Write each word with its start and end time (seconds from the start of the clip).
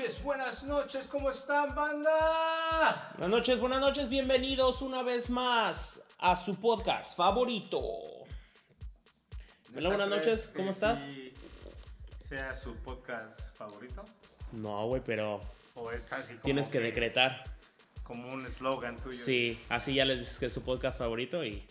Buenas 0.00 0.14
noches, 0.14 0.24
buenas 0.24 0.62
noches, 0.64 1.08
¿cómo 1.08 1.30
están, 1.30 1.74
banda? 1.74 3.12
Buenas 3.18 3.38
noches, 3.38 3.60
buenas 3.60 3.80
noches, 3.80 4.08
bienvenidos 4.08 4.80
una 4.80 5.02
vez 5.02 5.28
más 5.28 6.00
a 6.18 6.36
su 6.36 6.58
podcast 6.58 7.14
favorito. 7.14 7.82
Hola, 9.76 9.88
buenas 9.90 10.08
noches, 10.08 10.24
¿Crees 10.24 10.48
¿cómo 10.56 10.64
que 10.64 10.70
estás? 10.70 11.00
sí 11.02 11.34
sea 12.18 12.54
su 12.54 12.76
podcast 12.76 13.38
favorito? 13.58 14.02
No, 14.52 14.86
güey, 14.86 15.02
pero 15.04 15.42
¿O 15.74 15.90
es 15.90 16.10
así 16.14 16.32
como 16.32 16.44
tienes 16.44 16.70
que 16.70 16.80
decretar. 16.80 17.44
Como 18.02 18.32
un 18.32 18.46
eslogan 18.46 18.96
tuyo. 18.96 19.12
Sí, 19.12 19.60
así 19.68 19.92
ya 19.92 20.06
les 20.06 20.20
dices 20.20 20.38
que 20.38 20.46
es 20.46 20.52
su 20.54 20.62
podcast 20.62 20.96
favorito 20.96 21.44
y 21.44 21.68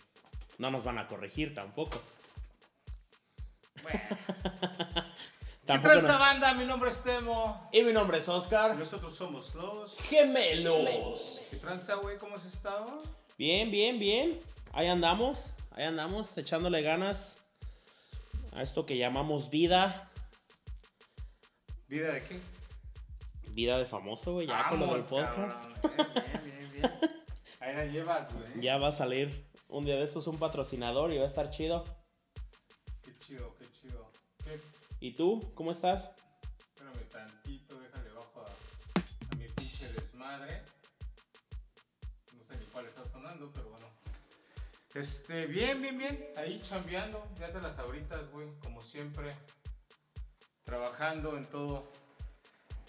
no 0.58 0.70
nos 0.70 0.84
van 0.84 0.98
a 0.98 1.08
corregir 1.08 1.52
tampoco. 1.52 2.00
Bueno. 3.82 4.00
¿Qué 5.78 5.78
tal 5.88 5.98
esa 5.98 6.12
no- 6.14 6.18
banda? 6.18 6.54
Mi 6.54 6.64
nombre 6.64 6.90
es 6.90 7.02
Temo. 7.02 7.68
Y 7.72 7.82
mi 7.82 7.92
nombre 7.92 8.18
es 8.18 8.28
Oscar. 8.28 8.76
Nosotros 8.76 9.14
somos 9.14 9.54
los... 9.54 9.98
Gemelos. 10.00 11.42
¿Qué 11.50 11.56
tranza, 11.58 11.94
güey? 11.96 12.18
¿Cómo 12.18 12.36
has 12.36 12.44
estado? 12.44 13.02
Bien, 13.38 13.70
bien, 13.70 13.98
bien. 13.98 14.40
Ahí 14.72 14.86
andamos, 14.88 15.50
ahí 15.72 15.84
andamos, 15.84 16.36
echándole 16.38 16.82
ganas 16.82 17.38
a 18.52 18.62
esto 18.62 18.86
que 18.86 18.96
llamamos 18.96 19.50
vida. 19.50 20.10
¿Vida 21.88 22.12
de 22.12 22.22
qué? 22.24 22.40
Vida 23.48 23.78
de 23.78 23.84
famoso, 23.84 24.34
güey, 24.34 24.46
ya 24.46 24.68
con 24.68 24.78
lo 24.80 24.94
del 24.94 25.02
podcast. 25.04 25.70
cabrón. 25.82 26.12
Bien, 26.14 26.44
bien, 26.44 26.72
bien, 26.72 26.72
bien. 26.72 27.00
Ahí 27.60 27.74
la 27.74 27.84
llevas, 27.86 28.32
güey. 28.32 28.60
Ya 28.60 28.78
va 28.78 28.88
a 28.88 28.92
salir 28.92 29.44
un 29.68 29.84
día 29.84 29.96
de 29.96 30.04
estos 30.04 30.26
un 30.28 30.38
patrocinador 30.38 31.12
y 31.12 31.18
va 31.18 31.24
a 31.24 31.28
estar 31.28 31.50
chido. 31.50 31.84
Qué 33.02 33.16
chido. 33.18 33.54
¿Y 35.00 35.12
tú? 35.12 35.50
¿Cómo 35.54 35.70
estás? 35.70 36.10
Espérame 36.74 37.08
tantito, 37.08 37.80
déjale 37.80 38.10
bajo 38.10 38.42
a, 38.42 38.44
a 38.44 39.36
mi 39.36 39.48
pinche 39.48 39.90
desmadre. 39.94 40.62
No 42.36 42.44
sé 42.44 42.58
ni 42.58 42.66
cuál 42.66 42.84
está 42.84 43.02
sonando, 43.06 43.50
pero 43.50 43.70
bueno. 43.70 43.86
Este, 44.94 45.46
bien, 45.46 45.80
bien, 45.80 45.96
bien. 45.96 46.18
Ahí 46.36 46.60
chambeando, 46.62 47.26
ya 47.38 47.48
de 47.48 47.62
las 47.62 47.78
ahoritas, 47.78 48.30
güey, 48.30 48.48
como 48.58 48.82
siempre. 48.82 49.34
Trabajando 50.64 51.38
en 51.38 51.46
todo, 51.46 51.90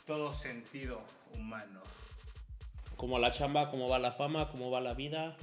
todo 0.05 0.33
sentido 0.33 1.01
humano. 1.33 1.81
¿Cómo 2.97 3.19
la 3.19 3.31
chamba? 3.31 3.71
¿Cómo 3.71 3.87
va 3.87 3.99
la 3.99 4.11
fama? 4.11 4.51
¿Cómo 4.51 4.69
va 4.69 4.81
la 4.81 4.93
vida? 4.93 5.37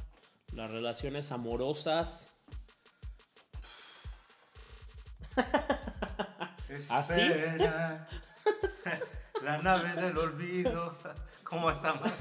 Las 0.52 0.70
relaciones 0.70 1.32
amorosas. 1.32 2.28
¿Así? 6.90 7.20
Espera, 7.20 8.06
la 9.42 9.58
nave 9.58 9.94
del 10.00 10.18
olvido. 10.18 10.96
¿Cómo 11.44 11.70
estamos? 11.70 12.12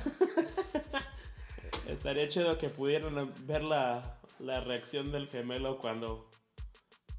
Estaría 1.87 2.27
chido 2.29 2.57
que 2.57 2.69
pudieran 2.69 3.33
ver 3.45 3.63
la, 3.63 4.17
la 4.39 4.61
reacción 4.61 5.11
del 5.11 5.27
gemelo 5.27 5.77
cuando 5.77 6.29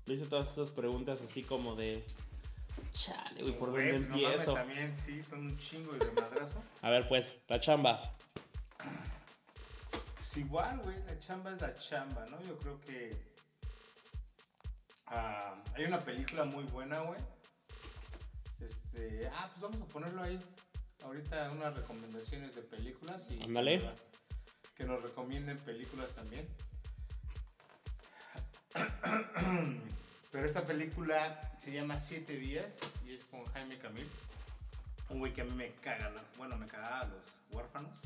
le 0.06 0.14
hice 0.14 0.26
todas 0.26 0.48
estas 0.48 0.70
preguntas 0.70 1.20
así 1.20 1.42
como 1.42 1.74
de... 1.74 2.04
Chale, 2.92 3.42
güey, 3.42 3.58
¿por 3.58 3.70
dónde 3.70 3.90
pues, 3.90 4.00
no 4.00 4.08
mames, 4.08 4.24
empiezo? 4.24 4.54
también, 4.54 4.96
sí, 4.96 5.22
son 5.22 5.40
un 5.40 5.58
chingo 5.58 5.94
y 5.94 5.98
de 5.98 6.12
madrazo. 6.12 6.62
A 6.80 6.90
ver, 6.90 7.06
pues, 7.08 7.36
la 7.48 7.60
chamba. 7.60 8.14
Pues 10.16 10.36
igual, 10.38 10.78
güey, 10.78 10.96
la 11.04 11.18
chamba 11.18 11.52
es 11.52 11.60
la 11.60 11.74
chamba, 11.74 12.24
¿no? 12.30 12.40
Yo 12.42 12.56
creo 12.58 12.80
que 12.80 13.14
ah, 15.10 15.54
hay 15.74 15.84
una 15.84 16.00
película 16.00 16.44
muy 16.44 16.64
buena, 16.64 17.00
güey. 17.00 17.20
Este, 18.60 19.28
ah, 19.34 19.48
pues 19.50 19.60
vamos 19.60 19.82
a 19.82 19.92
ponerlo 19.92 20.22
ahí. 20.22 20.40
Ahorita 21.02 21.50
unas 21.52 21.74
recomendaciones 21.74 22.54
de 22.54 22.62
películas 22.62 23.26
y 23.30 23.40
Ándale. 23.44 23.78
que, 23.78 23.90
que 24.76 24.84
nos 24.84 25.02
recomienden 25.02 25.58
películas 25.58 26.14
también. 26.14 26.46
Pero 30.30 30.46
esta 30.46 30.66
película 30.66 31.54
se 31.58 31.72
llama 31.72 31.98
Siete 31.98 32.34
días 32.34 32.78
y 33.06 33.14
es 33.14 33.24
con 33.24 33.44
Jaime 33.46 33.78
Camil. 33.78 34.08
Un 35.08 35.20
güey 35.20 35.32
que 35.32 35.40
a 35.40 35.44
mí 35.44 35.52
me 35.52 35.70
caga, 35.76 36.10
¿no? 36.10 36.20
bueno, 36.36 36.56
me 36.56 36.66
cagaba 36.66 37.00
a 37.00 37.06
los 37.06 37.40
huérfanos. 37.50 37.98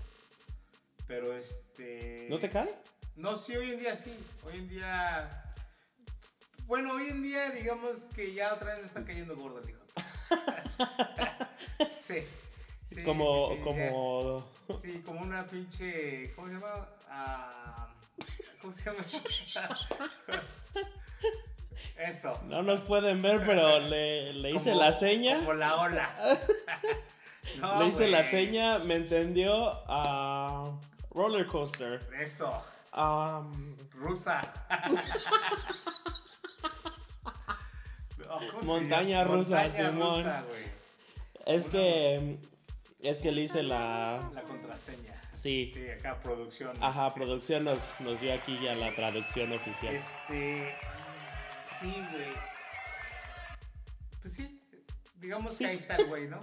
Pero 1.08 1.36
este. 1.36 2.28
¿No 2.30 2.38
te 2.38 2.48
cae? 2.48 2.72
No, 3.16 3.36
sí, 3.36 3.56
hoy 3.56 3.72
en 3.72 3.80
día 3.80 3.96
sí. 3.96 4.16
Hoy 4.44 4.58
en 4.58 4.68
día. 4.68 5.51
Bueno, 6.66 6.94
hoy 6.94 7.08
en 7.08 7.22
día, 7.22 7.50
digamos 7.50 8.04
que 8.14 8.32
ya 8.34 8.54
otra 8.54 8.68
vez 8.70 8.80
me 8.80 8.86
está 8.86 9.04
cayendo 9.04 9.36
gordo 9.36 9.58
el 9.60 9.70
hijo. 9.70 9.80
sí. 11.90 12.24
sí, 12.86 13.02
como, 13.02 13.48
sí, 13.50 13.54
sí, 13.56 13.62
como... 13.62 14.44
ya. 14.68 14.78
Sí, 14.78 15.02
como 15.04 15.20
una 15.20 15.46
pinche. 15.46 16.32
¿Cómo 16.34 16.48
se 16.48 16.54
llama? 16.54 16.88
Ah, 17.08 17.88
¿Cómo 18.60 18.72
se 18.72 18.84
llama 18.84 18.98
eso? 19.00 19.20
Eso. 21.98 22.40
No 22.48 22.62
nos 22.62 22.80
pueden 22.80 23.22
ver, 23.22 23.42
pero 23.44 23.80
le, 23.80 24.32
le 24.34 24.50
hice 24.50 24.70
Como- 24.70 24.82
la 24.82 24.92
seña. 24.92 25.38
Como 25.38 25.54
la 25.54 25.76
ola. 25.80 26.08
No, 27.58 27.80
le 27.80 27.88
hice 27.88 28.06
la 28.06 28.22
seña, 28.22 28.78
me 28.78 28.94
entendió 28.94 29.82
a 29.88 30.70
roller 31.10 31.44
coaster. 31.48 32.00
Eso. 32.20 32.62
Am, 32.92 33.76
Rusa. 33.94 34.40
Oh, 38.32 38.38
¿cómo 38.50 38.60
se 38.60 38.66
Montaña 38.66 39.24
rusa, 39.24 39.62
Montaña 39.62 39.90
Simón. 39.90 40.16
rusa, 40.24 40.44
es 41.46 41.66
que 41.68 42.38
es 43.00 43.20
que 43.20 43.32
le 43.32 43.42
hice 43.42 43.62
la 43.62 44.30
La 44.34 44.42
contraseña. 44.42 45.20
sí. 45.34 45.70
Sí, 45.74 45.88
acá 45.90 46.20
producción. 46.22 46.76
Ajá, 46.80 47.12
producción 47.14 47.64
nos, 47.64 47.88
nos 48.00 48.20
dio 48.20 48.32
aquí 48.32 48.58
ya 48.62 48.74
la 48.74 48.94
traducción 48.94 49.52
oficial. 49.52 49.94
Este. 49.94 50.72
Sí, 51.80 51.92
güey. 52.12 52.28
Pues 54.20 54.34
sí, 54.34 54.60
digamos 55.16 55.52
Sí. 55.52 55.64
que 55.64 55.70
ahí 55.70 55.76
está 55.76 55.96
el 55.96 56.06
güey, 56.06 56.28
¿no? 56.28 56.38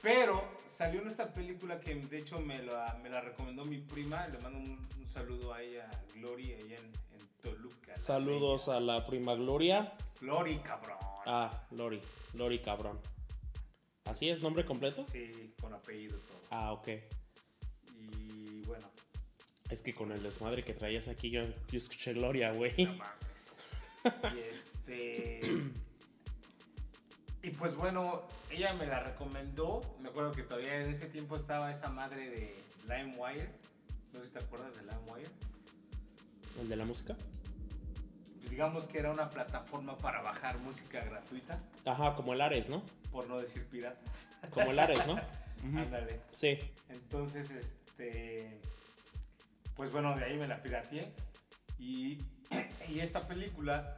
Pero 0.00 0.42
salió 0.66 1.00
en 1.02 1.08
esta 1.08 1.32
película 1.32 1.78
que 1.78 1.94
de 1.94 2.18
hecho 2.18 2.40
me 2.40 2.60
la, 2.62 2.98
me 3.02 3.10
la 3.10 3.20
recomendó 3.20 3.64
mi 3.64 3.78
prima. 3.78 4.26
Le 4.28 4.38
mando 4.38 4.58
un, 4.58 4.88
un 4.98 5.06
saludo 5.06 5.52
ahí 5.54 5.76
a 5.76 5.88
Gloria, 6.14 6.56
allá 6.56 6.76
en, 6.76 6.86
en 6.86 7.28
Toluca. 7.42 7.94
Saludos 7.94 8.68
a 8.68 8.80
la 8.80 9.04
prima 9.06 9.34
Gloria. 9.34 9.92
Glory, 10.20 10.56
cabrón. 10.58 10.96
Ah, 11.26 11.66
Lori, 11.70 12.00
Lori 12.34 12.60
cabrón. 12.60 12.98
¿Así 14.04 14.28
es 14.28 14.42
nombre 14.42 14.64
completo? 14.64 15.04
Sí, 15.06 15.54
con 15.60 15.72
apellido 15.72 16.18
todo. 16.18 16.38
Ah, 16.50 16.72
ok. 16.72 16.88
Y 18.10 18.62
bueno, 18.62 18.88
Es 19.70 19.80
que 19.80 19.94
con 19.94 20.12
el 20.12 20.22
desmadre 20.22 20.64
que 20.64 20.74
traías 20.74 21.08
aquí 21.08 21.30
yo, 21.30 21.42
yo 21.46 21.78
escuché 21.78 22.12
Gloria, 22.12 22.52
güey. 22.52 22.72
no 22.84 22.94
mames. 22.96 24.34
Y 24.34 24.38
este. 24.40 25.40
Y 27.44 27.50
pues 27.50 27.74
bueno, 27.74 28.22
ella 28.50 28.72
me 28.74 28.86
la 28.86 29.00
recomendó. 29.00 29.80
Me 30.00 30.08
acuerdo 30.10 30.32
que 30.32 30.42
todavía 30.42 30.80
en 30.82 30.90
ese 30.90 31.06
tiempo 31.06 31.36
estaba 31.36 31.70
esa 31.70 31.88
madre 31.88 32.28
de 32.30 32.54
LimeWire. 32.88 33.50
No 34.12 34.20
sé 34.20 34.26
si 34.26 34.32
te 34.32 34.38
acuerdas 34.40 34.74
de 34.76 34.82
LimeWire. 34.82 35.30
¿El 36.60 36.68
de 36.68 36.76
la 36.76 36.84
música? 36.84 37.16
Pues 38.42 38.50
digamos 38.50 38.86
que 38.86 38.98
era 38.98 39.10
una 39.10 39.30
plataforma 39.30 39.96
para 39.98 40.20
bajar 40.20 40.58
música 40.58 41.02
gratuita, 41.04 41.58
Ajá, 41.84 42.14
como 42.14 42.34
el 42.34 42.40
Ares, 42.40 42.68
¿no? 42.68 42.82
por 43.10 43.26
no 43.28 43.38
decir 43.40 43.64
piratas. 43.68 44.28
Como 44.50 44.70
el 44.72 44.78
Ares, 44.78 45.06
¿no? 45.06 45.16
Ándale. 45.78 46.20
Sí. 46.32 46.58
Entonces, 46.88 47.50
este. 47.52 48.60
Pues 49.76 49.90
bueno, 49.92 50.16
de 50.16 50.24
ahí 50.24 50.36
me 50.36 50.48
la 50.48 50.60
pirateé. 50.62 51.12
Y, 51.78 52.18
y 52.88 52.98
esta 53.00 53.26
película. 53.28 53.94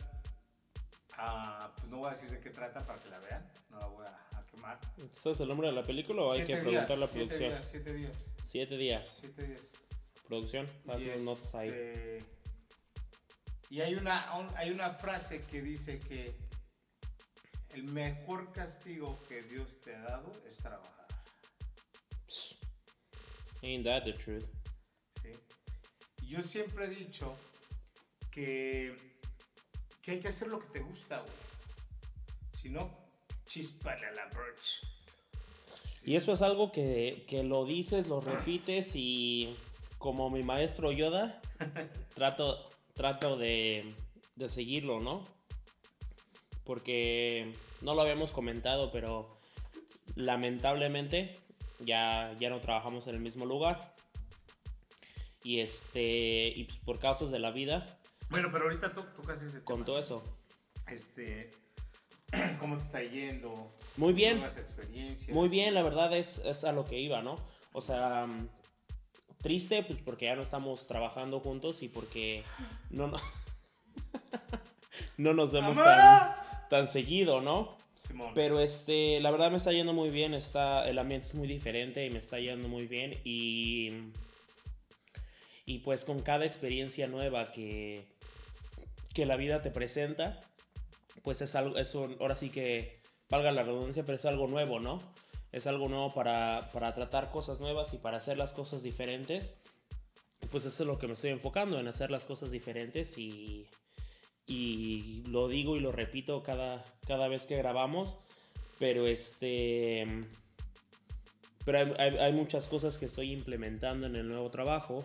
ah, 1.16 1.72
pues 1.76 1.88
no 1.88 1.98
voy 1.98 2.10
a 2.10 2.14
decir 2.14 2.30
de 2.30 2.38
qué 2.40 2.50
trata 2.50 2.86
para 2.86 3.00
que 3.02 3.08
la 3.08 3.18
vean. 3.20 3.50
No 3.70 3.78
la 3.80 3.86
voy 3.86 4.06
a, 4.06 4.38
a 4.38 4.46
quemar. 4.46 4.78
¿Sabes 5.14 5.40
el 5.40 5.48
nombre 5.48 5.68
de 5.68 5.72
la 5.74 5.82
película 5.84 6.22
o 6.22 6.32
hay 6.32 6.44
Siete 6.44 6.54
que 6.54 6.68
preguntar 6.68 6.98
la 6.98 7.06
siete 7.06 7.26
producción? 7.28 7.50
días, 7.50 7.68
siete 7.70 7.94
días. 7.94 8.30
Siete 8.42 8.76
días. 8.76 9.08
Siete 9.20 9.46
días. 9.46 9.60
Producción, 10.28 10.68
haz 10.88 11.00
Y 11.00 11.08
unas 11.08 11.20
notas 11.22 11.54
ahí. 11.54 11.70
Y 13.74 13.80
hay 13.80 13.96
una, 13.96 14.36
un- 14.36 14.56
hay 14.56 14.70
una 14.70 14.90
frase 14.90 15.42
que 15.46 15.60
dice 15.60 15.98
que 15.98 16.32
el 17.70 17.82
mejor 17.82 18.52
castigo 18.52 19.18
que 19.28 19.42
Dios 19.42 19.80
te 19.80 19.96
ha 19.96 20.00
dado 20.02 20.32
es 20.46 20.58
trabajar. 20.58 21.08
Ain't 23.64 23.84
that 23.84 24.04
the 24.04 24.12
truth? 24.12 24.44
¿sí? 25.20 25.30
Yo 26.24 26.40
siempre 26.44 26.84
he 26.84 26.88
dicho 26.90 27.36
que, 28.30 28.96
que 30.00 30.12
hay 30.12 30.20
que 30.20 30.28
hacer 30.28 30.46
lo 30.46 30.60
que 30.60 30.68
te 30.68 30.78
gusta, 30.78 31.18
güey. 31.18 31.32
Si 32.62 32.68
no, 32.68 32.96
chispale 33.46 34.06
a 34.06 34.12
la 34.12 34.26
birch. 34.26 34.86
Y 36.04 36.14
eso 36.14 36.32
es 36.32 36.42
algo 36.42 36.70
que, 36.70 37.24
que 37.26 37.42
lo 37.42 37.64
dices, 37.64 38.06
lo 38.06 38.20
repites 38.20 38.92
y 38.94 39.56
como 39.98 40.30
mi 40.30 40.44
maestro 40.44 40.92
Yoda, 40.92 41.40
trato, 42.14 42.70
trato 42.94 43.36
de, 43.36 43.94
de 44.36 44.48
seguirlo, 44.48 45.00
¿no? 45.00 45.26
Porque 46.64 47.52
no 47.82 47.94
lo 47.94 48.00
habíamos 48.00 48.32
comentado, 48.32 48.90
pero 48.90 49.38
lamentablemente 50.14 51.38
ya, 51.80 52.34
ya 52.40 52.50
no 52.50 52.60
trabajamos 52.60 53.06
en 53.06 53.16
el 53.16 53.20
mismo 53.20 53.44
lugar. 53.46 53.94
Y 55.42 55.60
este, 55.60 56.48
y 56.48 56.64
pues 56.64 56.78
por 56.78 56.98
causas 56.98 57.30
de 57.30 57.38
la 57.38 57.50
vida, 57.50 57.98
Bueno, 58.30 58.48
pero 58.50 58.64
ahorita 58.64 58.94
casi 59.26 59.46
ese 59.46 59.62
con 59.62 59.84
todo 59.84 59.98
eso. 59.98 60.24
Este, 60.88 61.50
¿cómo 62.58 62.78
te 62.78 62.82
está 62.82 63.02
yendo? 63.02 63.74
Muy 63.96 64.14
bien. 64.14 64.38
Nuevas 64.38 64.56
experiencias. 64.56 65.34
Muy 65.34 65.50
bien, 65.50 65.74
la 65.74 65.82
verdad 65.82 66.16
es, 66.16 66.38
es 66.38 66.64
a 66.64 66.72
lo 66.72 66.86
que 66.86 66.98
iba, 66.98 67.22
¿no? 67.22 67.38
O 67.72 67.82
sea, 67.82 68.26
triste 69.44 69.84
pues 69.84 70.00
porque 70.04 70.24
ya 70.26 70.34
no 70.34 70.42
estamos 70.42 70.88
trabajando 70.88 71.38
juntos 71.38 71.82
y 71.82 71.88
porque 71.88 72.42
no, 72.90 73.06
no, 73.06 73.16
no 75.18 75.34
nos 75.34 75.52
vemos 75.52 75.76
tan, 75.76 76.34
tan 76.68 76.88
seguido, 76.88 77.40
¿no? 77.40 77.76
Simón. 78.08 78.32
Pero 78.34 78.58
este, 78.60 79.20
la 79.20 79.30
verdad 79.30 79.50
me 79.50 79.56
está 79.58 79.70
yendo 79.72 79.92
muy 79.92 80.10
bien, 80.10 80.34
está, 80.34 80.88
el 80.88 80.98
ambiente 80.98 81.28
es 81.28 81.34
muy 81.34 81.46
diferente 81.46 82.04
y 82.04 82.10
me 82.10 82.18
está 82.18 82.38
yendo 82.38 82.68
muy 82.68 82.86
bien 82.86 83.18
y, 83.24 83.92
y 85.66 85.78
pues 85.78 86.04
con 86.04 86.20
cada 86.20 86.44
experiencia 86.44 87.06
nueva 87.06 87.52
que, 87.52 88.04
que 89.14 89.24
la 89.26 89.36
vida 89.36 89.62
te 89.62 89.70
presenta, 89.70 90.40
pues 91.22 91.40
es 91.42 91.54
algo, 91.54 91.76
es 91.78 91.94
un- 91.94 92.16
ahora 92.20 92.34
sí 92.36 92.50
que, 92.50 93.00
valga 93.30 93.52
la 93.52 93.62
redundancia, 93.62 94.04
pero 94.04 94.16
es 94.16 94.24
algo 94.26 94.46
nuevo, 94.46 94.80
¿no? 94.80 95.02
Es 95.54 95.66
algo 95.68 95.88
nuevo 95.88 96.12
para, 96.14 96.68
para 96.72 96.92
tratar 96.94 97.30
cosas 97.30 97.60
nuevas 97.60 97.94
y 97.94 97.98
para 97.98 98.16
hacer 98.16 98.36
las 98.36 98.52
cosas 98.52 98.82
diferentes. 98.82 99.54
Pues 100.50 100.64
eso 100.66 100.82
es 100.82 100.86
lo 100.86 100.98
que 100.98 101.06
me 101.06 101.12
estoy 101.12 101.30
enfocando, 101.30 101.78
en 101.78 101.86
hacer 101.86 102.10
las 102.10 102.24
cosas 102.26 102.50
diferentes 102.50 103.16
y, 103.18 103.66
y 104.46 105.22
lo 105.28 105.46
digo 105.48 105.76
y 105.76 105.80
lo 105.80 105.92
repito 105.92 106.42
cada, 106.42 106.84
cada 107.06 107.28
vez 107.28 107.46
que 107.46 107.56
grabamos, 107.56 108.16
pero 108.78 109.06
este... 109.06 110.06
Pero 111.64 111.78
hay, 111.78 111.92
hay- 111.98 112.18
hay 112.18 112.32
muchas 112.32 112.66
cosas 112.68 112.98
que 112.98 113.06
estoy 113.06 113.32
implementando 113.32 114.06
en 114.06 114.16
el 114.16 114.28
nuevo 114.28 114.50
trabajo 114.50 115.04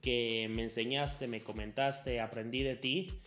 que 0.00 0.46
me 0.50 0.62
enseñaste, 0.62 1.26
me 1.26 1.42
comentaste, 1.42 2.20
aprendí 2.20 2.62
de 2.62 2.76
ti, 2.76 3.20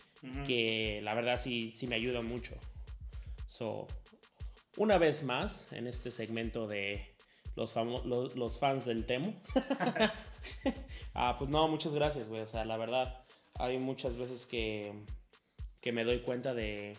que 0.44 1.00
la 1.04 1.14
verdad 1.14 1.38
sí, 1.38 1.70
sí 1.70 1.86
me 1.86 1.94
ayuda 1.94 2.20
mucho. 2.22 2.56
So, 3.46 3.86
una 4.76 4.98
vez 4.98 5.22
más, 5.22 5.72
en 5.72 5.86
este 5.86 6.10
segmento 6.10 6.66
de 6.66 7.14
los, 7.56 8.58
fans 8.58 8.84
del 8.84 9.06
Temo. 9.06 9.34
ah, 11.14 11.36
pues 11.38 11.50
no, 11.50 11.68
muchas 11.68 11.94
gracias, 11.94 12.28
güey. 12.28 12.42
O 12.42 12.46
sea, 12.46 12.64
la 12.64 12.76
verdad, 12.76 13.24
hay 13.54 13.78
muchas 13.78 14.16
veces 14.16 14.46
que, 14.46 14.92
que 15.80 15.92
me 15.92 16.04
doy 16.04 16.20
cuenta 16.20 16.54
de, 16.54 16.96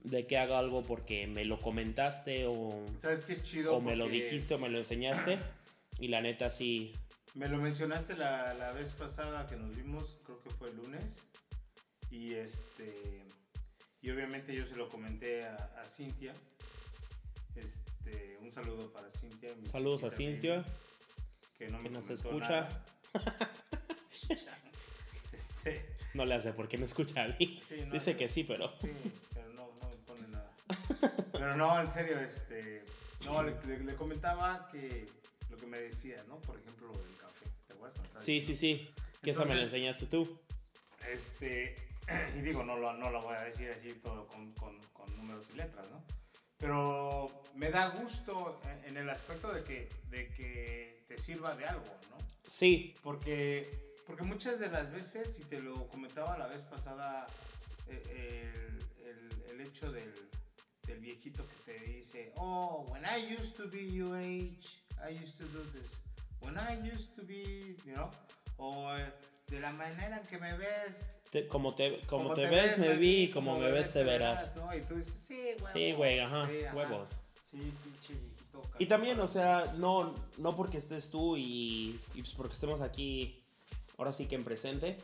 de 0.00 0.26
que 0.26 0.38
hago 0.38 0.56
algo 0.56 0.84
porque 0.84 1.26
me 1.26 1.44
lo 1.44 1.60
comentaste 1.60 2.46
o, 2.46 2.86
¿Sabes 2.98 3.24
qué 3.24 3.32
es 3.32 3.42
chido? 3.42 3.76
o 3.76 3.80
me 3.80 3.96
lo 3.96 4.08
dijiste 4.08 4.54
o 4.54 4.58
me 4.58 4.68
lo 4.68 4.78
enseñaste. 4.78 5.38
Y 5.98 6.08
la 6.08 6.20
neta 6.20 6.50
sí, 6.50 6.92
Me 7.34 7.48
lo 7.48 7.58
mencionaste 7.58 8.16
la, 8.16 8.52
la 8.54 8.72
vez 8.72 8.92
pasada 8.92 9.46
que 9.46 9.56
nos 9.56 9.74
vimos, 9.76 10.18
creo 10.24 10.40
que 10.40 10.50
fue 10.50 10.70
el 10.70 10.76
lunes. 10.76 11.20
Y 12.10 12.34
este. 12.34 13.22
Y 14.00 14.10
obviamente 14.10 14.54
yo 14.54 14.64
se 14.64 14.76
lo 14.76 14.88
comenté 14.88 15.44
a, 15.44 15.54
a 15.80 15.86
Cintia. 15.86 16.34
Este, 17.56 18.36
un 18.40 18.52
saludo 18.52 18.92
para 18.92 19.10
Cintia. 19.10 19.54
mi 19.54 19.68
saludos 19.68 20.04
a 20.04 20.10
Cintia. 20.10 20.56
baby, 20.56 20.68
que 21.58 21.68
no 21.68 21.78
que 21.78 21.84
me 21.84 21.90
nos 21.90 22.10
escucha. 22.10 22.68
este, 25.32 25.84
No 26.14 26.24
le 26.24 26.34
hace 26.34 26.52
porque 26.52 26.78
no 26.78 26.84
escucha 26.84 27.24
a 27.24 27.28
mí. 27.28 27.62
Sí, 27.68 27.82
no, 27.86 27.92
Dice 27.92 28.16
que 28.16 28.28
sí, 28.28 28.44
pero... 28.44 28.72
sí, 28.80 28.90
pero 29.32 29.48
no, 29.54 29.68
no 29.80 29.88
me 29.90 29.96
pone 29.96 30.28
nada. 30.28 30.50
Pero 31.32 31.56
no, 31.56 31.80
en 31.80 31.90
serio, 31.90 32.18
este. 32.18 32.84
No, 33.24 33.42
le, 33.42 33.54
le- 33.66 33.80
le 33.84 33.94
comentaba 33.94 34.68
que 34.70 35.06
lo 35.50 35.56
que 35.56 35.66
me 35.66 35.78
decía, 35.78 36.22
¿no? 36.28 36.38
Por 36.40 36.58
ejemplo, 36.58 36.92
el 36.92 37.16
café. 37.16 37.46
Sí, 38.18 38.40
sí, 38.40 38.54
sí. 38.54 38.90
Que 39.22 39.30
esa 39.30 39.44
me 39.44 39.54
la 39.54 39.62
enseñaste 39.62 40.06
tú. 40.06 40.38
Este, 41.10 41.76
y 42.36 42.40
digo, 42.40 42.62
no 42.64 42.76
lo, 42.76 42.92
no 42.94 43.10
lo 43.10 43.22
voy 43.22 43.34
a 43.36 43.40
decir 43.40 43.70
así 43.70 43.92
todo 43.94 44.26
con, 44.26 44.52
con, 44.54 44.78
con 44.92 45.16
números 45.16 45.46
y 45.52 45.56
letras, 45.56 45.86
¿no? 45.90 46.02
Pero 46.64 47.42
me 47.56 47.70
da 47.70 47.88
gusto 47.90 48.58
en- 48.64 48.84
en 48.88 48.96
el 48.96 49.10
aspecto 49.10 49.52
de 49.52 49.62
que, 49.64 49.90
de 50.08 50.28
que 50.30 51.04
te 51.06 51.18
sirva 51.18 51.54
de 51.54 51.66
algo, 51.66 51.84
¿no? 52.10 52.16
Sí, 52.46 52.96
Porque, 53.02 53.92
porque 54.06 54.22
muchas 54.22 54.58
de 54.58 54.70
las 54.70 54.90
veces, 54.90 55.38
y 55.40 55.44
te 55.44 55.60
lo 55.60 55.86
comentaba 55.88 56.38
la 56.38 56.46
vez 56.46 56.62
pasada, 56.62 57.26
eh, 57.90 58.02
el, 59.04 59.06
el, 59.06 59.42
el 59.50 59.60
hecho 59.60 59.92
del, 59.92 60.10
del 60.86 61.00
viejito 61.00 61.46
que 61.66 61.72
te 61.74 61.84
dice, 61.84 62.32
oh, 62.36 62.86
when 62.90 63.02
I 63.04 63.34
used 63.38 63.56
to 63.56 63.68
be 63.68 63.86
your 63.92 64.16
age, 64.16 64.66
I 65.06 65.10
used 65.22 65.36
to 65.36 65.44
do 65.52 65.62
this. 65.78 65.98
When 66.40 66.56
I 66.56 66.80
used 66.80 67.14
to 67.16 67.22
be, 67.26 67.76
you 67.84 67.92
know, 67.94 68.10
o 68.56 68.90
eh, 68.96 69.12
de 69.48 69.60
la 69.60 69.70
manera 69.72 70.18
en 70.18 70.26
que 70.26 70.38
me 70.38 70.56
ves, 70.56 71.04
te- 71.34 71.48
como 71.48 71.74
te, 71.74 71.98
como 72.06 72.32
te, 72.32 72.46
ves, 72.46 72.78
me 72.78 72.94
vi, 72.94 73.28
como 73.28 73.58
me 73.58 73.68
ves, 73.72 73.92
te 73.92 74.04
verás. 74.04 74.54
¿no? 74.54 74.72
Y 74.72 74.82
tú 74.82 74.94
dices, 74.94 75.14
sí, 75.14 75.34
huevos. 75.56 75.68
Sí, 75.72 75.92
güey, 75.92 76.20
ajá, 76.20 76.46
sí, 76.48 76.64
ajá. 76.64 76.76
huevos. 76.76 77.18
Sí, 77.50 77.56
pinche 77.82 78.12
viejito. 78.14 78.62
Y 78.78 78.86
también, 78.86 79.18
o 79.18 79.26
sea, 79.26 79.74
no, 79.76 80.14
no 80.38 80.54
porque 80.54 80.78
estés 80.78 81.10
tú 81.10 81.36
y, 81.36 81.98
y 82.14 82.20
pues 82.22 82.34
porque 82.36 82.54
estemos 82.54 82.80
aquí, 82.82 83.42
ahora 83.98 84.12
sí 84.12 84.26
que 84.26 84.36
en 84.36 84.44
presente, 84.44 84.96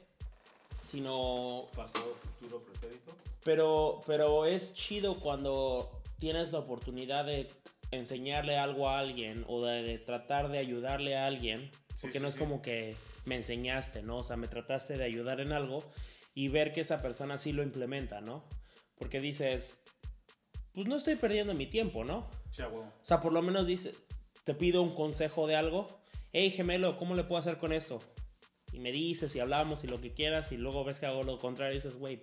sino, 0.83 1.67
Pasado, 1.75 2.17
futuro, 2.39 2.63
pretérito. 2.63 3.13
pero, 3.45 4.03
pero 4.07 4.47
es 4.47 4.73
chido 4.73 5.19
cuando 5.19 5.91
tienes 6.21 6.53
la 6.53 6.61
oportunidad 6.61 7.25
de 7.25 7.51
enseñarle 7.91 8.57
algo 8.57 8.89
a 8.89 9.01
alguien 9.01 9.45
o 9.49 9.65
de, 9.65 9.83
de 9.83 9.99
tratar 9.99 10.49
de 10.49 10.59
ayudarle 10.59 11.17
a 11.17 11.27
alguien, 11.27 11.71
Sí, 11.97 12.03
porque 12.03 12.19
sí, 12.19 12.23
no 12.23 12.29
es 12.29 12.35
sí. 12.35 12.41
como 12.41 12.63
que 12.63 12.95
me 13.25 13.35
enseñaste, 13.35 14.03
¿no? 14.03 14.19
O 14.19 14.25
sea, 14.25 14.37
me 14.37 14.47
trataste 14.49 14.97
de 14.97 15.05
ayudar 15.05 15.41
en 15.41 15.53
algo 15.53 15.83
y 16.35 16.49
ver 16.49 16.73
que 16.73 16.81
esa 16.81 17.01
persona 17.01 17.39
sí 17.39 17.53
lo 17.53 17.63
implementa, 17.63 18.21
¿no? 18.21 18.45
Porque 18.97 19.21
dices, 19.21 19.79
pues 20.73 20.87
no 20.87 20.97
estoy 20.97 21.17
perdiendo 21.17 21.55
mi 21.55 21.67
tiempo, 21.67 22.05
¿no? 22.05 22.29
Sí, 22.51 22.63
a 22.63 22.69
huevo. 22.69 22.85
O 22.85 23.05
sea, 23.05 23.21
por 23.21 23.33
lo 23.33 23.43
menos 23.43 23.67
dice, 23.67 23.95
te 24.45 24.55
pido 24.55 24.83
un 24.83 24.95
consejo 24.95 25.47
de 25.47 25.57
algo. 25.57 26.01
Hey, 26.33 26.51
gemelo, 26.51 26.97
¿cómo 26.97 27.15
le 27.15 27.25
puedo 27.25 27.41
hacer 27.41 27.59
con 27.59 27.73
esto? 27.73 28.01
Y 28.73 28.79
me 28.79 28.93
dices 28.93 29.35
y 29.35 29.41
hablamos 29.41 29.83
y 29.85 29.89
lo 29.89 30.01
que 30.01 30.13
quieras 30.13 30.53
y 30.53 30.57
luego 30.57 30.85
ves 30.85 31.01
que 31.01 31.07
hago 31.07 31.25
lo 31.25 31.39
contrario 31.39 31.73
y 31.73 31.77
dices, 31.77 31.97
güey, 31.97 32.21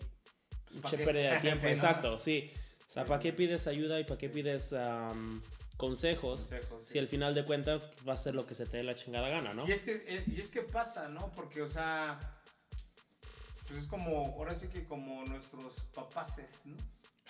¿pa' 0.81 0.89
che 0.89 0.97
qué? 0.97 1.03
pérdida 1.03 1.33
de 1.33 1.39
tiempo. 1.41 1.61
Sí, 1.61 1.67
¿no? 1.67 1.71
Exacto, 1.73 2.19
sí. 2.19 2.51
O 2.87 2.89
sea, 2.89 3.05
¿para 3.05 3.19
qué 3.19 3.33
pides 3.33 3.67
ayuda 3.67 3.99
y 3.99 4.05
para 4.05 4.17
qué 4.17 4.29
pides 4.29 4.71
am, 4.71 5.43
consejos? 5.75 6.41
Consejos, 6.47 6.83
sí. 6.83 6.93
Si 6.93 6.99
al 6.99 7.09
final 7.09 7.35
de 7.35 7.43
cuentas 7.43 7.81
va 8.07 8.13
a 8.13 8.17
ser 8.17 8.33
lo 8.33 8.45
que 8.45 8.55
se 8.55 8.65
te 8.65 8.77
dé 8.77 8.83
la 8.83 8.95
chingada 8.95 9.27
gana, 9.27 9.53
¿no? 9.53 9.67
Y 9.67 9.73
es 9.73 9.83
que, 9.83 10.05
eh, 10.07 10.23
y 10.25 10.39
es 10.39 10.49
que 10.51 10.61
pasa, 10.61 11.09
¿no? 11.09 11.31
Porque, 11.35 11.61
o 11.61 11.69
sea, 11.69 12.36
pues 13.67 13.79
es 13.79 13.87
como, 13.87 14.35
ahora 14.37 14.55
sí 14.55 14.67
que 14.69 14.85
como 14.85 15.23
nuestros 15.25 15.81
papaces, 15.93 16.65
¿no? 16.65 16.77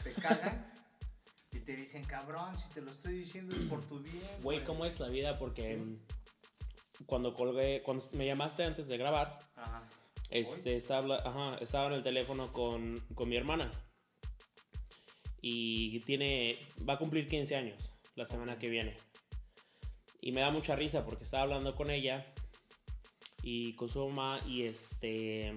Te 0.04 0.14
cagan 0.14 0.72
y 1.52 1.60
te 1.60 1.76
dicen, 1.76 2.04
cabrón, 2.06 2.58
si 2.58 2.70
te 2.70 2.82
lo 2.82 2.92
estoy 2.92 3.20
diciendo 3.20 3.56
es 3.56 3.64
por 3.66 3.84
tu 3.86 4.00
bien. 4.00 4.22
Güey, 4.44 4.64
¿cómo 4.64 4.86
es 4.86 5.00
la 5.00 5.08
vida? 5.10 5.38
Porque 5.40 5.76
Sí. 5.78 7.04
cuando 7.06 7.34
colgué, 7.34 7.82
cuando 7.84 8.04
me 8.14 8.26
llamaste 8.26 8.64
antes 8.64 8.88
de 8.88 8.98
grabar, 8.98 9.40
Ajá. 9.56 9.84
Este, 10.30 10.76
estaba, 10.76 11.16
ajá, 11.26 11.58
estaba 11.62 11.88
en 11.88 11.94
el 11.94 12.04
teléfono 12.04 12.52
con, 12.52 13.00
con 13.16 13.30
mi 13.30 13.38
hermana. 13.38 13.72
Y 15.42 16.02
tiene, 16.02 16.60
va 16.88 16.94
a 16.94 16.98
cumplir 16.98 17.28
15 17.30 17.56
años 17.56 17.94
la 18.16 18.26
semana 18.26 18.58
que 18.58 18.68
viene. 18.70 18.98
Y 20.20 20.34
me 20.34 20.42
da 20.42 20.52
mucha 20.52 20.76
risa 20.76 21.06
porque 21.06 21.24
estaba 21.24 21.44
hablando 21.44 21.76
con 21.76 21.90
ella 21.92 22.26
y 23.42 23.74
con 23.76 23.88
su 23.88 24.06
mamá 24.10 24.42
y 24.46 24.64
este... 24.64 25.54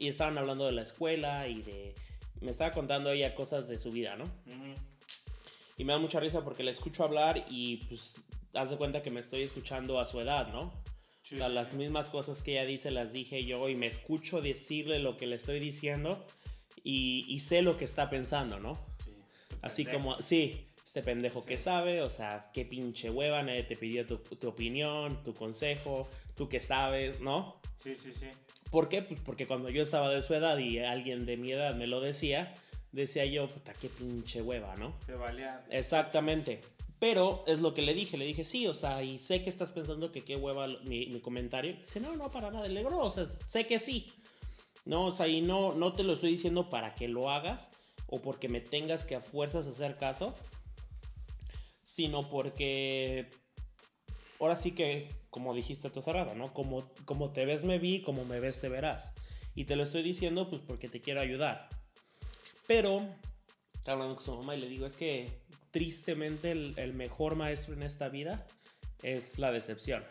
Y 0.00 0.08
estaban 0.08 0.38
hablando 0.38 0.64
de 0.64 0.72
la 0.72 0.82
escuela 0.82 1.46
y 1.46 1.62
de... 1.62 1.94
Me 2.40 2.50
estaba 2.50 2.72
contando 2.72 3.10
ella 3.10 3.34
cosas 3.34 3.68
de 3.68 3.76
su 3.76 3.92
vida, 3.92 4.16
¿no? 4.16 4.24
Ujú. 4.24 4.74
Y 5.76 5.84
me 5.84 5.92
da 5.92 5.98
mucha 5.98 6.20
risa 6.20 6.42
porque 6.42 6.64
le 6.64 6.70
escucho 6.70 7.04
hablar 7.04 7.44
y 7.50 7.76
pues 7.88 8.16
haz 8.54 8.70
de 8.70 8.78
cuenta 8.78 9.02
que 9.02 9.10
me 9.10 9.20
estoy 9.20 9.42
escuchando 9.42 10.00
a 10.00 10.06
su 10.06 10.18
edad, 10.18 10.50
¿no? 10.50 10.72
Sí, 11.22 11.34
o 11.34 11.38
sea, 11.38 11.48
sí, 11.48 11.54
las 11.54 11.74
mismas 11.74 12.08
cosas 12.08 12.40
que 12.40 12.52
ella 12.52 12.64
dice 12.64 12.90
las 12.90 13.12
dije 13.12 13.44
yo 13.44 13.68
y 13.68 13.74
me 13.74 13.86
escucho 13.86 14.40
decirle 14.40 15.00
lo 15.00 15.18
que 15.18 15.26
le 15.26 15.36
estoy 15.36 15.60
diciendo 15.60 16.26
y, 16.82 17.26
y 17.28 17.40
sé 17.40 17.60
lo 17.60 17.76
que 17.76 17.84
está 17.84 18.08
pensando, 18.08 18.58
¿no? 18.58 18.78
Sí, 19.04 19.10
qué 19.10 19.56
Así 19.60 19.84
como, 19.84 20.18
sí, 20.22 20.66
este 20.82 21.02
pendejo 21.02 21.44
que 21.44 21.58
sabe, 21.58 22.00
o 22.00 22.08
sea, 22.08 22.50
qué 22.54 22.64
pinche 22.64 23.10
hueva, 23.10 23.42
nadie 23.42 23.64
te 23.64 23.76
pidió 23.76 24.06
tu, 24.06 24.16
tu 24.16 24.48
opinión, 24.48 25.22
tu 25.22 25.34
consejo, 25.34 26.08
tú 26.34 26.48
que 26.48 26.62
sabes, 26.62 27.20
¿no? 27.20 27.60
Sí, 27.76 27.94
sí, 27.94 28.14
sí. 28.14 28.28
¿Por 28.70 28.88
qué? 28.88 29.02
Pues 29.02 29.20
porque 29.20 29.46
cuando 29.46 29.68
yo 29.68 29.82
estaba 29.82 30.10
de 30.10 30.22
su 30.22 30.34
edad 30.34 30.58
y 30.58 30.78
alguien 30.78 31.26
de 31.26 31.36
mi 31.36 31.52
edad 31.52 31.74
me 31.74 31.86
lo 31.86 32.00
decía, 32.00 32.54
decía 32.92 33.24
yo, 33.26 33.48
puta, 33.48 33.72
qué 33.74 33.88
pinche 33.88 34.42
hueva, 34.42 34.76
¿no? 34.76 34.94
Te 35.06 35.14
valía. 35.14 35.64
Exactamente. 35.70 36.60
Pero 36.98 37.44
es 37.46 37.60
lo 37.60 37.72
que 37.72 37.82
le 37.82 37.94
dije, 37.94 38.18
le 38.18 38.26
dije, 38.26 38.44
sí, 38.44 38.66
o 38.66 38.74
sea, 38.74 39.02
y 39.02 39.16
sé 39.18 39.42
que 39.42 39.48
estás 39.48 39.72
pensando 39.72 40.12
que 40.12 40.22
qué 40.22 40.36
hueva 40.36 40.68
mi, 40.84 41.06
mi 41.06 41.20
comentario. 41.20 41.76
Dice, 41.76 41.98
no, 41.98 42.14
no, 42.14 42.30
para 42.30 42.50
nada. 42.50 42.68
Le 42.68 42.84
o 42.84 43.10
sea, 43.10 43.24
sé 43.24 43.66
que 43.66 43.78
sí. 43.78 44.12
No, 44.84 45.06
o 45.06 45.12
sea, 45.12 45.26
y 45.26 45.40
no, 45.40 45.74
no 45.74 45.94
te 45.94 46.02
lo 46.02 46.12
estoy 46.12 46.30
diciendo 46.32 46.68
para 46.68 46.94
que 46.94 47.08
lo 47.08 47.30
hagas 47.30 47.72
o 48.06 48.20
porque 48.20 48.48
me 48.48 48.60
tengas 48.60 49.04
que 49.04 49.14
a 49.14 49.20
fuerzas 49.20 49.66
hacer 49.66 49.96
caso. 49.96 50.34
sino 51.82 52.28
porque 52.28 53.30
ahora 54.38 54.56
sí 54.56 54.72
que, 54.72 55.08
como 55.30 55.54
dijiste 55.54 55.90
tú 55.90 56.02
cerrado, 56.02 56.34
¿no? 56.34 56.52
Como, 56.52 56.92
como 57.04 57.32
te 57.32 57.46
ves 57.46 57.64
me 57.64 57.78
vi, 57.78 58.02
como 58.02 58.24
me 58.24 58.40
ves 58.40 58.60
te 58.60 58.68
verás. 58.68 59.12
Y 59.54 59.64
te 59.64 59.76
lo 59.76 59.84
estoy 59.84 60.02
diciendo 60.02 60.48
pues 60.48 60.60
porque 60.60 60.88
te 60.88 61.00
quiero 61.00 61.20
ayudar. 61.20 61.68
Pero, 62.66 63.06
hablando 63.86 64.16
con 64.16 64.24
su 64.24 64.34
mamá 64.36 64.56
y 64.56 64.60
le 64.60 64.68
digo, 64.68 64.86
es 64.86 64.96
que 64.96 65.40
tristemente 65.70 66.52
el, 66.52 66.74
el 66.76 66.92
mejor 66.92 67.36
maestro 67.36 67.74
en 67.74 67.82
esta 67.82 68.08
vida 68.08 68.46
es 69.02 69.38
la 69.38 69.52
decepción. 69.52 70.04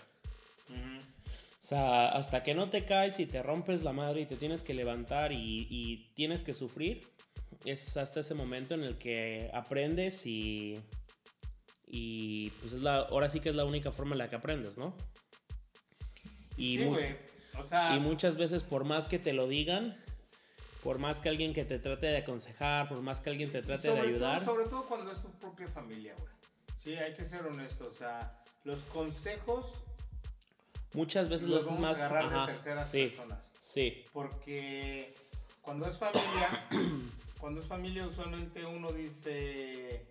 O 0.70 1.62
sea, 1.62 2.10
hasta 2.10 2.42
que 2.44 2.56
no 2.56 2.70
te 2.70 2.86
caes 2.86 3.20
y 3.20 3.26
te 3.26 3.44
rompes 3.44 3.84
la 3.84 3.92
madre 3.92 4.22
y 4.22 4.26
te 4.26 4.38
tienes 4.38 4.64
que 4.64 4.74
levantar 4.74 5.32
y, 5.32 5.68
y 5.70 6.12
tienes 6.16 6.44
que 6.44 6.54
sufrir, 6.54 7.08
es 7.66 7.98
hasta 7.98 8.22
ese 8.22 8.34
momento 8.34 8.74
en 8.74 8.84
el 8.84 8.98
que 8.98 9.50
aprendes 9.54 10.26
y, 10.26 10.80
y 11.89 12.51
pues 12.62 12.74
es 12.74 12.81
la, 12.81 12.98
ahora 13.00 13.29
sí 13.29 13.39
que 13.39 13.50
es 13.50 13.55
la 13.55 13.65
única 13.65 13.91
forma 13.91 14.13
en 14.13 14.19
la 14.19 14.29
que 14.29 14.36
aprendes, 14.36 14.77
¿no? 14.77 14.96
Y, 16.55 16.77
sí, 16.77 16.84
mu- 16.86 16.91
güey. 16.91 17.15
O 17.60 17.65
sea, 17.65 17.96
y 17.96 18.00
muchas 18.00 18.38
veces 18.38 18.63
por 18.63 18.84
más 18.86 19.08
que 19.08 19.17
te 19.19 19.34
lo 19.34 19.48
digan, 19.48 19.98
por 20.84 21.00
más 21.00 21.19
que 21.19 21.29
alguien 21.29 21.51
que 21.53 21.65
te 21.65 21.79
trate 21.79 22.08
de 22.08 22.17
aconsejar, 22.17 22.88
por 22.88 23.01
más 23.01 23.22
que 23.22 23.29
alguien 23.31 23.51
te 23.51 23.62
trate 23.62 23.91
de 23.91 24.00
ayudar, 24.00 24.43
Todo, 24.43 24.55
sobre 24.55 24.69
todo 24.69 24.86
cuando 24.86 25.12
es 25.12 25.22
tu 25.22 25.29
propia 25.39 25.67
familia, 25.67 26.13
güey. 26.17 26.31
Sí, 26.77 26.93
hay 26.93 27.13
que 27.15 27.25
ser 27.25 27.41
honesto. 27.46 27.88
O 27.88 27.91
sea, 27.91 28.41
los 28.63 28.79
consejos 28.84 29.72
muchas 30.93 31.27
veces 31.27 31.48
los 31.50 31.58
los 31.60 31.65
vamos 31.67 31.81
más... 31.81 32.00
a 32.00 32.05
agarrar 32.05 32.25
ajá, 32.25 32.48
de 32.48 32.53
terceras 32.53 32.89
sí, 32.91 33.03
personas. 33.08 33.51
sí, 33.60 34.05
Porque 34.13 35.13
cuando 35.62 35.88
es 35.88 35.98
familia, 35.98 36.67
cuando 37.39 37.62
es 37.62 37.67
familia 37.67 38.08
usualmente 38.08 38.65
uno 38.65 38.91
dice, 38.91 40.05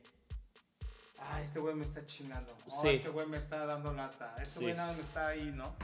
ah, 1.20 1.40
este 1.42 1.58
güey 1.58 1.74
me 1.74 1.84
está 1.84 2.04
chingando, 2.06 2.52
oh, 2.66 2.82
Sí. 2.82 2.88
este 2.88 3.08
güey 3.08 3.26
me 3.26 3.36
está 3.36 3.66
dando 3.66 3.92
lata, 3.92 4.34
este 4.38 4.58
Sí. 4.58 4.62
güey 4.64 4.74
nada 4.74 4.92
me 4.92 5.00
está 5.00 5.28
ahí, 5.28 5.52
¿no? 5.54 5.74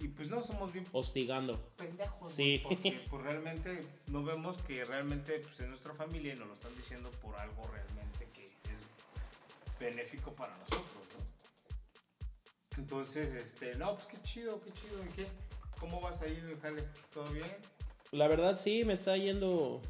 Y 0.00 0.06
pues 0.08 0.28
no 0.28 0.40
somos 0.42 0.72
bien 0.72 0.86
hostigando. 0.92 1.58
pendejos, 1.76 2.30
Sí. 2.32 2.60
porque 2.68 3.06
pues 3.10 3.22
realmente 3.22 3.84
no 4.06 4.22
vemos 4.24 4.56
que 4.62 4.84
realmente 4.84 5.40
pues 5.40 5.58
en 5.60 5.70
nuestra 5.70 5.92
familia 5.94 6.34
nos 6.36 6.48
lo 6.48 6.54
están 6.54 6.74
diciendo 6.76 7.10
por 7.22 7.34
algo 7.36 7.66
realmente 7.66 8.28
que 8.32 8.46
es 8.72 8.82
benéfico 9.80 10.32
para 10.32 10.56
nosotros, 10.56 10.84
¿no? 11.14 12.78
Entonces, 12.78 13.32
este, 13.34 13.74
no, 13.74 13.94
pues 13.96 14.06
qué 14.06 14.22
chido, 14.22 14.60
qué 14.62 14.72
chido, 14.72 15.04
¿y 15.04 15.08
qué? 15.08 15.26
¿Cómo 15.80 16.00
vas 16.00 16.22
a 16.22 16.28
ir 16.28 16.38
en 16.44 16.60
jale? 16.60 16.84
¿Todo 17.12 17.28
bien? 17.32 17.46
La 18.12 18.28
verdad 18.28 18.58
sí, 18.58 18.84
me 18.84 18.92
está 18.92 19.16
yendo. 19.16 19.82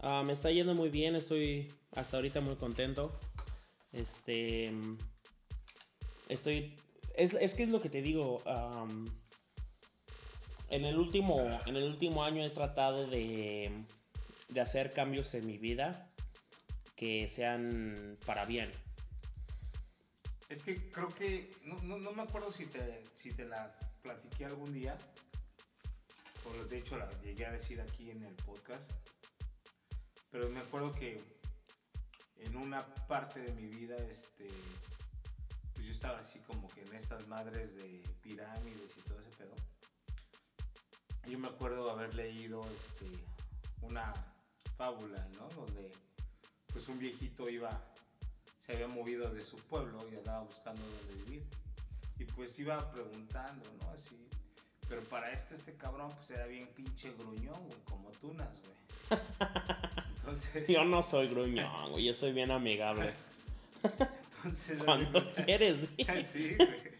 ah, 0.00 0.22
me 0.24 0.32
está 0.32 0.50
yendo 0.50 0.74
muy 0.74 0.88
bien, 0.90 1.14
estoy 1.14 1.72
hasta 1.92 2.16
ahorita 2.16 2.40
muy 2.40 2.56
contento. 2.56 3.18
Este. 3.94 4.72
Estoy. 6.28 6.76
Es, 7.16 7.34
es 7.34 7.54
que 7.54 7.62
es 7.62 7.68
lo 7.68 7.80
que 7.80 7.88
te 7.88 8.02
digo. 8.02 8.42
en, 10.68 10.84
el 10.84 10.98
último, 10.98 11.60
en 11.66 11.76
el 11.76 11.84
último 11.84 12.24
año 12.24 12.44
he 12.44 12.50
tratado 12.50 13.06
de, 13.06 13.70
de 14.48 14.60
hacer 14.60 14.92
cambios 14.92 15.32
en 15.34 15.46
mi 15.46 15.58
vida 15.58 16.10
que 16.96 17.28
sean 17.28 18.18
para 18.26 18.44
bien. 18.44 18.72
Es 20.48 20.62
que 20.62 20.90
creo 20.90 21.08
que, 21.08 21.50
no, 21.64 21.98
no, 21.98 22.12
me 22.12 22.22
acuerdo 22.22 22.52
si 22.52 22.66
te, 22.66 23.02
si 23.14 23.32
te 23.32 23.44
la 23.44 23.76
platiqué 24.02 24.44
algún 24.44 24.72
día, 24.72 24.96
de 26.68 26.78
hecho 26.78 26.96
la 26.96 27.10
llegué 27.22 27.46
a 27.46 27.50
decir 27.50 27.80
aquí 27.80 28.10
en 28.10 28.22
el 28.22 28.34
podcast, 28.34 28.90
pero 30.30 30.48
me 30.50 30.60
acuerdo 30.60 30.94
que 30.94 31.20
en 32.36 32.56
una 32.56 32.86
parte 33.06 33.40
de 33.40 33.52
mi 33.52 33.66
vida, 33.66 33.96
este, 34.10 34.48
pues 35.72 35.86
yo 35.86 35.92
estaba 35.92 36.18
así 36.18 36.40
como 36.40 36.68
que 36.68 36.82
en 36.82 36.94
estas 36.94 37.26
madres 37.28 37.74
de 37.74 38.02
pirámides 38.22 38.96
y 38.96 39.00
todo 39.02 39.20
ese 39.20 39.30
pedo. 39.30 39.54
Yo 41.26 41.38
me 41.38 41.48
acuerdo 41.48 41.90
haber 41.90 42.14
leído 42.14 42.62
este, 42.80 43.06
una 43.80 44.12
fábula, 44.76 45.26
¿no? 45.38 45.48
Donde 45.48 45.92
pues 46.72 46.88
un 46.88 46.98
viejito 46.98 47.48
iba 47.48 47.70
se 48.64 48.72
había 48.72 48.88
movido 48.88 49.30
de 49.30 49.44
su 49.44 49.58
pueblo 49.58 50.08
y 50.10 50.16
andaba 50.16 50.40
buscando 50.40 50.80
dónde 50.82 51.24
vivir. 51.24 51.46
Y 52.18 52.24
pues 52.24 52.58
iba 52.58 52.90
preguntando, 52.90 53.70
¿no? 53.82 53.90
Así. 53.90 54.26
Pero 54.88 55.02
para 55.04 55.32
esto 55.32 55.54
este 55.54 55.76
cabrón 55.76 56.10
pues 56.16 56.30
era 56.30 56.46
bien 56.46 56.68
pinche 56.68 57.12
gruñón, 57.12 57.62
güey, 57.66 57.80
como 57.84 58.10
tunas, 58.12 58.62
güey. 58.62 59.20
Entonces, 60.24 60.68
Yo 60.68 60.84
no 60.84 61.02
soy 61.02 61.28
gruñón, 61.28 61.90
güey, 61.92 62.04
yo 62.06 62.14
soy 62.14 62.32
bien 62.32 62.50
amigable. 62.50 63.12
entonces 64.36 64.82
Cuando 64.82 65.26
quieres, 65.44 65.90
güey. 65.96 66.24
Sí, 66.24 66.54
güey. 66.56 66.94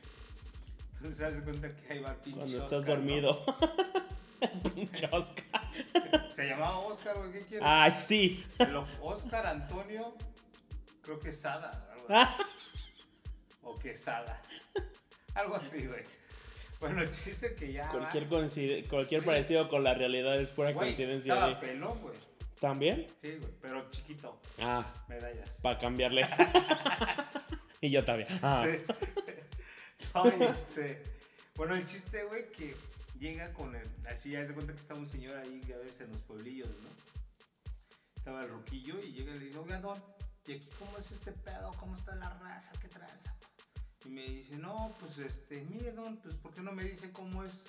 Entonces 0.97 1.23
haz 1.23 1.43
cuenta 1.43 1.75
que 1.75 1.93
ahí 1.93 1.99
va 2.01 2.15
pinche 2.15 2.39
Cuando 2.41 2.59
estás 2.59 2.79
Oscar, 2.81 2.89
¿no? 2.89 2.95
dormido. 2.97 3.45
Pinche 4.75 5.09
Oscar. 5.11 5.45
Se 6.31 6.47
llamaba 6.47 6.79
Oscar, 6.81 7.17
güey, 7.17 7.33
¿qué 7.33 7.41
quieres? 7.47 7.67
Ay, 7.67 7.93
sí. 7.95 8.45
Oscar 9.01 9.47
Antonio, 9.47 10.15
creo 11.03 11.19
que 11.19 11.33
Sada. 11.33 11.89
Ah, 12.11 12.37
O 13.63 13.79
Quesada. 13.79 14.43
Algo 15.35 15.57
así, 15.57 15.87
güey. 15.87 16.03
Bueno, 16.81 17.01
el 17.03 17.09
chiste 17.09 17.55
que 17.55 17.73
ya. 17.73 17.89
Cualquier, 17.89 18.27
cualquier 18.27 19.21
Sí. 19.23 19.27
parecido 19.27 19.69
con 19.71 19.83
la 19.85 19.95
realidad 19.95 20.39
es 20.39 20.51
pura 20.51 20.73
Güey, 20.73 20.87
coincidencia. 20.89 21.33
Estaba 21.33 21.55
de- 21.55 21.67
pelón, 21.67 21.99
güey. 22.01 22.15
¿También? 22.65 23.07
Sí, 23.21 23.37
güey, 23.37 23.53
pero 23.61 23.91
chiquito. 23.91 24.41
Ah, 24.59 24.91
Medallas. 25.07 25.51
para 25.61 25.79
cambiarle. 25.79 26.27
y 27.83 27.91
yo 27.91 28.03
también. 28.03 28.27
Ah, 28.43 28.67
este. 30.41 31.03
Bueno, 31.57 31.75
el 31.75 31.85
chiste, 31.85 32.25
güey, 32.25 32.51
que 32.53 32.75
llega 33.19 33.53
con 33.53 33.77
el. 33.77 33.87
Así, 34.11 34.31
ya 34.31 34.43
de 34.43 34.55
cuenta 34.55 34.73
que 34.73 34.79
estaba 34.79 34.99
un 34.99 35.11
señor 35.11 35.37
ahí, 35.37 35.61
a 35.75 35.77
veces 35.77 36.01
en 36.01 36.13
los 36.13 36.23
pueblillos, 36.23 36.71
¿no? 36.71 36.89
Estaba 38.17 38.45
el 38.45 38.49
ruquillo 38.49 38.99
y 38.99 39.13
llega 39.13 39.35
y 39.35 39.41
le 39.41 39.45
dice, 39.45 39.59
oiga, 39.59 39.79
don, 39.83 40.03
¿y 40.47 40.53
aquí 40.53 40.69
cómo 40.79 40.97
es 40.97 41.13
este 41.13 41.33
pedo? 41.33 41.71
¿Cómo 41.79 41.95
está 41.95 42.15
la 42.15 42.31
raza? 42.31 42.73
¿Qué 42.81 42.89
tranza? 42.89 43.37
Y 44.07 44.09
me 44.09 44.23
dice, 44.23 44.57
no, 44.57 44.97
pues 45.01 45.19
este, 45.19 45.61
mire, 45.65 45.93
don, 45.93 46.17
pues 46.17 46.35
¿por 46.37 46.55
qué 46.55 46.63
no 46.63 46.73
me 46.73 46.85
dice 46.85 47.13
cómo 47.13 47.45
es? 47.45 47.69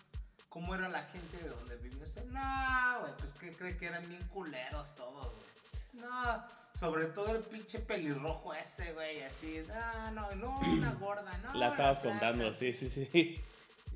¿Cómo 0.56 0.74
era 0.74 0.88
la 0.88 1.04
gente 1.04 1.38
de 1.38 1.50
donde 1.50 1.76
vivía 1.76 2.02
usted? 2.02 2.24
No, 2.32 3.02
güey, 3.02 3.12
pues 3.18 3.34
que 3.34 3.52
cree 3.52 3.76
que 3.76 3.88
eran 3.88 4.08
bien 4.08 4.24
culeros 4.30 4.96
todos, 4.96 5.34
güey. 5.34 6.06
No, 6.06 6.46
sobre 6.74 7.08
todo 7.08 7.36
el 7.36 7.42
pinche 7.44 7.80
pelirrojo 7.80 8.54
ese, 8.54 8.94
güey, 8.94 9.22
así. 9.24 9.62
No, 9.68 10.12
no, 10.12 10.36
no, 10.36 10.60
una 10.60 10.94
gorda, 11.02 11.38
no. 11.44 11.56
la 11.56 11.68
estabas 11.68 12.00
flaca". 12.00 12.10
contando, 12.20 12.54
sí, 12.54 12.72
sí, 12.72 12.90
sí. 12.90 13.42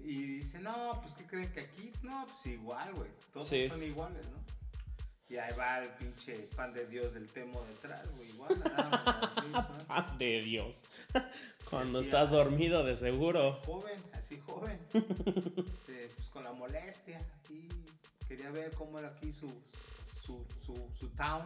Y 0.04 0.22
dice, 0.40 0.60
no, 0.60 1.00
pues 1.02 1.14
¿qué 1.14 1.26
creen 1.26 1.50
que 1.54 1.62
aquí? 1.62 1.94
No, 2.04 2.26
pues 2.28 2.46
igual, 2.48 2.94
güey. 2.94 3.10
Todos 3.32 3.48
Sí. 3.48 3.70
son 3.70 3.82
iguales, 3.82 4.26
¿no? 4.28 4.38
Y 5.30 5.38
ahí 5.38 5.54
va 5.54 5.80
el 5.84 5.90
pinche 5.90 6.50
pan 6.56 6.74
de 6.74 6.88
Dios 6.88 7.14
del 7.14 7.28
Temo 7.28 7.64
detrás, 7.66 8.10
güey. 8.16 8.30
Igual. 8.30 8.50
Ah, 9.92 10.16
de 10.20 10.42
Dios. 10.42 10.84
Cuando 11.70 12.00
Así 12.00 12.08
estás 12.08 12.30
dormido, 12.32 12.84
de 12.84 12.96
seguro. 12.96 13.60
Joven, 13.66 14.02
así 14.14 14.40
joven. 14.46 14.80
Este, 14.94 16.10
pues 16.16 16.30
con 16.30 16.44
la 16.44 16.54
molestia. 16.54 17.22
Y 17.50 17.68
quería 18.28 18.52
ver 18.52 18.72
cómo 18.72 19.00
era 19.00 19.10
aquí 19.10 19.32
su, 19.34 19.52
su, 20.26 20.46
su, 20.64 20.76
su 21.00 21.10
town. 21.10 21.44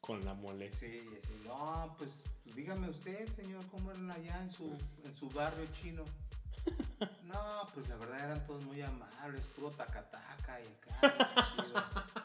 Con 0.00 0.24
la 0.24 0.34
molestia. 0.34 0.88
Sí, 0.88 1.08
y 1.10 1.18
así, 1.18 1.34
no, 1.46 1.94
pues, 1.96 2.22
dígame 2.54 2.90
usted, 2.90 3.28
señor, 3.28 3.64
cómo 3.70 3.90
eran 3.90 4.10
allá 4.10 4.42
en 4.42 4.50
su, 4.50 4.76
en 5.04 5.14
su 5.16 5.30
barrio 5.30 5.66
chino. 5.72 6.04
No, 7.24 7.68
pues 7.72 7.88
la 7.88 7.96
verdad 7.96 8.24
eran 8.24 8.46
todos 8.46 8.62
muy 8.64 8.82
amables, 8.82 9.46
puro 9.56 9.70
tacataca 9.70 10.60
y 10.60 10.66
acá. 10.66 12.21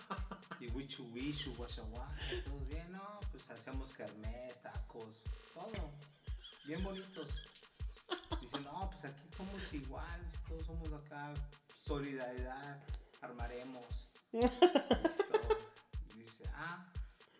Y 0.67 0.71
wichu 0.71 1.03
wichu, 1.13 1.53
todos 1.53 2.67
bien, 2.67 2.91
no, 2.91 3.19
pues 3.31 3.49
hacíamos 3.49 3.93
kermés, 3.93 4.59
tacos, 4.61 5.21
todo, 5.53 5.91
bien 6.65 6.83
bonitos. 6.83 7.29
Dice, 8.41 8.59
no, 8.61 8.89
pues 8.91 9.05
aquí 9.05 9.21
somos 9.35 9.73
iguales, 9.73 10.33
todos 10.47 10.65
somos 10.65 10.91
acá, 10.93 11.33
solidaridad, 11.85 12.79
armaremos. 13.21 14.09
Todo. 14.31 15.57
Dice, 16.15 16.43
ah, 16.55 16.85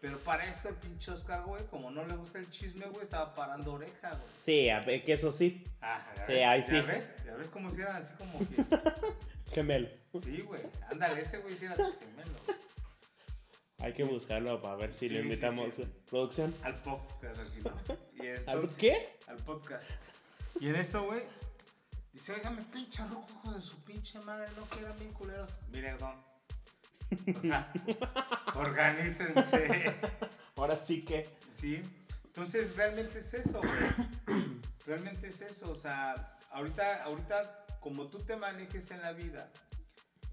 pero 0.01 0.17
para 0.19 0.45
esto 0.45 0.69
el 0.69 0.75
pinche 0.75 1.11
Oscar, 1.11 1.43
güey, 1.43 1.65
como 1.67 1.91
no 1.91 2.05
le 2.05 2.15
gusta 2.15 2.39
el 2.39 2.49
chisme, 2.49 2.85
güey, 2.87 3.03
estaba 3.03 3.33
parando 3.35 3.73
oreja, 3.73 4.09
güey. 4.11 4.31
Sí, 4.39 4.69
a 4.69 4.79
ver, 4.79 5.03
que 5.03 5.13
eso 5.13 5.31
sí. 5.31 5.65
Ah, 5.81 6.05
ya 6.15 6.25
Sí, 6.27 6.33
ves, 6.33 6.45
ahí 6.47 6.61
ya 6.61 6.67
sí. 6.67 6.81
ves, 6.81 7.15
ya 7.25 7.35
ves 7.35 7.49
cómo 7.49 7.71
si 7.71 7.81
eran 7.81 7.97
así 7.97 8.13
como 8.15 8.39
que, 8.39 8.63
Gemelo. 9.53 9.89
sí, 10.13 10.41
güey, 10.41 10.61
ándale, 10.89 11.21
ese 11.21 11.39
güey 11.39 11.55
sí 11.55 11.65
era 11.65 11.75
gemelo. 11.75 12.37
Hay 13.79 13.93
que 13.93 14.03
buscarlo 14.03 14.61
para 14.61 14.75
ver 14.75 14.91
si 14.91 15.07
Sí, 15.07 15.13
le 15.13 15.21
sí, 15.21 15.27
invitamos. 15.27 15.73
sí. 15.75 15.83
¿Producción? 16.09 16.53
Al 16.63 16.75
podcast 16.81 17.37
¿Al 17.39 18.25
entonces- 18.25 18.77
qué? 18.77 19.19
Al 19.27 19.37
podcast. 19.37 19.91
Y 20.59 20.69
en 20.69 20.75
eso, 20.77 21.03
güey, 21.05 21.21
dice, 22.11 22.33
oígame, 22.33 22.63
pinche 22.73 23.03
ruco, 23.07 23.27
hijo 23.43 23.53
de 23.53 23.61
su 23.61 23.77
pinche 23.83 24.19
madre, 24.21 24.47
no 24.57 24.67
que 24.69 24.79
eran 24.83 24.97
bien 24.97 25.13
culeros. 25.13 25.51
Mire, 25.69 25.93
don. 25.97 26.15
O 27.37 27.41
sea, 27.41 27.71
organícense. 28.55 29.95
Ahora 30.55 30.75
sí 30.75 31.03
que. 31.05 31.29
Sí. 31.53 31.81
Entonces, 32.25 32.75
realmente 32.75 33.19
es 33.19 33.33
eso, 33.33 33.59
güey. 33.61 34.41
Realmente 34.85 35.27
es 35.27 35.41
eso. 35.41 35.71
O 35.71 35.75
sea, 35.75 36.37
ahorita, 36.51 37.03
ahorita, 37.03 37.65
como 37.79 38.07
tú 38.07 38.19
te 38.19 38.35
manejes 38.35 38.89
en 38.91 39.01
la 39.01 39.11
vida, 39.13 39.51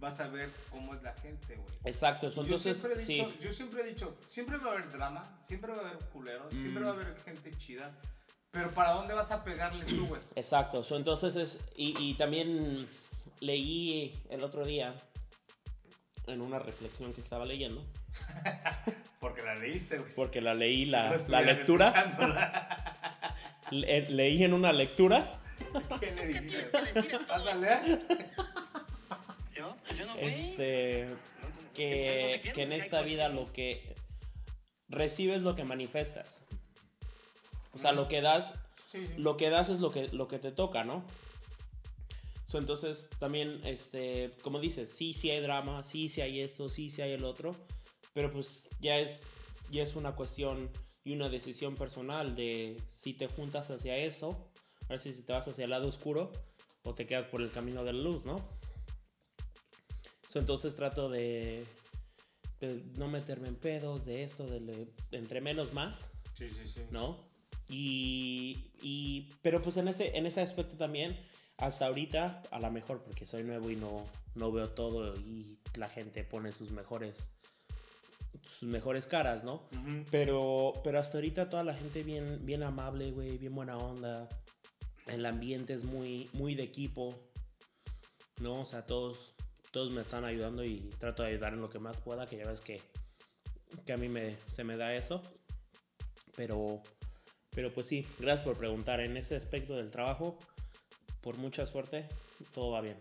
vas 0.01 0.21
a 0.21 0.29
ver 0.29 0.51
cómo 0.71 0.95
es 0.95 1.03
la 1.03 1.13
gente, 1.15 1.55
güey. 1.57 1.69
Exacto, 1.85 2.29
eso 2.29 2.43
Y 2.43 2.49
yo 2.49 2.57
entonces, 2.57 2.79
siempre 2.79 3.01
he 3.03 3.05
sí. 3.05 3.15
dicho- 3.15 3.35
Yo 3.41 3.53
siempre 3.53 3.81
he 3.83 3.85
dicho, 3.87 4.17
siempre 4.29 4.57
va 4.59 4.71
a 4.71 4.73
haber 4.75 4.91
drama, 4.93 5.39
siempre 5.43 5.73
va 5.73 5.79
a 5.83 5.89
haber 5.89 5.99
culeros, 6.11 6.53
siempre 6.53 6.83
Mm. 6.83 6.87
va 6.87 6.91
a 6.91 6.95
haber 6.95 7.17
gente 7.25 7.51
chida. 7.59 7.91
Pero 8.51 8.71
¿para 8.71 8.93
dónde 8.93 9.15
vas 9.15 9.31
a 9.33 9.43
pegarle 9.43 9.85
tú, 9.85 10.07
güey? 10.07 10.21
Exacto, 10.37 10.83
so, 10.83 10.97
entonces 10.97 11.35
es, 11.37 11.59
y, 11.77 11.95
y 12.01 12.15
también 12.15 12.89
leí 13.41 14.23
el 14.31 14.45
otro 14.45 14.65
día 14.65 14.95
en 16.27 16.41
una 16.41 16.59
reflexión 16.59 17.13
que 17.13 17.21
estaba 17.21 17.45
leyendo, 17.45 17.85
Porque 19.21 19.43
la 19.43 19.55
leíste, 19.55 19.99
güey. 19.99 20.13
porque 20.15 20.41
la 20.41 20.55
leí 20.55 20.85
Si 20.85 20.91
la, 20.91 21.11
no 21.17 21.29
la 21.29 21.41
lectura, 21.43 22.99
le- 23.71 24.09
leí 24.11 24.45
en 24.45 24.53
una 24.55 24.73
lectura, 24.73 25.41
¿Qué 26.01 26.13
le 26.13 26.27
dijiste? 26.27 26.71
¿Vas 27.29 27.47
a 27.47 27.55
leer? 27.55 28.07
No 30.07 30.15
fui. 30.15 30.25
este, 30.25 31.09
que, 31.75 32.53
que 32.55 32.63
en 32.63 32.73
esta 32.73 33.03
vida 33.03 33.29
lo 33.29 33.53
que 33.53 33.95
recibes 34.89 35.43
lo 35.43 35.55
que 35.55 35.65
manifestas. 35.65 36.43
O 37.73 37.79
sea, 37.79 37.93
lo 37.93 38.09
que 38.09 38.21
das, 38.21 38.55
lo 39.17 39.37
que 39.37 39.51
das 39.51 39.69
es 39.69 39.81
lo 39.81 39.91
que, 39.91 40.09
lo 40.09 40.29
que 40.29 40.39
te 40.39 40.53
toca, 40.53 40.85
¿no? 40.85 41.05
So, 42.47 42.59
entonces, 42.59 43.09
también, 43.19 43.61
este, 43.65 44.33
como 44.43 44.61
dices, 44.61 44.89
sí, 44.89 45.13
sí 45.13 45.31
hay 45.31 45.41
drama, 45.41 45.83
sí, 45.83 46.09
sí 46.09 46.21
hay 46.21 46.41
esto, 46.41 46.69
sí, 46.69 46.89
sí 46.89 47.03
hay 47.03 47.13
el 47.13 47.25
otro, 47.25 47.57
pero 48.13 48.31
pues 48.31 48.69
ya 48.81 48.99
es, 48.99 49.33
ya 49.71 49.83
es 49.83 49.97
una 49.97 50.15
cuestión 50.15 50.71
y 51.03 51.15
una 51.15 51.29
decisión 51.29 51.75
personal 51.75 52.37
de 52.37 52.81
si 52.89 53.13
te 53.13 53.27
juntas 53.27 53.71
hacia 53.71 53.97
eso, 53.97 54.51
a 54.85 54.91
ver 54.91 55.01
si 55.01 55.13
te 55.23 55.33
vas 55.33 55.49
hacia 55.49 55.65
el 55.65 55.71
lado 55.71 55.89
oscuro 55.89 56.31
o 56.85 56.95
te 56.95 57.07
quedas 57.07 57.27
por 57.27 57.43
el 57.43 57.51
camino 57.51 57.83
de 57.83 57.93
la 57.93 58.03
luz, 58.03 58.25
¿no? 58.25 58.47
So, 60.27 60.39
entonces 60.39 60.75
trato 60.75 61.09
de, 61.11 61.65
de 62.61 62.83
no 62.97 63.09
meterme 63.09 63.49
en 63.49 63.57
pedos, 63.57 64.05
de 64.07 64.23
esto, 64.25 64.47
de 64.47 64.61
le- 64.61 64.89
entre 65.13 65.41
menos 65.41 65.73
más. 65.75 66.13
Sí, 66.35 66.49
sí, 66.51 66.67
sí. 66.67 66.81
¿no? 66.91 67.19
Y, 67.69 68.71
y- 68.83 69.31
pero 69.43 69.63
pues 69.63 69.77
en 69.77 69.89
ese, 69.89 70.17
en 70.17 70.27
ese 70.27 70.41
aspecto 70.41 70.77
también, 70.77 71.19
hasta 71.57 71.87
ahorita, 71.87 72.43
a 72.51 72.59
lo 72.59 72.71
mejor 72.71 73.03
porque 73.03 73.27
soy 73.27 73.43
nuevo 73.45 73.71
y 73.71 73.77
no, 73.77 74.05
no 74.35 74.51
veo 74.53 74.71
todo 74.71 75.15
y 75.17 75.59
la 75.77 75.89
gente 75.89 76.25
pone 76.25 76.53
sus 76.53 76.71
mejores, 76.73 77.31
sus 78.45 78.69
mejores 78.69 79.07
caras, 79.07 79.45
¿no? 79.45 79.63
Pero, 80.11 80.73
pero 80.83 80.99
hasta 80.99 81.19
ahorita 81.19 81.49
toda 81.51 81.65
la 81.65 81.75
gente 81.75 82.03
bien, 82.03 82.45
bien 82.45 82.63
amable, 82.63 83.13
güey, 83.13 83.39
bien 83.39 83.55
buena 83.55 83.77
onda. 83.79 84.29
El 85.07 85.25
ambiente 85.27 85.75
es 85.75 85.85
muy, 85.85 86.29
muy 86.33 86.55
de 86.55 86.65
equipo, 86.65 87.15
¿no? 88.41 88.61
O 88.63 88.65
sea, 88.65 88.85
todos, 88.87 89.34
todos 89.75 89.91
me 89.91 90.03
están 90.03 90.25
ayudando 90.25 90.63
y 90.63 90.79
trato 91.01 91.25
de 91.25 91.31
ayudar 91.31 91.53
en 91.53 91.61
lo 91.61 91.69
que 91.69 91.81
más 91.81 91.97
pueda, 91.97 92.29
que 92.29 92.37
ya 92.37 92.47
ves 92.47 92.61
que, 92.61 92.81
que 93.85 93.93
a 93.93 93.97
mí 93.97 94.09
me, 94.09 94.39
se 94.47 94.63
me 94.63 94.77
da 94.77 94.95
eso. 94.95 95.21
Pero, 96.37 96.81
pero 97.51 97.75
pues 97.75 97.89
sí, 97.89 98.07
gracias 98.21 98.47
por 98.47 98.57
preguntar. 98.57 99.01
En 99.01 99.17
ese 99.17 99.35
aspecto 99.35 99.75
del 99.75 99.91
trabajo, 99.91 100.39
por 101.21 101.39
mucha 101.39 101.67
suerte, 101.67 102.09
todo 102.53 102.71
va 102.71 102.83
bien. 102.83 102.97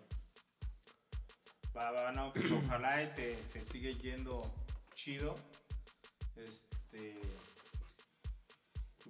Va, 1.77 1.91
va, 1.91 2.11
no, 2.11 2.33
pues 2.33 2.51
ojalá 2.65 3.03
y 3.03 3.07
te, 3.13 3.35
te 3.53 3.63
sigue 3.65 3.93
yendo 3.93 4.51
chido. 4.95 5.35
Este. 6.35 7.21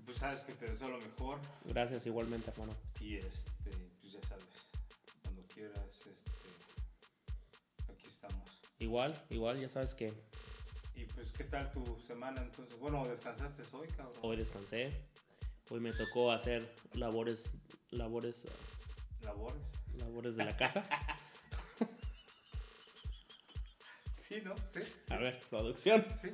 Pues 0.06 0.18
sabes 0.18 0.42
que 0.44 0.52
te 0.52 0.68
deseo 0.68 0.90
lo 0.90 0.98
mejor. 0.98 1.40
Gracias 1.64 2.06
igualmente, 2.08 2.52
hermano. 2.52 2.76
Y 3.00 3.16
este, 3.16 3.72
pues 4.02 4.12
ya 4.12 4.22
sabes, 4.28 4.44
cuando 5.22 5.44
quieras, 5.44 6.04
este. 6.12 6.33
Estamos. 8.24 8.62
Igual, 8.80 9.22
igual, 9.30 9.60
ya 9.60 9.68
sabes 9.68 9.94
que 9.96 10.14
Y 10.96 11.04
pues, 11.06 11.34
¿qué 11.34 11.44
tal 11.44 11.70
tu 11.72 12.00
semana 12.08 12.42
entonces? 12.42 12.80
Bueno, 12.80 13.06
descansaste 13.06 13.64
hoy, 13.76 13.88
cabrón. 13.90 14.16
hoy 14.22 14.38
descansé. 14.38 14.94
Hoy 15.70 15.82
me 15.82 15.92
tocó 15.92 16.32
hacer 16.32 16.74
labores, 16.94 17.52
labores, 17.90 18.46
¿Labores? 19.22 19.72
labores 19.98 20.36
de 20.36 20.46
la 20.46 20.56
casa. 20.56 20.86
Sí, 24.14 24.42
¿no? 24.46 24.56
Sí. 24.72 24.80
A 25.10 25.18
ver, 25.18 25.38
producción. 25.50 26.06
Sí, 26.10 26.30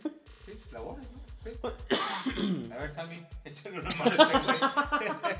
sí, 0.45 0.53
labores, 0.71 1.05
¿no? 1.11 1.19
Sí. 1.43 1.49
A 2.71 2.77
ver, 2.77 2.91
Sammy, 2.91 3.25
échale 3.43 3.79
una 3.79 3.89
mano 3.89 4.11
este. 5.01 5.35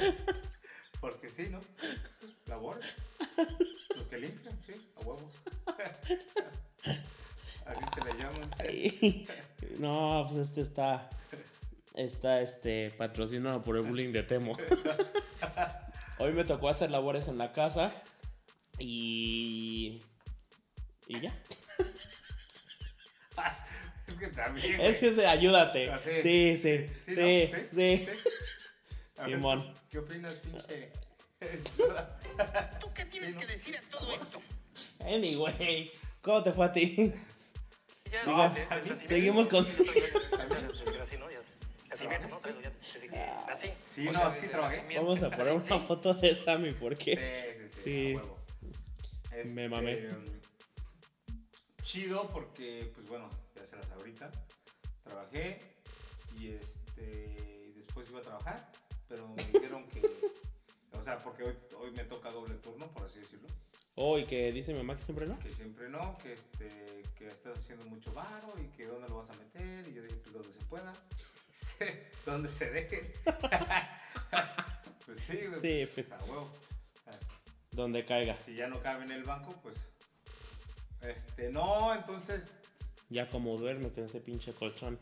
Porque 1.00 1.28
sí, 1.28 1.48
¿no? 1.50 1.60
Labores. 2.50 2.96
Los 3.96 4.08
que 4.08 4.18
limpian, 4.18 4.60
sí, 4.60 4.72
a 4.96 5.00
huevo. 5.02 5.28
Así 7.64 7.84
se 7.94 8.04
le 8.04 8.12
llaman. 8.18 8.50
No, 9.78 10.26
pues 10.28 10.48
este 10.48 10.62
está, 10.62 11.08
está 11.94 12.40
este, 12.40 12.90
patrocinado 12.98 13.62
por 13.62 13.76
el 13.76 13.82
bullying 13.82 14.10
de 14.12 14.24
Temo. 14.24 14.56
Hoy 16.18 16.32
me 16.32 16.42
tocó 16.42 16.68
hacer 16.68 16.90
labores 16.90 17.28
en 17.28 17.38
la 17.38 17.52
casa 17.52 17.94
y... 18.80 20.02
Y 21.06 21.20
ya. 21.20 21.32
Es 24.08 24.14
que 24.14 24.26
también. 24.26 24.80
Es 24.80 24.98
que 24.98 25.12
se, 25.12 25.24
ayúdate. 25.24 25.88
Ah, 25.88 26.00
sí. 26.00 26.20
Sí, 26.20 26.56
sí, 26.56 26.90
Sí, 27.04 27.14
sí, 27.14 27.50
¿no? 27.52 27.68
sí. 27.70 28.08
Simón. 29.24 29.72
¿Qué 29.88 29.98
opinas, 29.98 30.34
pinche? 30.40 30.90
¿Tú 32.80 32.90
qué 32.94 33.04
tienes 33.06 33.30
Sí, 33.30 33.34
¿no? 33.34 33.40
que 33.40 33.46
decir 33.46 33.76
a 33.76 33.82
todo 33.90 34.12
esto? 34.14 34.40
Anyway, 35.00 35.90
¿cómo 36.22 36.42
te 36.42 36.52
fue 36.52 36.66
a 36.66 36.72
ti? 36.72 37.12
Ya, 38.10 38.22
Siga- 38.24 38.48
no, 38.48 38.54
te- 38.54 38.66
te- 38.66 38.94
te- 38.96 39.06
seguimos 39.06 39.46
con- 39.48 39.66
Así, 41.90 42.06
¿no? 42.08 43.46
Así. 43.48 43.70
Sí, 43.90 44.04
no, 44.04 44.22
así 44.24 44.48
trabajé. 44.48 44.84
Vamos 44.96 45.22
a 45.22 45.30
poner 45.30 45.52
una 45.52 45.78
foto 45.78 46.14
de 46.14 46.34
Sammy 46.34 46.72
porque... 46.72 47.68
Sí, 47.74 47.80
sí, 47.82 47.82
sí. 47.82 48.16
A. 48.16 49.36
Este, 49.36 49.48
Me 49.54 49.68
mamé. 49.68 50.08
Chido 51.82 52.28
porque, 52.30 52.90
pues 52.94 53.06
bueno, 53.08 53.28
ya 53.54 53.64
se 53.66 53.76
las 53.76 53.90
ahorita. 53.92 54.30
Trabajé 55.02 55.60
y 56.38 56.48
este 56.52 57.72
después 57.76 58.08
iba 58.10 58.20
a 58.20 58.22
trabajar, 58.22 58.72
pero 59.08 59.28
me 59.28 59.42
dijeron 59.44 59.88
que, 59.88 60.02
o 61.00 61.04
sea, 61.04 61.18
porque 61.18 61.42
hoy, 61.44 61.56
hoy 61.78 61.90
me 61.92 62.04
toca 62.04 62.30
doble 62.30 62.54
turno, 62.56 62.90
por 62.92 63.06
así 63.06 63.20
decirlo, 63.20 63.48
Oh, 63.96 64.18
y 64.18 64.24
que 64.24 64.50
dice 64.52 64.72
mi 64.72 64.78
mamá 64.78 64.96
que 64.96 65.02
siempre 65.04 65.26
no. 65.26 65.38
que 65.40 65.50
siempre 65.52 65.88
no, 65.88 66.16
que 66.18 66.32
este 66.32 67.02
que 67.16 67.28
estás 67.28 67.58
haciendo 67.58 67.84
mucho 67.86 68.12
varo 68.14 68.54
y 68.58 68.66
que 68.76 68.86
dónde 68.86 69.08
lo 69.08 69.16
vas 69.18 69.28
a 69.30 69.34
meter 69.34 69.86
y 69.88 69.92
yo 69.94 70.02
dije, 70.02 70.16
pues 70.16 70.32
donde 70.32 70.52
se 70.52 70.60
pueda, 70.64 70.94
donde 72.26 72.48
se 72.48 72.70
deje. 72.70 73.12
pues 75.06 75.20
sí, 75.20 75.38
güey. 75.48 75.60
Sí, 75.60 75.86
fi- 75.86 76.06
A 76.12 76.24
huevo. 76.24 76.50
Ah, 77.06 77.10
donde 77.72 78.04
caiga. 78.06 78.38
si 78.44 78.54
ya 78.54 78.68
no 78.68 78.80
cabe 78.80 79.04
en 79.04 79.10
el 79.12 79.24
banco, 79.24 79.54
pues. 79.62 79.90
Este, 81.02 81.50
no, 81.50 81.94
entonces. 81.94 82.48
Ya 83.08 83.28
como 83.28 83.56
duermes 83.58 83.96
en 83.98 84.04
ese 84.04 84.20
pinche 84.20 84.52
colchón. 84.54 84.98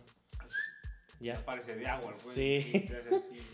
Ya 1.21 1.35
Ya. 1.35 1.45
parece 1.45 1.77
de 1.77 1.87
agua, 1.87 2.13
el 2.13 2.21
güey. 2.21 2.35
Sí. 2.63 2.89
así, 3.13 3.47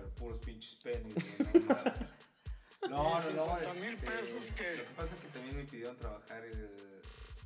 pero 0.00 0.14
puros 0.14 0.38
pinches 0.38 0.76
penis, 0.76 1.14
güey, 1.14 1.64
no. 1.64 2.88
No, 2.88 3.20
no, 3.20 3.30
no. 3.32 3.58
Este, 3.58 3.80
mil 3.80 3.96
pesos, 3.98 4.42
¿qué? 4.56 4.76
lo 4.78 4.84
que 4.84 4.94
pasa 4.96 5.14
es 5.14 5.20
que 5.20 5.28
también 5.28 5.56
me 5.56 5.64
pidieron 5.64 5.96
trabajar 5.98 6.42
el 6.44 6.70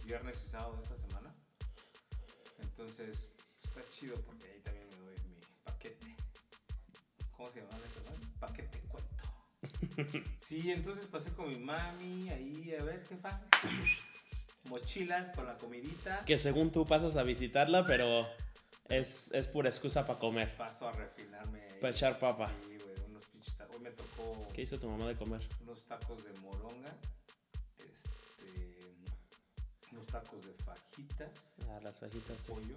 viernes 0.05 0.37
y 0.47 0.49
sábado 0.49 0.77
de 0.77 0.83
esta 0.85 0.97
semana. 0.97 1.35
Entonces, 2.61 3.33
pues, 3.61 3.77
está 3.77 3.91
chido 3.91 4.15
porque 4.21 4.47
ahí 4.47 4.61
también 4.61 4.89
me 4.91 4.97
doy 4.99 5.17
mi 5.29 5.41
paquete. 5.65 6.17
¿Cómo 7.37 7.51
se 7.51 7.61
llama 7.61 7.73
eso? 7.91 8.01
no? 8.09 8.39
Paquete 8.39 8.81
cuento. 8.89 10.23
Sí, 10.39 10.71
entonces 10.71 11.07
pasé 11.07 11.33
con 11.33 11.49
mi 11.49 11.57
mami 11.57 12.31
ahí, 12.31 12.75
a 12.79 12.85
ver, 12.85 13.05
jefa. 13.09 13.41
Mochilas 14.65 15.33
con 15.33 15.47
la 15.47 15.59
comidita. 15.59 16.25
Que 16.25 16.39
según 16.39 16.71
tú 16.71 16.87
pasas 16.87 17.17
a 17.17 17.25
visitarla, 17.25 17.85
pero 17.85 18.27
es, 18.99 19.31
es 19.33 19.49
pura 19.49 19.69
excusa 19.69 20.05
para 20.07 20.19
comer. 20.19 20.57
Paso 20.57 20.89
a 20.89 20.93
refinarme. 20.93 21.61
ahí. 21.63 21.79
Pa' 21.81 21.91
echar 21.91 22.19
papa. 22.19 22.51
Sí, 22.67 22.77
güey, 22.79 22.95
unos 23.09 23.25
pinches 23.27 23.57
tacos. 23.57 23.77
Hoy 23.77 23.83
me 23.83 23.91
tocó 23.91 24.49
¿Qué 24.53 24.63
hizo 24.63 24.79
tu 24.79 24.89
mamá 24.89 25.09
de 25.09 25.17
comer? 25.17 25.43
unos 25.63 25.85
tacos 25.87 26.23
de 26.25 26.33
moronga. 26.41 26.95
Este. 27.79 28.95
Unos 29.93 30.07
tacos 30.07 30.45
de 30.47 30.53
fajitas. 30.65 31.57
Ah, 31.69 31.81
las 31.83 31.99
fajitas. 31.99 32.41
sí. 32.41 32.53
pollo. 32.53 32.77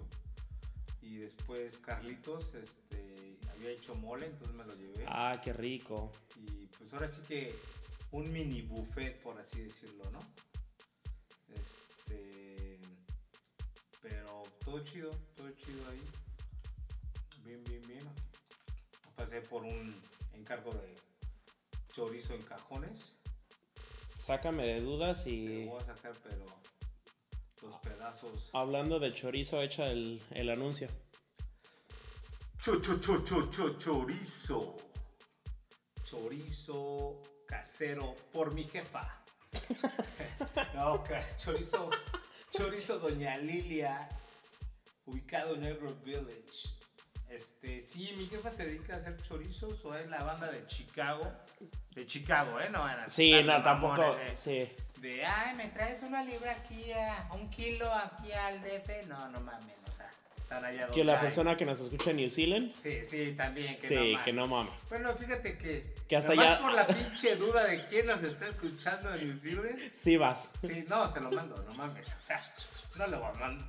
Y 1.00 1.16
después 1.18 1.78
Carlitos 1.78 2.54
este, 2.54 3.38
había 3.52 3.70
hecho 3.70 3.94
mole, 3.94 4.26
entonces 4.26 4.54
me 4.54 4.64
lo 4.64 4.74
llevé. 4.74 5.04
Ah, 5.06 5.40
qué 5.42 5.52
rico. 5.54 6.12
Y 6.36 6.66
pues 6.66 6.92
ahora 6.92 7.08
sí 7.08 7.22
que 7.26 7.54
un 8.10 8.30
mini 8.30 8.62
buffet, 8.62 9.18
por 9.22 9.38
así 9.40 9.62
decirlo, 9.62 10.04
¿no? 10.10 10.18
Este. 11.54 12.47
Pero 14.08 14.42
todo 14.64 14.80
chido, 14.84 15.10
todo 15.36 15.50
chido 15.52 15.82
ahí. 15.90 16.02
Bien, 17.44 17.62
bien, 17.64 17.82
bien. 17.86 18.08
Pasé 19.14 19.40
por 19.40 19.64
un 19.64 19.94
encargo 20.32 20.72
de 20.72 20.94
chorizo 21.92 22.34
en 22.34 22.42
cajones. 22.42 23.16
Sácame 24.14 24.66
de 24.66 24.80
dudas 24.80 25.24
Te 25.24 25.30
y 25.30 25.64
voy 25.66 25.80
a 25.80 25.84
sacar, 25.84 26.12
pero 26.22 26.44
los 27.62 27.76
pedazos. 27.78 28.50
hablando 28.52 28.98
de 28.98 29.12
chorizo, 29.12 29.60
echa 29.62 29.90
el, 29.90 30.22
el 30.30 30.50
anuncio. 30.50 30.88
Cho, 32.60 32.80
cho, 32.80 32.98
cho, 33.00 33.22
cho, 33.24 33.50
cho, 33.50 33.78
chorizo. 33.78 34.76
Chorizo 36.04 37.22
casero 37.46 38.14
por 38.32 38.54
mi 38.54 38.64
jefa. 38.64 39.22
no, 40.74 41.02
chorizo, 41.36 41.90
chorizo 42.58 42.98
Doña 42.98 43.38
Lilia, 43.38 44.08
ubicado 45.06 45.54
en 45.54 45.60
Negro 45.60 45.94
Village. 46.04 46.70
Este, 47.28 47.80
sí, 47.80 48.12
mi 48.18 48.26
jefa 48.26 48.50
se 48.50 48.66
dedica 48.66 48.94
a 48.94 48.96
hacer 48.96 49.16
chorizos 49.22 49.84
o 49.84 49.94
es 49.94 50.08
la 50.08 50.24
banda 50.24 50.50
de 50.50 50.66
Chicago. 50.66 51.30
De 51.94 52.04
Chicago, 52.04 52.58
¿eh? 52.58 52.68
No 52.68 52.80
van 52.80 52.98
a 52.98 53.08
Sí, 53.08 53.44
no, 53.44 53.62
tampoco. 53.62 53.98
mamones, 53.98 54.44
¿eh? 54.48 54.74
Sí. 54.76 55.00
De, 55.00 55.24
ay, 55.24 55.54
me 55.54 55.68
traes 55.68 56.02
una 56.02 56.24
libra 56.24 56.50
aquí, 56.50 56.90
a, 56.90 57.30
un 57.32 57.48
kilo 57.48 57.92
aquí 57.92 58.32
al 58.32 58.60
DF. 58.60 59.06
No, 59.06 59.28
no 59.28 59.40
mames, 59.40 59.77
allá 60.50 60.88
Que 60.88 61.04
la 61.04 61.14
hay. 61.14 61.20
persona 61.20 61.56
que 61.56 61.64
nos 61.66 61.80
escucha 61.80 62.10
en 62.10 62.16
New 62.16 62.30
Zealand, 62.30 62.72
Sí, 62.74 63.04
sí, 63.04 63.34
también. 63.36 63.76
Que 63.76 63.86
sí, 63.88 64.14
no 64.16 64.24
que 64.24 64.32
no 64.32 64.46
mames. 64.46 64.72
Bueno, 64.88 65.14
fíjate 65.14 65.58
que. 65.58 65.94
Que 66.08 66.16
hasta 66.16 66.34
ya- 66.34 66.60
por 66.62 66.72
la 66.72 66.86
pinche 66.86 67.36
duda 67.36 67.64
de 67.64 67.84
quién 67.88 68.06
nos 68.06 68.22
está 68.22 68.46
escuchando 68.48 69.14
en 69.14 69.28
New 69.28 69.36
Zealand. 69.38 69.78
Sí 69.92 70.16
vas. 70.16 70.50
Sí, 70.60 70.84
no, 70.88 71.06
se 71.12 71.20
lo 71.20 71.30
mando, 71.30 71.62
no 71.62 71.74
mames. 71.74 72.16
O 72.16 72.20
sea, 72.22 72.40
no 72.98 73.06
lo 73.08 73.20
voy 73.20 73.28
a 73.28 73.32
mandar. 73.38 73.68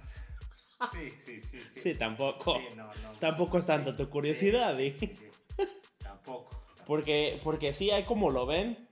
Sí, 0.94 1.14
sí, 1.26 1.42
sí. 1.42 1.60
Sí, 1.62 1.80
Sí, 1.82 1.94
tampoco. 1.96 2.58
Sí, 2.58 2.68
no, 2.76 2.86
no. 2.86 3.12
Tampoco 3.20 3.58
es 3.58 3.66
tanta 3.66 3.98
tu 3.98 4.10
curiosidad, 4.10 4.78
Sí, 4.78 4.84
¿eh? 4.88 4.96
sí. 5.00 5.30
Tampoco. 6.02 6.50
tampoco. 6.50 6.64
Porque, 6.86 7.40
porque 7.44 7.74
sí, 7.74 7.92
hay 7.92 8.04
como 8.06 8.30
lo 8.32 8.46
ven, 8.46 8.88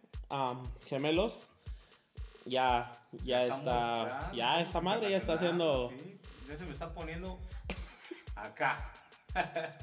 gemelos. 0.85 1.49
Ya, 2.45 2.97
ya 3.23 3.45
Estamos- 3.45 4.07
está. 4.07 4.31
Ya 4.33 4.61
esta 4.61 4.81
madre 4.81 5.09
ya 5.11 5.17
está 5.17 5.33
haciendo. 5.33 5.91
Ya 6.47 6.55
se 6.55 6.65
me 6.65 6.71
está 6.71 6.93
poniendo 6.93 7.39
acá. 8.35 8.93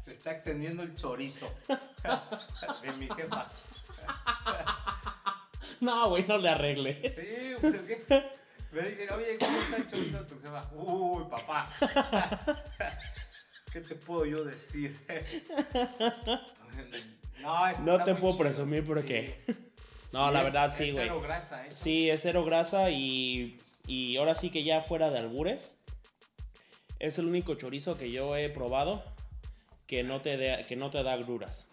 Se 0.00 0.12
está 0.12 0.32
extendiendo 0.32 0.82
el 0.82 0.96
chorizo 0.96 1.52
de 2.82 2.92
mi 2.94 3.06
jefa. 3.14 3.50
No, 5.80 6.08
güey, 6.08 6.26
no 6.26 6.38
le 6.38 6.48
arregles. 6.48 7.14
Sí, 7.16 7.54
porque 7.60 7.98
me 8.72 8.82
dicen, 8.82 9.10
oye, 9.12 9.36
¿cómo 9.38 9.60
está 9.60 9.76
el 9.76 9.90
chorizo 9.90 10.18
de 10.18 10.24
tu 10.24 10.40
jefa? 10.40 10.66
Uy, 10.72 11.24
papá. 11.30 11.68
¿Qué 13.72 13.80
te 13.82 13.94
puedo 13.94 14.24
yo 14.24 14.42
decir? 14.44 14.98
No, 17.42 17.66
es- 17.68 17.80
No 17.80 18.02
te 18.02 18.14
puedo 18.14 18.32
chido. 18.32 18.38
presumir 18.44 18.82
porque. 18.84 19.38
Sí. 19.46 19.56
No, 20.12 20.30
Y 20.30 20.32
la 20.32 20.38
es- 20.40 20.44
verdad 20.46 20.66
es 20.68 20.74
sí, 20.74 20.90
güey. 20.92 21.04
cero 21.04 21.20
grasa, 21.20 21.66
¿eh? 21.66 21.70
Sí, 21.72 22.10
es 22.10 22.22
cero 22.22 22.44
grasa 22.44 22.90
y, 22.90 23.60
y 23.90 24.16
ahora 24.18 24.34
sí 24.34 24.50
que 24.50 24.62
ya 24.62 24.82
fuera 24.82 25.10
de 25.10 25.18
albures. 25.18 25.76
Es 26.98 27.18
el 27.18 27.26
único 27.26 27.54
chorizo 27.54 27.96
que 27.96 28.10
yo 28.10 28.36
he 28.36 28.48
probado 28.50 29.02
que 29.86 30.02
no 30.04 30.20
te, 30.20 30.36
da- 30.36 30.66
que 30.66 30.76
no 30.76 30.90
te 30.90 31.02
da 31.02 31.14
agruras. 31.14 31.66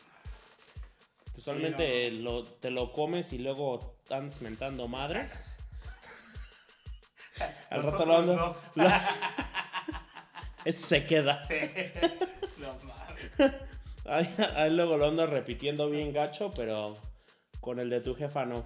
Usualmente 1.36 2.12
Lo, 2.12 2.44
te 2.46 2.72
lo 2.72 2.92
comes 2.92 3.32
y 3.34 3.38
luego 3.40 3.96
andas 4.10 4.42
mentando 4.42 4.88
madres. 4.88 5.58
Al 7.70 7.84
rato 7.84 8.06
lo 8.06 8.18
andas. 8.18 8.38
no. 8.38 8.56
lo- 8.76 8.90
Ese 10.66 10.86
se 10.86 11.06
queda. 11.06 11.40
Sí. 11.46 11.56
No 12.58 12.74
mames. 12.86 13.54
Ahí, 14.06 14.36
ahí 14.56 14.72
luego 14.72 14.98
lo 14.98 15.08
andas 15.08 15.30
repitiendo 15.30 15.90
bien 15.92 16.12
gacho, 16.12 16.52
pero 16.56 16.98
con 17.62 17.80
el 17.80 17.90
de 17.92 18.02
tu 18.02 18.16
jefa 18.16 18.46
no. 18.46 18.64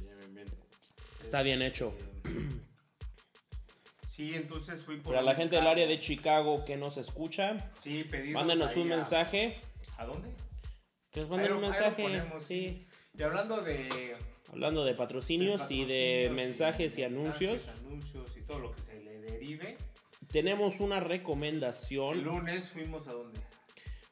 Bien, 0.00 0.16
bien, 0.18 0.34
bien. 0.34 0.46
Está 1.20 1.42
bien 1.42 1.60
hecho. 1.60 1.94
Sí, 4.08 4.34
entonces 4.34 4.82
fui 4.82 4.96
por. 4.96 5.12
Para 5.12 5.20
la 5.22 5.34
gente 5.34 5.56
del 5.56 5.66
área 5.66 5.86
de 5.86 5.98
Chicago 5.98 6.64
que 6.64 6.76
nos 6.78 6.96
escucha, 6.96 7.70
Sí, 7.78 8.02
pedidos. 8.04 8.32
mándenos 8.32 8.74
un 8.76 8.90
a- 8.92 8.96
mensaje. 8.96 9.60
¿A 9.98 10.06
dónde? 10.06 10.30
Que 11.10 11.20
nos 11.20 11.28
manden 11.28 11.52
un 11.52 11.60
mensaje. 11.60 12.02
ponemos, 12.02 12.42
sí. 12.42 12.86
Y 13.12 13.22
hablando 13.22 13.60
de. 13.60 14.16
Hablando 14.50 14.84
de 14.86 14.94
patrocinios 14.94 15.70
y 15.70 15.84
de 15.84 16.30
mensajes 16.32 16.96
y, 16.96 17.02
mensajes, 17.02 17.04
anuncios, 17.04 17.68
anuncios 17.68 18.36
y 18.38 18.40
todo 18.42 18.58
lo 18.60 18.72
que 18.74 18.80
se 18.80 18.98
le 19.02 19.20
derive. 19.20 19.76
tenemos 20.30 20.80
una 20.80 20.96
El 20.98 21.04
recomendación. 21.04 22.22
lunes 22.24 22.70
fuimos 22.70 23.08
a 23.08 23.12
dónde? 23.12 23.38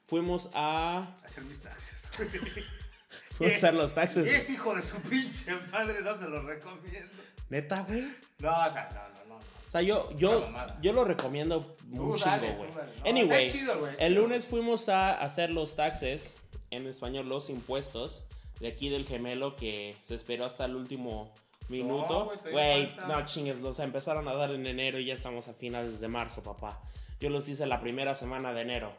Fuimos 0.03 0.51
a, 0.53 1.15
A 1.19 1.25
hacer 1.25 1.43
mis 1.45 1.61
taxes. 1.63 2.11
fuimos 3.31 3.55
a 3.55 3.57
hacer 3.57 3.73
los 3.73 3.95
taxes. 3.95 4.27
es 4.27 4.49
hijo 4.51 4.75
de 4.75 4.83
su 4.83 5.01
pinche 5.01 5.55
madre, 5.71 6.01
no 6.03 6.15
se 6.19 6.27
lo 6.29 6.43
recomiendo. 6.43 7.23
Neta, 7.55 7.85
güey. 7.87 8.01
No, 8.39 8.49
o 8.49 8.69
sea, 8.69 8.89
no, 8.93 8.99
no, 8.99 9.25
no. 9.29 9.35
no. 9.35 9.35
O 9.35 9.69
sea, 9.69 9.81
yo, 9.81 10.09
yo, 10.17 10.45
yo 10.81 10.91
lo 10.91 11.05
recomiendo 11.05 11.61
tú 11.89 12.17
güey. 12.17 12.19
No, 12.19 13.09
Anyway, 13.09 13.49
chido, 13.49 13.79
güey, 13.79 13.93
el 13.97 14.11
chido. 14.11 14.23
lunes 14.23 14.45
fuimos 14.45 14.89
a 14.89 15.13
hacer 15.21 15.51
los 15.51 15.77
taxes, 15.77 16.41
en 16.69 16.85
español 16.85 17.29
los 17.29 17.49
impuestos, 17.49 18.23
de 18.59 18.67
aquí 18.67 18.89
del 18.89 19.05
gemelo 19.05 19.55
que 19.55 19.95
se 20.01 20.15
esperó 20.15 20.43
hasta 20.43 20.65
el 20.65 20.75
último 20.75 21.33
minuto. 21.69 22.33
güey, 22.51 22.87
falta. 22.87 23.07
no 23.07 23.25
chingues, 23.25 23.61
los 23.61 23.79
empezaron 23.79 24.27
a 24.27 24.33
dar 24.33 24.51
en 24.51 24.67
enero 24.67 24.99
y 24.99 25.05
ya 25.05 25.13
estamos 25.13 25.47
a 25.47 25.53
finales 25.53 26.01
de 26.01 26.09
marzo, 26.09 26.43
papá. 26.43 26.81
Yo 27.21 27.29
los 27.29 27.47
hice 27.47 27.65
la 27.65 27.79
primera 27.79 28.15
semana 28.15 28.51
de 28.51 28.63
enero. 28.63 28.91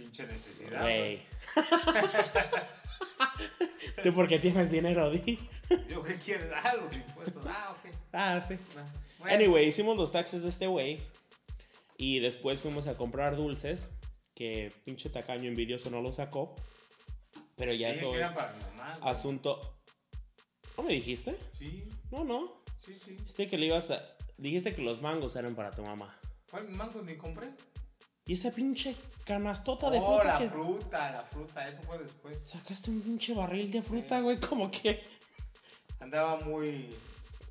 Pinche 0.00 0.22
necesidad. 0.22 0.80
güey. 0.82 1.20
Tú 4.02 4.14
porque 4.14 4.38
tienes 4.38 4.70
dinero, 4.70 5.10
di. 5.10 5.38
Yo 5.88 6.02
qué 6.02 6.16
quieres, 6.16 6.50
ah, 6.54 6.74
los 6.74 6.94
impuestos. 6.96 7.44
Ah, 7.46 7.74
ok. 7.76 7.92
Ah, 8.12 8.44
sí. 8.48 8.56
Bueno, 9.18 9.34
Anyway, 9.34 9.68
hicimos 9.68 9.96
los 9.96 10.12
taxes 10.12 10.42
de 10.42 10.48
este 10.48 10.66
güey. 10.66 11.00
Y 11.96 12.20
después 12.20 12.60
fuimos 12.60 12.86
a 12.86 12.96
comprar 12.96 13.36
dulces. 13.36 13.90
Que 14.34 14.72
pinche 14.84 15.10
tacaño 15.10 15.48
envidioso 15.48 15.90
no 15.90 16.00
lo 16.00 16.12
sacó. 16.12 16.56
Pero 17.56 17.74
ya 17.74 17.90
eso 17.90 18.14
es 18.14 18.30
asunto. 19.02 19.76
¿No 20.78 20.84
me 20.84 20.94
dijiste? 20.94 21.36
Sí, 21.52 21.84
No, 22.10 22.24
no. 22.24 22.62
sí, 22.84 22.96
sí. 23.04 23.12
Dijiste 23.12 23.48
que 23.48 23.58
le 23.58 23.66
ibas 23.66 23.90
a. 23.90 24.02
Dijiste 24.38 24.74
que 24.74 24.80
los 24.80 25.02
mangos 25.02 25.36
eran 25.36 25.54
para 25.54 25.70
tu 25.72 25.82
mamá. 25.82 26.18
¿Cuál 26.50 26.68
mango 26.70 27.02
ni 27.02 27.16
compré? 27.16 27.50
Y 28.30 28.34
esa 28.34 28.52
pinche 28.52 28.94
canastota 29.24 29.90
de 29.90 29.98
oh, 29.98 30.02
fruta 30.06 30.24
la 30.34 30.38
que. 30.38 30.48
fruta, 30.48 31.10
la 31.10 31.24
fruta, 31.24 31.66
eso 31.68 31.82
fue 31.82 31.98
después. 31.98 32.40
Sacaste 32.48 32.88
un 32.92 33.00
pinche 33.00 33.34
barril 33.34 33.72
de 33.72 33.82
fruta, 33.82 34.18
Sí. 34.18 34.22
güey. 34.22 34.38
Como 34.38 34.70
que. 34.70 35.02
Andaba 35.98 36.38
muy. 36.38 36.94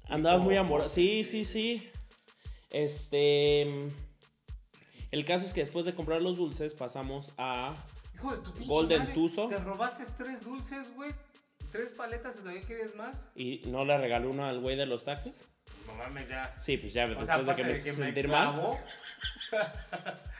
Andabas 0.08 0.40
muy 0.42 0.56
amoroso. 0.56 0.88
Sí, 0.88 1.26
sí, 1.26 1.44
sí. 1.44 1.92
Este. 2.70 3.64
El 5.12 5.26
caso 5.26 5.44
es 5.44 5.52
que 5.52 5.60
después 5.60 5.86
de 5.86 5.94
comprar 5.94 6.22
los 6.22 6.38
dulces 6.38 6.74
pasamos 6.76 7.34
a. 7.38 7.76
Hijo 8.16 8.34
de 8.34 8.42
tu 8.42 8.54
pinche 8.54 8.70
Golden 8.70 9.00
madre, 9.00 9.14
Tuzo. 9.14 9.50
Te 9.50 9.60
robaste 9.60 10.06
tres 10.18 10.46
dulces, 10.46 10.96
güey. 10.96 11.12
Tres 11.74 11.90
paletas 11.90 12.38
y 12.38 12.40
todavía 12.40 12.66
querías 12.66 12.96
más. 12.96 13.26
¿Y 13.36 13.64
no 13.66 13.84
le 13.84 13.98
regaló 13.98 14.30
uno 14.30 14.46
al 14.46 14.62
güey 14.62 14.78
de 14.78 14.86
los 14.86 15.04
taxes? 15.04 15.46
No 15.86 15.94
mames, 15.96 16.30
ya. 16.30 16.58
Sí, 16.58 16.78
pues 16.78 16.94
ya, 16.94 17.04
O 17.04 17.10
después 17.10 17.28
sea, 17.28 17.38
de 17.38 17.56
que 17.56 17.64
me 17.64 17.74
de 17.74 18.14
que 18.14 18.24
me 18.24 18.28
mal. 18.30 18.78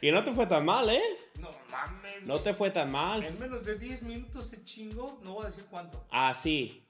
Y 0.00 0.10
no 0.10 0.22
te 0.24 0.32
fue 0.32 0.46
tan 0.46 0.64
mal, 0.64 0.88
¿eh? 0.90 1.02
No 1.38 1.50
mames. 1.70 2.22
No 2.24 2.40
te 2.40 2.54
fue 2.54 2.70
tan 2.70 2.90
mal. 2.90 3.24
En 3.24 3.38
menos 3.38 3.64
de 3.64 3.78
10 3.78 4.02
minutos 4.02 4.48
se 4.48 4.62
chingó, 4.64 5.18
no 5.22 5.34
voy 5.34 5.44
a 5.44 5.48
decir 5.48 5.64
cuánto. 5.70 6.04
Ah, 6.10 6.34
sí. 6.34 6.82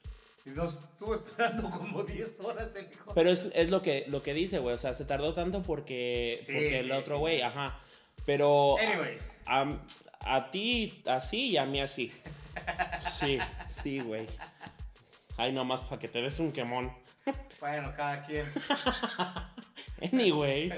Y 0.44 0.50
nos 0.50 0.74
estuvo 0.74 1.14
esperando 1.14 1.70
como 1.70 2.02
10 2.04 2.40
horas 2.40 2.74
el 2.76 2.92
hijo. 2.92 3.12
Pero 3.14 3.30
es, 3.30 3.50
es 3.54 3.70
lo, 3.70 3.82
que, 3.82 4.04
lo 4.08 4.22
que 4.22 4.34
dice, 4.34 4.58
güey. 4.58 4.74
O 4.74 4.78
sea, 4.78 4.94
se 4.94 5.04
tardó 5.04 5.34
tanto 5.34 5.62
porque, 5.62 6.40
Sí, 6.42 6.52
porque 6.52 6.80
el 6.80 6.92
otro 6.92 7.16
sí. 7.16 7.20
güey, 7.20 7.42
ajá. 7.42 7.78
Pero 8.24 8.76
Anyways, 8.78 9.38
a, 9.46 9.78
a 10.20 10.50
ti 10.50 11.02
así 11.06 11.48
y 11.50 11.56
a 11.56 11.64
mí 11.66 11.80
así. 11.80 12.12
Sí, 13.10 13.38
sí, 13.68 14.00
güey. 14.00 14.26
Ay, 15.36 15.52
nomás 15.52 15.82
para 15.82 15.98
que 15.98 16.08
te 16.08 16.22
des 16.22 16.38
un 16.40 16.52
quemón. 16.52 16.92
bueno, 17.60 17.92
cada 17.96 18.24
quien. 18.24 18.44
Anyway, 20.12 20.70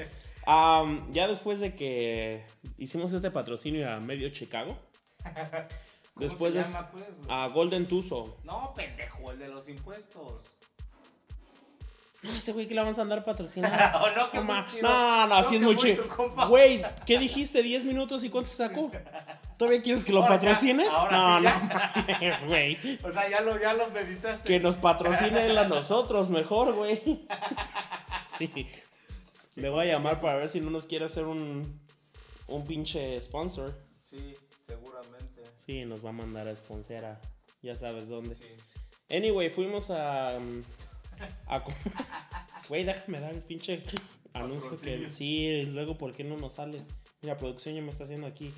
um, 0.48 1.12
ya 1.12 1.28
después 1.28 1.60
de 1.60 1.74
que 1.76 2.44
hicimos 2.78 3.12
este 3.12 3.30
patrocinio 3.30 3.88
a 3.92 4.00
medio 4.00 4.28
Chicago, 4.30 4.76
¿Cómo 5.24 6.26
Después 6.28 6.52
se 6.52 6.58
de- 6.58 6.64
llama, 6.64 6.90
pues, 6.90 7.04
a 7.28 7.46
Golden 7.46 7.86
Tuzo. 7.86 8.36
No, 8.42 8.72
pendejo, 8.74 9.30
el 9.30 9.38
de 9.38 9.46
los 9.48 9.68
impuestos. 9.68 10.56
No, 12.22 12.32
ese 12.32 12.52
güey 12.52 12.66
que 12.66 12.74
le 12.74 12.80
vamos 12.80 12.98
a 12.98 13.02
andar 13.02 13.24
patrocinando. 13.24 13.76
Oh, 14.02 14.10
no, 14.16 14.30
que 14.32 14.38
No, 14.38 14.42
muy 14.42 14.64
chido. 14.64 14.88
no, 14.88 15.26
no, 15.28 15.34
así 15.36 15.54
es 15.54 15.62
muy 15.62 15.76
chido. 15.76 16.02
Güey, 16.48 16.82
¿qué 17.06 17.18
dijiste? 17.20 17.62
¿10 17.64 17.84
minutos 17.84 18.24
y 18.24 18.30
cuánto 18.30 18.50
sacó? 18.50 18.90
¿Todavía 19.56 19.80
quieres 19.80 20.02
que 20.02 20.12
lo 20.12 20.24
Ahora 20.24 20.34
ya, 20.34 20.40
patrocine? 20.40 20.88
ahora 20.88 21.16
no, 21.16 21.38
sí 21.38 21.44
no 21.44 22.10
mames, 22.18 22.46
güey. 22.46 22.98
O 23.04 23.10
sea, 23.12 23.28
ya 23.30 23.40
lo, 23.40 23.56
ya 23.60 23.74
lo 23.74 23.88
meditaste. 23.90 24.44
Que 24.44 24.58
nos 24.58 24.74
patrocine 24.76 25.46
él 25.46 25.56
a 25.58 25.68
nosotros 25.68 26.30
mejor, 26.32 26.74
güey. 26.74 27.00
Sí. 28.38 28.66
Le 29.58 29.70
voy 29.70 29.88
a 29.88 29.92
llamar 29.92 30.20
para 30.20 30.36
ver 30.36 30.48
si 30.48 30.60
no 30.60 30.70
nos 30.70 30.86
quiere 30.86 31.06
hacer 31.06 31.24
un, 31.24 31.80
un 32.46 32.64
pinche 32.64 33.20
sponsor. 33.20 33.74
Sí, 34.04 34.36
seguramente. 34.64 35.42
Sí, 35.56 35.84
nos 35.84 36.04
va 36.04 36.10
a 36.10 36.12
mandar 36.12 36.46
a 36.46 36.54
sponsor 36.54 37.04
a 37.04 37.20
ya 37.60 37.74
sabes 37.74 38.08
dónde. 38.08 38.36
Sí. 38.36 38.44
Anyway, 39.10 39.50
fuimos 39.50 39.90
a. 39.90 40.38
a 41.46 41.64
Güey, 42.68 42.84
déjame 42.84 43.18
dar 43.18 43.34
el 43.34 43.42
pinche 43.42 43.82
anuncio 44.32 44.80
que. 44.80 45.10
Sí, 45.10 45.66
luego, 45.66 45.98
¿por 45.98 46.12
qué 46.12 46.22
no 46.22 46.36
nos 46.36 46.52
sale? 46.52 46.80
Mira, 47.20 47.36
producción 47.36 47.74
ya 47.74 47.82
me 47.82 47.90
está 47.90 48.04
haciendo 48.04 48.28
aquí 48.28 48.54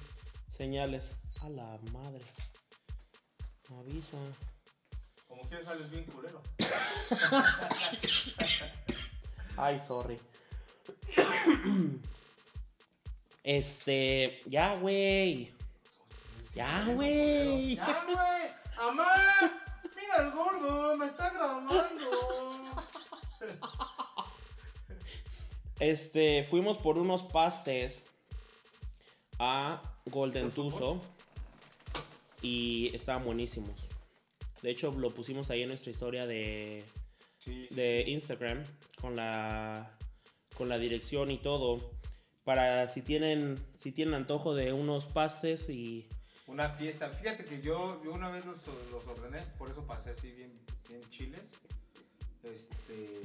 señales. 0.49 1.17
A 1.41 1.49
la 1.49 1.79
madre. 1.93 2.21
Avisa. 3.71 4.19
Como 5.27 5.49
quieras 5.49 5.65
sales 5.65 5.91
bien 5.91 6.05
culero. 6.05 6.43
Ay, 9.57 9.81
sorry. 9.81 10.19
Este. 13.43 14.43
Ya, 14.47 14.75
güey. 14.75 15.53
Ya, 16.55 16.85
güey. 16.95 17.77
¡Ya, 17.77 18.05
güey! 18.05 18.51
¡Amá! 18.79 19.07
¡Mira 19.97 20.17
el 20.19 20.31
gordo! 20.33 20.97
¡Me 20.97 21.07
está 21.07 21.31
grabando! 21.31 22.11
Este, 25.79 26.45
fuimos 26.45 26.77
por 26.77 26.99
unos 26.99 27.23
pastes 27.23 28.05
a 29.39 29.81
Golden 30.05 30.51
¿Por 30.51 30.55
Tuso 30.55 31.01
y 32.43 32.91
estaban 32.95 33.25
buenísimos. 33.25 33.89
De 34.61 34.71
hecho, 34.71 34.93
lo 34.93 35.15
pusimos 35.15 35.49
ahí 35.51 35.63
en 35.63 35.69
nuestra 35.69 35.91
historia 35.91 36.27
de, 36.27 36.85
Sí, 37.39 37.67
sí, 37.69 37.75
de 37.75 38.05
Instagram 38.09 38.67
con 39.01 39.17
la 39.17 39.97
con 40.61 40.69
la 40.69 40.77
dirección 40.77 41.31
y 41.31 41.39
todo 41.39 41.91
para 42.45 42.87
si 42.87 43.01
tienen 43.01 43.59
si 43.79 43.93
tienen 43.93 44.13
antojo 44.13 44.55
de 44.55 44.75
unos 44.75 45.07
pastes 45.07 45.71
y 45.71 46.07
Una 46.47 46.69
fiesta. 46.69 47.09
Fíjate 47.09 47.47
que 47.47 47.63
yo, 47.63 47.99
yo 48.05 48.13
una 48.13 48.29
vez 48.29 48.45
los, 48.45 48.59
los 48.93 49.07
ordené, 49.07 49.41
por 49.57 49.71
eso 49.71 49.87
pasé 49.87 50.11
así 50.11 50.31
bien, 50.33 50.53
bien 50.87 51.01
chiles. 51.09 51.49
Este. 52.43 53.23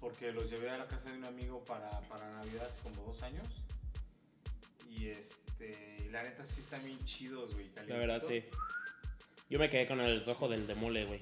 Porque 0.00 0.32
los 0.32 0.48
llevé 0.48 0.70
a 0.70 0.78
la 0.78 0.86
casa 0.86 1.10
de 1.10 1.18
un 1.18 1.26
amigo 1.26 1.62
para, 1.66 1.90
para 2.08 2.30
Navidad 2.30 2.68
hace 2.68 2.80
como 2.80 3.02
dos 3.02 3.22
años. 3.22 3.46
Y 4.90 5.08
este. 5.08 6.06
Y 6.06 6.08
la 6.08 6.22
neta 6.22 6.42
sí 6.42 6.62
están 6.62 6.82
bien 6.86 7.04
chidos, 7.04 7.52
güey. 7.52 7.70
la 7.86 7.98
verdad 7.98 8.22
sí. 8.26 8.44
Yo 9.50 9.58
me 9.58 9.68
quedé 9.68 9.86
con 9.86 10.00
el 10.00 10.24
rojo 10.24 10.48
del 10.48 10.66
de 10.66 10.74
mole, 10.74 11.04
güey. 11.04 11.20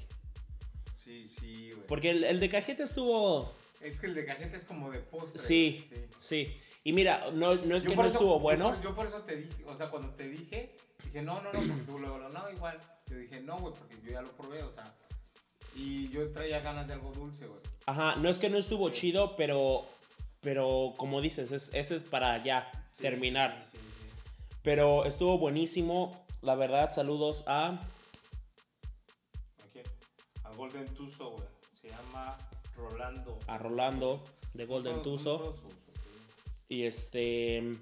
Sí, 1.04 1.26
sí, 1.26 1.72
güey. 1.72 1.88
Porque 1.88 2.10
el, 2.10 2.22
el 2.22 2.38
de 2.38 2.48
cajeta 2.48 2.84
estuvo 2.84 3.52
Es 3.82 4.00
que 4.00 4.06
el 4.06 4.14
de 4.14 4.24
cajeta 4.24 4.56
es 4.56 4.64
como 4.64 4.90
de 4.90 5.00
postre. 5.00 5.38
Sí, 5.38 5.84
sí. 6.18 6.56
Y 6.84 6.92
mira, 6.92 7.30
no, 7.32 7.54
no 7.56 7.76
es 7.76 7.84
Yo 7.84 7.90
que 7.90 7.96
por 7.96 8.04
no 8.04 8.08
eso- 8.08 8.18
estuvo 8.18 8.36
yo 8.36 8.40
bueno. 8.40 8.70
por- 8.72 8.80
Yo 8.80 8.94
por, 8.94 9.06
eso 9.06 9.22
te 9.22 9.36
dije, 9.36 9.64
o 9.66 9.76
sea, 9.76 9.90
cuando 9.90 10.10
te 10.14 10.28
dije, 10.28 10.76
dije, 11.04 11.22
no, 11.22 11.40
no, 11.42 11.52
no, 11.52 11.58
porque 11.60 11.82
tú 11.86 11.98
luego, 11.98 12.18
no, 12.28 12.50
igual. 12.50 12.80
Yo 13.06 13.16
dije, 13.16 13.40
no, 13.40 13.58
güey, 13.58 13.74
porque 13.74 13.96
yo 14.04 14.12
ya 14.12 14.22
lo 14.22 14.30
probé, 14.32 14.62
o 14.62 14.70
sea. 14.70 14.94
Y 15.74 16.08
yo 16.10 16.30
traía 16.32 16.60
ganas 16.60 16.86
de 16.86 16.94
algo 16.94 17.12
dulce, 17.12 17.46
güey. 17.46 17.60
Ajá, 17.86 18.16
no 18.16 18.28
es 18.28 18.38
que 18.38 18.50
no 18.50 18.58
estuvo 18.58 18.88
Sí. 18.88 18.94
chido, 19.00 19.36
pero 19.36 19.86
pero 20.40 20.94
como 20.96 21.20
dices, 21.20 21.52
es, 21.52 21.70
ese 21.72 21.94
es 21.94 22.02
para 22.02 22.42
ya 22.42 22.68
Sí, 22.90 23.02
terminar. 23.02 23.64
Sí, 23.70 23.76
sí, 23.76 23.78
sí, 23.78 24.06
sí. 24.10 24.52
Pero 24.62 25.04
estuvo 25.04 25.38
buenísimo. 25.38 26.26
La 26.42 26.56
verdad, 26.56 26.92
saludos 26.92 27.44
a 27.46 27.78
Aquí, 29.64 29.80
a 30.42 30.50
Golden 30.56 30.86
Tuso, 30.94 31.30
güey. 31.30 31.44
Se 31.80 31.88
llama 31.88 32.36
Rolando. 32.90 33.38
a 33.46 33.58
Rolando 33.58 34.24
de 34.54 34.66
Golden 34.66 35.02
sus- 35.04 35.26
Y 36.68 36.84
este. 36.84 37.76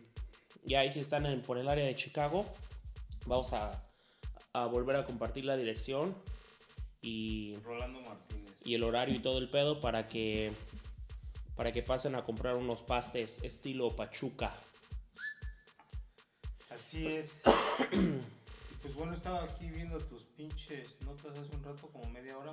Y 0.65 0.75
ahí 0.75 0.91
si 0.93 1.01
están 1.01 1.27
en- 1.27 1.43
por 1.43 1.59
el 1.59 1.69
área 1.69 1.85
de 1.85 1.95
Chicago. 1.95 2.45
Vamos 3.27 3.53
a, 3.53 3.83
a 4.53 4.67
volver 4.67 4.97
a 4.97 5.05
compartir 5.05 5.45
la 5.45 5.57
dirección. 5.57 6.15
Y, 7.03 7.57
Rolando 7.65 8.01
Martínez. 8.03 8.53
y 8.65 8.75
el 8.75 8.83
horario 8.85 9.15
y 9.15 9.21
todo 9.21 9.39
el 9.39 9.49
pedo 9.49 9.81
para 9.81 10.07
que. 10.09 10.53
Para 11.57 11.73
que 11.73 11.83
pasen 11.83 12.15
a 12.15 12.25
comprar 12.25 12.57
unos 12.57 12.83
pastes 12.83 13.43
estilo 13.43 13.95
Pachuca. 13.97 14.55
Así 16.71 17.07
es. 17.07 17.43
Pues 18.83 18.95
bueno, 18.95 19.13
estaba 19.13 19.45
aquí 19.45 19.69
viendo 19.69 19.99
tus 19.99 20.23
pinches 20.23 20.97
notas 21.03 21.37
hace 21.39 21.55
un 21.55 21.63
rato, 21.63 21.87
como 21.89 22.07
media 22.11 22.39
hora. 22.39 22.51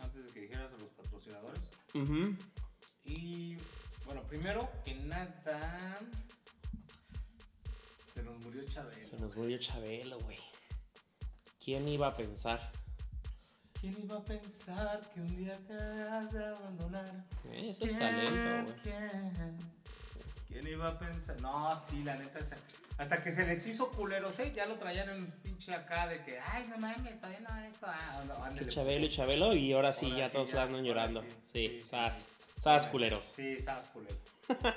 Antes 0.00 0.26
de 0.26 0.32
que 0.32 0.40
dijeras 0.40 0.72
a 0.72 0.76
los 0.76 0.88
patrocinadores. 0.90 1.70
Ujú. 1.94 2.36
Y 3.04 3.56
bueno, 4.04 4.22
primero 4.24 4.70
que 4.84 4.94
nada, 4.94 5.98
se 8.14 8.22
nos 8.22 8.38
murió 8.40 8.62
Chabelo. 8.66 8.98
Se 9.08 9.18
nos 9.18 9.36
murió 9.36 9.58
Chabelo, 9.58 10.18
güey. 10.20 10.38
¿Quién 11.62 11.88
iba 11.88 12.08
a 12.08 12.16
pensar? 12.16 12.72
¿Quién 13.80 13.96
iba 14.02 14.16
a 14.16 14.24
pensar 14.24 15.08
que 15.14 15.20
un 15.20 15.36
día 15.36 15.56
te 15.66 15.74
has 15.74 16.32
de 16.32 16.44
abandonar? 16.44 17.24
Eh, 17.52 17.70
Eso 17.70 17.84
es 17.84 17.98
talento, 17.98 18.32
güey. 18.32 18.94
¿Quién? 20.48 20.62
¿Quién 20.62 20.72
iba 20.74 20.88
a 20.88 20.98
pensar? 20.98 21.40
No, 21.40 21.74
sí, 21.76 22.02
la 22.02 22.16
neta. 22.16 22.40
Hasta 22.96 23.22
que 23.22 23.30
se 23.30 23.46
les 23.46 23.64
hizo 23.66 23.90
culeros, 23.92 24.38
¿eh? 24.40 24.52
Ya 24.56 24.66
lo 24.66 24.74
traían 24.76 25.08
en 25.10 25.30
pinche 25.42 25.72
acá 25.74 26.08
de 26.08 26.24
que, 26.24 26.40
ay, 26.40 26.66
no 26.68 26.78
mames, 26.78 27.12
está 27.12 27.28
viendo 27.28 27.50
esto. 27.68 27.86
Ah, 27.88 28.24
no, 28.26 28.54
Que 28.54 28.66
Chabelo 28.66 29.06
y 29.06 29.08
Chabelo 29.08 29.54
y 29.54 29.72
ahora 29.72 29.92
sí, 29.92 30.06
Ahora 30.06 30.18
ya 30.18 30.26
sí, 30.28 30.32
todos 30.34 30.50
ya, 30.50 30.62
andan 30.62 30.84
llorando. 30.84 31.22
sí, 31.22 31.28
Sí, 31.78 31.82
sas. 31.82 32.20
sí. 32.20 32.26
Sas 32.62 32.86
culeros. 32.88 33.26
Sí, 33.36 33.60
sabes, 33.60 33.86
culero. 33.86 34.16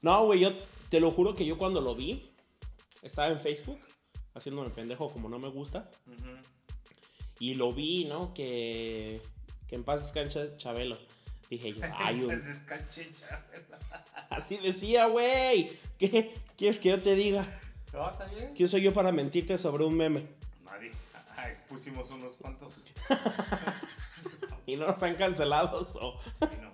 No, 0.00 0.26
güey, 0.26 0.40
yo 0.40 0.52
te 0.90 1.00
lo 1.00 1.10
juro 1.10 1.34
que 1.34 1.46
yo 1.46 1.56
cuando 1.56 1.80
lo 1.80 1.94
vi, 1.94 2.30
estaba 3.00 3.28
en 3.28 3.40
Facebook, 3.40 3.80
haciéndome 4.34 4.68
pendejo 4.70 5.10
como 5.10 5.28
no 5.30 5.38
me 5.38 5.48
gusta. 5.48 5.90
Y 7.38 7.54
lo 7.54 7.72
vi, 7.72 8.04
¿no? 8.04 8.32
Que, 8.34 9.22
que 9.66 9.74
en 9.76 9.82
paz 9.82 10.02
descanse 10.02 10.56
Chabelo. 10.58 10.98
Dije 11.50 11.74
yo, 11.74 11.82
ay, 11.96 12.22
un- 12.24 12.30
así 14.30 14.56
decía, 14.58 15.06
güey. 15.06 15.72
¿Qué 15.98 16.34
quieres 16.56 16.80
que 16.80 16.88
yo 16.90 17.02
te 17.02 17.14
diga? 17.14 17.46
No, 17.92 18.10
está 18.10 18.26
bien. 18.26 18.52
¿Quién 18.56 18.68
soy 18.68 18.82
yo 18.82 18.92
para 18.92 19.12
mentirte 19.12 19.56
sobre 19.58 19.84
un 19.84 19.96
meme? 19.96 20.26
Nadie. 20.64 20.90
Ah, 21.36 21.48
expusimos 21.48 22.10
unos 22.10 22.34
cuantos. 22.34 22.74
Y 24.66 24.76
no 24.76 24.86
nos 24.86 25.02
han 25.02 25.14
cancelado. 25.16 25.82
so. 25.84 26.18
Sí, 26.40 26.46
no. 26.62 26.70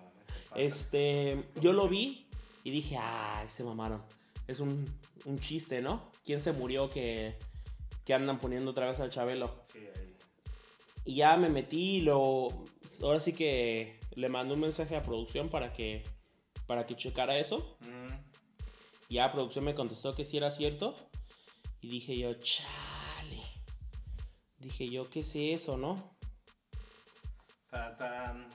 Este, 0.55 1.43
yo 1.61 1.73
lo 1.73 1.89
vi 1.89 2.27
y 2.63 2.71
dije, 2.71 2.97
ay, 3.01 3.49
se 3.49 3.65
mamaron. 3.65 4.01
Es 4.47 4.61
un, 4.61 4.87
un 5.25 5.39
chiste, 5.41 5.81
¿no? 5.81 6.05
¿Quién 6.25 6.39
se 6.41 6.53
murió 6.53 6.89
que, 6.89 7.37
que 8.05 8.15
andan 8.15 8.39
poniendo 8.39 8.71
otra 8.71 8.87
vez 8.87 9.01
al 9.01 9.11
Chabelo? 9.11 9.65
Sí, 9.73 9.79
ahí. 9.79 10.15
Y 11.05 11.15
ya 11.17 11.37
me 11.37 11.49
metí 11.49 11.97
y 11.97 12.01
lo... 12.03 12.49
Ahora 13.03 13.19
sí 13.21 13.33
que 13.33 13.99
le 14.13 14.29
mandé 14.29 14.55
un 14.55 14.61
mensaje 14.61 14.97
a 14.97 15.03
producción 15.03 15.49
para 15.49 15.73
que, 15.73 16.05
para 16.67 16.87
que 16.87 16.97
checara 16.97 17.39
eso. 17.39 17.77
Mm. 17.81 18.15
Ya 19.09 19.33
producción 19.33 19.65
me 19.65 19.75
contestó 19.75 20.15
que 20.15 20.25
sí 20.25 20.37
era 20.37 20.51
cierto. 20.51 20.97
Y 21.81 21.89
dije 21.89 22.17
yo, 22.19 22.35
chale. 22.35 23.43
Dije 24.59 24.91
yo, 24.91 25.09
¿qué 25.09 25.21
es 25.21 25.35
eso, 25.35 25.77
no? 25.77 26.17
Ta- 27.71 27.97
ta- 27.97 28.49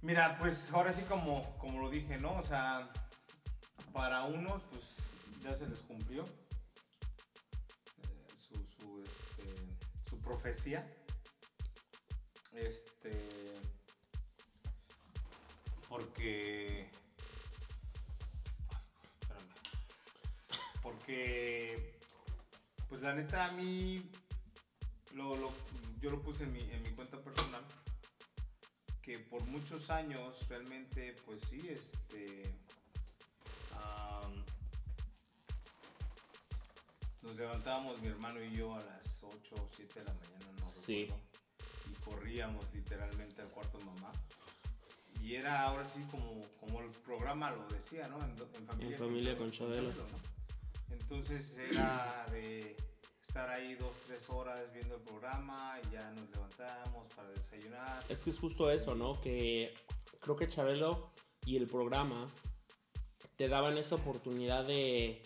Mira, 0.00 0.36
pues 0.38 0.72
ahora 0.72 0.92
sí 0.92 1.02
como, 1.02 1.56
como 1.58 1.80
lo 1.80 1.90
dije, 1.90 2.16
¿no? 2.18 2.36
O 2.38 2.42
sea, 2.42 2.90
para 3.92 4.24
unos, 4.24 4.62
pues 4.70 4.96
ya 5.44 5.54
se 5.56 5.68
les 5.68 5.78
cumplió 5.80 6.24
eh, 8.02 8.26
su, 8.36 8.54
su, 8.66 9.00
este, 9.02 9.54
su 10.10 10.18
profecía. 10.20 10.92
Este. 12.54 13.51
Porque. 15.92 16.88
Espérame. 19.20 19.52
Porque. 20.82 21.98
Pues 22.88 23.02
la 23.02 23.12
neta, 23.14 23.44
a 23.44 23.52
mí. 23.52 24.10
Lo, 25.12 25.36
lo- 25.36 25.52
yo 26.00 26.10
lo 26.10 26.22
puse 26.22 26.44
en 26.44 26.52
mi, 26.54 26.60
en 26.60 26.82
mi 26.82 26.92
cuenta 26.92 27.20
personal. 27.20 27.62
Que 29.02 29.18
por 29.18 29.44
muchos 29.44 29.90
años, 29.90 30.48
realmente, 30.48 31.14
pues 31.26 31.42
sí, 31.42 31.60
este. 31.68 32.50
nos 37.20 37.36
levantábamos 37.36 38.00
mi 38.00 38.08
hermano 38.08 38.42
y 38.42 38.50
yo 38.56 38.74
a 38.74 38.80
las 38.82 39.22
8 39.22 39.54
o 39.56 39.68
7 39.76 40.00
de 40.00 40.04
la 40.06 40.12
mañana, 40.14 40.46
no 40.58 40.64
Sí. 40.64 41.04
recuerdo, 41.04 41.24
y 41.90 41.94
corríamos 42.04 42.74
literalmente 42.74 43.42
al 43.42 43.48
cuarto 43.48 43.78
de 43.78 43.84
mamá. 43.84 44.10
Y 45.22 45.36
era 45.36 45.62
ahora 45.62 45.86
sí 45.86 46.04
como, 46.10 46.42
como 46.58 46.80
el 46.80 46.90
programa 46.90 47.52
lo 47.52 47.66
decía, 47.68 48.08
¿no? 48.08 48.18
En, 48.24 48.30
en 48.30 48.66
familia, 48.66 48.96
En 48.96 48.98
familia 48.98 49.38
con 49.38 49.50
Chabelo. 49.50 49.88
¿no? 49.88 50.32
Entonces 50.90 51.58
era 51.70 52.26
de 52.30 52.76
estar 53.22 53.48
ahí 53.48 53.74
dos, 53.76 53.96
tres 54.06 54.28
horas 54.28 54.60
viendo 54.74 54.96
el 54.96 55.00
programa 55.02 55.78
y 55.84 55.92
ya 55.92 56.10
nos 56.10 56.28
levantamos 56.30 57.06
para 57.14 57.30
desayunar. 57.30 58.04
Es 58.08 58.22
que 58.22 58.30
es 58.30 58.38
justo 58.38 58.70
eso, 58.70 58.94
¿no? 58.94 59.20
Que 59.20 59.72
creo 60.20 60.36
que 60.36 60.48
Chabelo 60.48 61.12
y 61.46 61.56
el 61.56 61.66
programa 61.66 62.28
te 63.36 63.48
daban 63.48 63.78
esa 63.78 63.94
oportunidad 63.94 64.64
de, 64.66 65.22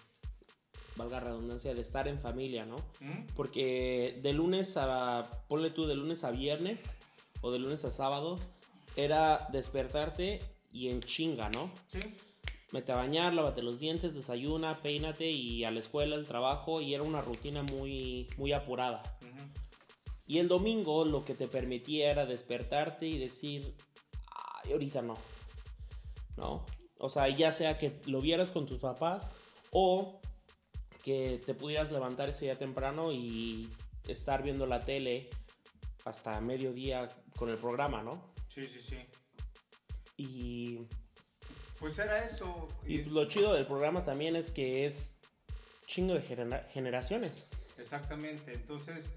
valga 0.96 1.20
redundancia, 1.20 1.74
de 1.74 1.80
estar 1.80 2.08
en 2.08 2.20
familia, 2.20 2.64
¿no? 2.64 2.76
¿Mm? 3.00 3.26
Porque 3.34 4.18
de 4.22 4.32
lunes 4.32 4.76
a, 4.76 5.44
ponle 5.48 5.70
tú, 5.70 5.86
de 5.86 5.94
lunes 5.94 6.24
a 6.24 6.30
viernes 6.30 6.94
o 7.40 7.50
de 7.50 7.58
lunes 7.58 7.84
a 7.84 7.90
sábado, 7.90 8.38
era 8.96 9.48
despertarte 9.52 10.40
y 10.72 10.88
en 10.88 11.00
chinga, 11.00 11.48
¿no? 11.50 11.70
Sí. 11.88 12.00
Mete 12.72 12.92
a 12.92 12.96
bañar, 12.96 13.32
lávate 13.32 13.62
los 13.62 13.78
dientes, 13.78 14.14
desayuna, 14.14 14.82
peínate 14.82 15.30
y 15.30 15.64
a 15.64 15.70
la 15.70 15.80
escuela, 15.80 16.16
al 16.16 16.26
trabajo, 16.26 16.80
y 16.80 16.94
era 16.94 17.04
una 17.04 17.22
rutina 17.22 17.62
muy, 17.62 18.28
muy 18.36 18.52
apurada. 18.52 19.02
Y 20.26 20.38
el 20.38 20.48
domingo 20.48 21.04
lo 21.04 21.24
que 21.24 21.34
te 21.34 21.46
permitía 21.46 22.10
era 22.10 22.26
despertarte 22.26 23.06
y 23.06 23.18
decir, 23.18 23.76
ay, 24.64 24.72
ahorita 24.72 25.00
no. 25.02 25.16
¿No? 26.36 26.66
O 26.98 27.08
sea, 27.08 27.28
ya 27.28 27.52
sea 27.52 27.78
que 27.78 28.00
lo 28.06 28.20
vieras 28.20 28.50
con 28.50 28.66
tus 28.66 28.80
papás 28.80 29.30
o 29.70 30.20
que 31.02 31.40
te 31.46 31.54
pudieras 31.54 31.92
levantar 31.92 32.28
ese 32.28 32.46
día 32.46 32.58
temprano 32.58 33.12
y 33.12 33.70
estar 34.08 34.42
viendo 34.42 34.66
la 34.66 34.84
tele 34.84 35.30
hasta 36.04 36.40
mediodía 36.40 37.08
con 37.36 37.48
el 37.48 37.56
programa, 37.56 38.02
¿no? 38.02 38.35
Sí, 38.56 38.66
sí, 38.66 38.80
sí. 38.80 39.06
Y, 40.16 40.80
Pues 41.78 41.98
era 41.98 42.24
eso. 42.24 42.68
y 42.86 43.02
lo 43.04 43.26
chido 43.28 43.52
del 43.52 43.66
programa 43.66 44.02
también 44.02 44.34
es 44.34 44.50
que 44.50 44.86
es 44.86 45.20
chingo 45.84 46.14
de 46.14 46.22
genera- 46.22 46.64
generaciones. 46.72 47.50
Exactamente, 47.76 48.54
entonces 48.54 49.10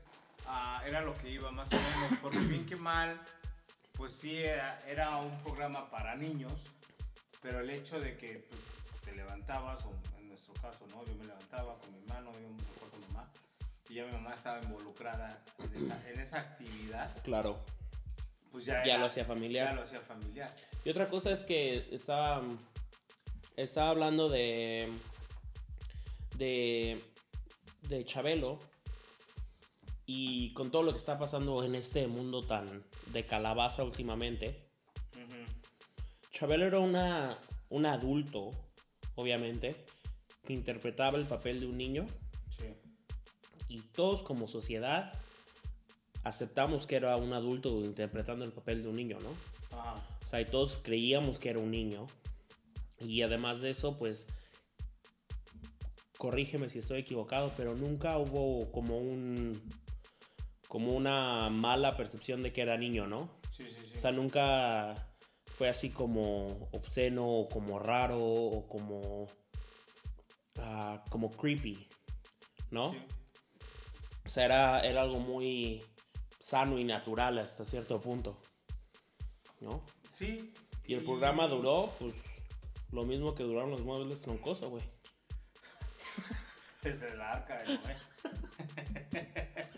ah, 0.46 0.84
era 0.86 1.00
lo 1.00 1.18
que 1.20 1.30
iba 1.32 1.52
más 1.52 1.70
o 1.72 1.76
menos, 1.78 2.20
porque 2.22 2.40
bien 2.40 2.66
que 2.66 2.76
mal, 2.76 3.18
pues 3.94 4.12
sí, 4.12 4.36
era, 4.40 4.84
era 4.86 5.16
un 5.20 5.42
programa 5.42 5.90
para 5.90 6.18
niños, 6.18 6.68
pero 7.42 7.62
el 7.62 7.70
hecho 7.70 7.98
de 8.02 8.18
que 8.18 8.40
pues, 8.50 8.60
te 9.06 9.14
levantabas, 9.16 9.86
o 9.86 9.94
en 10.18 10.28
nuestro 10.28 10.54
caso, 10.56 10.86
¿no? 10.88 11.06
Yo 11.06 11.16
me 11.16 11.24
levantaba 11.28 11.80
con 11.80 11.94
mi 11.94 12.00
hermano, 12.00 12.34
íbamos 12.42 12.62
a 12.64 12.74
jugar 12.74 12.90
con 12.92 13.14
mamá, 13.14 13.32
y 13.88 13.94
ya 13.94 14.06
mi 14.06 14.12
mamá 14.12 14.34
estaba 14.34 14.62
involucrada 14.62 15.42
en 15.64 15.82
esa, 15.86 16.10
en 16.10 16.20
esa 16.20 16.40
actividad, 16.42 17.24
Claro. 17.24 17.64
Pues 18.52 18.66
ya, 18.66 18.84
Ya 18.84 18.94
era- 18.94 19.00
lo 19.00 19.06
hacía 19.06 19.26
familiar. 19.26 19.68
Ya 19.70 19.74
lo 19.76 19.82
hacía 19.84 20.02
familiar. 20.02 20.56
Y 20.84 20.90
otra 20.90 21.10
cosa 21.10 21.32
es 21.32 21.44
que 21.44 21.88
estaba, 21.92 22.42
estaba 23.56 23.90
hablando 23.90 24.30
de, 24.30 24.90
de, 26.38 27.02
de 27.84 28.06
Chabelo 28.06 28.60
y 30.06 30.54
con 30.54 30.72
todo 30.72 30.84
lo 30.84 30.92
que 30.92 30.98
está 30.98 31.20
pasando 31.20 31.64
en 31.64 31.76
este 31.76 32.08
mundo 32.08 32.46
tan 32.46 32.84
de 33.08 33.26
calabaza 33.26 33.84
últimamente. 33.84 34.66
Chabelo 36.32 36.66
era 36.66 36.80
una, 36.80 37.38
un 37.70 37.86
adulto, 37.86 38.52
obviamente, 39.16 39.86
que 40.46 40.54
interpretaba 40.54 41.18
el 41.18 41.26
papel 41.26 41.60
de 41.60 41.66
un 41.68 41.78
niño 41.78 42.08
Sí, 42.50 42.64
y 43.68 43.82
todos 43.82 44.24
como 44.24 44.48
sociedad 44.48 45.12
aceptamos 46.24 46.88
que 46.88 46.96
era 46.96 47.16
un 47.18 47.34
adulto 47.34 47.84
interpretando 47.84 48.46
el 48.46 48.52
papel 48.52 48.84
de 48.84 48.90
un 48.90 48.96
niño, 48.96 49.20
¿no? 49.20 49.78
ajá, 49.78 49.96
O 50.24 50.28
sea, 50.28 50.42
y 50.42 50.46
todos 50.46 50.80
creíamos 50.80 51.40
que 51.40 51.50
era 51.50 51.60
un 51.60 51.72
niño. 51.72 52.08
Y 53.00 53.22
además 53.22 53.62
de 53.62 53.70
eso, 53.70 53.98
pues, 53.98 54.28
corrígeme 56.18 56.70
si 56.70 56.80
estoy 56.80 57.00
equivocado, 57.00 57.54
pero 57.56 57.76
nunca 57.76 58.18
hubo 58.18 58.72
como 58.72 58.98
un, 58.98 59.62
como 60.68 60.94
una 60.94 61.50
mala 61.50 61.96
percepción 61.96 62.44
de 62.44 62.52
que 62.52 62.62
era 62.62 62.78
niño, 62.78 63.08
¿no? 63.08 63.30
sí, 63.52 63.66
sí, 63.70 63.86
sí. 63.86 63.98
O 63.98 64.00
sea, 64.00 64.12
nunca 64.12 65.10
fue 65.48 65.68
así 65.70 65.92
como 65.92 66.70
obsceno 66.72 67.28
o 67.28 67.50
como 67.50 67.80
raro 67.80 68.22
o 68.22 68.68
como, 68.68 69.28
ah, 70.58 71.04
como 71.10 71.32
creepy, 71.32 71.88
¿no? 72.72 72.92
Sí. 72.92 72.98
O 74.26 74.30
sea, 74.30 74.46
era, 74.46 74.80
era 74.82 75.02
algo 75.02 75.20
muy 75.20 75.84
sano 76.40 76.80
y 76.80 76.84
natural 76.84 77.38
hasta 77.38 77.66
cierto 77.66 78.00
punto, 78.00 78.38
¿no? 79.60 79.84
Sí, 80.12 80.54
Y 80.86 80.94
el 80.96 81.04
programa 81.04 81.48
duró, 81.48 81.94
pues, 82.00 82.16
lo 82.92 83.04
mismo 83.06 83.36
que 83.36 83.44
duraron 83.44 83.72
los 83.72 83.82
muebles 83.82 84.22
troncoso, 84.22 84.70
güey. 84.70 84.84
Desde 86.82 87.12
el 87.12 87.22
arca 87.22 87.62
Noé. 87.66 87.98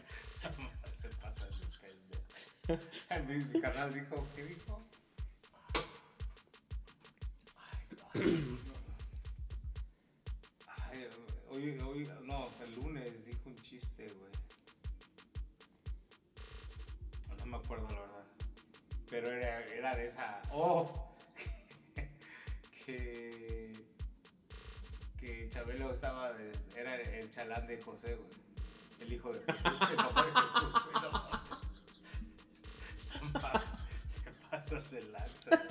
Se 0.95 1.10
pasa. 1.10 1.47
Mi 3.28 3.60
canal 3.60 3.93
dijo, 3.93 4.28
¿qué 4.36 4.45
dijo? 4.45 4.88
Ay, 10.67 11.08
hoy, 11.50 11.80
hoy, 11.80 12.10
no, 12.24 12.50
el 12.63 12.76
lunes 12.76 13.26
dijo 13.26 13.41
un 13.45 13.56
chiste, 13.62 14.08
güey. 14.08 14.40
Me 17.52 17.58
acuerdo 17.58 17.88
la 17.90 18.00
verdad. 18.00 18.24
Pero 19.10 19.30
era, 19.32 19.66
era 19.68 19.96
de 19.96 20.06
esa. 20.06 20.42
¡Oh! 20.52 21.16
que 22.86 23.72
que 25.20 25.50
Chabelo 25.50 25.92
estaba 25.92 26.34
de- 26.34 26.52
era 26.76 26.96
el 27.00 27.30
chalán 27.30 27.68
de 27.68 27.80
José, 27.82 28.16
güey. 28.16 28.30
El 29.02 29.14
hijo 29.14 29.32
de 29.34 29.40
Jesús, 29.54 29.82
el 29.90 29.96
papá 29.98 30.26
de 30.26 30.32
Jesús, 30.42 30.72
güey. 30.84 31.04
No 31.04 31.12
mames. 33.32 33.64
Se 34.08 34.32
pasan 34.50 34.84
de 34.92 35.02
lanza. 35.04 35.62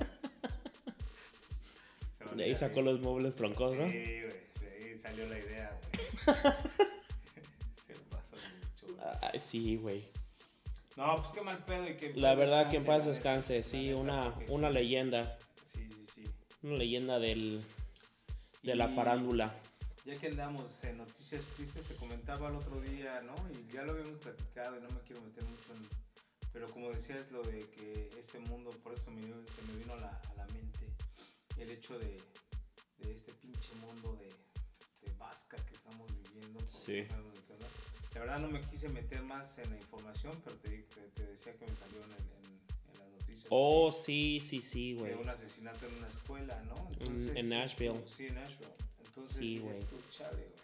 De 2.36 2.44
ahí 2.44 2.54
sacó 2.54 2.82
los 2.82 3.00
muebles 3.00 3.34
troncosos, 3.36 3.76
Sí, 3.76 3.82
¿no? 3.82 3.88
güey. 3.88 4.22
De 4.60 4.70
ahí 4.90 4.98
salió 4.98 5.26
la 5.28 5.38
idea, 5.38 5.78
güey. 5.92 6.06
Se 7.86 7.94
pasó 8.10 8.36
mucho, 8.36 8.86
güey. 8.94 9.08
Ay, 9.32 9.40
sí, 9.40 9.76
güey. 9.76 10.04
No, 11.00 11.16
pues 11.16 11.30
qué 11.30 11.40
mal 11.40 11.64
pedo 11.64 11.88
y 11.88 11.96
que. 11.96 12.12
La 12.14 12.34
verdad 12.34 12.68
que 12.68 12.76
en 12.76 12.84
paz 12.84 13.06
descanse, 13.06 13.62
sí, 13.62 13.94
una, 13.94 14.34
una 14.48 14.68
sí. 14.68 14.74
leyenda. 14.74 15.38
Sí, 15.66 15.88
sí, 15.88 16.04
sí. 16.14 16.30
Una 16.62 16.76
leyenda 16.76 17.18
del, 17.18 17.64
de 18.62 18.74
la 18.74 18.86
farándula. 18.86 19.54
Ya 20.04 20.18
que 20.18 20.26
andamos 20.26 20.84
en 20.84 20.98
noticias 20.98 21.46
tristes, 21.56 21.84
te 21.84 21.94
comentaba 21.94 22.50
el 22.50 22.56
otro 22.56 22.82
día, 22.82 23.22
¿no? 23.22 23.34
Y 23.50 23.72
ya 23.72 23.82
lo 23.82 23.92
habíamos 23.92 24.18
platicado 24.18 24.76
y 24.76 24.82
no 24.82 24.90
me 24.90 25.00
quiero 25.00 25.22
meter 25.22 25.42
mucho 25.44 25.72
en... 25.72 25.88
Pero 26.52 26.68
como 26.68 26.90
decías, 26.90 27.32
lo 27.32 27.42
de 27.44 27.60
que 27.60 28.10
este 28.18 28.38
mundo, 28.38 28.68
por 28.82 28.92
eso 28.92 29.10
me, 29.10 29.22
se 29.22 29.62
me 29.72 29.78
vino 29.78 29.94
a 29.94 30.00
la, 30.00 30.20
a 30.30 30.34
la 30.36 30.46
mente 30.48 30.86
el 31.56 31.70
hecho 31.70 31.98
de, 31.98 32.18
de 32.98 33.12
este 33.12 33.32
pinche 33.32 33.74
mundo 33.76 34.16
de, 34.16 34.28
de 35.06 35.16
vasca 35.16 35.56
que 35.64 35.74
estamos 35.74 36.06
viviendo. 36.24 36.60
Sí. 36.66 37.06
no 37.08 37.50
qué. 38.10 38.18
La 38.18 38.24
verdad 38.26 38.38
no 38.40 38.48
me 38.48 38.60
quise 38.60 38.88
meter 38.88 39.22
más 39.22 39.58
en 39.58 39.70
la 39.70 39.76
información, 39.76 40.40
pero 40.44 40.56
te, 40.56 40.68
te, 40.68 41.00
te 41.14 41.26
decía 41.26 41.54
que 41.56 41.66
me 41.66 41.76
salió 41.76 41.98
en, 41.98 42.12
en- 42.12 42.92
en 42.92 42.98
las 42.98 43.08
noticias. 43.10 43.46
Oh, 43.50 43.90
sí, 43.92 44.38
sí, 44.40 44.60
sí, 44.60 44.94
güey. 44.94 45.14
un 45.14 45.28
asesinato 45.28 45.86
en 45.86 45.94
una 45.96 46.08
escuela, 46.08 46.62
¿no? 46.64 46.90
En- 47.06 47.36
en 47.36 47.48
Nashville. 47.48 48.02
Sí, 48.06 48.26
en 48.26 48.34
Nashville. 48.34 48.70
Entonces, 49.06 49.36
Sí, 49.36 49.58
güey. 49.58 49.80
tú, 49.84 49.96
chale, 50.10 50.36
güey. 50.36 50.60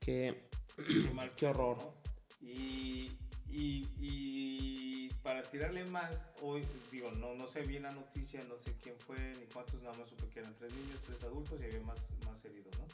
Que, 0.00 0.48
Qué, 0.76 1.10
mal 1.12 1.34
Qué 1.34 1.46
horror. 1.46 1.76
¿no? 1.78 1.94
Y, 2.40 3.10
y, 3.50 3.88
y 4.00 5.08
para 5.22 5.42
tirarle 5.42 5.84
más, 5.84 6.26
hoy, 6.40 6.62
digo, 6.90 7.10
no, 7.10 7.34
no 7.34 7.46
sé 7.46 7.62
bien 7.62 7.82
la 7.82 7.92
noticia, 7.92 8.42
no 8.44 8.56
sé 8.58 8.74
quién 8.82 8.94
fue 9.00 9.18
ni 9.38 9.46
cuántos, 9.46 9.82
nada 9.82 9.96
más 9.98 10.08
supe 10.08 10.28
que 10.28 10.40
eran 10.40 10.54
tres 10.56 10.72
niños, 10.72 11.00
tres 11.04 11.22
adultos 11.24 11.60
y 11.60 11.64
había 11.64 11.80
más, 11.80 11.98
más 12.24 12.42
heridos, 12.44 12.72
¿no? 12.78 12.86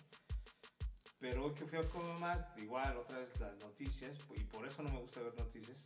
Pero 1.24 1.46
hoy 1.46 1.54
que 1.54 1.64
fui 1.64 1.78
a 1.78 1.88
comer 1.88 2.18
más, 2.18 2.44
igual, 2.58 2.98
otra 2.98 3.18
vez 3.18 3.30
las 3.40 3.56
noticias, 3.56 4.18
y 4.36 4.40
por 4.40 4.66
eso 4.68 4.82
no 4.82 4.90
me 4.90 5.00
gusta 5.00 5.22
ver 5.22 5.34
noticias. 5.38 5.78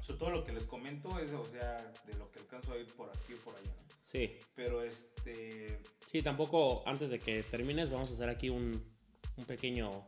Sobre 0.00 0.18
todo 0.18 0.30
lo 0.30 0.44
que 0.44 0.50
les 0.50 0.64
comento 0.64 1.16
es, 1.20 1.30
o 1.30 1.46
sea, 1.46 1.76
de 2.08 2.14
lo 2.14 2.28
que 2.32 2.40
alcanzo 2.40 2.72
a 2.72 2.76
ir 2.76 2.88
por 2.88 3.08
aquí 3.10 3.34
o 3.34 3.36
por 3.44 3.54
allá, 3.54 3.70
¿no? 3.70 3.94
sí. 4.02 4.36
Pero 4.56 4.82
este, 4.82 5.78
Sí, 6.06 6.22
tampoco, 6.22 6.82
antes 6.86 7.10
de 7.10 7.20
que 7.20 7.44
termines, 7.44 7.88
vamos 7.88 8.10
a 8.10 8.14
hacer 8.14 8.28
aquí 8.28 8.48
un, 8.48 8.82
un 9.36 9.44
pequeño... 9.44 10.04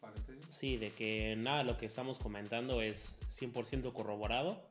paréntesis. 0.00 0.46
Sí, 0.48 0.76
de 0.76 0.92
que 0.92 1.34
nada 1.34 1.64
lo 1.64 1.76
que 1.76 1.86
estamos 1.86 2.20
comentando 2.20 2.82
es 2.82 3.18
100% 3.30 3.92
corroborado. 3.92 4.64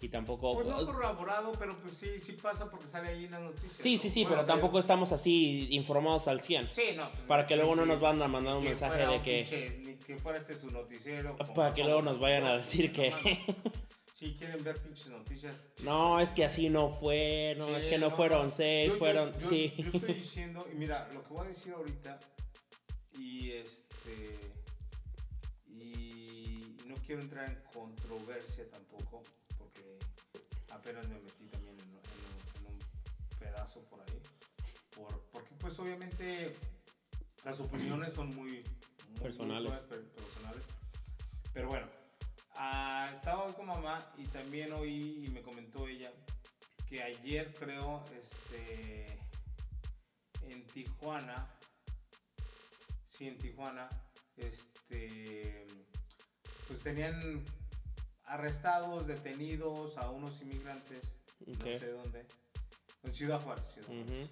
Y 0.00 0.08
tampoco... 0.08 0.54
Pues 0.54 0.66
no 0.68 0.76
corroborado, 0.84 1.50
pero 1.58 1.76
pues 1.80 1.96
sí, 1.96 2.20
sí 2.20 2.32
pasa 2.34 2.70
porque 2.70 2.86
sale 2.86 3.08
ahí 3.08 3.24
en 3.24 3.32
las 3.32 3.40
noticias. 3.40 3.72
sí, 3.72 3.94
¿no? 3.96 3.98
sí, 4.02 4.10
sí, 4.10 4.20
Bueno, 4.22 4.28
pero 4.36 4.42
o 4.42 4.46
sea, 4.46 4.54
tampoco 4.54 4.78
estamos 4.78 5.10
así 5.12 5.66
informados 5.74 6.28
al 6.28 6.40
100. 6.40 6.68
Sí, 6.72 6.82
no. 6.96 7.10
pues, 7.10 7.22
Para 7.26 7.46
que 7.46 7.56
luego 7.56 7.74
no 7.74 7.84
nos 7.84 7.98
van 8.00 8.22
a 8.22 8.28
mandar 8.28 8.56
un 8.56 8.64
mensaje 8.64 9.06
de 9.06 9.20
que... 9.22 9.44
pinche- 9.44 9.78
ni 9.80 9.94
que 9.96 10.16
fuera 10.16 10.38
este 10.38 10.56
su 10.56 10.70
noticiero. 10.70 11.36
Para 11.36 11.74
que 11.74 11.82
luego 11.82 12.02
nos 12.02 12.20
vayan 12.20 12.44
a 12.44 12.56
decir 12.58 12.92
que... 12.92 13.12
Sí, 14.14 14.34
quieren 14.36 14.64
ver 14.64 14.76
pinches 14.82 15.06
noticias. 15.10 15.62
No, 15.84 16.18
es 16.18 16.32
que 16.32 16.44
así 16.44 16.68
no 16.68 16.88
fue, 16.88 17.54
no, 17.56 17.66
Sí, 17.66 17.72
es 17.74 17.86
que 17.86 17.98
no, 17.98 18.10
fueron 18.10 18.50
seis, 18.50 18.90
Yo- 18.92 18.98
fueron... 18.98 19.32
yo- 19.32 19.48
sí. 19.48 19.72
Yo 19.78 19.90
estoy 19.94 20.14
diciendo, 20.14 20.66
y 20.72 20.74
mira, 20.74 21.08
lo 21.14 21.22
que 21.22 21.28
voy 21.32 21.44
a 21.44 21.48
decir 21.48 21.72
ahorita, 21.72 22.18
y 23.16 23.52
este. 23.52 24.40
Y 25.68 26.74
no 26.86 26.96
quiero 27.06 27.22
entrar 27.22 27.48
en 27.48 27.58
controversia 27.72 28.68
tampoco, 28.70 29.22
apenas 30.88 31.06
me 31.08 31.18
metí 31.20 31.46
también 31.48 31.74
en, 31.78 31.86
en 31.86 31.94
un- 31.96 32.66
en 32.66 32.66
un 32.72 33.38
pedazo 33.38 33.82
por 33.84 34.00
ahí. 34.00 34.22
por, 34.94 35.20
porque 35.30 35.54
pues 35.56 35.78
obviamente 35.78 36.56
las 37.44 37.60
opiniones 37.60 38.14
son 38.14 38.28
muy, 38.34 38.50
muy- 38.52 38.62
muy 39.10 39.20
Personales. 39.20 39.80
per- 39.84 40.08
personales. 40.08 40.64
Pero 41.52 41.68
bueno, 41.68 41.86
ah, 42.54 43.10
estaba 43.14 43.44
hoy 43.44 43.52
con 43.52 43.66
mamá 43.66 44.10
y 44.16 44.24
también 44.28 44.72
oí 44.72 45.24
y 45.26 45.28
me 45.28 45.42
comentó 45.42 45.86
ella 45.86 46.10
que 46.88 47.02
ayer 47.02 47.54
creo 47.54 48.02
este 48.18 49.06
en 50.42 50.66
Tijuana 50.68 51.46
sí 53.06 53.28
en 53.28 53.36
Tijuana 53.36 53.88
este 54.36 55.66
pues 56.66 56.80
tenían 56.80 57.44
arrestados 58.28 59.06
detenidos 59.06 59.96
a 59.98 60.10
unos 60.10 60.40
inmigrantes 60.42 61.14
no 61.46 61.54
sé 61.78 61.86
dónde 61.92 62.26
en 63.04 63.12
Ciudad 63.12 63.40
Juárez, 63.40 63.66
Ciudad. 63.68 63.88
Ciudad 63.88 64.06
Juárez. 64.06 64.30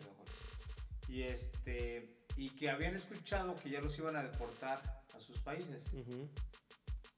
y 1.09 1.23
este 1.23 2.17
y 2.37 2.51
que 2.51 2.69
habían 2.71 2.95
escuchado 2.95 3.57
que 3.57 3.71
ya 3.71 3.81
los 3.81 3.97
iban 3.99 4.17
a 4.17 4.23
deportar 4.23 5.03
a 5.15 5.21
sus 5.21 5.39
países 5.41 5.85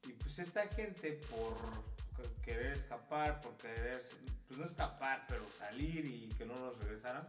y 0.07 0.13
pues 0.13 0.39
esta 0.39 0.67
gente 0.69 1.21
por 1.31 1.57
que- 2.17 2.41
querer 2.43 2.73
escapar, 2.73 3.41
por 3.41 3.57
querer, 3.57 4.03
pues 4.47 4.59
no 4.59 4.65
escapar, 4.65 5.25
pero 5.29 5.45
salir 5.57 6.05
y 6.05 6.29
que 6.37 6.45
no 6.47 6.55
los 6.59 6.79
regresaran, 6.79 7.29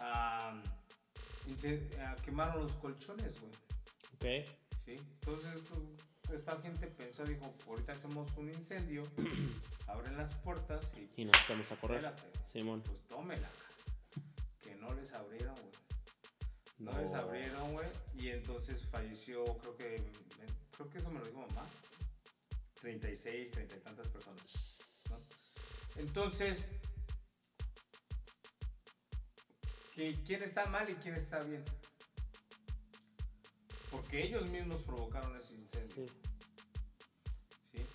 ah, 0.00 0.60
quemaron 2.24 2.62
los 2.62 2.72
colchones, 2.72 3.34
güey. 3.40 3.52
Ok. 4.42 4.48
¿sí? 4.84 4.96
Entonces 5.20 5.62
pues, 5.68 5.80
esta 6.34 6.60
gente 6.60 6.86
pensó, 6.86 7.24
dijo, 7.24 7.54
ahorita 7.66 7.92
hacemos 7.92 8.36
un 8.36 8.48
incendio, 8.50 9.04
abren 9.86 10.16
las 10.16 10.34
puertas 10.34 10.92
y 10.96 11.22
Y 11.22 11.24
nos 11.24 11.36
vamos 11.48 11.70
a 11.72 11.76
correr. 11.76 12.04
espérate, 12.04 12.30
Simón. 12.44 12.82
pues 12.82 12.98
tómela. 13.08 13.48
Que 14.62 14.74
no 14.76 14.92
les 14.94 15.12
abrieron, 15.12 15.54
güey. 15.54 15.72
No, 16.78 16.92
No. 16.92 17.00
les 17.00 17.12
abrieron, 17.12 17.72
güey. 17.72 17.88
Y 18.16 18.28
entonces 18.28 18.86
falleció, 18.86 19.44
creo 19.58 19.76
que, 19.76 20.02
creo 20.76 20.88
que 20.90 20.98
eso 20.98 21.10
me 21.10 21.18
lo 21.20 21.26
dijo 21.26 21.40
mamá. 21.40 21.66
36, 22.80 23.50
30 23.50 23.76
y 23.76 23.80
tantas 23.80 24.06
personas. 24.08 25.04
¿no? 25.10 25.16
Entonces, 25.96 26.68
¿qué- 29.94 30.16
¿quién 30.26 30.42
está 30.42 30.66
mal 30.66 30.88
y 30.88 30.94
quién 30.96 31.14
está 31.14 31.42
bien? 31.42 31.64
Porque 33.90 34.24
ellos 34.24 34.48
mismos 34.50 34.82
provocaron 34.82 35.36
ese 35.38 35.54
incendio. 35.54 36.06
Sí. 36.06 37.78
¿sí? 37.78 37.86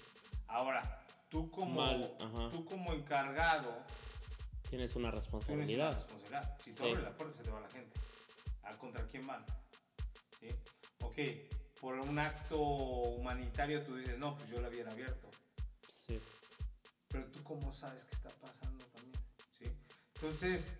Ahora, 0.47 1.05
tú 1.29 1.49
como, 1.51 1.81
Mal, 1.81 2.15
tú 2.51 2.65
como 2.65 2.93
encargado, 2.93 3.83
Tienes 4.69 4.69
una 4.69 4.69
tienes 4.69 4.95
una 4.95 5.11
responsabilidad. 5.11 5.93
responsabilidad. 5.95 6.57
Si 6.59 6.71
Sí. 6.71 6.77
tú 6.77 6.83
abres 6.85 7.03
la 7.03 7.15
puerta, 7.15 7.35
se 7.37 7.43
te 7.43 7.51
va 7.51 7.59
la 7.59 7.69
gente. 7.69 7.99
¿A 8.63 8.77
contra 8.77 9.05
quién 9.07 9.27
van? 9.27 9.45
¿Sí? 10.39 10.49
Ok, 11.03 11.17
por 11.79 11.95
un 11.99 12.17
acto 12.17 12.59
humanitario 12.59 13.83
tú 13.83 13.95
dices, 13.95 14.17
no, 14.17 14.35
pues 14.35 14.49
yo 14.49 14.61
la 14.61 14.69
hubiera 14.69 14.91
abierto. 14.91 15.29
Sí. 15.89 16.19
Pero 17.09 17.25
tú 17.27 17.43
cómo 17.43 17.71
sabes 17.71 18.05
qué 18.05 18.15
está 18.15 18.29
pasando 18.41 18.83
también, 18.85 19.19
¿sí? 19.59 19.65
Entonces, 20.15 20.73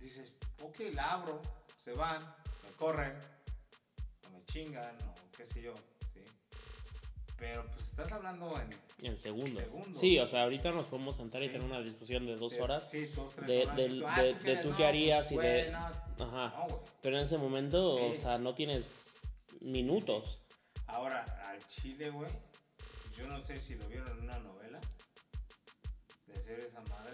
dices, 0.00 0.38
ok, 0.62 0.80
la 0.94 1.12
abro, 1.12 1.42
se 1.78 1.92
van, 1.92 2.22
me 2.64 2.70
corren, 2.76 3.14
chingan, 4.64 4.96
o 5.02 5.14
qué 5.36 5.44
sé 5.44 5.60
yo, 5.62 5.74
¿sí? 6.14 6.20
Pero 7.38 7.66
pues 7.72 7.88
estás 7.90 8.10
hablando 8.12 8.58
en... 8.60 8.70
En 9.06 9.18
segundos. 9.18 9.62
Segundos. 9.70 9.98
Sí, 9.98 10.18
o 10.18 10.26
sea, 10.26 10.44
ahorita 10.44 10.72
nos 10.72 10.86
podemos 10.86 11.16
sentar 11.16 11.42
y 11.42 11.46
Sí. 11.46 11.52
tener 11.52 11.66
una 11.66 11.80
discusión 11.82 12.24
de 12.26 12.36
dos 12.36 12.54
de- 12.54 12.62
horas. 12.62 12.90
Sí, 12.90 13.04
dos, 13.14 13.34
tres 13.34 13.46
de- 13.46 13.62
horas. 13.64 13.76
del- 13.76 13.98
y 13.98 14.04
ah, 14.06 14.22
de- 14.22 14.34
¿tú 14.34 14.44
de 14.44 14.56
tú 14.56 14.70
No, 14.70 14.76
qué 14.76 14.86
harías 14.86 15.30
pues, 15.32 15.44
y 15.44 15.48
de- 15.48 15.70
no, 15.72 16.24
Ajá. 16.24 16.66
no. 16.68 16.84
Pero 17.02 17.18
en 17.18 17.24
ese 17.24 17.36
momento, 17.36 17.96
o 18.06 18.14
Sí. 18.14 18.20
sea, 18.22 18.38
no 18.38 18.54
tienes 18.54 19.14
minutos. 19.60 20.40
Ahora, 20.86 21.24
al 21.50 21.66
chile, 21.66 22.08
güey, 22.10 22.30
yo 23.16 23.26
no 23.26 23.42
sé 23.44 23.60
si 23.60 23.74
lo 23.74 23.86
vieron 23.88 24.08
en 24.12 24.20
una 24.24 24.38
novela 24.38 24.80
de 26.26 26.38
hacer 26.38 26.60
esa 26.60 26.80
madre, 26.82 27.12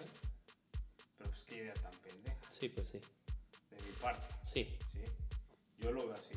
pero 1.19 1.31
pues 1.31 1.45
qué 1.47 1.57
idea 1.57 1.75
tan 1.75 1.93
pendeja 1.99 2.39
Sí, 2.51 2.69
pues 2.69 2.89
sí. 2.89 2.99
de 3.71 3.77
mi 3.83 3.93
parte, 4.01 4.27
Sí, 4.45 4.77
¿sí? 4.93 5.01
Yo 5.79 5.91
lo 5.91 6.07
veo 6.07 6.15
así. 6.15 6.35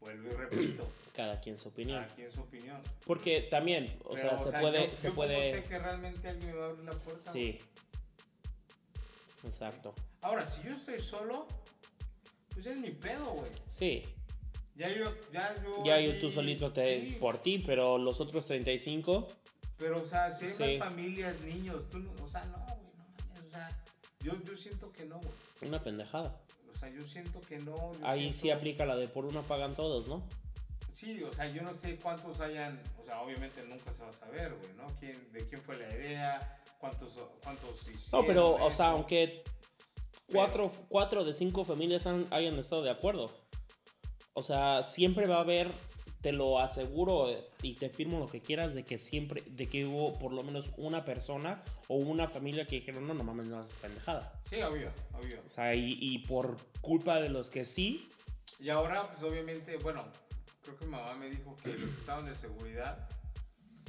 Vuelvo 0.00 0.28
y 0.30 0.32
repito, 0.34 0.88
cada 1.14 1.40
quien 1.40 1.56
su 1.56 1.68
opinión. 1.68 2.02
aquí 2.04 2.22
en 2.22 2.32
su 2.32 2.40
opinión. 2.40 2.80
Porque 3.06 3.42
también, 3.42 3.98
o 4.04 4.14
Pero, 4.14 4.38
sea, 4.38 4.52
se 4.52 4.58
puede, 4.58 4.88
yo, 4.90 4.96
se 4.96 5.08
yo 5.08 5.14
puede. 5.14 5.50
sé 5.52 5.64
que 5.64 5.78
realmente 5.78 6.28
alguien 6.28 6.50
me 6.52 6.56
va 6.58 6.66
a 6.66 6.68
abrir 6.70 6.84
la 6.84 6.92
puerta. 6.92 7.32
Sí. 7.32 7.58
Exacto. 9.44 9.94
Ahora, 10.20 10.44
si 10.44 10.62
yo 10.62 10.72
estoy 10.74 10.98
solo, 11.00 11.46
pues 12.52 12.66
es 12.66 12.76
mi 12.76 12.90
pedo, 12.90 13.24
güey. 13.32 13.50
Sí. 13.66 14.04
Ya 14.74 14.88
yo, 14.90 15.12
ya 15.32 15.54
yo. 15.62 15.84
Ya 15.84 16.00
yo 16.00 16.18
tú 16.20 16.30
solito 16.30 16.72
te 16.72 17.00
sí, 17.00 17.16
por 17.20 17.38
ti, 17.42 17.58
pero 17.66 17.98
los 17.98 18.20
otros 18.20 18.46
35, 18.46 19.28
Pero, 19.76 20.02
o 20.02 20.04
sea, 20.04 20.30
si 20.30 20.46
hay 20.46 20.50
Sí. 20.50 20.78
más 20.78 20.88
familias, 20.88 21.40
niños, 21.40 21.88
tú 21.90 21.98
no, 21.98 22.10
o 22.24 22.28
sea, 22.28 22.44
no, 22.46 22.58
güey, 22.58 22.90
no 22.96 23.04
mames, 23.04 23.46
o 23.46 23.50
sea, 23.50 23.70
yo, 24.20 24.32
yo 24.44 24.56
siento 24.56 24.92
que 24.92 25.04
no, 25.04 25.18
güey. 25.18 25.32
una 25.62 25.82
pendejada. 25.82 26.40
O 26.78 26.80
sea, 26.80 26.90
yo 26.90 27.04
siento 27.04 27.40
que 27.40 27.58
no. 27.58 27.90
Ahí 28.04 28.32
sí 28.32 28.50
aplica 28.52 28.86
la 28.86 28.94
de 28.94 29.08
por 29.08 29.24
uno 29.24 29.42
pagan 29.42 29.74
todos, 29.74 30.06
¿no? 30.06 30.22
Sí, 30.92 31.20
o 31.24 31.32
sea, 31.32 31.48
yo 31.48 31.62
no 31.62 31.76
sé 31.76 31.96
cuántos 31.96 32.40
hayan, 32.40 32.80
o 33.02 33.04
sea, 33.04 33.20
obviamente 33.20 33.64
nunca 33.66 33.92
se 33.92 34.04
va 34.04 34.10
a 34.10 34.12
saber, 34.12 34.54
güey, 34.54 34.72
¿no? 34.76 34.86
¿Quién, 35.00 35.32
¿De 35.32 35.44
quién 35.48 35.60
fue 35.60 35.76
la 35.76 35.92
idea? 35.92 36.60
¿Cuántos, 36.78 37.18
cuántos 37.42 37.84
No, 37.88 37.92
hicieron 37.92 38.26
pero, 38.28 38.54
o 38.64 38.70
sea, 38.70 38.90
aunque 38.90 39.42
cuatro, 40.30 40.70
cuatro 40.88 41.24
de 41.24 41.34
cinco 41.34 41.64
familias 41.64 42.06
han- 42.06 42.28
hayan 42.30 42.56
estado 42.60 42.84
de 42.84 42.90
acuerdo. 42.90 43.32
O 44.34 44.42
sea, 44.44 44.84
siempre 44.84 45.26
va 45.26 45.38
a 45.38 45.40
haber, 45.40 45.68
te 46.20 46.32
lo 46.32 46.58
aseguro 46.58 47.28
y 47.62 47.74
te 47.74 47.88
firmo 47.90 48.18
lo 48.18 48.28
que 48.28 48.40
quieras, 48.40 48.74
de 48.74 48.84
que 48.84 48.98
siempre, 48.98 49.42
de 49.46 49.68
que 49.68 49.86
hubo 49.86 50.18
por 50.18 50.32
lo 50.32 50.42
menos 50.42 50.72
una 50.76 51.04
persona 51.04 51.62
o 51.86 51.96
una 51.96 52.26
familia 52.28 52.66
que 52.66 52.76
dijeron, 52.76 53.06
no, 53.06 53.14
no 53.14 53.22
mames, 53.24 53.46
no 53.46 53.58
haces 53.58 53.74
pendejada. 53.80 54.32
Sí, 54.48 54.60
obvio, 54.62 54.90
obvio. 55.16 55.40
O 55.44 55.48
sea, 55.48 55.74
y, 55.74 55.96
y 56.00 56.18
por 56.26 56.56
culpa 56.80 57.20
de 57.20 57.28
los 57.28 57.50
que 57.50 57.64
sí, 57.64 58.08
Y 58.60 58.70
ahora, 58.70 59.08
pues 59.10 59.22
obviamente, 59.22 59.76
bueno, 59.76 60.04
creo 60.64 60.76
que 60.76 60.84
mi 60.86 60.90
mamá 60.90 61.14
me 61.14 61.30
dijo 61.30 61.56
que 61.62 61.72
los 61.78 61.90
que 61.90 62.00
estaban 62.00 62.26
de 62.26 62.34
seguridad 62.34 63.08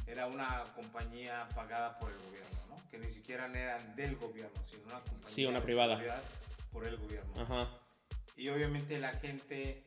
era 0.05 0.27
una 0.27 0.63
compañía 0.75 1.47
pagada 1.55 1.97
por 1.97 2.11
el 2.11 2.17
gobierno, 2.19 2.59
¿no? 2.69 2.75
Que 2.91 2.99
ni 2.99 3.09
siquiera 3.09 3.45
eran 3.47 3.95
del 3.95 4.15
gobierno, 4.17 4.61
sino 4.69 4.83
una 4.85 4.99
compañía 4.99 5.23
Sí, 5.29 5.45
una 5.45 5.59
de 5.59 5.65
privada. 5.65 5.93
seguridad 5.95 6.21
por 6.71 6.85
el 6.85 6.97
gobierno. 6.97 7.41
ajá, 7.41 7.69
Y 8.37 8.49
obviamente 8.49 8.99
la 8.99 9.13
gente, 9.13 9.83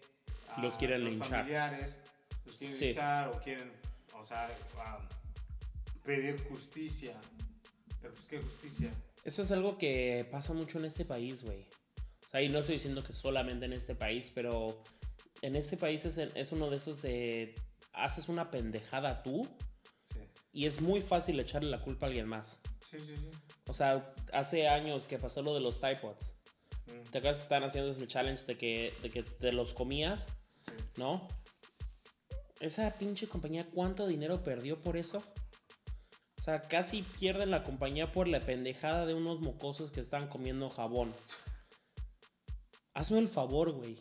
ah, 0.49 0.61
Los 0.61 0.75
quieren 0.77 1.05
los 1.05 1.11
linchar. 1.13 1.31
familiares, 1.31 2.01
los 2.47 2.57
quieren 2.59 2.77
Sí. 2.77 2.85
linchar 2.87 3.29
o 3.29 3.41
quieren, 3.41 3.73
o 4.15 4.25
sea, 4.27 4.49
ah, 4.79 4.99
pedir 6.05 6.43
justicia. 6.49 7.15
Pero 8.01 8.15
pues 8.15 8.27
qué 8.27 8.39
justicia. 8.41 8.93
Eso 9.25 9.43
es 9.43 9.51
algo 9.53 9.79
que 9.79 10.27
pasa 10.31 10.53
mucho 10.53 10.79
en 10.79 10.85
este 10.87 11.05
país, 11.05 11.45
güey. 11.45 11.63
O 12.27 12.29
sea, 12.31 12.43
y 12.43 12.49
no 12.49 12.59
estoy 12.59 12.77
diciendo 12.77 13.03
que 13.03 13.13
solamente 13.13 13.67
en 13.67 13.73
este 13.73 13.95
país, 13.95 14.33
pero 14.35 14.83
en 15.43 15.55
este 15.55 15.77
país 15.77 16.05
es, 16.05 16.19
es 16.19 16.53
uno 16.53 16.71
de 16.71 16.77
esos 16.77 17.03
de... 17.03 17.55
Haces 17.93 18.29
una 18.29 18.51
pendejada 18.51 19.23
tú 19.23 19.47
Sí, 20.13 20.21
y 20.53 20.67
es 20.67 20.81
muy 20.81 21.03
fácil 21.03 21.39
echarle 21.39 21.71
la 21.71 21.83
culpa 21.83 22.07
a 22.07 22.09
alguien 22.09 22.27
más. 22.27 22.59
sí, 22.91 22.99
sí. 22.99 23.15
sí. 23.17 23.31
O 23.67 23.75
sea, 23.75 24.13
hace 24.33 24.67
años 24.67 25.05
que 25.05 25.19
pasó 25.19 25.41
lo 25.43 25.55
de 25.55 25.61
los 25.61 25.79
Typods. 25.81 26.37
Mm, 26.87 27.11
¿Te 27.11 27.19
acuerdas 27.19 27.37
que 27.37 27.43
estaban 27.45 27.63
haciendo 27.65 27.91
ese 27.93 28.07
challenge 28.09 28.45
de 28.47 28.59
que, 28.59 28.93
de 29.03 29.11
que 29.11 29.23
te 29.23 29.53
los 29.53 29.73
comías? 29.75 30.29
sí. 30.67 30.73
¿No? 30.97 31.29
Esa 32.63 32.95
pinche 32.97 33.27
compañía, 33.27 33.67
¿cuánto 33.67 34.07
dinero 34.07 34.45
perdió 34.45 34.81
por 34.81 34.97
eso? 34.97 35.21
O 36.39 36.43
sea, 36.43 36.63
casi 36.63 37.03
pierden 37.03 37.51
la 37.51 37.65
compañía 37.65 38.13
por 38.13 38.29
la 38.29 38.39
pendejada 38.39 39.05
de 39.05 39.15
unos 39.15 39.41
mocosos 39.41 39.91
que 39.91 39.99
estaban 39.99 40.29
comiendo 40.29 40.71
jabón. 40.71 41.13
Hazme 42.95 43.19
el 43.19 43.27
favor, 43.27 43.73
güey. 43.73 43.97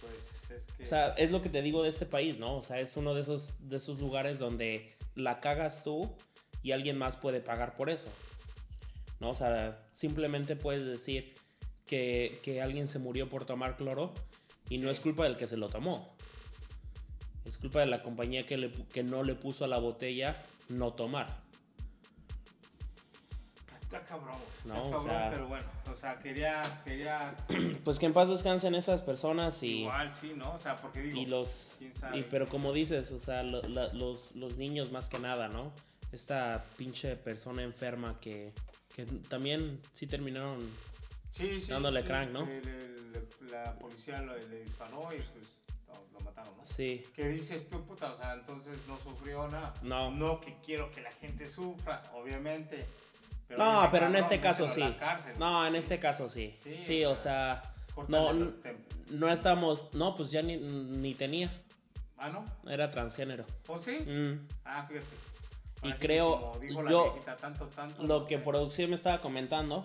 Pues 0.00 0.50
es 0.50 0.66
que... 0.72 0.82
O 0.82 0.86
sea, 0.86 1.08
es 1.18 1.30
lo 1.30 1.42
que 1.42 1.50
te 1.50 1.60
digo 1.60 1.82
de 1.82 1.90
este 1.90 2.06
país, 2.06 2.38
¿no? 2.38 2.56
O 2.56 2.62
sea, 2.62 2.80
es 2.80 2.96
uno 2.96 3.14
de 3.14 3.20
esos, 3.20 3.68
de 3.68 3.76
esos 3.76 4.00
lugares 4.00 4.38
donde 4.38 4.96
la 5.14 5.40
cagas 5.40 5.84
tú 5.84 6.10
y 6.62 6.72
alguien 6.72 6.96
más 6.96 7.18
puede 7.18 7.42
pagar 7.42 7.76
por 7.76 7.90
eso. 7.90 8.08
¿No? 9.20 9.28
O 9.28 9.34
sea, 9.34 9.86
simplemente 9.92 10.56
puedes 10.56 10.86
decir 10.86 11.34
que, 11.84 12.40
que 12.42 12.62
alguien 12.62 12.88
se 12.88 12.98
murió 12.98 13.28
por 13.28 13.44
tomar 13.44 13.76
cloro 13.76 14.14
y 14.70 14.78
no 14.78 14.90
es 14.90 15.00
culpa 15.00 15.24
del 15.24 15.36
que 15.36 15.46
se 15.46 15.58
lo 15.58 15.68
tomó. 15.68 16.11
Es 17.44 17.58
culpa 17.58 17.80
de 17.80 17.86
la 17.86 18.02
compañía 18.02 18.46
que, 18.46 18.56
le 18.56 18.70
que 18.92 19.02
no 19.02 19.22
le 19.24 19.34
puso 19.34 19.64
a 19.64 19.68
la 19.68 19.78
botella 19.78 20.36
no 20.68 20.92
tomar. 20.92 21.40
Está 23.82 24.00
cabrón. 24.04 24.36
No, 24.64 24.74
Está 24.74 24.86
o 24.86 24.90
cabrón, 24.92 25.04
sea- 25.04 25.30
pero 25.30 25.46
bueno, 25.48 25.66
o 25.92 25.96
sea, 25.96 26.18
quería, 26.18 26.62
quería 26.84 27.34
Pues 27.84 27.98
que 27.98 28.06
en 28.06 28.12
paz 28.14 28.28
descansen 28.30 28.74
esas 28.74 29.02
personas 29.02 29.62
y... 29.62 29.80
igual, 29.80 30.12
sí, 30.14 30.32
¿no? 30.34 30.54
O 30.54 30.58
sea, 30.60 30.80
porque 30.80 31.02
digo, 31.02 31.18
Y 31.20 31.26
los. 31.26 31.76
quién 31.78 31.94
sabe. 31.94 32.18
Y, 32.20 32.22
pero 32.22 32.48
como 32.48 32.72
dices, 32.72 33.12
o 33.12 33.20
sea, 33.20 33.42
lo- 33.42 33.62
la- 33.62 33.92
los, 33.92 34.34
los 34.34 34.56
niños 34.56 34.90
más 34.92 35.08
que 35.08 35.18
nada, 35.18 35.48
¿no? 35.48 35.72
Esta 36.12 36.64
pinche 36.76 37.16
persona 37.16 37.62
enferma 37.62 38.18
que, 38.20 38.52
que 38.94 39.04
también 39.28 39.80
sí 39.92 40.06
terminaron 40.06 40.60
Sí, 41.32 41.60
sí. 41.60 41.72
dándole 41.72 42.00
sí, 42.02 42.06
crank, 42.06 42.30
¿no? 42.30 42.44
el- 42.46 42.66
el- 42.68 43.50
la 43.50 43.74
policía 43.78 44.22
lo- 44.22 44.36
le 44.38 44.62
disparó 44.62 45.12
y 45.12 45.16
pues 45.18 45.44
lo 46.12 46.20
mataron, 46.20 46.56
¿no? 46.56 46.64
Sí. 46.64 47.04
¿Qué 47.14 47.28
dices 47.28 47.68
tú, 47.68 47.84
puta? 47.84 48.12
O 48.12 48.16
sea, 48.16 48.34
entonces 48.34 48.78
no 48.88 48.96
sufrió 48.96 49.48
nada. 49.48 49.74
No. 49.82 50.10
No 50.10 50.40
que 50.40 50.56
quiero 50.64 50.90
que 50.90 51.00
la 51.00 51.12
gente 51.12 51.48
sufra, 51.48 52.02
obviamente. 52.14 52.86
No, 53.50 53.80
dime, 53.80 53.88
pero 53.90 54.06
en 54.06 54.16
este 54.16 54.40
caso 54.40 54.68
sí. 54.68 54.82
cárcel. 54.98 55.34
No, 55.38 55.66
en 55.66 55.74
este 55.74 55.98
caso 55.98 56.26
sí. 56.28 56.54
Sí, 56.62 56.78
Sí, 56.80 57.04
o 57.04 57.16
sea, 57.16 57.74
no, 58.08 58.32
no 59.10 59.28
estamos, 59.30 59.92
no, 59.92 60.14
pues 60.14 60.30
ya 60.30 60.40
ni, 60.42 60.56
ni 60.56 61.14
tenía, 61.14 61.52
Ah, 62.16 62.30
¿no? 62.30 62.46
era 62.70 62.90
transgénero. 62.90 63.44
¿O 63.68 63.78
sí? 63.78 63.98
Mm. 63.98 64.48
Ah, 64.64 64.86
fíjate. 64.88 65.06
Y 65.82 65.86
Ahora 65.88 65.98
creo- 65.98 66.52
la 66.60 66.90
yo- 66.90 67.04
viejita, 67.12 67.36
tanto, 67.36 67.66
tanto, 67.66 68.02
Lo 68.04 68.20
no 68.20 68.26
que 68.26 68.36
sé. 68.38 68.42
producción 68.42 68.88
me 68.88 68.94
estaba 68.96 69.20
comentando 69.20 69.84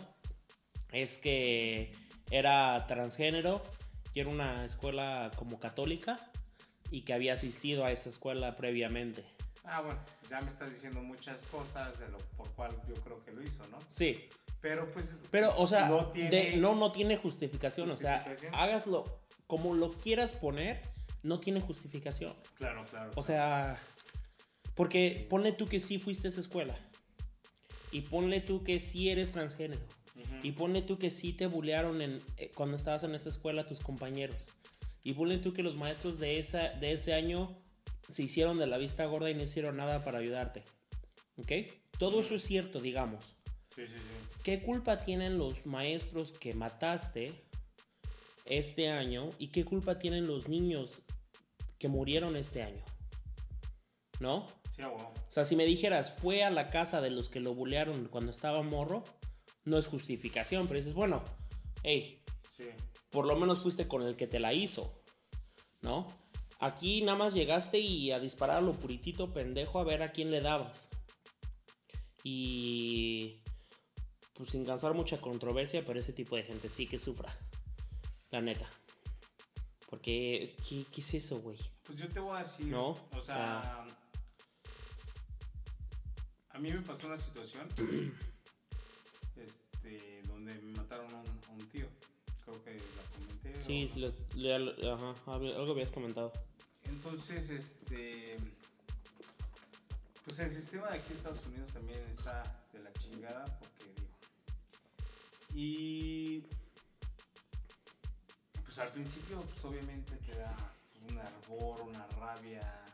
es 0.94 1.18
que 1.18 1.92
era 2.32 2.86
transgénero, 2.88 3.62
que 4.18 4.22
era 4.22 4.32
una 4.32 4.66
escuela 4.66 5.30
como 5.36 5.60
católica 5.60 6.20
y 6.90 7.02
que 7.02 7.14
había 7.14 7.34
asistido 7.34 7.86
a 7.86 7.92
esa 7.92 8.10
escuela 8.10 8.56
previamente. 8.56 9.24
Ah, 9.64 9.82
bueno, 9.82 10.00
ya 10.28 10.42
me 10.42 10.50
estás 10.50 10.72
diciendo 10.74 11.02
muchas 11.04 11.44
cosas 11.44 12.00
de 12.00 12.08
lo 12.10 12.18
por 12.36 12.50
cual 12.54 12.72
yo 12.88 12.96
creo 12.96 13.24
que 13.24 13.32
lo 13.32 13.44
hizo, 13.44 13.68
¿no? 13.68 13.78
Sí, 13.90 14.28
Pero 14.60 14.88
pues. 14.88 15.20
pero 15.30 15.54
o 15.56 15.68
sea, 15.68 15.88
no 15.88 16.08
tiene. 16.08 16.30
de- 16.32 16.58
no, 16.58 16.74
no 16.74 16.92
tiene 16.92 17.16
justificación, 17.18 17.92
o 17.92 17.96
sea, 17.96 18.22
Justificación. 18.24 18.56
hágaslo 18.56 19.20
como 19.46 19.76
lo 19.76 19.92
quieras 19.94 20.34
poner, 20.34 20.82
no 21.22 21.40
tiene 21.40 21.62
justificación. 21.62 22.34
Claro, 22.56 22.86
claro. 22.86 23.12
O 23.16 23.22
sea, 23.22 23.78
porque 24.74 25.28
ponle 25.30 25.52
tú 25.52 25.68
que 25.68 25.80
sí 25.80 26.00
fuiste 26.00 26.28
a 26.28 26.32
esa 26.32 26.40
escuela. 26.40 26.76
Y 27.92 28.02
ponle 28.02 28.42
tú 28.42 28.64
que 28.64 28.80
sí 28.80 29.10
eres 29.12 29.32
transgénero. 29.32 29.86
Y 30.44 30.52
ponle 30.52 30.82
tú 30.82 30.98
que 30.98 31.12
sí 31.12 31.34
te 31.34 31.48
bulearon 31.48 32.02
en, 32.02 32.22
eh, 32.38 32.52
cuando 32.56 32.78
estabas 32.78 33.04
en 33.04 33.16
esa 33.16 33.30
escuela 33.30 33.68
tus 33.68 33.80
compañeros. 33.80 34.38
Y 35.04 35.14
ponle 35.14 35.38
tú 35.38 35.54
que 35.54 35.64
los 35.64 35.76
maestros 35.76 36.20
de, 36.20 36.38
esa, 36.38 36.70
de 36.70 36.92
ese 36.92 37.14
año 37.14 37.58
se 38.08 38.24
hicieron 38.24 38.58
de 38.58 38.68
la 38.68 38.78
vista 38.78 39.06
gorda 39.06 39.30
y 39.30 39.36
no 39.36 39.44
hicieron 39.44 39.78
nada 39.78 40.04
para 40.04 40.20
ayudarte. 40.20 40.64
¿Ok? 41.38 41.52
Todo 41.98 42.22
eso 42.22 42.36
es 42.36 42.44
cierto, 42.44 42.80
digamos. 42.80 43.36
Sí, 43.76 43.86
sí, 43.88 43.94
sí. 43.94 44.40
¿Qué 44.44 44.62
culpa 44.62 45.00
tienen 45.00 45.38
los 45.38 45.66
maestros 45.66 46.32
que 46.32 46.54
mataste 46.54 47.34
este 48.46 48.90
año? 48.90 49.32
¿Y 49.40 49.50
qué 49.50 49.66
culpa 49.66 50.00
tienen 50.00 50.28
los 50.28 50.48
niños 50.48 51.04
que 51.78 51.88
murieron 51.88 52.36
este 52.36 52.64
año? 52.64 52.84
¿No? 54.20 54.48
Sí, 54.76 54.82
huevo. 54.84 55.14
O 55.16 55.32
sea, 55.32 55.46
si 55.46 55.56
me 55.56 55.66
dijeras, 55.66 56.20
fue 56.22 56.44
a 56.44 56.50
la 56.50 56.70
casa 56.70 57.02
de 57.02 57.10
los 57.10 57.30
que 57.30 57.40
lo 57.40 57.54
bulearon 57.54 58.08
cuando 58.08 58.32
estaba 58.32 58.62
morro, 58.64 59.04
no 59.68 59.78
es 59.78 59.88
justificación, 59.88 60.68
pero 60.68 60.80
dices, 60.80 60.94
bueno, 60.94 61.24
hey, 61.84 62.24
Sí. 62.56 62.64
por 63.10 63.26
lo 63.28 63.36
menos 63.36 63.62
fuiste 63.62 63.88
con 63.88 64.02
el 64.04 64.16
que 64.16 64.26
te 64.28 64.40
la 64.40 64.54
hizo, 64.54 65.04
¿no? 65.82 66.08
Aquí 66.60 67.02
nada 67.02 67.18
más 67.18 67.34
llegaste 67.34 67.78
y 67.80 68.12
a 68.12 68.20
disparar 68.20 68.58
a 68.58 68.62
lo 68.62 68.74
puritito 68.74 69.34
pendejo 69.34 69.80
a 69.80 69.84
ver 69.84 70.02
a 70.02 70.12
quién 70.12 70.32
le 70.32 70.42
dabas. 70.42 70.90
Y 72.24 73.42
pues 74.34 74.50
sin 74.50 74.66
causar 74.66 74.94
mucha 74.94 75.20
controversia, 75.22 75.84
pero 75.86 76.00
ese 76.00 76.14
tipo 76.14 76.36
de 76.36 76.44
gente 76.44 76.70
sí 76.70 76.88
que 76.88 76.98
sufra. 76.98 77.36
La 78.32 78.42
neta. 78.42 78.68
Porque, 79.90 80.56
¿qué, 80.68 80.86
qué 80.92 81.02
es 81.02 81.14
eso, 81.14 81.40
güey? 81.42 81.58
Pues 81.84 82.00
yo 82.00 82.08
te 82.10 82.20
voy 82.20 82.36
a 82.36 82.40
decir. 82.40 82.66
No, 82.68 82.90
O 82.90 83.18
o 83.18 83.24
sea. 83.24 83.86
A 86.50 86.60
mí 86.60 86.72
me 86.72 86.82
pasó 86.82 87.08
una 87.08 87.18
situación. 87.18 87.68
Donde 90.48 90.62
me 90.62 90.78
mataron 90.78 91.14
a 91.14 91.18
un, 91.20 91.28
a 91.50 91.52
un 91.52 91.68
tío. 91.70 91.88
Creo 92.46 92.64
que 92.64 92.76
la 92.76 93.04
comenté. 93.14 93.62
Sí, 93.62 93.92
o- 93.96 94.00
les- 94.00 94.36
le- 94.36 94.92
ajá, 94.92 95.14
algo 95.26 95.72
habías 95.74 95.92
comentado. 95.92 96.32
Entonces, 96.86 97.50
este. 97.50 98.38
Pues 100.24 100.40
el 100.40 100.54
sistema 100.54 100.88
de 100.90 100.98
aquí 101.00 101.08
en 101.12 101.18
Estados 101.18 101.46
Unidos 101.46 101.70
también 101.72 102.00
está 102.18 102.44
de 102.72 102.80
la 102.80 102.94
chingada, 102.94 103.44
porque 103.60 103.84
digo. 103.94 104.08
Y. 105.54 106.44
Pues 108.64 108.80
al 108.80 108.90
principio, 108.94 109.42
pues 109.42 109.66
obviamente 109.66 110.16
te 110.18 110.34
da 110.38 110.56
un 111.10 111.18
ardor, 111.18 111.82
una 111.82 112.08
rabia, 112.20 112.86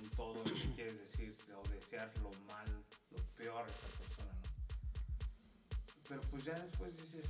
un 0.00 0.08
todo 0.10 0.32
lo 0.34 0.44
que 0.44 0.72
quieres 0.74 0.98
decir 0.98 1.36
o 1.54 1.68
desear 1.68 2.10
lo 2.22 2.30
mal, 2.46 2.66
lo 3.10 3.18
peor 3.36 3.62
a 3.64 3.66
esa. 3.66 4.15
Pero 6.08 6.20
pues 6.30 6.44
ya 6.44 6.54
después 6.58 6.96
dices, 6.96 7.26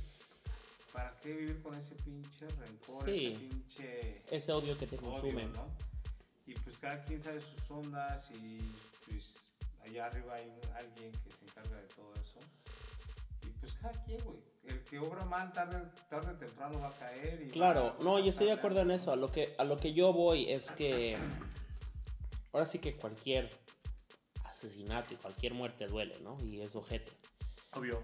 ¿para 0.93 1.15
qué 1.21 1.33
vivir 1.33 1.61
con 1.61 1.75
ese 1.75 1.95
pinche 1.95 2.47
rencor, 2.47 3.05
Sí. 3.05 3.27
ese 3.27 3.39
pinche 3.39 4.21
Ese 4.31 4.51
odio 4.51 4.77
que 4.77 4.87
te 4.87 4.97
odio, 4.97 5.11
consume. 5.11 5.45
¿no? 5.47 5.67
Y 6.45 6.53
pues 6.53 6.77
cada 6.77 7.03
quien 7.03 7.19
sabe 7.19 7.41
sus 7.41 7.69
ondas 7.71 8.31
y 8.31 8.59
pues 9.09 9.37
allá 9.81 10.05
arriba 10.05 10.35
hay 10.35 10.47
un- 10.49 10.73
alguien 10.75 11.11
que 11.11 11.31
se 11.31 11.45
encarga 11.45 11.75
de 11.81 11.87
todo 11.87 12.13
eso. 12.15 12.39
Y 13.43 13.49
pues 13.59 13.73
cada 13.73 14.03
quien, 14.05 14.23
güey. 14.23 14.37
El 14.63 14.83
que 14.83 14.99
obra 14.99 15.23
mal 15.23 15.51
tarde, 15.53 15.81
tarde 16.09 16.31
o 16.31 16.35
temprano 16.37 16.79
va 16.81 16.89
a 16.89 16.93
caer. 16.93 17.41
Y 17.41 17.51
Claro, 17.51 17.95
no, 18.01 18.19
yo 18.19 18.29
estoy 18.29 18.47
de 18.47 18.51
acuerdo 18.51 18.81
en 18.81 18.91
eso. 18.91 19.11
A 19.13 19.15
lo 19.15 19.31
que, 19.31 19.55
a 19.57 19.63
lo 19.63 19.77
que 19.77 19.93
yo 19.93 20.11
voy 20.11 20.51
es 20.51 20.71
que 20.73 21.17
ahora 22.51 22.65
sí 22.65 22.79
que 22.79 22.97
cualquier 22.97 23.49
asesinato 24.43 25.13
y 25.13 25.17
cualquier 25.17 25.53
muerte 25.53 25.87
duele, 25.87 26.19
¿no? 26.19 26.37
Y 26.43 26.59
es 26.61 26.75
ojete. 26.75 27.11
Obvio. 27.73 28.03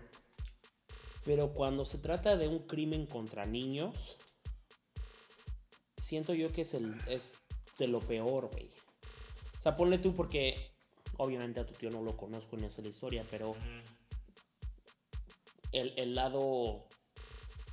Pero 1.25 1.53
cuando 1.53 1.85
se 1.85 1.97
trata 1.97 2.35
de 2.37 2.47
un 2.47 2.59
crimen 2.67 3.05
contra 3.05 3.45
niños, 3.45 4.17
siento 5.97 6.33
yo 6.33 6.51
que 6.51 6.61
es, 6.61 6.73
el, 6.73 6.93
es 7.07 7.35
de 7.77 7.87
lo 7.87 7.99
peor, 8.01 8.49
güey. 8.51 8.69
O 9.57 9.61
sea, 9.61 9.77
ponle 9.77 9.97
tú 9.97 10.13
porque 10.13 10.71
obviamente 11.17 11.59
a 11.59 11.65
tu 11.65 11.73
tío 11.73 11.89
no 11.89 12.01
lo 12.01 12.17
conozco 12.17 12.57
ni 12.57 12.69
sé 12.69 12.81
la 12.81 12.89
historia, 12.89 13.25
pero 13.31 13.55
el, 15.71 15.93
el 15.97 16.15
lado 16.15 16.87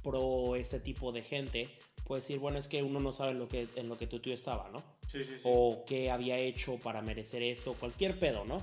pro 0.03 0.57
este 0.57 0.81
tipo 0.81 1.13
de 1.13 1.23
gente 1.23 1.69
puede 2.05 2.21
decir, 2.23 2.39
bueno, 2.39 2.59
es 2.59 2.69
que 2.69 2.83
uno 2.83 3.01
no 3.01 3.13
sabe 3.13 3.33
en 3.33 3.39
lo 3.39 3.49
que, 3.49 3.69
en 3.77 3.89
lo 3.89 3.97
que 3.99 4.07
tu 4.07 4.21
tío 4.21 4.33
estaba, 4.35 4.69
¿no? 4.71 4.83
Sí, 5.09 5.25
sí, 5.25 5.35
sí. 5.37 5.41
O 5.45 5.85
qué 5.87 6.11
había 6.11 6.39
hecho 6.39 6.79
para 6.79 7.03
merecer 7.03 7.43
esto, 7.43 7.75
cualquier 7.75 8.19
pedo, 8.19 8.45
¿no? 8.45 8.61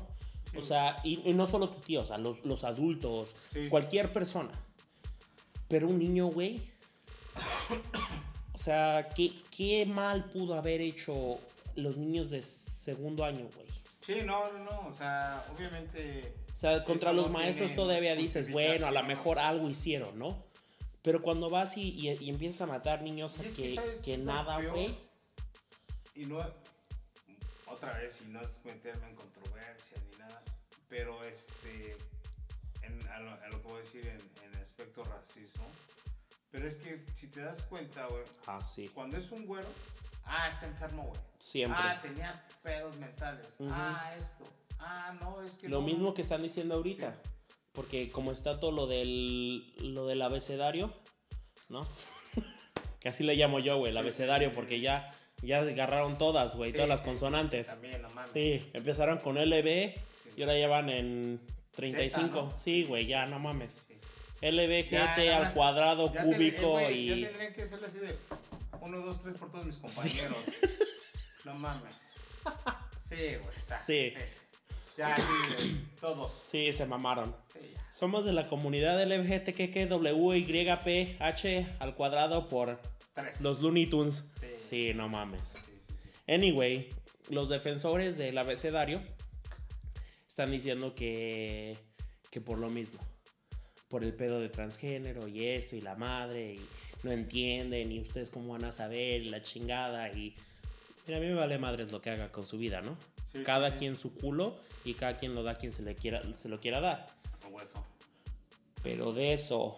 Sí. 0.51 0.57
O 0.57 0.61
sea, 0.61 0.97
y, 1.03 1.29
y 1.29 1.33
no 1.33 1.45
solo 1.45 1.69
tu 1.69 1.79
tío, 1.81 2.01
o 2.01 2.05
sea, 2.05 2.17
los, 2.17 2.43
los 2.45 2.63
adultos, 2.63 3.35
Sí. 3.51 3.67
cualquier 3.69 4.11
persona. 4.13 4.51
Pero 5.67 5.87
un 5.87 5.99
niño, 5.99 6.27
güey. 6.27 6.61
O 8.53 8.57
sea, 8.57 9.09
¿qué, 9.15 9.33
¿qué 9.55 9.85
mal 9.85 10.25
pudo 10.31 10.55
haber 10.55 10.81
hecho 10.81 11.39
los 11.75 11.97
niños 11.97 12.29
de 12.29 12.41
segundo 12.41 13.23
año, 13.23 13.47
güey? 13.55 13.67
Sí, 14.01 14.21
no, 14.25 14.51
no, 14.51 14.63
no. 14.63 14.87
O 14.87 14.93
sea, 14.93 15.45
obviamente. 15.55 16.33
O 16.53 16.57
sea, 16.57 16.83
contra 16.83 17.13
los 17.13 17.27
no 17.27 17.33
maestros 17.33 17.75
todavía 17.75 18.15
dices, 18.15 18.51
bueno, 18.51 18.87
a 18.87 18.91
lo 18.91 19.03
mejor 19.03 19.37
algo 19.37 19.69
hicieron, 19.69 20.17
¿no? 20.17 20.43
Pero 21.03 21.21
cuando 21.21 21.49
vas 21.49 21.77
y, 21.77 21.89
y- 21.89 22.17
y 22.19 22.29
empiezas 22.29 22.61
a 22.61 22.65
matar 22.65 23.01
niños 23.03 23.37
es 23.39 23.53
que, 23.53 23.75
¿sabes 23.75 23.99
que 24.01 24.17
nada, 24.17 24.59
güey. 24.61 24.95
Y 26.15 26.25
no. 26.25 26.39
Otra 27.67 27.93
vez, 27.99 28.23
y 28.25 28.31
no 28.31 28.41
es 28.41 28.59
meterme 28.65 29.07
en 29.09 29.15
controversias 29.15 30.01
ni 30.11 30.17
nada. 30.17 30.41
Pero 30.89 31.23
este. 31.25 31.95
En, 32.81 33.07
a, 33.09 33.19
lo, 33.19 33.31
a 33.31 33.47
lo 33.49 33.61
que 33.61 33.67
voy 33.67 33.77
a 33.77 33.83
decir 33.83 34.07
en, 34.07 34.45
en 34.45 34.46
aspecto 34.77 35.03
racismo. 35.05 35.65
Pero 36.51 36.67
es 36.67 36.75
que 36.75 37.03
si 37.15 37.27
te 37.29 37.41
das 37.41 37.63
cuenta, 37.63 38.05
güey. 38.05 38.23
Ah, 38.45 38.63
sí. 38.63 38.89
Cuando 38.93 39.17
es 39.17 39.31
un 39.31 39.47
güero. 39.47 39.67
Ah, 40.23 40.47
está 40.47 40.67
enfermo, 40.67 41.03
güey. 41.03 41.19
Siempre. 41.39 41.79
Ah, 41.81 41.99
tenía 41.99 42.45
pedos 42.61 42.95
mentales. 42.97 43.47
Ujú. 43.57 43.71
Ah, 43.73 44.13
esto. 44.19 44.43
Ah, 44.79 45.15
no, 45.19 45.41
es 45.41 45.53
que 45.53 45.67
Lo 45.67 45.79
no. 45.79 45.87
mismo 45.87 46.13
que 46.13 46.21
están 46.21 46.43
diciendo 46.43 46.75
ahorita. 46.75 47.11
Sí. 47.23 47.29
Porque 47.71 48.11
como 48.11 48.31
está 48.31 48.59
todo 48.59 48.71
lo 48.71 48.85
del, 48.85 49.73
lo 49.93 50.05
del 50.05 50.21
abecedario, 50.21 50.93
¿no? 51.69 51.87
que 52.99 53.09
así 53.09 53.23
le 53.23 53.35
llamo 53.35 53.59
yo, 53.59 53.77
güey, 53.77 53.89
el 53.89 53.95
Sí, 53.95 53.99
abecedario, 53.99 54.49
sí, 54.49 54.55
porque 54.55 54.79
ya, 54.79 55.11
ya 55.41 55.61
agarraron 55.61 56.19
todas, 56.19 56.55
güey, 56.55 56.71
todas 56.71 56.89
las 56.89 57.01
consonantes. 57.01 57.67
También, 57.67 58.01
no 58.03 58.09
mames. 58.11 58.31
Sí, 58.31 58.69
empezaron 58.73 59.19
con 59.19 59.37
LB 59.37 59.95
y 60.35 60.41
ahora 60.41 60.57
ya 60.57 60.67
van 60.67 60.89
en 60.89 61.41
35. 61.73 62.27
Z, 62.27 62.35
¿no? 62.35 62.57
Sí, 62.57 62.83
güey, 62.83 63.05
ya 63.07 63.25
no 63.25 63.39
mames. 63.39 63.86
Sí. 64.41 65.25
Ya, 65.25 65.37
al 65.37 65.43
más- 65.45 65.53
cuadrado, 65.53 66.13
Ya 66.13 66.23
cúbico 66.23 66.79
eh, 66.79 66.83
güey, 66.83 66.99
y... 66.99 67.21
Ya 67.21 67.27
tendrían 67.29 67.53
que 67.53 67.61
hacerle 67.63 67.87
así 67.87 67.99
de 67.99 68.15
1, 68.81 68.97
2, 68.99 69.21
3 69.21 69.37
por 69.37 69.51
todos 69.51 69.65
mis 69.65 69.77
compañeros. 69.77 70.37
No 71.45 71.53
mames. 71.53 71.93
Sí, 73.07 73.15
güey. 73.15 73.39
o 73.39 73.65
sea, 73.65 73.77
Sí. 73.79 74.13
Ya, 74.97 75.15
sí, 75.17 75.81
todos. 76.01 76.33
Sí, 76.45 76.71
se 76.73 76.85
mamaron. 76.85 77.33
Sí, 77.53 77.59
ya. 77.73 77.87
Somos 77.89 78.25
de 78.25 78.33
la 78.33 78.49
comunidad 78.49 79.01
LGBTQWYPH 80.11 81.65
al 81.79 81.95
cuadrado 81.95 82.49
por 82.49 82.81
Tres. 83.13 83.39
los 83.41 83.61
Looney 83.61 83.85
Tunes. 83.85 84.23
Sí. 84.41 84.47
Sí, 84.57 84.93
no 84.93 85.07
mames. 85.07 85.47
Sí, 85.49 85.57
sí, 85.65 85.71
sí. 86.25 86.33
Anyway, 86.33 86.89
los 87.29 87.47
defensores 87.47 88.17
del 88.17 88.37
abecedario 88.37 89.01
están 90.27 90.51
diciendo 90.51 90.93
que, 90.95 91.77
que 92.29 92.41
por 92.41 92.57
lo 92.57 92.69
mismo. 92.69 92.99
Por 93.87 94.03
el 94.03 94.13
pedo 94.13 94.39
de 94.39 94.49
transgénero 94.49 95.27
y 95.27 95.45
esto 95.45 95.75
y 95.75 95.81
la 95.81 95.95
madre 95.95 96.55
y 96.55 96.61
no 97.03 97.11
entienden 97.11 97.91
y 97.91 97.99
ustedes 97.99 98.31
cómo 98.31 98.53
van 98.53 98.65
a 98.65 98.71
saber 98.71 99.21
y 99.21 99.29
la 99.29 99.41
chingada 99.41 100.09
y 100.11 100.35
mira, 101.05 101.17
a 101.19 101.21
mí 101.21 101.27
me 101.27 101.35
vale 101.35 101.57
madres 101.57 101.91
lo 101.91 102.01
que 102.01 102.09
haga 102.09 102.31
con 102.31 102.45
su 102.45 102.57
vida, 102.57 102.81
¿no? 102.81 102.97
Sí, 103.23 103.43
cada 103.43 103.67
sí, 103.69 103.73
sí. 103.73 103.79
quien 103.79 103.95
su 103.95 104.13
culo 104.13 104.55
y 104.83 104.93
cada 104.93 105.17
quien 105.17 105.35
lo 105.35 105.43
da 105.43 105.51
a 105.51 105.55
quien 105.55 105.71
se 105.71 105.83
le 105.83 105.95
quiera 105.95 106.21
se 106.33 106.49
lo 106.49 106.59
quiera 106.59 106.79
dar. 106.81 107.07
Hueso. 107.49 107.83
Pero 108.83 109.13
de 109.13 109.33
eso 109.33 109.77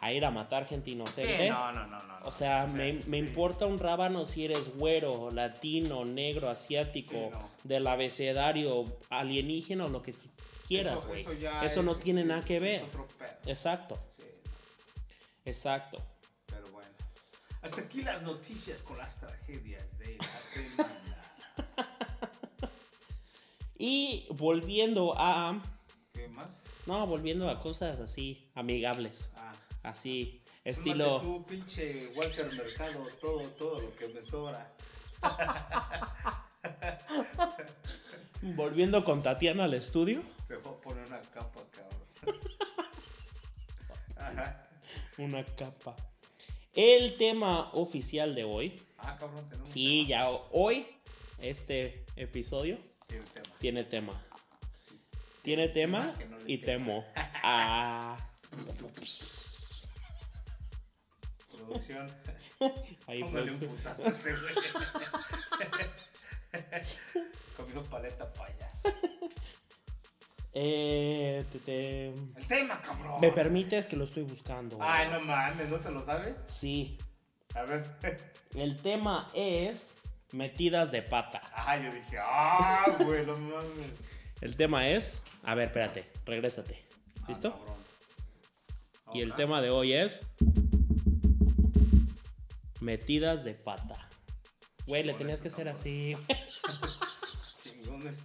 a 0.00 0.12
ir 0.12 0.24
a 0.24 0.30
matar 0.30 0.66
gente 0.66 0.90
inocente. 0.90 1.44
Sí, 1.44 1.50
no, 1.50 1.72
no, 1.72 1.86
no, 1.86 2.02
no. 2.02 2.18
O 2.24 2.30
sea, 2.32 2.66
me, 2.66 2.92
Sí, 3.02 3.10
me 3.10 3.20
sí. 3.20 3.26
importa 3.26 3.66
un 3.66 3.78
rábano 3.78 4.24
si 4.24 4.44
eres 4.44 4.74
güero, 4.76 5.30
latino, 5.30 6.04
negro, 6.04 6.48
asiático, 6.48 7.12
Sí, 7.12 7.30
no. 7.30 7.50
del 7.64 7.86
abecedario, 7.86 8.84
alienígena 9.10 9.84
o 9.86 9.88
lo 9.88 10.02
que 10.02 10.14
quieras, 10.66 10.98
Eso- 10.98 11.08
güey. 11.08 11.20
Eso, 11.22 11.32
Eso, 11.32 11.40
ya 11.76 11.82
no 11.82 11.92
es- 11.92 12.00
tiene 12.00 12.24
nada 12.24 12.44
que 12.44 12.56
es 12.56 12.62
ver. 12.62 12.82
otro 12.84 13.06
pedo. 13.06 13.07
Exacto, 13.48 13.98
Sí, 14.16 14.22
exacto. 15.44 16.02
pero 16.46 16.68
bueno. 16.68 16.90
Hasta 17.62 17.80
aquí 17.80 18.02
las 18.02 18.22
noticias 18.22 18.82
con 18.82 18.98
las 18.98 19.18
tragedias 19.20 19.98
de 19.98 20.16
la 20.16 20.24
semana. 20.24 21.14
Y 23.80 24.26
volviendo 24.30 25.14
a. 25.16 25.62
¿Qué 26.12 26.26
más? 26.26 26.64
No, 26.86 27.06
volviendo 27.06 27.48
a 27.48 27.60
cosas 27.60 28.00
así, 28.00 28.50
amigables. 28.56 29.30
Ah. 29.36 29.52
Así, 29.84 30.42
estilo. 30.64 31.20
tú, 31.20 31.46
pinche 31.46 32.08
Walter 32.16 32.52
Mercado, 32.52 33.06
todo, 33.20 33.48
todo 33.50 33.80
lo 33.80 33.90
que 33.94 34.08
me 34.08 34.20
sobra. 34.20 34.74
Volviendo 38.42 39.04
con 39.04 39.22
Tatiana 39.22 39.64
al 39.64 39.74
estudio. 39.74 40.22
Te 40.48 40.56
voy 40.56 40.74
a 40.74 40.80
poner 40.80 41.06
una 41.06 41.22
capa, 41.22 41.60
cabrón. 41.70 42.40
Ajá. 44.28 44.68
Una 45.18 45.44
capa. 45.44 45.96
El 46.74 47.16
tema 47.16 47.70
oficial 47.72 48.34
de 48.34 48.44
hoy. 48.44 48.82
Ah, 48.98 49.16
cabrón, 49.18 49.44
tenemos 49.48 49.68
Sí, 49.68 50.06
tema. 50.06 50.08
ya 50.08 50.28
hoy, 50.52 50.86
este 51.38 52.04
episodio 52.16 52.78
el 53.08 53.24
tema. 53.24 53.54
tiene 53.58 53.84
tema. 53.84 54.24
Sí. 54.88 55.00
Tiene 55.42 55.68
tema 55.68 56.14
no 56.28 56.38
y 56.46 56.58
temo. 56.58 57.04
Ah, 57.50 58.18
Producción. 61.50 62.10
ahí 63.06 63.22
Póngale 63.22 63.52
un 63.52 63.58
putazo 63.60 64.08
este 64.08 64.30
güey. 64.32 64.54
Comió 67.56 67.82
paleta 67.84 68.32
payaso. 68.32 68.88
Eh, 70.60 71.44
te- 71.52 71.58
te- 71.60 72.08
El 72.08 72.46
tema, 72.48 72.80
cabrón. 72.82 73.20
¿Me 73.20 73.30
permites 73.30 73.86
que 73.86 73.94
lo 73.94 74.02
estoy 74.02 74.24
buscando? 74.24 74.76
güey? 74.76 74.88
Ay, 74.90 75.08
no 75.08 75.20
mames, 75.20 75.68
¿no 75.68 75.76
te 75.78 75.90
lo 75.92 76.02
sabes? 76.02 76.42
Sí. 76.48 76.98
A 77.54 77.62
ver. 77.62 77.88
El 78.56 78.76
tema 78.82 79.30
es 79.34 79.94
metidas 80.32 80.90
de 80.90 81.02
pata. 81.02 81.40
Ah, 81.54 81.76
yo 81.76 81.92
dije, 81.92 82.18
ah, 82.20 82.84
güey, 83.04 83.24
no 83.24 83.36
mames. 83.36 83.92
El 84.40 84.56
tema 84.56 84.88
es. 84.88 85.22
A 85.44 85.54
ver, 85.54 85.68
espérate, 85.68 86.10
regrésate. 86.26 86.76
Ah, 87.22 87.26
¿Listo? 87.28 87.52
cabrón. 87.56 87.76
Y 89.14 89.20
el 89.20 89.34
tema 89.34 89.62
de 89.62 89.70
hoy 89.70 89.92
es. 89.92 90.34
Metidas 92.80 93.44
de 93.44 93.54
pata. 93.54 94.08
Güey, 94.88 95.04
le 95.04 95.14
tenías 95.14 95.40
que 95.40 95.50
ser 95.50 95.68
cabrón. 95.68 96.16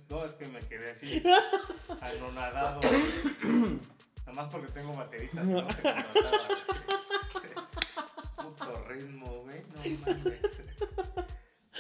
No, 0.10 0.24
es 0.24 0.34
que 0.34 0.48
me 0.48 0.60
quedé 0.60 0.92
así, 0.92 1.24
anonadado. 2.02 2.82
Nada 2.82 4.34
más 4.34 4.50
porque 4.52 4.72
tengo 4.72 4.96
bateristas, 4.96 5.46
no 5.46 5.66
te 5.66 5.74
contrataba. 5.74 6.38
Puto 8.38 8.84
ritmo, 8.88 9.42
güey. 9.42 9.62
No 9.62 10.06
mames. 10.06 10.42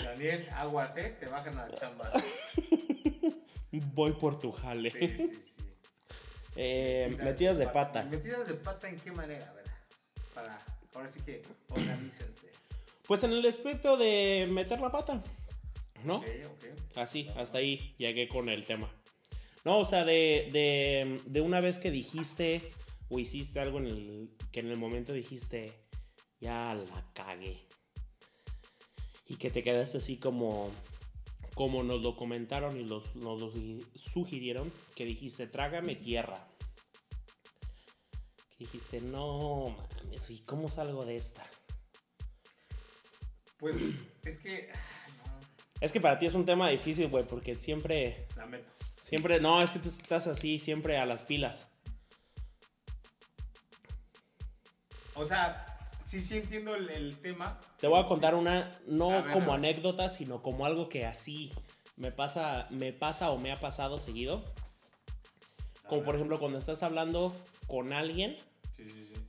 Daniel, 0.04 0.48
aguas, 0.56 0.98
¿eh? 0.98 1.16
Te 1.20 1.28
bajan 1.28 1.58
a 1.60 1.68
la 1.68 1.76
chamba. 1.76 2.12
Voy 3.72 4.14
por 4.14 4.39
tu 4.39 4.52
jale. 4.52 4.89
Sí, 4.91 5.16
sí, 5.18 5.41
sí. 5.58 5.64
Eh, 6.56 7.16
metidas 7.24 7.58
de 7.58 7.68
pata. 7.68 8.04
¿Metidas 8.04 8.48
de 8.48 8.56
pata 8.56 8.89
en 8.89 9.00
qué 9.00 9.12
manera? 9.12 9.50
A 9.50 9.54
ver, 9.54 9.66
para, 10.34 10.60
ahora 10.94 11.10
sí 11.10 11.22
que 11.22 11.44
organícense. 11.70 12.52
Pues 13.08 13.24
en 13.24 13.34
el 13.34 13.46
aspecto 13.46 13.98
de 13.98 14.48
meter 14.50 14.80
la 14.80 14.91
pata. 14.91 15.22
¿No? 16.04 16.18
Ok, 16.18 16.28
ok. 16.45 16.97
Así, 16.97 17.28
hasta 17.36 17.58
ahí 17.60 17.95
llegué 17.97 18.28
con 18.28 18.49
el 18.49 18.66
tema. 18.66 18.93
No, 19.66 19.80
o 19.80 19.86
sea, 19.86 20.04
de, 20.06 20.49
de, 20.51 21.22
de 21.26 21.41
una 21.41 21.62
vez 21.62 21.80
que 21.80 21.89
dijiste 21.91 22.72
o 23.10 23.20
hiciste 23.20 23.60
algo 23.60 23.78
en 23.80 23.88
el 23.88 24.30
que 24.51 24.60
en 24.60 24.70
el 24.70 24.78
momento 24.78 25.14
dijiste, 25.14 25.74
ya 26.39 26.76
la 26.76 27.10
cagué. 27.14 27.66
Y 29.28 29.36
que 29.38 29.49
te 29.49 29.64
quedaste 29.64 29.97
así 29.97 30.18
como, 30.18 30.70
como 31.56 31.82
nos 31.84 32.01
lo 32.01 32.16
comentaron 32.18 32.78
y 32.78 32.84
los, 32.84 33.16
nos 33.16 33.39
lo 33.39 33.51
sugi- 33.54 33.86
sugirieron, 33.95 34.72
que 34.95 35.06
dijiste, 35.06 35.47
trágame 35.47 35.95
tierra. 35.95 36.45
Que 38.58 38.66
dijiste, 38.66 38.99
no 39.01 39.76
mames, 40.04 40.30
¿y 40.30 40.41
cómo 40.41 40.70
salgo 40.70 41.06
de 41.06 41.16
esta? 41.16 41.49
Pues 43.58 43.78
es 44.26 44.39
que. 44.39 44.70
Es 45.84 45.92
que 45.92 46.00
para 46.00 46.18
ti 46.18 46.26
es 46.26 46.34
un 46.34 46.46
tema 46.46 46.70
difícil, 46.70 47.10
güey, 47.10 47.26
porque 47.26 47.56
siempre... 47.56 48.26
lamento. 48.38 48.72
Siempre, 49.02 49.42
no, 49.42 49.60
es 49.60 49.70
que 49.72 49.80
tú 49.80 49.90
estás 49.90 50.28
así, 50.28 50.58
siempre 50.58 50.98
a 50.98 51.06
las 51.06 51.24
pilas. 51.24 51.68
O 55.14 55.26
sea, 55.26 55.92
sí, 56.06 56.22
sí 56.22 56.38
entiendo 56.38 56.74
el, 56.74 56.90
el 56.90 57.18
tema. 57.18 57.60
Te 57.82 57.88
voy 57.88 58.00
a 58.02 58.08
contar 58.08 58.34
una, 58.34 58.80
no 58.88 59.12
A 59.12 59.24
ver, 59.24 59.34
como 59.34 59.52
a 59.52 59.58
ver. 59.58 59.72
anécdota, 59.72 60.08
sino 60.08 60.42
como 60.42 60.66
algo 60.66 60.88
que 60.88 61.06
así 61.06 61.52
me 61.98 62.14
pasa, 62.14 62.68
me 62.70 62.94
pasa 62.94 63.32
o 63.32 63.38
me 63.38 63.52
ha 63.52 63.60
pasado 63.60 64.00
seguido. 64.00 64.46
Como 65.90 66.04
por 66.04 66.16
ejemplo 66.16 66.40
cuando 66.40 66.60
estás 66.60 66.82
hablando 66.82 67.36
con 67.68 67.92
alguien, 67.92 68.38
Sí, 68.78 68.90
sí, 68.90 69.12
sí. 69.14 69.22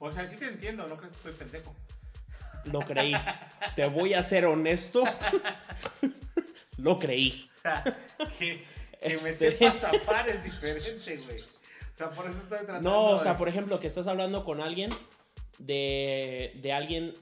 O 0.00 0.10
sea, 0.10 0.26
sí 0.26 0.38
te 0.38 0.48
entiendo, 0.48 0.88
no 0.88 0.96
crees 0.96 1.12
que 1.12 1.18
estoy 1.18 1.32
pendejo. 1.34 1.72
Lo 2.72 2.80
creí. 2.80 3.14
Te 3.76 3.86
voy 3.86 4.14
a 4.14 4.22
ser 4.22 4.46
honesto, 4.46 5.04
lo 6.76 6.98
creí. 6.98 7.48
que 8.38 8.64
que 9.00 9.08
me 9.22 9.30
Este. 9.30 9.52
sepa 9.52 9.72
zafar 9.72 10.28
es 10.28 10.42
diferente, 10.42 11.16
güey. 11.24 11.40
O 11.40 11.96
sea, 11.96 12.10
por 12.10 12.26
eso 12.26 12.38
estoy 12.38 12.58
tratando. 12.58 12.90
No, 12.90 13.06
o 13.10 13.14
de- 13.14 13.20
sea, 13.20 13.36
por 13.36 13.48
ejemplo, 13.48 13.78
que 13.80 13.86
estás 13.86 14.06
hablando 14.08 14.44
con 14.44 14.60
alguien 14.60 14.90
de, 15.58 16.52
de 16.62 16.72
alguien 16.72 17.14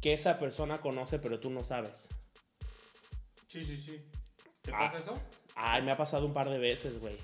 que 0.00 0.12
esa 0.14 0.38
persona 0.38 0.80
conoce 0.80 1.18
pero 1.18 1.38
tú 1.40 1.48
no 1.50 1.64
sabes. 1.64 2.08
Sí, 3.48 3.64
sí, 3.64 3.76
sí. 3.76 4.02
¿Te 4.62 4.70
Ah. 4.72 4.78
pasa 4.80 4.98
eso? 4.98 5.18
Ay, 5.54 5.82
me 5.82 5.90
ha 5.92 5.96
pasado 5.96 6.26
un 6.26 6.32
par 6.32 6.48
de 6.50 6.58
veces, 6.58 6.98
güey. 6.98 7.16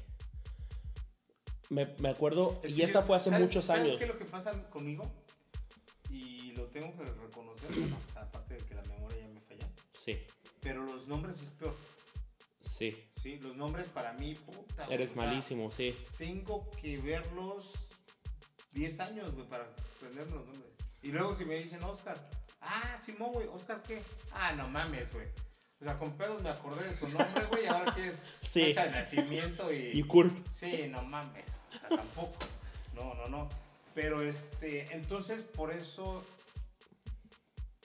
Me, 1.70 1.86
me 1.98 2.08
acuerdo, 2.08 2.58
Es 2.62 2.70
y 2.76 2.82
esta 2.82 3.02
fue 3.02 3.16
hace 3.16 3.30
¿sabes- 3.30 3.46
muchos 3.46 3.64
¿sabes 3.66 3.82
años. 3.82 3.96
qué 3.98 4.04
es 4.04 4.08
lo 4.10 4.18
que 4.18 4.24
pasa 4.24 4.52
conmigo? 4.70 5.10
Y 6.10 6.52
lo 6.52 6.64
tengo 6.66 6.96
que 6.96 7.04
reconocer, 7.04 7.70
bueno, 7.70 7.96
o 8.08 8.12
sea, 8.12 8.22
aparte 8.22 8.54
de 8.54 8.64
que 8.64 8.74
la 8.74 8.82
memoria 8.82 9.18
ya 9.20 9.28
me 9.28 9.40
falla. 9.40 9.68
Sí, 9.92 10.18
Pero 10.60 10.84
los 10.84 11.06
nombres 11.08 11.42
es 11.42 11.50
peor, 11.50 11.74
sí. 12.60 12.96
¿sí? 13.22 13.38
Los 13.38 13.56
nombres 13.56 13.88
para 13.88 14.12
mí, 14.14 14.34
puta. 14.34 14.86
Eres 14.86 15.10
o 15.12 15.14
sea, 15.14 15.24
malísimo, 15.24 15.70
sí. 15.70 15.94
Tengo 16.16 16.70
que 16.80 16.98
verlos 16.98 17.72
10 18.72 19.00
años, 19.00 19.34
güey, 19.34 19.46
para 19.48 19.64
aprenderme 19.96 20.36
los 20.36 20.46
nombres. 20.46 20.72
Y 21.02 21.12
luego 21.12 21.32
si 21.34 21.44
me 21.44 21.56
dicen 21.58 21.82
Oscar, 21.84 22.18
ah, 22.60 22.96
Simón, 23.00 23.32
güey, 23.32 23.46
¿Oscar 23.48 23.82
qué? 23.82 24.02
Ah, 24.32 24.52
no 24.52 24.68
mames, 24.68 25.12
güey. 25.12 25.26
O 25.80 25.84
sea, 25.84 25.96
con 25.98 26.16
pedos 26.16 26.42
me 26.42 26.48
acordé 26.48 26.88
de 26.88 26.94
su 26.94 27.08
nombre, 27.08 27.44
güey, 27.50 27.64
y 27.64 27.66
ahora 27.68 27.94
que 27.94 28.08
es 28.08 28.36
Sí. 28.40 28.62
fecha 28.64 28.86
de 28.86 28.90
nacimiento 28.90 29.72
y... 29.72 29.90
Y 29.94 30.02
Curp. 30.02 30.36
Sí, 30.50 30.88
no 30.88 31.02
mames. 31.02 31.44
O 31.76 31.78
sea, 31.78 31.88
tampoco. 31.90 32.36
No, 32.94 33.14
no, 33.14 33.28
no. 33.28 33.48
Pero 34.00 34.22
este, 34.22 34.86
entonces 34.94 35.42
por 35.42 35.72
eso 35.72 36.22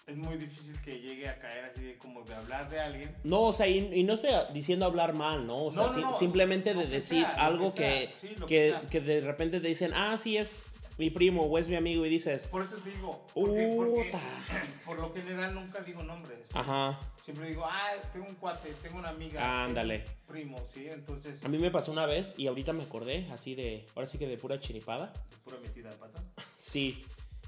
es 0.05 0.15
muy 0.15 0.37
difícil 0.37 0.79
que 0.83 0.99
llegue 0.99 1.27
a 1.27 1.39
caer 1.39 1.65
así 1.65 1.81
de 1.81 1.97
como 1.97 2.21
de 2.21 2.35
hablar 2.35 2.69
de 2.69 2.79
alguien. 2.79 3.15
No, 3.23 3.41
o 3.41 3.53
sea, 3.53 3.67
y, 3.67 3.91
y 3.91 4.03
no 4.03 4.13
estoy 4.13 4.29
diciendo 4.53 4.85
hablar 4.85 5.13
mal, 5.13 5.47
¿no? 5.47 5.65
O 5.65 5.71
sea, 5.71 5.81
No, 5.83 5.87
no, 5.87 5.93
si- 5.95 6.01
no. 6.01 6.13
simplemente 6.13 6.75
de 6.75 6.85
decir 6.85 7.25
sea, 7.25 7.33
algo 7.47 7.73
que 7.73 8.11
que, 8.13 8.13
sí, 8.19 8.35
que, 8.47 8.75
que 8.91 8.99
de 9.01 9.21
repente 9.21 9.59
te 9.59 9.67
dicen, 9.67 9.91
ah, 9.95 10.15
sí, 10.17 10.37
es 10.37 10.75
mi 10.99 11.09
primo 11.09 11.45
o 11.45 11.57
es 11.57 11.67
mi 11.67 11.77
amigo, 11.77 12.05
y 12.05 12.09
dices, 12.09 12.45
Por 12.45 12.61
eso 12.61 12.75
te 12.75 12.91
digo, 12.91 13.25
porque, 13.33 13.73
porque 13.75 14.11
por 14.85 14.99
lo 14.99 15.11
general 15.15 15.55
nunca 15.55 15.81
digo 15.81 16.03
nombres. 16.03 16.37
ajá. 16.53 16.99
Siempre 17.23 17.47
digo, 17.47 17.63
ah, 17.65 17.93
tengo 18.11 18.27
un 18.27 18.35
cuate, 18.35 18.73
tengo 18.81 18.99
una 18.99 19.07
amiga. 19.09 19.63
Ándale. 19.63 20.03
Primo, 20.27 20.57
sí, 20.67 20.87
entonces. 20.89 21.41
A 21.45 21.47
mí 21.47 21.57
me 21.57 21.71
pasó 21.71 21.93
una 21.93 22.05
vez 22.05 22.33
y 22.35 22.47
ahorita 22.47 22.73
me 22.73 22.83
acordé, 22.83 23.29
así 23.31 23.55
de, 23.55 23.87
ahora 23.95 24.07
sí 24.07 24.17
que 24.17 24.27
de 24.27 24.37
pura 24.37 24.59
chiripada. 24.59 25.13
Pura 25.45 25.57
metida 25.59 25.89
de 25.89 25.95
pata. 25.95 26.21
Sí, 26.57 27.05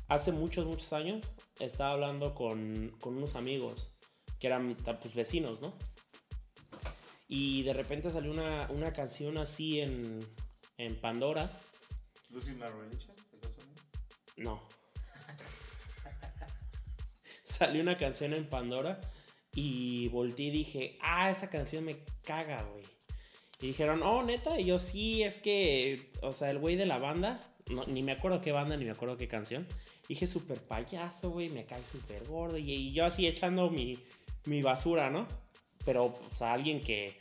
hace 0.07 0.31
muchos, 0.31 0.65
muchos 0.65 0.93
años 0.93 1.25
estaba 1.59 1.91
hablando 1.91 2.33
con, 2.33 2.95
con 3.01 3.17
unos 3.17 3.35
amigos 3.35 3.91
que 4.39 4.47
eran 4.47 4.75
pues 4.75 5.13
vecinos, 5.13 5.59
¿no? 5.61 5.73
Y 7.27 7.63
de 7.63 7.73
repente 7.73 8.09
salió 8.09 8.31
una, 8.31 8.67
una 8.69 8.93
canción 8.93 9.37
así 9.37 9.81
en, 9.81 10.25
en 10.77 10.95
Pandora. 11.01 11.51
Lucy 12.29 12.53
¿de 12.53 12.59
casualidad? 12.59 13.81
No. 14.37 14.61
Salió 17.43 17.81
una 17.81 17.97
canción 17.97 18.33
en 18.33 18.47
Pandora 18.47 19.01
y 19.55 20.09
volteé 20.09 20.47
y 20.47 20.51
dije, 20.51 20.97
ah, 21.01 21.31
esa 21.31 21.49
canción 21.49 21.85
me 21.85 21.97
caga, 22.23 22.63
güey. 22.63 22.83
Y 23.61 23.67
dijeron, 23.67 24.03
oh, 24.03 24.21
neta. 24.21 24.59
Y 24.59 24.65
yo, 24.65 24.77
sí, 24.77 25.23
es 25.23 25.37
que, 25.37 26.11
o 26.21 26.33
sea, 26.33 26.51
el 26.51 26.59
güey 26.59 26.75
de 26.75 26.85
la 26.85 26.97
banda, 26.97 27.39
no, 27.67 27.85
ni 27.85 28.03
me 28.03 28.11
acuerdo 28.11 28.41
qué 28.41 28.51
banda, 28.51 28.75
ni 28.75 28.83
me 28.83 28.91
acuerdo 28.91 29.15
qué 29.15 29.29
canción. 29.29 29.65
Dije, 30.09 30.27
súper 30.27 30.59
payaso, 30.61 31.31
güey, 31.31 31.49
me 31.49 31.65
cae 31.65 31.85
súper 31.85 32.27
gordo. 32.27 32.57
Y, 32.57 32.69
y 32.69 32.91
yo 32.91 33.05
así 33.05 33.25
echando 33.25 33.69
mi, 33.69 33.97
mi 34.43 34.61
basura, 34.61 35.09
¿no? 35.09 35.25
Pero, 35.85 36.05
o 36.05 36.35
sea, 36.37 36.51
alguien 36.51 36.83
que, 36.83 37.15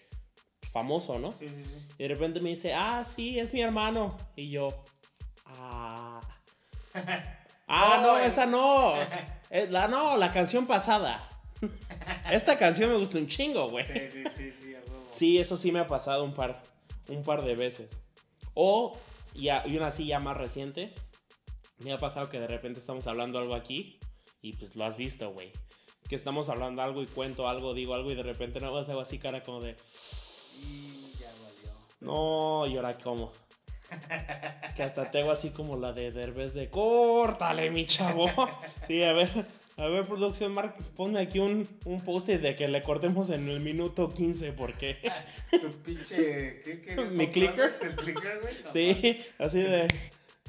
famoso, 0.72 1.20
¿no? 1.20 1.32
Sí, 1.38 1.48
sí, 1.48 1.62
sí. 1.62 1.94
Y 1.98 2.02
de 2.02 2.08
repente 2.08 2.40
me 2.40 2.50
dice, 2.50 2.74
ah, 2.74 3.04
sí, 3.04 3.38
es 3.38 3.54
mi 3.54 3.60
hermano. 3.62 4.16
Y 4.34 4.50
yo, 4.50 4.84
ah. 5.46 6.20
Ah, 7.66 8.00
no, 8.02 8.18
esa 8.18 8.44
no. 8.44 8.94
La, 9.70 9.88
no, 9.88 10.16
la 10.18 10.32
canción 10.32 10.66
pasada. 10.66 11.33
Esta 12.30 12.58
canción 12.58 12.90
me 12.90 12.96
gustó 12.96 13.18
un 13.18 13.26
chingo, 13.26 13.68
güey. 13.70 13.84
Sí, 13.86 14.08
sí, 14.12 14.24
sí, 14.36 14.52
sí. 14.52 14.74
Sí, 15.10 15.38
eso 15.38 15.56
sí 15.56 15.70
me 15.72 15.78
ha 15.80 15.86
pasado 15.86 16.24
un 16.24 16.34
par, 16.34 16.62
un 17.08 17.22
par 17.22 17.42
de 17.44 17.54
veces. 17.54 18.00
O, 18.54 18.96
y, 19.34 19.48
a- 19.48 19.66
y 19.66 19.76
una 19.76 19.88
así 19.88 20.06
ya 20.06 20.18
más 20.20 20.36
reciente, 20.36 20.92
me 21.78 21.92
ha 21.92 21.98
pasado 21.98 22.28
que 22.28 22.40
de 22.40 22.46
repente 22.48 22.80
estamos 22.80 23.06
hablando 23.06 23.38
algo 23.38 23.54
aquí 23.54 23.98
y 24.42 24.54
pues 24.54 24.74
lo 24.76 24.84
has 24.84 24.96
visto, 24.96 25.30
güey. 25.30 25.52
Que 26.08 26.16
estamos 26.16 26.48
hablando 26.48 26.82
algo 26.82 27.02
y 27.02 27.06
cuento 27.06 27.48
algo, 27.48 27.72
digo 27.74 27.94
algo 27.94 28.10
y 28.10 28.14
de 28.14 28.22
repente 28.22 28.60
no 28.60 28.66
hago 28.66 29.00
así 29.00 29.18
cara 29.18 29.42
como 29.42 29.60
de, 29.60 29.76
Y 30.62 31.12
ya 31.18 31.28
valió. 31.42 31.72
no, 32.00 32.66
y 32.66 32.76
ahora 32.76 32.98
cómo. 32.98 33.32
Que 34.74 34.82
hasta 34.82 35.10
tengo 35.10 35.30
así 35.30 35.50
como 35.50 35.76
la 35.76 35.92
de 35.92 36.10
Derbez 36.10 36.52
de 36.54 36.68
córtale, 36.68 37.70
mi 37.70 37.86
chavo. 37.86 38.26
Sí, 38.86 39.02
a 39.04 39.12
ver, 39.12 39.30
a 39.76 39.88
ver, 39.88 40.06
producción, 40.06 40.52
Mark, 40.52 40.76
ponme 40.96 41.20
aquí 41.20 41.38
un, 41.40 41.68
un 41.84 42.00
post 42.02 42.28
de 42.28 42.54
que 42.56 42.68
le 42.68 42.82
cortemos 42.82 43.30
en 43.30 43.48
el 43.48 43.60
minuto 43.60 44.12
15, 44.12 44.52
porque. 44.52 44.98
Tu 45.50 45.70
pinche. 45.82 46.62
¿Qué 46.62 46.80
quieres 46.80 47.12
¿Mi 47.12 47.28
clicker? 47.28 47.78
¿El 47.82 47.96
clicker, 47.96 48.40
güey? 48.40 48.54
No, 48.64 48.70
Sí, 48.70 49.20
así 49.38 49.60
de. 49.60 49.88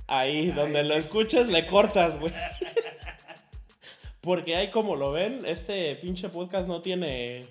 Ahí, 0.07 0.51
donde 0.51 0.83
lo 0.83 0.93
escuches, 0.95 1.47
le 1.47 1.65
cortas, 1.65 2.19
güey. 2.19 2.31
Porque 4.21 4.55
ahí, 4.55 4.69
como 4.71 4.95
lo 4.95 5.11
ven, 5.11 5.43
este 5.45 5.95
pinche 5.95 6.29
podcast 6.29 6.67
no 6.67 6.81
tiene 6.81 7.47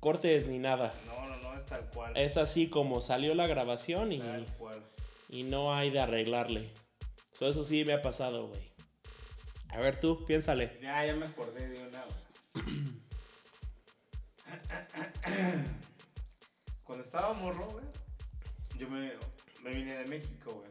cortes 0.00 0.46
ni 0.46 0.58
nada. 0.58 0.92
No, 1.06 1.26
no, 1.28 1.36
no, 1.36 1.58
es 1.58 1.64
tal 1.66 1.88
cual. 1.90 2.16
Es 2.16 2.36
así 2.36 2.68
como 2.68 3.00
salió 3.00 3.34
la 3.34 3.46
grabación 3.46 4.12
y, 4.12 4.18
Tal 4.18 4.46
cual. 4.58 4.82
y 5.30 5.44
no 5.44 5.74
hay 5.74 5.90
de 5.90 6.00
arreglarle. 6.00 6.70
So, 7.38 7.48
eso 7.48 7.64
sí 7.64 7.84
me 7.84 7.94
ha 7.94 8.02
pasado, 8.02 8.48
güey. 8.48 8.60
A 9.74 9.80
ver 9.80 9.98
tú, 9.98 10.24
piénsale. 10.24 10.78
Ya, 10.80 11.04
ya 11.04 11.16
me 11.16 11.26
acordé 11.26 11.68
de 11.68 11.88
una, 11.88 12.04
güey. 12.04 12.64
Cuando 16.84 17.04
estaba 17.04 17.32
morro, 17.32 17.66
güey, 17.72 17.84
yo 18.78 18.88
me, 18.88 19.12
me 19.64 19.70
vine 19.74 19.96
de 19.96 20.04
México, 20.06 20.52
güey. 20.52 20.70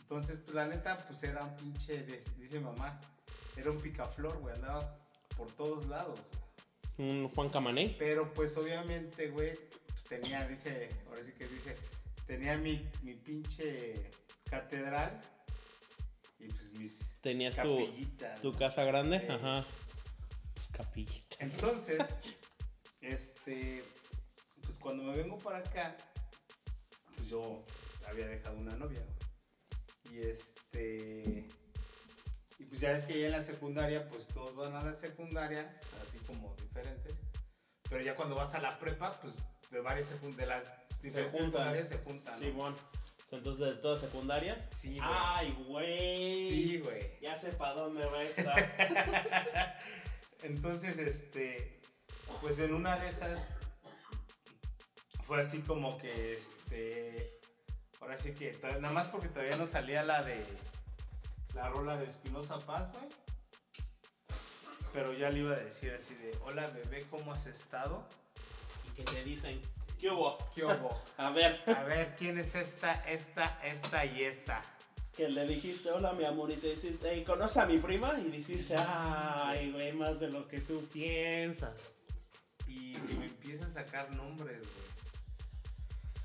Entonces, 0.00 0.38
pues 0.38 0.54
la 0.56 0.66
neta, 0.66 1.06
pues 1.06 1.22
era 1.22 1.44
un 1.44 1.54
pinche, 1.56 2.02
dice 2.38 2.58
mamá, 2.58 3.00
era 3.56 3.70
un 3.70 3.78
picaflor, 3.78 4.36
güey, 4.38 4.52
andaba 4.56 4.98
por 5.36 5.52
todos 5.52 5.86
lados. 5.86 6.18
güey. 6.98 7.08
Un 7.08 7.28
Juan 7.28 7.50
Camané. 7.50 7.94
Pero 8.00 8.34
pues 8.34 8.56
obviamente, 8.56 9.28
güey, 9.28 9.56
pues 9.86 10.04
tenía, 10.08 10.48
dice, 10.48 10.88
ahora 11.08 11.24
sí 11.24 11.32
que 11.32 11.46
dice, 11.46 11.76
tenía 12.26 12.56
mi, 12.56 12.90
mi 13.02 13.14
pinche 13.14 14.10
catedral 14.50 15.20
y 16.40 16.48
pues 16.48 16.72
mis 16.72 17.14
Tenías 17.20 17.56
tu, 17.56 17.84
capillitas. 17.86 18.40
tu 18.40 18.52
casa 18.54 18.84
grande. 18.84 19.16
Eh. 19.16 19.28
Ajá. 19.30 19.64
Tus 20.54 20.68
capillitas. 20.68 21.38
Entonces, 21.40 21.98
este, 23.00 23.82
pues 24.62 24.78
cuando 24.78 25.04
me 25.04 25.16
vengo 25.16 25.38
para 25.38 25.58
acá, 25.58 25.96
pues 27.14 27.28
yo 27.28 27.64
había 28.08 28.26
dejado 28.26 28.56
una 28.56 28.74
novia. 28.76 29.00
güey. 29.00 30.18
Y 30.18 30.26
este, 30.28 31.48
y 32.58 32.64
pues 32.64 32.80
ya 32.80 32.90
ves 32.90 33.04
que 33.04 33.20
ya 33.20 33.26
en 33.26 33.32
la 33.32 33.42
secundaria, 33.42 34.08
pues 34.08 34.26
todos 34.28 34.56
van 34.56 34.74
a 34.74 34.82
la 34.82 34.94
secundaria, 34.94 35.76
así 36.06 36.18
como 36.26 36.54
diferentes. 36.56 37.14
Pero 37.88 38.02
ya 38.02 38.16
cuando 38.16 38.34
vas 38.34 38.54
a 38.54 38.60
la 38.60 38.78
prepa, 38.78 39.20
pues 39.20 39.34
de 39.70 39.80
varias 39.80 40.10
de 40.36 40.46
las 40.46 40.64
diferentes 41.00 41.40
secundarias 41.40 41.88
se 41.88 41.98
juntan. 41.98 42.34
¿no? 42.34 42.46
Simón. 42.46 42.76
Entonces, 43.30 43.66
de 43.66 43.74
todas 43.74 44.00
secundarias. 44.00 44.68
Sí, 44.74 44.96
güey. 44.96 45.10
Ay, 45.10 45.64
güey. 45.66 46.48
Sí, 46.48 46.78
güey. 46.80 47.18
Ya 47.20 47.36
sé 47.36 47.52
para 47.52 47.74
dónde 47.74 48.04
va 48.06 48.22
esta. 48.22 48.54
Entonces, 50.42 50.98
este, 50.98 51.80
pues 52.40 52.58
en 52.58 52.74
una 52.74 52.96
de 52.98 53.08
esas 53.08 53.48
fue 55.24 55.40
así 55.40 55.60
como 55.60 55.96
que, 55.98 56.34
este, 56.34 57.38
ahora 58.00 58.16
sí 58.16 58.34
que, 58.34 58.58
nada 58.80 58.92
más 58.92 59.06
porque 59.08 59.28
todavía 59.28 59.56
no 59.56 59.66
salía 59.66 60.02
la 60.02 60.22
de, 60.22 60.44
la 61.54 61.68
rola 61.68 61.96
de 61.96 62.06
Espinosa 62.06 62.58
Paz, 62.60 62.90
güey. 62.92 63.08
Pero 64.92 65.12
ya 65.12 65.30
le 65.30 65.40
iba 65.40 65.54
a 65.54 65.60
decir 65.60 65.92
así 65.92 66.14
de, 66.14 66.36
hola 66.44 66.66
bebé, 66.68 67.06
¿cómo 67.10 67.32
has 67.32 67.46
estado? 67.46 68.08
y 68.86 68.90
que 68.92 69.02
te 69.04 69.24
dicen, 69.24 69.60
¿qué 70.00 70.10
hubo? 70.10 70.38
¿Qué 70.54 70.64
hubo? 70.64 71.00
A 71.18 71.30
ver, 71.30 71.62
A 71.66 71.82
ver, 71.84 72.14
¿quién 72.18 72.38
es 72.38 72.54
esta, 72.54 72.94
esta, 73.08 73.58
esta 73.64 74.04
y 74.04 74.22
esta? 74.22 74.62
que 75.16 75.28
le 75.28 75.44
dijiste, 75.46 75.90
hola, 75.90 76.12
mi 76.12 76.24
amor, 76.24 76.50
y 76.50 76.56
te 76.56 76.68
dijiste, 76.68 77.10
"Ey, 77.12 77.24
¿conoces 77.24 77.56
a 77.58 77.66
mi 77.66 77.78
prima? 77.78 78.14
Y 78.18 78.30
dijiste, 78.30 78.74
ay, 78.78 79.70
güey, 79.72 79.92
más 79.92 80.20
de 80.20 80.30
lo 80.30 80.46
que 80.48 80.60
tú 80.60 80.86
piensas. 80.92 81.90
Y 82.66 82.92
que 82.94 83.14
me 83.14 83.26
empieza 83.26 83.66
a 83.66 83.68
sacar 83.70 84.10
nombres, 84.14 84.60
güey. 84.60 84.90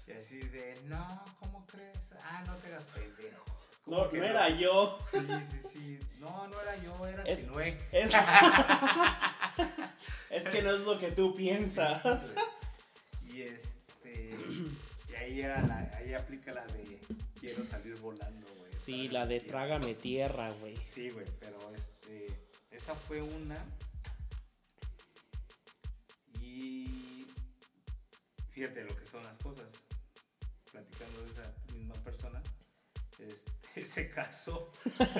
Y 0.08 0.12
así 0.20 0.38
de, 0.40 0.80
no, 0.86 1.26
¿cómo 1.40 1.66
crees? 1.66 2.14
Ah, 2.24 2.44
no 2.46 2.56
te 2.58 2.68
hagas 2.68 2.86
pendejo. 2.86 3.44
¿Cómo 3.84 3.98
No, 3.98 4.12
no 4.12 4.24
era 4.24 4.50
yo. 4.50 4.98
Sí, 5.12 5.18
sí, 5.44 5.68
sí. 5.68 6.00
No, 6.20 6.48
no 6.48 6.62
era 6.62 6.78
yo, 6.78 7.08
era 7.08 7.24
Es- 7.24 7.40
Sinué. 7.40 7.78
Es... 7.92 8.12
es 10.30 10.44
que 10.48 10.62
no 10.62 10.76
es 10.76 10.82
lo 10.82 10.98
que 11.00 11.12
tú 11.12 11.36
piensas. 11.36 12.34
Y 13.36 13.42
este. 13.42 14.30
Y 15.10 15.16
ahí 15.16 15.42
era 15.42 15.62
la, 15.62 15.92
ahí 15.98 16.14
aplica 16.14 16.54
la 16.54 16.66
de 16.68 17.02
quiero 17.38 17.66
salir 17.66 17.98
volando, 17.98 18.48
güey. 18.60 18.72
Sí, 18.80 19.10
la 19.10 19.26
de 19.26 19.42
tierra. 19.42 19.66
trágame 19.66 19.94
tierra, 19.94 20.52
güey. 20.52 20.78
Sí, 20.88 21.10
güey, 21.10 21.26
pero 21.38 21.60
este. 21.76 22.28
Esa 22.72 22.96
fue 22.96 23.22
una. 23.22 23.58
Y. 26.40 27.28
Fíjate 28.52 28.86
lo 28.86 28.96
que 28.96 29.06
son 29.06 29.22
las 29.26 29.38
cosas. 29.40 29.70
Platicando 30.72 31.22
de 31.24 31.32
esa 31.32 31.54
misma 31.74 31.96
persona. 31.96 32.42
Este, 33.20 33.84
se 33.86 34.10
casó. 34.12 34.72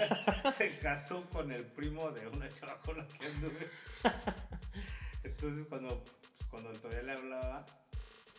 se 0.58 0.80
casó 0.80 1.30
con 1.32 1.52
el 1.52 1.66
primo 1.66 2.12
de 2.12 2.28
una 2.28 2.50
chava 2.54 2.80
con 2.80 2.98
la 2.98 3.08
que 3.10 3.26
anduve. 3.26 3.68
Entonces, 5.24 5.66
cuando, 5.68 6.02
pues, 6.02 6.50
cuando 6.50 6.72
todavía 6.80 7.04
le 7.04 7.12
hablaba, 7.12 7.66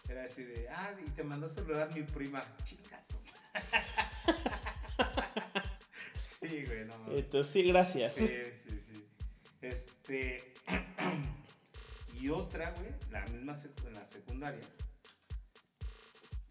era 0.08 0.24
así 0.24 0.44
de, 0.44 0.68
ah, 0.68 0.94
y 1.04 1.10
te 1.10 1.24
mandó 1.24 1.46
a 1.46 1.50
saludar 1.50 1.92
mi 1.94 2.02
prima. 2.02 2.44
Chinga 2.64 3.02
tu 3.06 3.16
madre". 3.16 3.32
Sí, 6.40 6.64
güey, 6.66 6.84
no 6.84 6.98
mames. 6.98 7.18
Entonces, 7.18 7.52
sí, 7.52 7.62
gracias. 7.62 8.14
Sí, 8.14 8.26
sí, 8.26 8.78
sí. 8.78 9.06
Este. 9.62 10.54
y 12.20 12.28
otra, 12.28 12.72
güey, 12.72 12.90
la 13.10 13.24
misma 13.26 13.54
en 13.86 13.94
la 13.94 14.04
secundaria. 14.04 14.60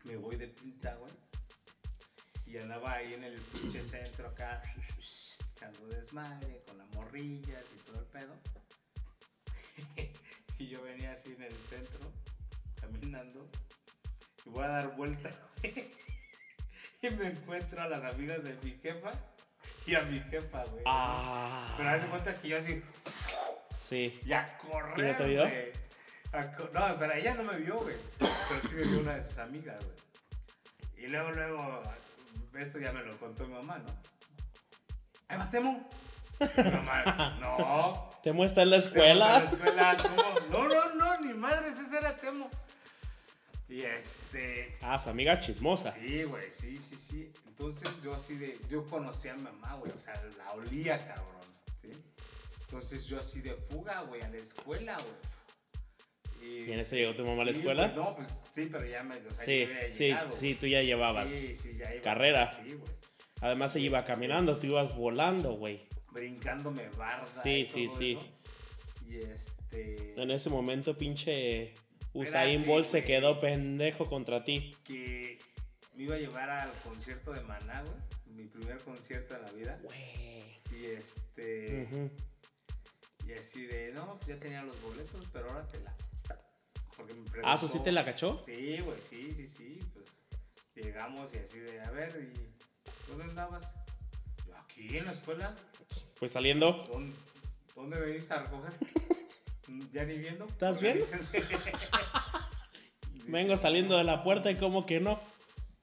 Me 0.03 0.18
voy 0.18 0.36
de 0.36 0.47
pinta, 0.47 0.95
güey. 0.95 1.12
Y 2.45 2.58
andaba 2.58 2.93
ahí 2.93 3.14
en 3.14 3.24
el 3.24 3.39
pinche 3.39 3.84
centro 3.84 4.28
acá, 4.28 4.62
echando 5.56 5.88
desmadre, 5.88 6.64
con 6.68 6.78
las 6.78 6.88
morrillas 6.93 7.64
y 7.74 7.78
todo 7.86 7.99
el 7.99 8.06
pedo. 8.06 8.39
y 10.60 10.68
yo 10.68 10.84
venía 10.84 11.14
así 11.14 11.34
en 11.34 11.43
el 11.43 11.56
centro, 11.70 12.12
caminando. 12.91 13.49
Y 14.45 14.49
voy 14.49 14.63
a 14.63 14.67
dar 14.67 14.95
vuelta, 14.95 15.29
güey. 15.61 15.91
y 17.01 17.09
me 17.11 17.27
encuentro 17.27 17.81
a 17.81 17.88
las 17.88 18.03
amigas 18.03 18.43
de 18.43 18.55
mi 18.63 18.71
jefa 18.81 19.11
y 19.86 19.95
a 19.95 20.01
mi 20.03 20.19
jefa, 20.19 20.63
güey. 20.65 20.83
Ah. 20.86 21.73
Pero 21.77 21.89
hace 21.89 22.07
cuenta 22.07 22.36
que 22.39 22.47
yo 22.49 22.57
así, 22.57 22.81
Sí. 23.71 24.19
y 24.25 24.33
a 24.33 24.57
correr, 24.57 24.99
¿Y 24.99 25.11
no 25.11 25.17
te 25.17 25.25
vio? 25.25 25.43
co- 26.57 26.69
No, 26.73 26.81
pero 26.99 27.13
ella 27.13 27.33
no 27.36 27.43
me 27.43 27.57
vio, 27.57 27.77
güey. 27.79 27.95
Pero 28.19 28.61
sí 28.67 28.75
me 28.75 28.83
vio 28.83 28.99
una 29.01 29.15
de 29.15 29.23
sus 29.23 29.38
amigas, 29.39 29.77
güey. 29.83 31.05
Y 31.05 31.07
luego, 31.07 31.31
luego, 31.31 31.83
esto 32.57 32.79
ya 32.79 32.91
me 32.91 33.03
lo 33.03 33.17
contó 33.19 33.45
mi 33.45 33.53
mamá, 33.53 33.77
¿no? 33.79 33.86
¡Ay, 35.27 35.38
Matemo! 35.38 35.89
Mamá, 36.39 37.38
no. 37.39 38.09
¿Te 38.23 38.31
muestra 38.33 38.63
en 38.63 38.71
la 38.71 38.81
Temo 38.81 38.89
está 38.89 39.07
en 39.11 39.19
la 39.19 39.38
escuela? 39.38 39.95
escuela, 39.95 39.97
¿cómo? 40.01 40.49
No, 40.49 40.67
no, 40.67 40.95
no, 40.95 41.19
ni 41.21 41.33
madres, 41.33 41.77
ese 41.79 41.97
era 41.99 42.15
Temo. 42.17 42.49
Y, 43.68 43.82
este. 43.82 44.78
Ah, 44.82 44.99
su 44.99 45.09
amiga 45.09 45.39
chismosa. 45.39 45.91
Sí, 45.91 46.24
güey, 46.24 46.51
sí, 46.51 46.78
sí, 46.78 46.95
sí. 46.97 47.32
Entonces 47.47 47.89
yo 48.03 48.13
así 48.13 48.36
de. 48.36 48.57
Yo 48.70 48.86
conocía 48.86 49.34
a 49.34 49.36
mi 49.36 49.43
mamá, 49.43 49.76
güey. 49.76 49.91
O 49.91 49.99
sea, 49.99 50.22
la 50.38 50.51
olía, 50.53 51.05
cabrón. 51.07 51.41
¿sí? 51.82 51.89
Entonces 52.61 53.05
yo 53.05 53.20
así 53.20 53.41
de 53.41 53.53
fuga, 53.53 54.01
güey, 54.01 54.22
a 54.22 54.30
la 54.30 54.38
escuela, 54.38 54.95
güey. 54.95 55.36
¿Y 56.68 56.72
en 56.72 56.80
eso 56.80 56.95
llegó 56.95 57.16
tu 57.16 57.26
mamá 57.26 57.41
a 57.41 57.45
la 57.45 57.51
escuela? 57.51 57.88
no, 57.95 58.16
pues 58.16 58.28
sí, 58.51 58.70
pero 58.72 58.86
ya 58.86 59.03
me. 59.03 59.16
O 59.16 59.32
sea, 59.32 59.45
Sí, 59.45 59.68
yo 59.68 59.89
sí, 59.89 60.16
sí, 60.39 60.55
tú 60.55 60.68
ya 60.68 60.84
llevabas. 60.84 61.32
Sí, 61.32 61.55
sí, 61.55 61.76
ya 61.76 61.91
iba. 61.91 62.03
carrera. 62.03 62.59
Sí, 62.63 62.74
güey. 62.74 62.91
Además 63.41 63.72
se 63.74 63.80
iba 63.80 64.05
caminando, 64.05 64.57
tú 64.59 64.68
ibas 64.68 64.95
volando, 64.95 65.53
güey. 65.53 65.82
Brincándome 66.11 66.88
barda. 66.89 67.22
Sí, 67.22 67.61
y 67.61 67.66
sí, 67.66 67.86
todo 67.86 67.97
sí. 67.97 68.11
eso. 68.11 69.09
Y 69.09 69.18
este. 69.18 70.22
En 70.22 70.32
ese 70.32 70.49
momento, 70.49 70.97
pinche 70.97 71.74
Usain 72.16 72.66
Bolt 72.66 72.88
se 72.88 73.03
quedó 73.03 73.39
pendejo 73.39 74.07
contra 74.07 74.43
ti. 74.43 74.76
que 74.86 75.38
me 75.95 76.03
iba 76.03 76.16
a 76.16 76.18
llevar 76.18 76.49
al 76.49 76.72
concierto 76.82 77.34
de 77.34 77.41
Maná, 77.41 77.84
güey. 77.84 77.95
Mi 78.28 78.45
primer 78.45 78.78
concierto 78.80 79.36
en 79.36 79.41
la 79.41 79.51
vida. 79.51 79.80
Güey. 79.84 80.61
Y 80.72 80.86
este. 80.86 81.84
Ujú. 81.84 82.11
Y 83.28 83.34
así 83.34 83.66
de, 83.66 83.91
no, 83.93 84.18
pues 84.18 84.28
ya 84.28 84.39
tenía 84.39 84.63
los 84.63 84.82
boletos, 84.82 85.28
pero 85.34 85.49
ahora 85.49 85.68
te 85.68 85.80
la. 85.82 85.93
Porque 86.95 87.13
me 87.13 87.24
preguntó. 87.30 87.47
Ah, 87.49 87.55
¿eso 87.55 87.68
sí 87.68 87.80
te 87.80 87.91
la 87.91 88.05
cachó? 88.05 88.41
Sí, 88.45 88.80
güey, 88.80 89.01
sí, 89.01 89.34
sí, 89.34 89.47
sí. 89.49 89.80
Pues 89.93 90.05
llegamos 90.76 91.34
y 91.34 91.38
así 91.39 91.59
de, 91.59 91.82
a 91.82 91.91
ver, 91.91 92.32
¿y 92.34 93.09
dónde 93.09 93.26
andabas? 93.26 93.74
Yo, 94.47 94.55
aquí 94.57 94.97
en 94.97 95.05
la 95.05 95.11
escuela. 95.11 95.53
Pues 96.18 96.32
saliendo. 96.32 96.84
¿Dónde, 96.91 97.13
dónde 97.76 97.99
me 97.99 98.05
viniste 98.05 98.34
a 98.34 98.43
recoger? 98.43 98.74
¿Ya 99.91 100.05
ni 100.05 100.18
viendo? 100.18 100.45
¿Estás 100.45 100.80
bien? 100.80 100.99
Vengo 103.28 103.57
saliendo 103.57 103.97
de 103.97 104.03
la 104.03 104.24
puerta 104.24 104.51
y 104.51 104.55
como 104.57 104.86
que 104.86 104.99
no. 104.99 105.20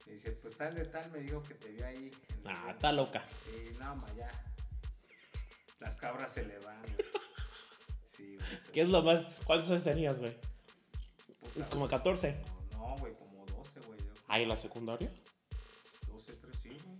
Y 0.07 0.11
dice, 0.11 0.31
pues 0.31 0.55
tal 0.55 0.73
de 0.75 0.85
tal 0.85 1.11
me 1.11 1.19
dijo 1.19 1.43
que 1.43 1.53
te 1.55 1.69
vio 1.71 1.85
ahí. 1.85 2.11
Ah, 2.45 2.55
centro". 2.55 2.69
está 2.71 2.91
loca. 2.91 3.23
Sí, 3.45 3.71
no, 3.79 3.95
ma, 3.95 4.07
ya. 4.15 4.31
Las 5.79 5.97
cabras 5.97 6.31
se 6.33 6.45
le 6.45 6.57
van, 6.59 6.81
güey. 6.81 6.95
Sí, 8.05 8.37
güey. 8.37 8.59
¿Qué 8.71 8.81
es 8.81 8.89
lo 8.89 9.01
más? 9.03 9.25
¿Cuántos 9.43 9.69
años 9.71 9.83
tenías, 9.83 10.19
güey? 10.19 10.33
puta, 11.41 11.65
Como 11.69 11.87
güey. 11.87 11.89
14. 11.89 12.41
No, 12.71 12.77
no, 12.77 12.95
güey, 12.97 13.13
como 13.15 13.45
12, 13.45 13.79
güey. 13.81 13.99
Ah, 14.27 14.39
¿y 14.39 14.45
la 14.45 14.55
secundaria? 14.55 15.11
12, 16.07 16.33
13, 16.33 16.59
sí, 16.61 16.69
güey. 16.69 16.99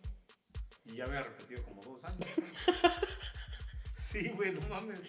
Y 0.86 0.98
ya 0.98 1.06
había 1.06 1.22
repetido 1.24 1.64
como 1.64 1.82
dos 1.82 2.04
años. 2.04 2.28
sí, 3.96 4.30
güey, 4.30 4.52
no 4.52 4.68
mames. 4.68 5.00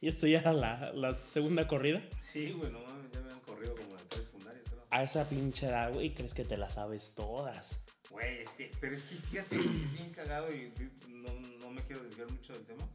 ¿Y 0.00 0.08
esto 0.08 0.26
ya 0.26 0.38
era 0.38 0.52
la, 0.52 0.92
la 0.92 1.18
segunda 1.26 1.66
corrida? 1.66 2.00
Sí, 2.18 2.52
güey, 2.52 2.70
no 2.70 2.80
mames, 2.80 3.10
ya 3.10 3.20
me 3.20 3.32
han 3.32 3.40
corrido 3.40 3.74
como 3.74 3.96
de 3.96 4.04
tres 4.04 4.26
secundarias. 4.26 4.64
A 4.90 5.02
esa 5.02 5.28
pinche 5.28 5.66
edad, 5.66 5.92
güey, 5.92 6.14
crees 6.14 6.34
que 6.34 6.44
te 6.44 6.56
la 6.56 6.70
sabes 6.70 7.14
todas. 7.14 7.80
Güey, 8.10 8.42
es 8.42 8.50
que, 8.50 8.70
pero 8.80 8.94
es 8.94 9.02
que 9.02 9.16
fíjate, 9.16 9.58
bien 9.58 10.10
cagado 10.12 10.54
y 10.54 10.72
no, 11.08 11.32
no 11.58 11.70
me 11.70 11.82
quiero 11.82 12.04
desviar 12.04 12.30
mucho 12.30 12.52
del 12.52 12.64
tema. 12.64 12.88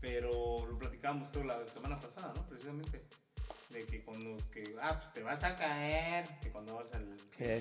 Pero 0.00 0.64
lo 0.66 0.78
platicábamos 0.78 1.32
creo 1.32 1.44
la 1.44 1.66
semana 1.66 1.96
pasada, 2.00 2.32
¿no? 2.34 2.46
Precisamente. 2.46 3.02
De 3.70 3.84
que 3.84 4.02
cuando, 4.02 4.36
que, 4.50 4.76
ah, 4.80 4.98
pues 5.00 5.12
te 5.12 5.22
vas 5.22 5.42
a 5.42 5.56
caer, 5.56 6.26
que 6.40 6.50
cuando 6.50 6.76
vas 6.76 6.92
al... 6.94 7.08
¿Qué? 7.36 7.60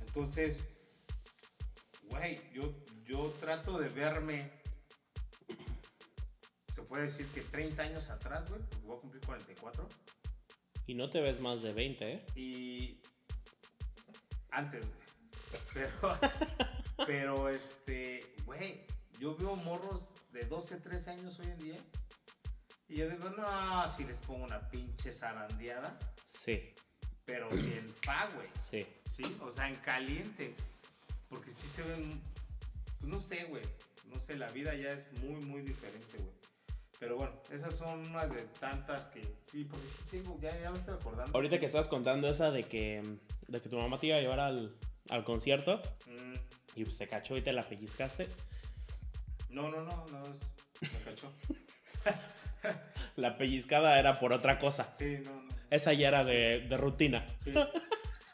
Entonces, 0.00 0.64
güey, 2.04 2.40
yo, 2.52 2.72
yo 3.04 3.32
trato 3.38 3.78
de 3.78 3.90
verme, 3.90 4.50
se 6.80 6.86
puede 6.86 7.02
decir 7.04 7.26
que 7.28 7.42
30 7.42 7.82
años 7.82 8.08
atrás, 8.10 8.48
güey, 8.48 8.60
voy 8.84 8.96
a 8.96 9.00
cumplir 9.00 9.24
44. 9.26 9.86
Y 10.86 10.94
no 10.94 11.10
te 11.10 11.20
ves 11.20 11.38
más 11.40 11.60
de 11.60 11.72
20, 11.74 12.12
¿eh? 12.12 12.26
Y 12.34 13.00
antes, 14.50 14.84
güey. 14.86 15.00
Pero, 15.74 16.18
pero 17.06 17.48
este, 17.50 18.32
güey, 18.46 18.86
yo 19.18 19.36
veo 19.36 19.56
morros 19.56 20.14
de 20.32 20.44
12, 20.44 20.78
13 20.78 21.10
años 21.10 21.38
hoy 21.38 21.46
en 21.46 21.58
día. 21.58 21.76
Y 22.88 22.96
yo 22.96 23.08
digo, 23.10 23.28
no, 23.30 23.88
si 23.92 24.04
les 24.04 24.18
pongo 24.18 24.44
una 24.44 24.68
pinche 24.70 25.12
zarandeada, 25.12 25.98
Sí, 26.24 26.72
pero 27.24 27.50
si 27.50 27.72
en 27.74 27.92
pa, 28.06 28.30
güey. 28.34 28.48
sí. 28.60 28.86
Sí, 29.04 29.36
o 29.42 29.50
sea, 29.50 29.68
en 29.68 29.76
caliente. 29.76 30.54
Porque 31.28 31.50
sí 31.50 31.66
se 31.68 31.82
ven, 31.82 32.20
pues 32.98 33.12
no 33.12 33.20
sé, 33.20 33.44
güey. 33.44 33.62
No 34.06 34.20
sé, 34.20 34.36
la 34.36 34.50
vida 34.50 34.74
ya 34.74 34.92
es 34.92 35.12
muy, 35.20 35.40
muy 35.42 35.62
diferente, 35.62 36.16
güey. 36.16 36.39
Pero 37.00 37.16
bueno, 37.16 37.32
esas 37.50 37.74
son 37.74 38.00
unas 38.10 38.28
de 38.32 38.42
tantas 38.60 39.06
que 39.08 39.22
sí, 39.50 39.64
porque 39.64 39.86
sí 39.88 40.02
tengo, 40.10 40.38
ya, 40.40 40.56
ya 40.60 40.70
me 40.70 40.78
estoy 40.78 40.94
acordando. 40.94 41.32
Ahorita 41.34 41.58
que 41.58 41.64
estabas 41.66 41.88
contando 41.88 42.28
esa 42.28 42.50
de 42.52 42.64
que, 42.64 43.02
de 43.48 43.60
que 43.60 43.68
tu 43.70 43.78
mamá 43.78 43.98
te 43.98 44.08
iba 44.08 44.16
a 44.16 44.20
llevar 44.20 44.38
al, 44.40 44.76
al 45.08 45.24
concierto 45.24 45.80
Mm, 46.06 46.34
y 46.76 46.84
pues 46.84 46.98
te 46.98 47.08
cachó 47.08 47.36
y 47.36 47.42
te 47.42 47.52
la 47.54 47.66
pellizcaste. 47.68 48.28
no, 49.48 49.70
no, 49.70 49.82
no, 49.82 50.06
no, 50.12 50.24
es- 50.26 50.92
me 50.92 51.00
cachó. 51.10 51.32
La 53.16 53.36
pellizcada 53.38 53.98
era 53.98 54.20
por 54.20 54.32
otra 54.34 54.58
cosa. 54.58 54.92
Sí, 54.94 55.18
no, 55.24 55.32
no. 55.42 55.48
Esa 55.70 55.92
ya 55.94 56.08
era 56.08 56.24
de, 56.24 56.60
de 56.68 56.76
rutina. 56.76 57.26
Sí, 57.42 57.52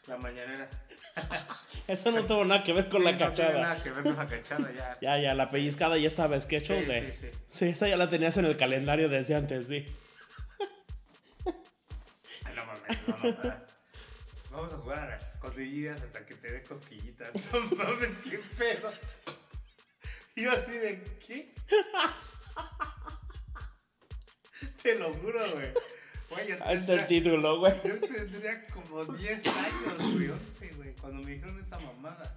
la 0.07 0.17
mañanera. 0.17 0.69
Eso 1.89 2.11
no 2.11 2.25
tuvo 2.27 2.45
nada 2.45 2.63
que 2.65 2.73
ver 2.73 2.89
con 2.89 2.99
Sí, 3.01 3.05
la 3.05 3.13
No 3.13 3.19
cachada. 3.19 3.63
nada 3.63 3.83
que 3.83 3.91
ver 3.93 4.03
con 4.05 4.17
la 4.17 4.27
cachada, 4.27 4.73
ya. 4.73 4.99
Ya, 5.01 5.19
ya, 5.19 5.35
la 5.35 5.49
pellizcada 5.49 5.97
ya 5.99 6.07
estaba 6.09 6.39
sketch, 6.39 6.67
Sí, 6.69 6.85
güey. 6.85 7.13
sí, 7.13 7.31
sí. 7.31 7.39
Sí, 7.47 7.65
esa 7.67 7.89
ya 7.89 7.97
la 7.97 8.09
tenías 8.09 8.37
en 8.39 8.45
el 8.47 8.57
calendario 8.57 9.09
desde 9.09 9.35
antes, 9.35 9.67
sí. 9.69 9.87
Ay, 12.45 12.55
no 12.57 12.67
mames, 12.67 13.09
no, 13.09 13.17
no. 13.51 13.67
Vamos 14.51 14.73
a 14.73 14.77
jugar 14.79 14.99
a 15.01 15.07
las 15.11 15.35
escondidillas 15.35 16.01
hasta 16.03 16.25
que 16.25 16.35
te 16.35 16.51
dé 16.51 16.63
cosquillitas. 16.65 17.35
No 17.53 17.61
mames, 17.77 18.19
qué 18.19 18.39
pedo. 18.59 18.91
Yo 20.35 20.51
así 20.53 20.73
de, 20.73 21.03
¿qué? 21.27 21.55
Te 24.83 24.99
lo 24.99 25.13
juro, 25.15 25.41
güey. 25.53 25.69
Güey, 26.31 26.49
yo 26.49 26.55
está 26.55 26.73
el 26.73 26.87
tendría, 26.87 27.07
título, 27.07 27.59
güey. 27.61 27.75
yo 27.85 28.01
tendría 28.01 28.67
como 28.67 29.05
10 29.05 29.47
años, 29.47 30.13
güey, 30.13 30.29
11, 30.29 30.69
güey, 30.75 30.93
cuando 30.97 31.23
me 31.23 31.33
dijeron 31.33 31.59
esa 31.61 31.79
mamada. 31.79 32.37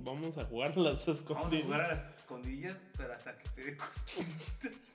Vamos 0.00 0.38
a 0.38 0.44
jugar 0.44 0.76
las 0.76 1.06
Vamos 1.24 1.52
a 1.52 1.56
jugar 1.56 1.80
a 1.80 1.88
las 1.88 2.08
escondillas, 2.16 2.76
pero 2.96 3.12
hasta 3.12 3.36
que 3.36 3.48
te 3.50 3.64
dé 3.64 3.76
cosquillitas. 3.76 4.94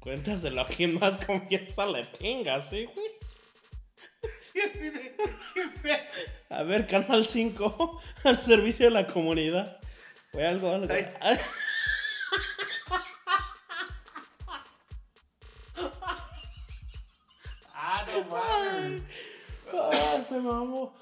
Cuéntaselo 0.00 0.60
a 0.60 0.66
quien 0.66 0.98
más 0.98 1.16
confianza 1.16 1.86
le 1.86 2.04
tengas, 2.06 2.68
¿sí, 2.68 2.84
güey? 2.84 3.06
Y 4.54 4.60
así 4.60 4.90
de. 4.90 5.16
A 6.50 6.62
ver, 6.62 6.86
Canal 6.86 7.24
5, 7.26 8.00
al 8.24 8.42
servicio 8.42 8.86
de 8.86 8.92
la 8.92 9.06
comunidad. 9.06 9.78
Güey, 10.32 10.46
algo, 10.46 10.72
algo. 10.72 10.92
Ay. 10.92 11.06
Ah, 20.16 20.20
se 20.20 20.38
mamó. 20.40 20.94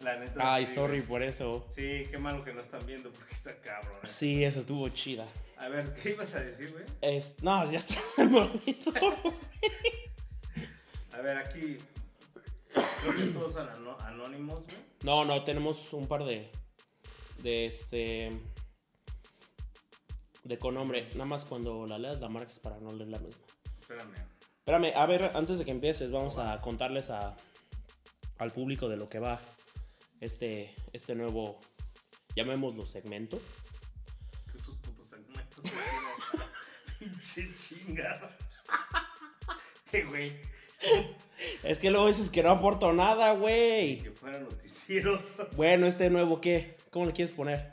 La 0.00 0.16
neta. 0.16 0.54
Ay, 0.54 0.66
sí, 0.66 0.74
sorry 0.74 0.98
güey. 0.98 1.08
por 1.08 1.22
eso. 1.22 1.66
Sí, 1.70 2.06
qué 2.10 2.18
malo 2.18 2.44
que 2.44 2.52
no 2.52 2.60
están 2.60 2.84
viendo 2.86 3.10
porque 3.10 3.32
está 3.34 3.56
cabrón. 3.60 3.96
eh. 4.02 4.06
Sí, 4.06 4.44
eso 4.44 4.60
estuvo 4.60 4.88
chida. 4.90 5.26
A 5.56 5.68
ver, 5.68 5.92
¿qué 6.02 6.10
ibas 6.10 6.34
a 6.34 6.40
decir, 6.40 6.70
güey? 6.72 6.84
Es, 7.00 7.42
no, 7.42 7.68
ya 7.70 7.78
está. 7.78 7.94
A 11.12 11.20
ver, 11.20 11.36
aquí. 11.38 11.78
Creo 13.02 13.16
que 13.16 13.24
todos 13.32 13.54
son 13.54 13.68
ano- 13.68 13.96
anónimos, 14.00 14.62
güey. 14.64 14.76
No, 15.02 15.24
no, 15.24 15.42
tenemos 15.44 15.92
un 15.92 16.06
par 16.06 16.24
de. 16.24 16.50
De 17.42 17.66
este. 17.66 18.32
De 20.44 20.58
con 20.58 20.74
nombre. 20.74 21.08
Nada 21.12 21.24
más 21.24 21.44
cuando 21.44 21.86
la 21.86 21.98
leas 21.98 22.20
la 22.20 22.28
marcas 22.28 22.58
para 22.60 22.78
no 22.78 22.92
leer 22.92 23.08
la 23.10 23.18
misma. 23.18 23.42
Espérame. 23.80 24.14
Espérame, 24.68 24.92
a 24.94 25.06
ver, 25.06 25.30
antes 25.34 25.58
de 25.58 25.64
que 25.64 25.70
empieces, 25.70 26.12
vamos 26.12 26.36
a 26.36 26.60
contarles 26.60 27.08
a, 27.08 27.34
al 28.36 28.52
público 28.52 28.86
de 28.86 28.98
lo 28.98 29.08
que 29.08 29.18
va 29.18 29.40
este, 30.20 30.74
este 30.92 31.14
nuevo, 31.14 31.58
llamémoslo 32.36 32.84
segmento. 32.84 33.40
Que 34.52 34.58
tus 34.58 34.76
putos 34.76 35.06
segmentos 35.06 35.64
pinche 36.98 37.50
chingada. 37.54 38.30
Te, 39.90 40.04
güey. 40.04 40.38
Es 41.62 41.78
que 41.78 41.88
luego 41.88 42.08
dices 42.08 42.28
que 42.28 42.42
no 42.42 42.50
aporto 42.50 42.92
nada, 42.92 43.32
güey. 43.32 44.02
Que 44.02 44.10
fuera 44.10 44.38
noticiero. 44.38 45.18
Bueno, 45.56 45.86
este 45.86 46.10
nuevo, 46.10 46.42
¿qué? 46.42 46.76
¿Cómo 46.90 47.06
le 47.06 47.14
quieres 47.14 47.32
poner? 47.32 47.70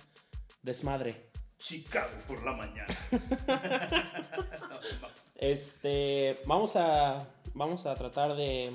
Desmadre. 0.64 1.26
Chicago 1.58 2.14
por 2.26 2.42
la 2.46 2.54
mañana. 2.54 2.88
Este, 5.36 6.40
vamos 6.46 6.76
a, 6.76 7.28
vamos 7.54 7.86
a 7.86 7.96
tratar 7.96 8.36
de, 8.36 8.72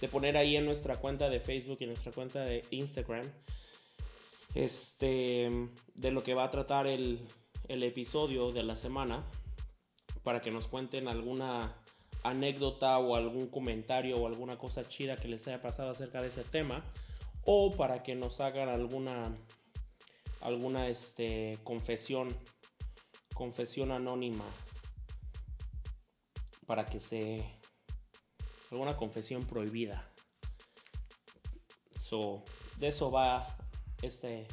de 0.00 0.08
poner 0.08 0.36
ahí 0.36 0.56
en 0.56 0.64
nuestra 0.64 0.96
cuenta 0.96 1.28
de 1.28 1.40
Facebook 1.40 1.78
y 1.80 1.84
en 1.84 1.90
nuestra 1.90 2.12
cuenta 2.12 2.44
de 2.44 2.64
Instagram, 2.70 3.30
este, 4.54 5.50
de 5.94 6.10
lo 6.10 6.22
que 6.22 6.34
va 6.34 6.44
a 6.44 6.50
tratar 6.50 6.86
el, 6.86 7.26
el 7.68 7.82
episodio 7.82 8.52
de 8.52 8.62
la 8.62 8.76
semana, 8.76 9.24
para 10.22 10.40
que 10.40 10.50
nos 10.50 10.66
cuenten 10.68 11.08
alguna, 11.08 11.74
anécdota 12.22 12.98
o 12.98 13.16
algún 13.16 13.48
comentario 13.48 14.18
o 14.18 14.26
alguna 14.26 14.58
cosa 14.58 14.86
chida 14.86 15.16
que 15.16 15.28
les 15.28 15.46
haya 15.46 15.62
pasado 15.62 15.90
acerca 15.90 16.22
de 16.22 16.28
ese 16.28 16.44
tema 16.44 16.84
o 17.44 17.74
para 17.76 18.02
que 18.02 18.14
nos 18.14 18.40
hagan 18.40 18.68
alguna 18.68 19.36
alguna 20.40 20.88
este 20.88 21.58
confesión 21.64 22.28
confesión 23.34 23.92
anónima 23.92 24.44
para 26.68 26.84
que 26.86 27.00
se 27.00 27.44
alguna 28.70 28.94
confesión 28.94 29.46
prohibida. 29.46 30.06
So 31.96 32.44
de 32.76 32.88
eso 32.88 33.10
va 33.10 33.46
este 34.02 34.46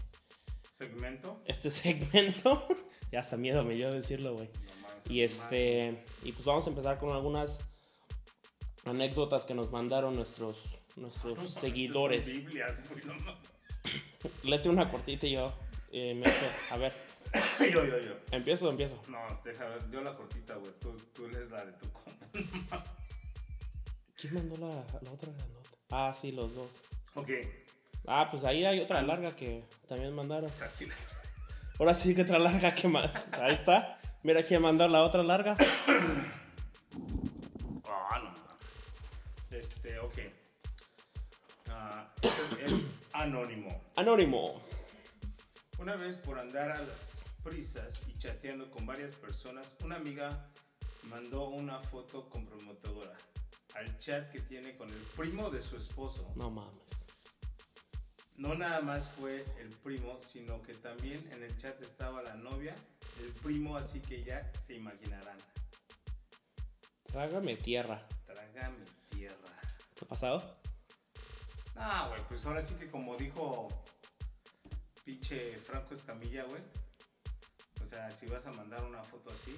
Segmento. 0.72 1.41
este 1.45 1.70
segmento. 1.82 2.66
Ya 3.11 3.20
hasta 3.20 3.38
miedo 3.38 3.63
me 3.63 3.76
dio 3.76 3.91
decirlo 3.91 4.34
güey. 4.34 4.47
No 4.47 5.13
y 5.13 5.22
este 5.22 6.03
y 6.24 6.32
pues 6.32 6.45
vamos 6.45 6.66
a 6.66 6.70
empezar 6.70 6.97
con 6.97 7.11
algunas 7.13 7.59
anécdotas 8.86 9.45
que 9.45 9.53
nos 9.53 9.72
mandaron 9.72 10.16
nuestros 10.16 10.80
nuestros 10.95 11.38
mames, 11.38 11.53
seguidores 11.59 12.28
Biblias, 12.28 12.84
no. 13.05 13.16
Léete 14.43 14.70
una 14.70 14.89
cortita 14.89 15.28
y 15.28 15.34
yo 15.34 15.53
eh, 15.91 16.16
me 16.16 16.26
echo- 16.28 16.51
a 16.72 16.78
ver 16.78 16.93
yo, 17.59 17.86
yo, 17.86 17.99
yo. 17.99 18.13
empiezo 18.32 18.67
o 18.67 18.71
empiezo 18.71 19.01
No, 19.07 19.17
deja 19.43 19.65
ver, 19.65 19.89
yo 19.91 20.01
la 20.01 20.15
cortita, 20.15 20.55
güey. 20.55 20.71
Tú, 20.80 20.95
tú 21.13 21.28
lees 21.30 21.49
la 21.51 21.65
de 21.65 21.71
tu 21.73 21.89
compa. 21.91 22.84
¿quién 24.15 24.34
mandó 24.34 24.57
la, 24.57 24.76
la 25.01 25.11
otra 25.11 25.32
grandota? 25.32 25.69
ah 25.91 26.13
sí 26.15 26.32
los 26.32 26.55
dos 26.55 26.82
Ok. 27.15 27.30
ah 28.07 28.28
pues 28.32 28.43
ahí 28.43 28.63
hay 28.65 28.80
otra 28.80 29.01
larga 29.01 29.36
que 29.36 29.63
también 29.88 30.13
mandaron 30.15 30.49
ahora 31.80 31.93
sí 31.93 32.15
que 32.15 32.21
otra 32.23 32.39
larga 32.39 32.73
que 32.73 32.88
más 32.88 33.11
ahí 33.34 33.53
está 33.53 33.97
mira 34.23 34.41
quién 34.43 34.61
mandó 34.61 34.88
la 34.88 35.03
otra 35.03 35.21
larga 35.23 35.55
Ah, 37.88 38.19
no. 38.23 38.30
mames. 38.32 38.41
Este, 39.51 39.99
ok. 39.99 40.17
Ah, 41.69 42.07
este 42.21 42.65
es 42.65 42.73
anónimo. 43.13 43.82
anónimo 43.95 44.61
Una 45.78 45.95
vez 45.95 46.17
por 46.17 46.39
andar 46.39 46.71
a 46.71 46.82
las 46.82 47.14
prisas 47.45 48.01
y 48.07 48.17
chateando 48.17 48.71
con 48.71 48.87
varias 48.87 49.11
personas, 49.11 49.75
una 49.83 49.97
amiga 49.97 50.49
mandó 51.03 51.49
una 51.49 51.79
foto 51.79 52.27
comprometedora 52.27 53.15
al 53.75 53.97
chat 53.99 54.31
que 54.31 54.39
tiene 54.39 54.75
con 54.75 54.89
el 54.89 55.01
primo 55.15 55.51
de 55.51 55.61
su 55.61 55.77
esposo. 55.77 56.33
no 56.35 56.49
mames 56.49 57.05
No 58.35 58.55
nada 58.55 58.81
más 58.81 59.11
fue 59.11 59.45
el 59.59 59.69
primo, 59.69 60.19
sino 60.25 60.61
que 60.63 60.73
también 60.73 61.23
en 61.31 61.43
el 61.43 61.55
chat 61.57 61.79
estaba 61.83 62.23
la 62.23 62.35
novia 62.35 62.73
del 63.19 63.31
primo, 63.33 63.77
así 63.77 63.99
que 64.01 64.23
ya 64.23 64.51
se 64.59 64.73
imaginarán. 64.73 65.37
trágame 67.03 67.57
tierra 67.57 68.07
Traga 68.25 68.71
mi 68.71 68.85
tierra. 69.15 69.61
¿qué 69.93 70.03
ha 70.03 70.07
pasado? 70.07 70.57
Ah, 71.75 72.07
güey, 72.09 72.21
pues 72.27 72.43
ahora 72.47 72.63
sí 72.63 72.73
que 72.75 72.89
como 72.89 73.15
dijo 73.15 73.67
pinche 75.03 75.57
Franco 75.59 75.93
Escamilla, 75.93 76.43
güey. 76.45 76.84
Sea, 77.95 78.11
si 78.11 78.25
vas 78.25 78.45
a 78.45 78.51
mandar 78.51 78.83
una 78.83 79.01
foto 79.03 79.31
así, 79.31 79.55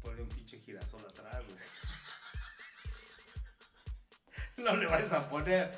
ponle 0.00 0.22
un 0.22 0.28
pinche 0.30 0.58
girasol 0.60 1.04
atrás, 1.04 1.44
güey. 1.44 1.58
No 4.66 4.74
le 4.76 4.86
vas 4.86 5.12
a 5.12 5.28
poner 5.28 5.70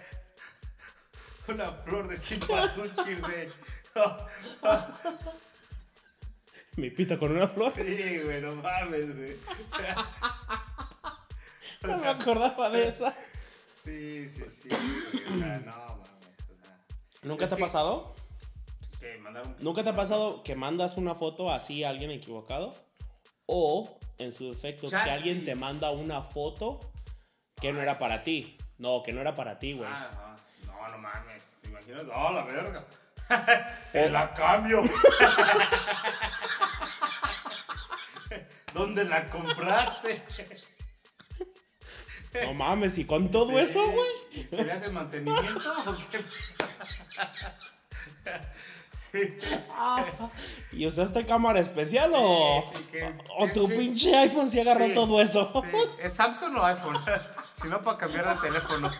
una 1.48 1.72
flor 1.72 2.06
de 2.06 2.16
cempasúchil, 2.16 3.20
güey. 3.22 3.48
mi 6.76 6.90
pito 6.90 7.18
con 7.18 7.32
una 7.32 7.48
flor 7.48 7.72
Sí, 7.74 8.20
güey, 8.24 8.40
no 8.42 8.54
mames, 8.56 9.16
güey. 9.16 9.36
no 11.82 11.98
me 11.98 12.08
acordaba 12.08 12.70
de 12.70 12.88
esa 12.88 13.12
Sí, 13.82 14.28
sí, 14.28 14.44
sí. 14.48 14.68
güey, 14.68 15.24
O 15.34 15.38
sea, 15.38 15.58
no 15.60 15.72
mames. 15.72 16.08
O 16.52 16.56
sea, 16.62 16.78
¿Nunca 17.22 17.48
te 17.48 17.54
ha 17.54 17.58
pasado? 17.58 18.14
Que 19.12 19.18
mandar 19.18 19.46
un 19.46 19.57
¿Nunca 19.61 19.82
te 19.82 19.90
ha 19.90 19.96
pasado 19.96 20.42
que 20.42 20.54
mandas 20.57 20.96
una 20.96 21.14
foto 21.14 21.50
así 21.50 21.84
a 21.84 21.90
alguien 21.90 22.11
equivocado? 22.11 22.74
O, 23.46 23.98
en 24.18 24.32
su 24.32 24.50
defecto, 24.50 24.88
que 24.88 24.96
alguien 24.96 25.40
sí. 25.40 25.44
te 25.46 25.54
manda 25.54 25.90
una 25.90 26.22
foto 26.22 26.80
que 27.61 27.72
no 27.72 27.80
era 27.80 27.98
para 27.98 28.22
ti. 28.24 28.57
No, 28.78 29.02
que 29.02 29.12
no 29.12 29.20
era 29.20 29.34
para 29.34 29.59
ti, 29.59 29.72
güey. 29.74 29.88
Ah, 29.90 30.36
no, 30.66 30.72
no, 30.72 30.88
no 30.88 30.98
mames. 30.98 31.57
¿Te 31.62 31.68
imaginas? 31.68 32.04
No, 32.04 32.32
la 32.32 32.44
verga. 32.44 32.84
Te 33.92 34.11
la 34.11 34.34
cambio. 34.34 34.82
¿Dónde 38.74 39.04
la 39.04 39.30
compraste? 39.30 40.22
No 42.44 42.52
mames, 42.54 42.98
¿y 42.98 43.07
con 43.07 43.30
todo 43.30 43.48
Sí. 43.48 43.57
eso, 43.59 43.90
güey? 43.90 44.11
¿Y 44.32 44.46
¿Se 44.46 44.62
le 44.64 44.72
hace 44.72 44.90
mantenimiento 44.90 45.72
o 45.86 45.96
qué? 46.11 46.20
¿Y 50.72 50.86
usaste 50.86 51.24
cámara 51.26 51.60
especial 51.60 52.12
o, 52.14 52.62
Sí, 52.70 52.76
sí, 52.76 52.84
que- 52.92 53.14
o 53.38 53.46
que- 53.46 53.52
tu 53.52 53.68
que- 53.68 53.74
pinche 53.76 54.14
iPhone 54.16 54.48
sí 54.48 54.60
agarró 54.60 54.92
todo 54.92 55.20
eso? 55.20 55.62
¿Es 55.98 56.12
Samsung 56.14 56.56
o 56.56 56.64
iPhone? 56.64 56.96
si 57.54 57.68
no, 57.68 57.82
para 57.82 57.98
cambiar 57.98 58.28
de 58.34 58.48
teléfono. 58.48 58.90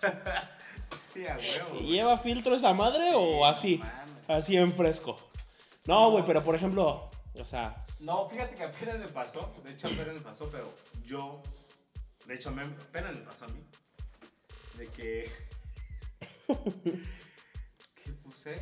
sí, 1.14 1.26
a 1.26 1.36
huevo. 1.36 1.80
¿Y. 1.80 1.92
¿Lleva 1.92 2.18
filtro 2.18 2.54
esa 2.54 2.72
madre 2.72 3.12
o 3.14 3.44
así? 3.46 3.82
Así 4.28 4.56
en 4.56 4.72
fresco. 4.74 5.18
No, 5.84 6.10
güey, 6.10 6.24
pero 6.24 6.42
por 6.42 6.54
ejemplo, 6.54 7.08
o 7.38 7.44
sea, 7.44 7.84
No, 7.98 8.28
fíjate 8.28 8.54
que 8.54 8.64
apenas 8.64 8.98
me 8.98 9.08
pasó. 9.08 9.52
De 9.64 9.72
hecho, 9.72 9.88
apenas 9.88 10.14
me 10.14 10.20
pasó, 10.20 10.48
pero 10.50 10.72
yo. 11.04 11.42
De 12.26 12.34
hecho, 12.34 12.50
me- 12.52 12.62
apenas 12.62 13.14
me 13.14 13.22
pasó 13.22 13.44
a 13.46 13.48
mí. 13.48 13.62
De 14.76 14.86
que. 14.88 15.30
que 17.94 18.12
puse. 18.24 18.60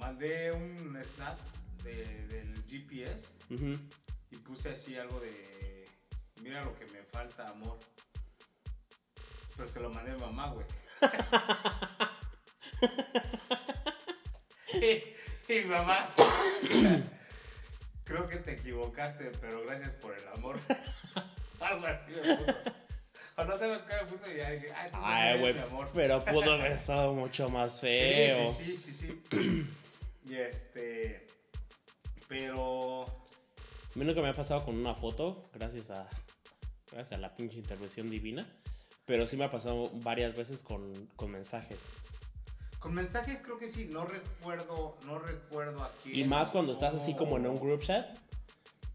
Mandé 0.00 0.50
un 0.50 0.98
snap 1.04 1.38
de- 1.84 2.26
del 2.26 2.64
GPS 2.66 3.28
y 4.30 4.36
puse 4.38 4.70
así 4.70 4.96
algo 4.96 5.20
de. 5.20 5.86
Mira 6.42 6.64
lo 6.64 6.74
que 6.78 6.86
me 6.86 7.02
falta, 7.04 7.46
amor. 7.48 7.78
Pero 9.56 9.68
se 9.68 9.78
lo 9.80 9.90
mandé 9.90 10.12
a 10.12 10.16
mamá, 10.18 10.48
güey. 10.52 10.66
Sí, 14.66 15.02
y 15.48 15.64
mamá. 15.66 16.08
Creo 18.04 18.28
que 18.28 18.36
te 18.36 18.52
equivocaste, 18.52 19.32
pero 19.40 19.62
gracias 19.66 19.92
por 19.94 20.16
el 20.16 20.26
amor. 20.28 20.56
Algo 21.60 21.86
así 21.86 22.12
me 22.12 22.18
puso. 22.18 22.54
O 23.36 23.44
no 23.44 23.58
sé 23.58 23.66
lo 23.68 23.84
que 23.86 23.94
me 23.94 24.04
puso 24.04 24.30
y 24.30 24.36
ya 24.36 24.50
dije, 24.50 24.72
ay, 24.72 24.90
tú 24.90 24.96
Ay, 25.02 25.32
también 25.32 25.40
güey, 25.56 25.64
amor. 25.66 25.90
pero 25.92 26.24
pudo 26.24 26.52
haber 26.54 26.72
estado 26.72 27.12
mucho 27.14 27.48
más 27.48 27.80
feo. 27.80 28.52
Sí, 28.52 28.64
sí, 28.64 28.76
sí, 28.76 28.92
sí, 28.94 29.22
sí. 29.30 29.66
Y 30.24 30.34
este. 30.34 31.26
Pero. 32.28 33.04
A 33.04 33.98
mí 33.98 34.04
nunca 34.04 34.22
me 34.22 34.28
ha 34.28 34.34
pasado 34.34 34.64
con 34.64 34.76
una 34.76 34.94
foto, 34.94 35.48
gracias 35.52 35.90
a, 35.90 36.08
gracias 36.92 37.18
a 37.18 37.20
la 37.20 37.34
pinche 37.34 37.58
intervención 37.58 38.08
divina. 38.08 38.46
Pero 39.04 39.26
sí 39.26 39.36
me 39.36 39.44
ha 39.44 39.50
pasado 39.50 39.90
varias 39.94 40.36
veces 40.36 40.62
con, 40.62 41.06
con 41.16 41.32
mensajes. 41.32 41.88
Con 42.78 42.94
mensajes 42.94 43.42
creo 43.42 43.58
que 43.58 43.66
sí, 43.68 43.88
no 43.90 44.04
recuerdo, 44.06 44.96
no 45.04 45.18
recuerdo 45.18 45.82
aquí. 45.82 46.20
Y 46.20 46.24
más 46.24 46.50
cuando 46.52 46.72
estás 46.72 46.94
así 46.94 47.14
como 47.14 47.36
en 47.36 47.46
un 47.46 47.58
group 47.58 47.80
chat, 47.80 48.16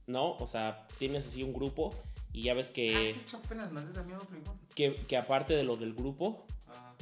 ¿no? 0.08 0.32
O 0.38 0.48
sea, 0.48 0.88
tienes 0.98 1.28
así 1.28 1.44
un 1.44 1.52
grupo 1.54 1.94
y 2.32 2.44
ya 2.44 2.54
ves 2.54 2.70
Ah, 2.70 2.74
que, 2.74 3.10
hecho, 3.12 3.38
apenas 3.44 3.72
mandé 3.74 3.92
también 3.94 4.18
otro 4.18 4.38
igual. 4.38 4.58
que, 4.74 4.96
que 4.96 5.18
aparte 5.18 5.54
de 5.56 5.64
lo 5.66 5.76
del 5.76 5.94
grupo, 5.94 6.46
Ah, 6.70 6.94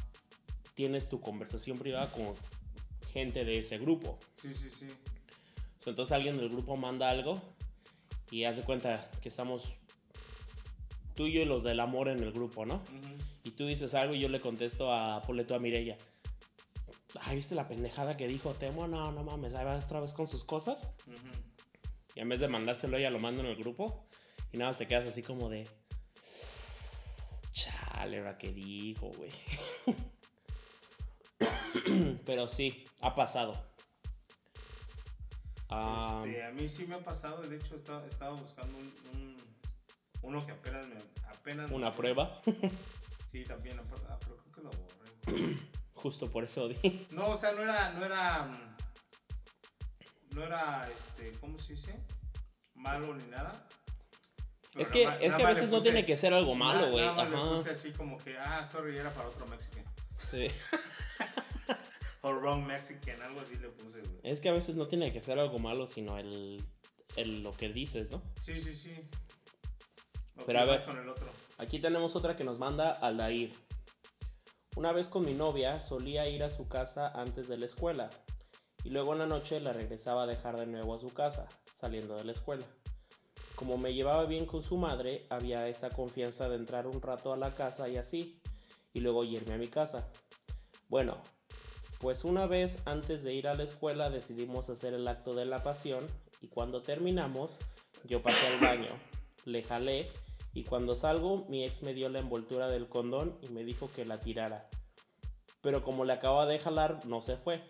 tienes 0.73 1.07
tu 1.07 1.21
conversación 1.21 1.77
privada 1.77 2.11
con 2.11 2.33
gente 3.13 3.45
de 3.45 3.59
ese 3.59 3.77
grupo. 3.77 4.19
sí, 4.37 4.53
sí, 4.53 4.69
sí. 4.69 4.87
So, 5.77 5.89
entonces 5.89 6.13
alguien 6.13 6.37
del 6.37 6.49
grupo 6.49 6.77
manda 6.77 7.09
algo 7.09 7.41
y 8.31 8.45
hace 8.45 8.63
cuenta 8.63 9.11
que 9.21 9.27
estamos 9.27 9.73
tú 11.13 11.27
y 11.27 11.33
yo 11.33 11.41
y 11.41 11.45
los 11.45 11.63
del 11.63 11.79
amor 11.81 12.07
en 12.07 12.19
el 12.23 12.31
grupo, 12.31 12.65
¿no? 12.65 12.75
Ujú. 12.75 13.15
Y 13.43 13.51
tú 13.51 13.67
dices 13.67 13.93
algo 13.93 14.15
y 14.15 14.19
yo 14.21 14.29
le 14.29 14.39
contesto 14.39 14.93
a 14.93 15.21
Poleto 15.23 15.55
a 15.55 15.59
Mirella. 15.59 15.97
Ay, 17.19 17.35
¿viste 17.35 17.53
la 17.53 17.67
pendejada 17.67 18.15
que 18.17 18.27
dijo 18.27 18.53
Temo? 18.53 18.87
No, 18.87 19.11
no 19.11 19.23
mames, 19.23 19.53
ahí 19.55 19.65
va 19.65 19.75
otra 19.75 19.99
vez 19.99 20.13
con 20.13 20.27
sus 20.27 20.45
cosas. 20.45 20.87
Ujú. 21.05 21.27
Y 22.15 22.21
en 22.21 22.29
vez 22.29 22.39
de 22.39 22.47
mandárselo, 22.47 22.97
ella 22.97 23.09
lo 23.09 23.19
manda 23.19 23.41
en 23.41 23.49
el 23.49 23.55
grupo. 23.55 24.07
Y 24.51 24.57
nada 24.57 24.69
más 24.69 24.77
te 24.77 24.87
quedas 24.87 25.05
así 25.05 25.21
como 25.21 25.49
de. 25.49 25.67
Chale, 27.51 28.23
qué 28.39 28.53
dijo, 28.53 29.11
güey. 29.17 29.31
Pero 32.25 32.47
sí, 32.47 32.85
ha 33.01 33.13
pasado. 33.15 33.55
Ah, 35.69 36.21
Este, 36.25 36.43
a 36.43 36.51
mí 36.51 36.67
sí 36.67 36.85
me 36.87 36.95
ha 36.95 36.99
pasado, 37.03 37.41
de 37.41 37.55
hecho 37.55 37.75
estaba, 37.75 38.05
estaba 38.05 38.33
buscando 38.35 38.77
un, 38.77 38.93
un- 39.13 39.37
uno 40.21 40.45
que 40.45 40.51
apenas 40.51 40.85
me... 40.87 40.95
Apenas 41.27 41.69
me- 41.69 41.75
una 41.75 41.91
prueba. 41.93 42.39
Sí, 43.31 43.43
también, 43.45 43.79
ah, 43.79 44.17
pero 44.19 44.37
creo 44.37 44.51
que 44.53 44.61
lo 44.61 44.69
borré. 44.69 45.57
Justo 45.95 46.29
por 46.29 46.43
eso 46.43 46.67
di. 46.67 47.07
No, 47.09 47.29
o 47.31 47.35
sea, 47.37 47.51
no 47.53 47.63
era, 47.63 47.89
no 47.93 48.05
era, 48.05 48.47
no 50.35 50.43
era, 50.43 50.87
este, 50.95 51.31
¿cómo 51.39 51.57
se 51.57 51.73
dice? 51.73 51.95
Malo 52.75 53.15
ni 53.15 53.23
nada. 53.31 53.67
Es 54.75 54.89
Pero 54.89 54.91
que, 54.91 55.05
nada 55.05 55.17
es 55.17 55.35
que 55.35 55.43
a 55.43 55.47
veces 55.47 55.63
le 55.65 55.71
no 55.71 55.77
puse- 55.77 55.83
tiene 55.83 56.05
que 56.05 56.15
ser 56.15 56.31
algo 56.33 56.53
malo, 56.53 56.91
güey. 56.91 57.03
Más 57.07 57.27
le 57.29 57.35
Ajá. 57.35 57.49
puse 57.55 57.71
así 57.71 57.91
como 57.91 58.19
que, 58.19 58.37
ah, 58.37 58.63
sorry, 58.63 58.97
era 58.97 59.09
para 59.11 59.29
otro 59.29 59.47
Mexican. 59.47 59.83
Sí. 60.29 60.47
O 62.25 62.31
wrong 62.31 62.65
Mexican, 62.65 63.21
algo 63.21 63.41
así 63.41 63.57
le 63.57 63.67
puse, 63.67 63.99
güey. 63.99 64.19
Es 64.23 64.39
que 64.39 64.47
a 64.47 64.53
veces 64.53 64.75
no 64.75 64.87
tiene 64.87 65.11
que 65.11 65.19
ser 65.19 65.39
algo 65.39 65.59
malo, 65.59 65.87
sino 65.87 66.17
el, 66.17 66.63
el 67.17 67.43
lo 67.43 67.51
que 67.51 67.67
dices, 67.67 68.11
¿no? 68.11 68.21
Sí, 68.39 68.61
sí, 68.61 68.73
sí. 68.73 68.95
Pero 70.45 70.59
a 70.59 70.63
ver. 70.63 70.85
con 70.85 70.97
el 70.97 71.09
otro. 71.09 71.27
Aquí 71.57 71.79
tenemos 71.79 72.15
otra 72.15 72.37
que 72.37 72.45
nos 72.45 72.59
manda 72.59 72.91
Aldair. 72.91 73.53
Una 74.77 74.93
vez 74.93 75.09
con 75.09 75.25
mi 75.25 75.33
novia 75.33 75.81
solía 75.81 76.27
ir 76.29 76.43
a 76.43 76.49
su 76.49 76.69
casa 76.69 77.09
antes 77.09 77.49
de 77.49 77.57
la 77.57 77.65
escuela 77.65 78.09
y 78.85 78.89
luego 78.89 79.13
en 79.13 79.19
la 79.19 79.27
noche 79.27 79.59
la 79.59 79.73
regresaba 79.73 80.23
a 80.23 80.27
dejar 80.27 80.57
de 80.57 80.65
nuevo 80.65 80.95
a 80.95 80.99
su 80.99 81.09
casa, 81.13 81.47
saliendo 81.75 82.15
de 82.15 82.23
la 82.23 82.31
escuela. 82.31 82.65
Como 83.55 83.77
me 83.77 83.93
llevaba 83.93 84.25
bien 84.25 84.45
con 84.45 84.63
su 84.63 84.77
madre, 84.77 85.27
había 85.29 85.67
esa 85.67 85.89
confianza 85.89 86.49
de 86.49 86.55
entrar 86.55 86.87
un 86.87 87.01
rato 87.01 87.33
a 87.33 87.37
la 87.37 87.53
casa 87.53 87.87
y 87.87 87.97
así, 87.97 88.41
y 88.93 88.99
luego 89.01 89.23
irme 89.23 89.55
a 89.55 89.57
mi 89.57 89.67
casa. 89.67 90.07
Bueno, 90.89 91.17
pues 91.99 92.23
una 92.23 92.45
vez 92.45 92.79
antes 92.85 93.23
de 93.23 93.33
ir 93.33 93.47
a 93.47 93.55
la 93.55 93.63
escuela 93.63 94.09
decidimos 94.09 94.69
hacer 94.69 94.93
el 94.93 95.07
acto 95.07 95.33
de 95.35 95.45
la 95.45 95.63
pasión 95.63 96.05
y 96.41 96.47
cuando 96.47 96.81
terminamos 96.81 97.59
yo 98.03 98.21
pasé 98.21 98.45
al 98.47 98.59
baño, 98.59 98.89
le 99.45 99.63
jalé 99.63 100.11
y 100.53 100.63
cuando 100.65 100.95
salgo 100.95 101.45
mi 101.49 101.63
ex 101.65 101.81
me 101.83 101.93
dio 101.93 102.09
la 102.09 102.19
envoltura 102.19 102.67
del 102.67 102.87
condón 102.87 103.37
y 103.41 103.47
me 103.47 103.63
dijo 103.63 103.89
que 103.95 104.05
la 104.05 104.19
tirara. 104.19 104.67
Pero 105.61 105.81
como 105.83 106.03
le 106.05 106.13
acaba 106.13 106.45
de 106.45 106.59
jalar 106.59 107.05
no 107.05 107.21
se 107.21 107.37
fue. 107.37 107.61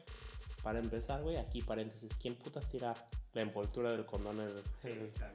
Para 0.63 0.79
empezar, 0.79 1.21
güey, 1.21 1.35
aquí 1.37 1.61
paréntesis, 1.61 2.17
¿quién 2.17 2.35
putas 2.35 2.67
tira 2.69 2.93
la 3.33 3.41
envoltura 3.41 3.91
del 3.91 4.05
condón 4.05 4.39
en 4.39 4.47
el, 4.47 4.63
Sí, 4.77 4.89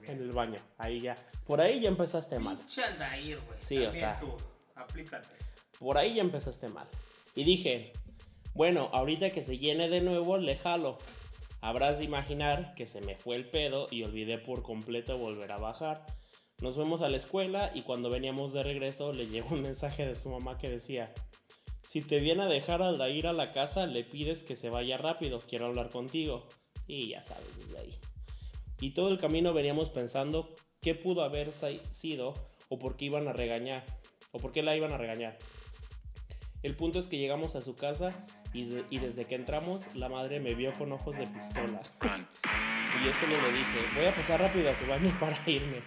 en 0.06 0.20
el- 0.22 0.32
baño? 0.32 0.58
Ahí 0.78 1.00
ya, 1.02 1.16
por 1.46 1.60
ahí 1.60 1.80
ya 1.80 1.88
empezaste 1.88 2.38
mal. 2.38 2.56
Pinche 2.56 2.82
Aldair, 2.82 3.38
güey. 3.46 3.58
Sí, 3.60 3.76
o 3.78 3.82
También 3.84 4.04
sea. 4.04 4.20
tú, 4.20 4.36
aplícate. 4.74 5.36
Por 5.78 5.98
ahí 5.98 6.14
ya 6.14 6.22
empezaste 6.22 6.68
mal. 6.68 6.88
Y 7.34 7.44
dije, 7.44 7.92
bueno, 8.54 8.90
ahorita 8.92 9.30
que 9.30 9.42
se 9.42 9.58
llene 9.58 9.88
de 9.88 10.00
nuevo, 10.00 10.38
le 10.38 10.56
jalo. 10.56 10.98
Habrás 11.60 11.98
de 11.98 12.04
imaginar 12.04 12.74
que 12.74 12.86
se 12.86 13.00
me 13.00 13.16
fue 13.16 13.36
el 13.36 13.48
pedo 13.48 13.88
y 13.90 14.02
olvidé 14.02 14.38
por 14.38 14.62
completo 14.62 15.18
volver 15.18 15.52
a 15.52 15.58
bajar. 15.58 16.06
Nos 16.60 16.74
fuimos 16.74 17.02
a 17.02 17.08
la 17.08 17.16
escuela 17.16 17.70
y 17.74 17.82
cuando 17.82 18.10
veníamos 18.10 18.52
de 18.52 18.62
regreso 18.62 19.12
le 19.12 19.28
llegó 19.28 19.54
un 19.54 19.62
mensaje 19.62 20.06
de 20.06 20.16
su 20.16 20.28
mamá 20.28 20.58
que 20.58 20.68
decía, 20.68 21.12
si 21.82 22.02
te 22.02 22.20
viene 22.20 22.42
a 22.42 22.48
dejar 22.48 22.82
al 22.82 23.00
ir 23.10 23.26
a 23.26 23.32
la 23.32 23.52
casa, 23.52 23.86
le 23.86 24.04
pides 24.04 24.42
que 24.42 24.56
se 24.56 24.68
vaya 24.68 24.98
rápido, 24.98 25.40
quiero 25.40 25.66
hablar 25.66 25.90
contigo. 25.90 26.46
Y 26.86 27.08
ya 27.08 27.22
sabes, 27.22 27.56
desde 27.56 27.78
ahí. 27.78 27.94
Y 28.80 28.90
todo 28.90 29.08
el 29.08 29.18
camino 29.18 29.52
veníamos 29.52 29.88
pensando 29.88 30.54
qué 30.80 30.94
pudo 30.94 31.22
haber 31.22 31.52
sido 31.90 32.34
o 32.68 32.78
por 32.78 32.96
qué 32.96 33.06
iban 33.06 33.28
a 33.28 33.32
regañar, 33.32 33.84
o 34.32 34.38
por 34.38 34.52
qué 34.52 34.62
la 34.62 34.76
iban 34.76 34.92
a 34.92 34.98
regañar. 34.98 35.38
El 36.62 36.74
punto 36.74 36.98
es 36.98 37.08
que 37.08 37.18
llegamos 37.18 37.54
a 37.54 37.62
su 37.62 37.76
casa 37.76 38.12
y, 38.52 38.64
de- 38.64 38.84
y 38.90 38.98
desde 38.98 39.26
que 39.26 39.34
entramos 39.36 39.86
la 39.94 40.08
madre 40.08 40.40
me 40.40 40.54
vio 40.54 40.72
con 40.76 40.92
ojos 40.92 41.16
de 41.16 41.26
pistola. 41.26 41.80
Y 43.00 43.04
yo 43.06 43.12
solo 43.12 43.32
le 43.42 43.52
dije, 43.52 43.78
voy 43.94 44.06
a 44.06 44.14
pasar 44.16 44.40
rápido 44.40 44.70
a 44.70 44.74
su 44.74 44.86
baño 44.86 45.14
para 45.20 45.38
irme. 45.46 45.82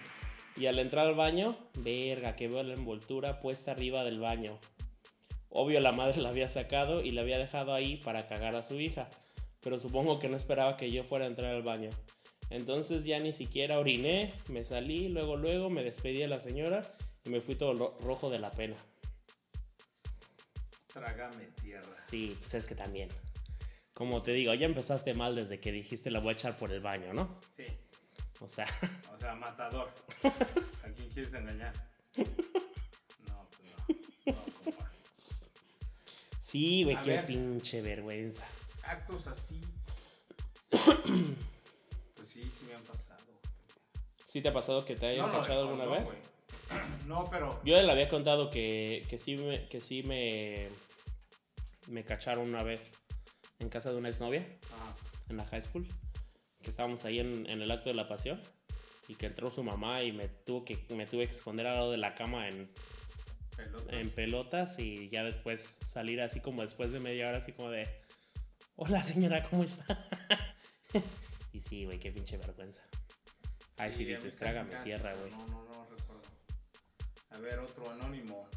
Y 0.56 0.66
al 0.66 0.78
entrar 0.78 1.04
al 1.06 1.14
baño, 1.16 1.56
verga, 1.74 2.36
que 2.36 2.46
veo 2.48 2.62
la 2.62 2.74
envoltura 2.74 3.40
puesta 3.40 3.72
arriba 3.72 4.04
del 4.04 4.20
baño. 4.20 4.58
Obvio 5.50 5.80
la 5.80 5.90
madre 5.92 6.22
la 6.22 6.28
había 6.30 6.46
sacado 6.48 7.02
y 7.02 7.10
la 7.10 7.22
había 7.22 7.38
dejado 7.38 7.74
ahí 7.74 7.96
para 7.96 8.28
cagar 8.28 8.54
a 8.54 8.62
su 8.62 8.78
hija. 8.80 9.10
Pero 9.62 9.80
supongo 9.80 10.20
que 10.20 10.28
no 10.28 10.36
esperaba 10.36 10.76
que 10.76 10.90
yo 10.92 11.02
fuera 11.04 11.24
a 11.24 11.28
entrar 11.28 11.52
al 11.54 11.62
baño. 11.64 11.90
Entonces 12.50 13.04
ya 13.04 13.18
ni 13.18 13.32
siquiera 13.32 13.78
oriné, 13.80 14.32
me 14.48 14.62
salí, 14.64 15.08
luego 15.08 15.36
luego 15.36 15.70
me 15.70 15.82
despedí 15.82 16.18
de 16.18 16.28
la 16.28 16.38
señora 16.38 16.94
y 17.24 17.30
me 17.30 17.40
fui 17.40 17.56
todo 17.56 17.96
rojo 18.00 18.30
de 18.30 18.38
la 18.38 18.52
pena. 18.52 18.76
Trágame 20.92 21.46
tierra. 21.62 21.82
Sí, 21.82 22.36
pues 22.40 22.54
es 22.54 22.66
que 22.66 22.74
también. 22.74 23.08
Como 23.94 24.22
te 24.22 24.32
digo, 24.32 24.52
ya 24.54 24.66
empezaste 24.66 25.14
mal 25.14 25.34
desde 25.36 25.60
que 25.60 25.70
dijiste 25.72 26.10
la 26.10 26.20
voy 26.20 26.30
a 26.30 26.32
echar 26.32 26.56
por 26.58 26.72
el 26.72 26.80
baño, 26.80 27.12
¿no? 27.12 27.38
Sí. 27.56 27.66
O 28.40 28.48
sea, 28.48 28.66
O 29.14 29.18
sea, 29.18 29.34
matador. 29.34 29.90
¿A 30.24 30.88
quién 30.94 31.08
quieres 31.10 31.32
engañar? 31.34 31.72
No, 32.16 33.48
pues 33.50 33.96
no. 34.26 34.32
No, 34.32 34.44
compa. 34.64 34.90
sí, 36.40 36.84
güey, 36.84 37.00
qué 37.02 37.10
ver. 37.10 37.26
pinche 37.26 37.80
vergüenza. 37.82 38.44
Actos 38.84 39.26
así. 39.28 39.60
Pues 40.70 42.28
sí, 42.28 42.50
sí 42.50 42.64
me 42.66 42.74
han 42.74 42.82
pasado. 42.82 43.20
¿Sí 44.24 44.40
te 44.40 44.48
ha 44.48 44.52
pasado 44.52 44.84
que 44.84 44.96
te 44.96 45.06
hayan 45.06 45.26
No, 45.26 45.32
no, 45.32 45.38
cachado 45.40 45.62
de 45.64 45.68
alguna 45.68 45.84
condón, 45.84 46.02
vez? 46.02 46.10
güey. 46.12 46.31
No, 47.06 47.28
pero. 47.30 47.60
Yo 47.64 47.80
le 47.80 47.90
había 47.90 48.08
contado 48.08 48.50
que, 48.50 49.04
que 49.08 49.18
sí, 49.18 49.36
me, 49.36 49.66
que 49.68 49.80
sí 49.80 50.02
me, 50.02 50.68
me 51.88 52.04
cacharon 52.04 52.48
una 52.48 52.62
vez 52.62 52.92
en 53.58 53.68
casa 53.68 53.90
de 53.90 53.96
una 53.98 54.08
exnovia, 54.08 54.46
Ah, 54.72 54.94
en 55.28 55.36
la 55.36 55.44
high 55.44 55.62
school, 55.62 55.86
que 56.62 56.70
estábamos 56.70 57.04
ahí 57.04 57.18
en, 57.20 57.48
en 57.48 57.62
el 57.62 57.70
acto 57.70 57.88
de 57.90 57.94
la 57.94 58.06
pasión 58.08 58.40
y 59.08 59.14
que 59.14 59.26
entró 59.26 59.50
su 59.50 59.62
mamá 59.62 60.02
y 60.02 60.12
me, 60.12 60.28
tuvo 60.28 60.64
que, 60.64 60.78
me 60.90 61.06
tuve 61.06 61.26
que 61.26 61.34
esconder 61.34 61.66
al 61.66 61.76
lado 61.76 61.90
de 61.90 61.98
la 61.98 62.14
cama 62.14 62.48
en, 62.48 62.70
pelotas. 63.56 63.92
en 63.94 64.10
pelotas 64.10 64.78
y 64.78 65.08
ya 65.10 65.22
después 65.24 65.78
salir 65.84 66.20
así 66.20 66.40
como 66.40 66.62
después 66.62 66.92
de 66.92 67.00
media 67.00 67.28
hora 67.28 67.38
así 67.38 67.52
como 67.52 67.70
de 67.70 67.88
hola 68.76 69.02
señora 69.02 69.42
cómo 69.42 69.64
está 69.64 70.06
y 71.52 71.60
sí 71.60 71.84
güey 71.84 71.98
qué 71.98 72.12
pinche 72.12 72.38
vergüenza 72.38 72.82
ahí 73.78 73.92
sí 73.92 74.04
mí 74.04 74.12
dices 74.12 74.36
trágame 74.36 74.76
tierra 74.84 75.14
güey 75.14 75.30
No, 75.32 75.46
no, 75.48 75.64
no. 75.64 75.71
A 77.32 77.38
ver, 77.38 77.58
otro 77.58 77.90
anónimo. 77.90 78.48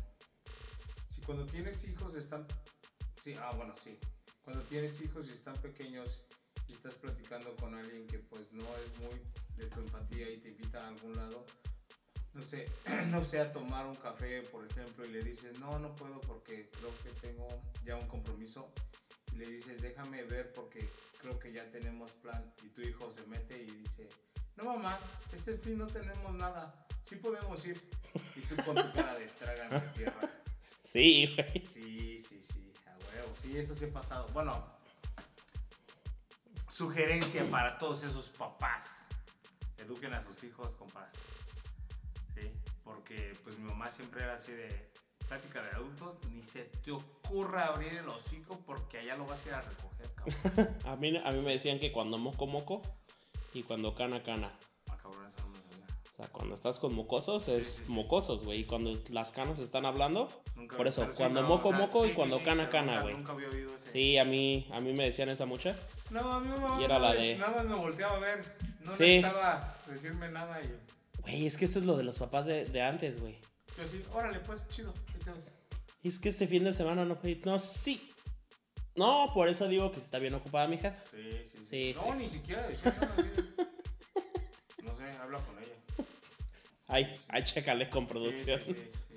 Si 1.10 1.22
cuando 1.22 1.46
tienes 1.46 1.88
hijos 1.88 2.16
están. 2.16 2.46
Sí, 3.22 3.34
ah, 3.40 3.52
bueno, 3.56 3.74
sí. 3.82 3.98
Cuando 4.44 4.64
tienes 4.64 5.02
hijos 5.02 5.28
y 5.30 5.34
están 5.34 5.56
pequeños 5.56 6.24
y 6.68 6.74
estás 6.74 6.96
platicando 6.96 7.56
con 7.56 7.74
alguien 7.74 8.06
que 8.08 8.20
pues 8.20 8.52
no 8.52 8.66
es 8.78 9.00
muy 9.00 9.22
de 9.58 9.66
tu 9.68 9.80
empatía 9.80 10.30
y 10.30 10.38
te 10.38 10.50
invita 10.50 10.84
a 10.84 10.90
algún 10.90 11.16
lado, 11.16 11.46
no 12.34 12.42
sé, 12.42 12.66
no 13.10 13.24
sé, 13.24 13.40
a 13.40 13.52
tomar 13.52 13.88
un 13.88 13.96
café, 13.96 14.42
por 14.42 14.66
ejemplo, 14.66 15.06
y 15.06 15.12
le 15.12 15.24
dices, 15.24 15.58
no, 15.60 15.80
no 15.80 15.96
puedo 15.96 16.20
porque 16.22 16.70
creo 16.70 16.92
que 17.04 17.28
tengo 17.28 17.48
ya 17.86 17.96
un 17.96 18.08
compromiso. 18.08 18.72
Y 19.34 19.38
le 19.38 19.48
dices, 19.48 19.82
déjame 19.82 20.24
ver 20.24 20.54
porque 20.54 20.88
creo 21.20 21.40
que 21.40 21.52
ya 21.52 21.70
tenemos 21.72 22.12
plan. 22.12 22.54
Y 22.64 22.70
tu 22.70 22.82
hijo 22.82 23.12
se 23.12 23.26
mete 23.28 23.58
y 23.62 23.66
dice, 23.66 24.10
no 24.58 24.64
mamá, 24.64 24.98
este 25.34 25.58
fin 25.58 25.78
no 25.78 25.88
tenemos 25.88 26.34
nada, 26.34 26.86
sí 27.04 27.16
podemos 27.18 27.66
ir. 27.66 27.82
Y 28.36 28.42
tú 28.42 28.56
con 28.64 28.76
tu 28.76 28.94
cara 28.94 29.16
de 29.16 29.28
trágame 29.28 29.80
tierra. 29.90 30.30
sí 30.82 31.36
güey 31.36 31.66
Sí, 31.66 32.20
sí, 32.20 32.42
sí, 32.42 32.74
a 32.86 32.92
huevo. 32.92 33.34
Sí, 33.36 33.58
eso 33.58 33.76
sí 33.76 33.86
ha 33.86 33.92
pasado. 33.92 34.28
Bueno, 34.34 34.66
sugerencia 36.70 37.44
para 37.52 37.78
todos 37.78 38.04
esos 38.04 38.30
papás. 38.30 39.08
Eduquen 39.78 40.14
a 40.14 40.22
sus 40.22 40.44
hijos, 40.44 40.76
compas. 40.76 41.10
Sí, 42.34 42.52
porque 42.84 43.38
pues 43.44 43.58
mi 43.58 43.66
mamá 43.66 43.92
siempre 43.92 44.24
era 44.24 44.36
así 44.36 44.54
de 44.54 44.92
plática 45.28 45.62
de 45.62 45.72
adultos, 45.72 46.20
ni 46.30 46.42
se 46.42 46.64
te 46.64 46.92
ocurra 46.92 47.66
abrir 47.66 47.94
el 47.94 48.08
hocico 48.08 48.60
porque 48.66 49.00
allá 49.00 49.18
lo 49.18 49.26
vas 49.26 49.44
a 49.46 49.50
ir 49.50 49.54
a 49.56 49.62
recoger, 49.62 50.14
cabrón. 50.14 50.78
a 50.86 50.96
mí 50.96 51.18
a 51.18 51.32
mí 51.32 51.42
me 51.42 51.52
decían 51.52 51.80
que 51.80 51.92
cuando 51.92 52.18
moco 52.18 52.48
moco 52.48 52.82
y 53.56 53.64
cuando 53.64 53.96
cana 53.96 54.22
cana 54.24 54.52
Ah, 54.90 54.98
cabrón, 55.02 55.26
eso 55.28 55.42
no 55.42 55.50
me 55.50 55.60
sabía. 55.60 55.86
o 56.14 56.16
sea 56.18 56.28
cuando 56.28 56.56
estás 56.56 56.78
con 56.80 56.94
mocosos 56.94 57.48
es 57.48 57.68
sí, 57.76 57.84
sí. 57.86 57.92
mocosos 57.92 58.44
güey 58.44 58.60
y 58.62 58.66
cuando 58.66 58.92
las 59.10 59.32
canas 59.32 59.60
están 59.60 59.86
hablando 59.86 60.30
Nunca- 60.56 60.78
Por 60.78 60.88
eso, 60.88 61.06
sí, 61.12 61.18
cuando 61.18 61.42
moco, 61.44 61.70
o 61.70 61.72
sea, 61.72 61.80
moco 61.80 62.00
y 62.00 62.02
sí, 62.04 62.10
sí, 62.10 62.16
cuando 62.16 62.38
sí, 62.38 62.44
cana, 62.46 62.70
cana, 62.70 63.02
güey. 63.02 63.14
Nunca 63.16 63.32
había 63.34 63.50
oído 63.50 63.76
ese. 63.76 63.90
sí 63.90 64.18
a 64.18 64.24
mí 64.26 64.68
a 64.72 64.80
mí 64.80 64.94
me 64.94 65.04
decían 65.06 65.30
esa 65.30 65.46
mucha 65.46 65.76
No, 66.12 66.20
a 66.34 66.40
mí 66.40 66.48
mamá 66.48 66.80
Y 66.82 66.86
era 66.86 66.98
la 67.00 67.14
de- 67.14 67.36
nada 67.38 67.56
más 67.58 67.66
me 67.66 67.76
volteaba 67.76 68.16
a 68.16 68.20
ver. 68.20 68.58
No 68.82 68.96
Sí. 68.96 69.04
necesitaba 69.20 69.76
decirme 69.88 70.30
nada 70.32 70.62
y 70.62 70.68
güey 71.22 71.46
es 71.46 71.58
que 71.58 71.66
eso 71.66 71.80
es 71.80 71.86
lo 71.86 71.98
de 71.98 72.04
los 72.04 72.20
papás 72.20 72.46
de, 72.46 72.66
de 72.66 72.82
antes 72.82 73.20
güey 73.20 73.38
yo 73.78 73.84
así, 73.84 74.02
órale 74.14 74.40
pues, 74.40 74.66
chido, 74.70 74.94
¿qué 75.12 75.20
te 75.26 75.32
ves? 75.32 75.54
Es 76.02 76.18
que 76.20 76.30
este 76.30 76.48
fin 76.48 76.64
de 76.64 76.72
semana 76.72 77.04
no 77.04 77.16
fue. 77.18 77.38
No, 77.44 77.60
sí. 77.60 78.10
No, 78.96 79.32
por 79.34 79.50
eso 79.50 79.68
digo 79.68 79.92
que 79.92 80.00
está 80.00 80.20
bien 80.20 80.34
ocupada 80.36 80.68
mi 80.68 80.78
jefa. 80.78 81.04
Sí, 81.12 81.32
sí, 81.46 81.58
sí. 81.60 81.66
Sí, 81.66 81.94
no, 81.96 82.04
sí. 82.04 82.10
ni 82.18 82.30
siquiera 82.30 82.66
de- 82.68 82.76
No 84.84 84.96
sé, 84.98 85.04
habla 85.20 85.40
con 85.40 85.60
ella. 85.60 85.74
Ay, 86.88 87.16
ay, 87.28 87.44
chécale 87.44 87.90
con 87.90 88.08
producción. 88.08 88.62
Sí, 88.66 88.74
sí, 88.74 88.92
sí. 89.10 89.16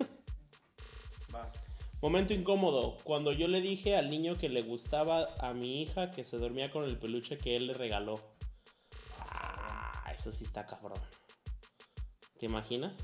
Vas. 1.31 1.65
Momento 2.01 2.33
incómodo. 2.35 2.97
Cuando 3.05 3.33
yo 3.33 3.47
le 3.49 3.61
dije 3.61 3.97
al 3.97 4.11
niño 4.11 4.37
que 4.37 4.49
le 4.49 4.63
gustaba 4.63 5.29
a 5.39 5.53
mi 5.53 5.83
hija 5.83 6.11
que 6.11 6.25
se 6.25 6.39
dormía 6.39 6.71
con 6.71 6.85
el 6.85 6.99
peluche 6.99 7.39
que 7.39 7.57
él 7.57 7.67
le 7.69 7.75
regaló. 7.75 8.21
Ah, 9.21 10.11
eso 10.15 10.33
sí 10.33 10.45
está 10.45 10.67
cabrón. 10.67 10.99
¿Te 12.39 12.47
imaginas? 12.47 12.97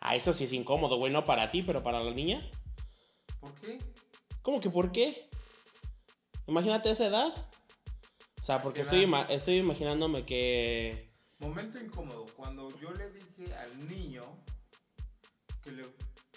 Ah, 0.00 0.14
eso 0.14 0.32
sí 0.32 0.44
es 0.44 0.52
incómodo, 0.52 0.96
güey, 0.98 1.12
no 1.12 1.24
para 1.24 1.50
ti, 1.50 1.62
pero 1.62 1.82
para 1.82 2.02
la 2.02 2.12
niña. 2.12 2.48
¿Por 3.40 3.54
qué? 3.60 3.78
¿Cómo 4.42 4.60
que 4.60 4.70
por 4.70 4.90
qué? 4.92 5.28
Imagínate 6.46 6.90
esa 6.90 7.06
edad. 7.06 7.32
O 8.40 8.44
sea, 8.44 8.62
porque 8.62 8.80
estoy, 8.82 9.04
ima- 9.04 9.26
estoy 9.28 9.56
imaginándome 9.56 10.24
que, 10.24 11.08
Momento 11.38 11.78
incómodo. 11.78 12.26
Cuando 12.36 12.68
yo 12.80 12.90
le 12.92 13.10
dije 13.12 13.54
al 13.54 13.86
niño 13.88 14.24
que 15.62 15.70
le. 15.72 15.84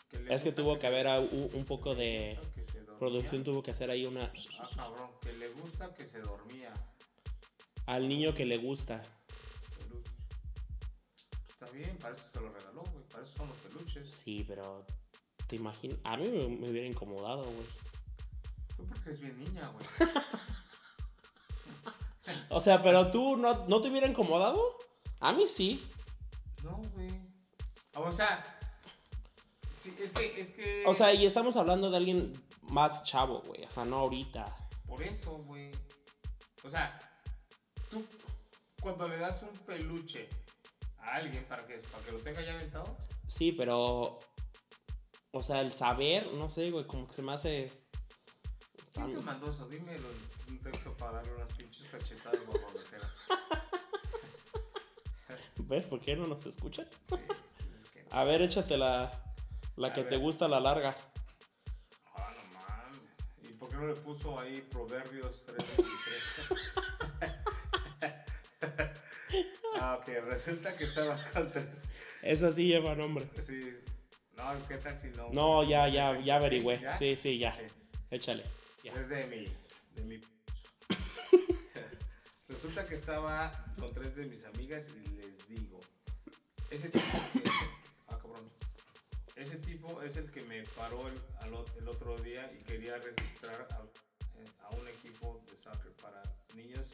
que 0.10 0.20
le 0.20 0.36
Es 0.36 0.44
que 0.44 0.52
tuvo 0.52 0.78
que 0.78 0.88
haber 0.88 1.08
un 1.54 1.66
poco 1.66 1.96
de 1.96 2.38
producción, 3.00 3.44
tuvo 3.44 3.64
que 3.64 3.72
hacer 3.72 3.90
ahí 3.90 4.06
una... 4.06 4.32
Ah, 4.60 4.70
cabrón, 4.76 5.10
que 5.22 5.34
le 5.34 5.48
gusta 5.50 5.92
que 5.96 6.06
se 6.06 6.20
dormía. 6.20 6.72
Al 7.88 8.08
niño 8.08 8.36
que 8.36 8.46
le 8.46 8.58
gusta. 8.58 9.02
Peluche. 9.80 10.12
Está 11.50 11.66
bien, 11.72 11.98
para 11.98 12.14
eso 12.16 12.26
se 12.32 12.40
lo 12.42 12.52
regaló, 12.54 12.84
güey. 12.84 13.04
Para 13.10 13.24
eso 13.24 13.34
son 13.38 13.48
los 13.50 13.58
peluches. 13.58 14.14
Sí, 14.14 14.46
pero... 14.48 14.86
¿Te 15.52 15.58
imaginas? 15.58 16.00
A 16.06 16.16
mí 16.16 16.30
me, 16.30 16.48
me 16.48 16.70
hubiera 16.70 16.88
incomodado, 16.88 17.44
güey. 17.44 17.68
Tú 18.78 18.86
porque 18.86 19.10
es 19.10 19.20
bien 19.20 19.38
niña, 19.38 19.68
güey. 19.68 19.86
O 22.50 22.62
sea, 22.62 22.82
pero 22.82 23.12
tú 23.12 23.36
no, 23.36 23.66
no 23.68 23.82
te 23.82 23.90
hubiera 23.90 24.08
incomodado. 24.08 24.78
A 25.20 25.34
mí 25.34 25.46
sí. 25.48 25.86
No, 26.64 26.78
güey. 26.94 27.12
O 27.96 28.14
sea. 28.14 28.46
Sí, 29.78 29.94
es 30.02 30.14
que, 30.14 30.40
es 30.40 30.52
que. 30.52 30.86
O 30.86 30.94
sea, 30.94 31.14
y 31.14 31.26
estamos 31.26 31.58
hablando 31.58 31.90
de 31.90 31.98
alguien 31.98 32.32
más 32.62 33.04
chavo, 33.04 33.42
güey. 33.42 33.66
O 33.66 33.70
sea, 33.70 33.84
no 33.84 33.98
ahorita. 33.98 34.56
Por 34.88 35.04
eso, 35.04 35.32
güey. 35.40 35.70
O 36.64 36.70
sea, 36.70 36.98
tú 37.90 38.06
cuando 38.82 39.10
le 39.10 39.18
das 39.18 39.44
un 39.44 39.58
peluche 39.66 40.30
a 41.00 41.16
alguien 41.16 41.44
para 41.44 41.68
que, 41.68 41.76
para 41.76 42.06
que 42.06 42.12
lo 42.14 42.20
tenga 42.20 42.42
ya 42.42 42.54
aventado, 42.54 42.96
Sí, 43.32 43.54
pero... 43.54 44.20
O 45.32 45.42
sea, 45.42 45.62
el 45.62 45.72
saber, 45.72 46.32
no 46.34 46.50
sé, 46.50 46.72
güey, 46.72 46.86
como 46.86 47.08
que 47.08 47.14
se 47.14 47.22
me 47.22 47.32
hace... 47.32 47.72
¿quién 48.94 49.16
te 49.16 49.22
mandó 49.22 49.50
eso? 49.50 49.70
En 49.72 49.88
un 50.50 50.60
texto 50.60 50.92
para 50.98 51.14
darle 51.14 51.34
unas 51.36 51.54
pinches 51.54 51.88
cachetadas 51.90 52.46
borboleteras. 52.46 53.28
¿Ves 55.58 55.86
por 55.86 56.02
qué 56.02 56.18
no 56.18 56.28
nos 56.28 56.46
escuchan? 56.46 56.86
Sí, 57.08 57.16
es 57.80 57.90
que. 57.90 58.06
A 58.12 58.26
ver, 58.26 58.42
échate 58.42 58.78
la, 58.78 59.24
la 59.78 59.88
A 59.88 59.94
que 59.94 60.04
te 60.04 60.18
gusta, 60.18 60.50
la 60.50 60.60
larga. 60.60 60.98
Ah, 62.14 62.34
no 62.36 62.44
mames. 62.52 63.00
¿Y 63.42 63.54
por 63.54 63.70
qué 63.70 63.78
no 63.78 63.88
le 63.88 63.96
puso 63.96 64.38
ahí 64.38 64.62
Proverbios 64.70 65.46
3.23? 65.48 66.72
ah, 69.80 69.98
ok, 70.02 70.08
resulta 70.26 70.76
que 70.76 70.84
estaba 70.84 71.16
con 71.32 71.50
tres. 71.50 71.84
Esa 72.22 72.52
sí 72.52 72.68
lleva 72.68 72.94
nombre. 72.96 73.30
Sí. 73.42 73.72
No, 74.42 74.68
¿qué 74.68 74.78
tal 74.78 74.98
si 74.98 75.10
no? 75.10 75.30
No, 75.34 75.64
ya, 75.64 75.88
ya, 75.88 76.20
ya 76.20 76.38
averigüé. 76.38 76.80
¿Ya? 76.82 76.98
Sí, 76.98 77.16
sí, 77.16 77.38
ya. 77.38 77.56
Échale. 78.10 78.44
Ya. 78.84 78.94
Es 78.94 79.08
de 79.08 79.26
mi. 79.28 79.46
De 79.96 80.04
mi. 80.04 80.20
Resulta 82.48 82.88
que 82.88 82.96
estaba 82.96 83.52
con 83.80 83.94
tres 83.94 84.16
de 84.16 84.26
mis 84.26 84.46
amigas 84.46 84.90
y 84.90 85.08
les 85.10 85.48
digo: 85.48 85.80
Ese 86.72 86.90
tipo. 86.90 87.06
que- 87.34 87.50
ah, 88.08 88.18
cabrón. 88.20 88.52
Ese 89.36 89.58
tipo 89.58 90.02
es 90.02 90.18
el 90.18 90.32
que 90.32 90.42
me 90.42 90.64
paró 90.76 91.08
el, 91.08 91.88
otro 91.88 92.18
día 92.18 92.52
y 92.58 92.64
quería 92.64 92.98
registrar 92.98 93.68
a, 93.72 93.76
a 94.66 94.70
un 94.76 94.88
equipo 94.88 95.44
de 95.52 95.58
soccer 95.58 95.92
para 96.02 96.22
niños 96.56 96.88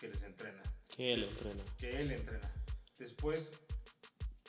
que 0.00 0.08
les 0.08 0.22
entrena. 0.22 0.62
¿Qué 0.96 1.16
le 1.16 1.26
entrena? 1.26 1.62
Que 1.78 2.00
él 2.00 2.12
entrena. 2.12 2.52
Después 2.98 3.52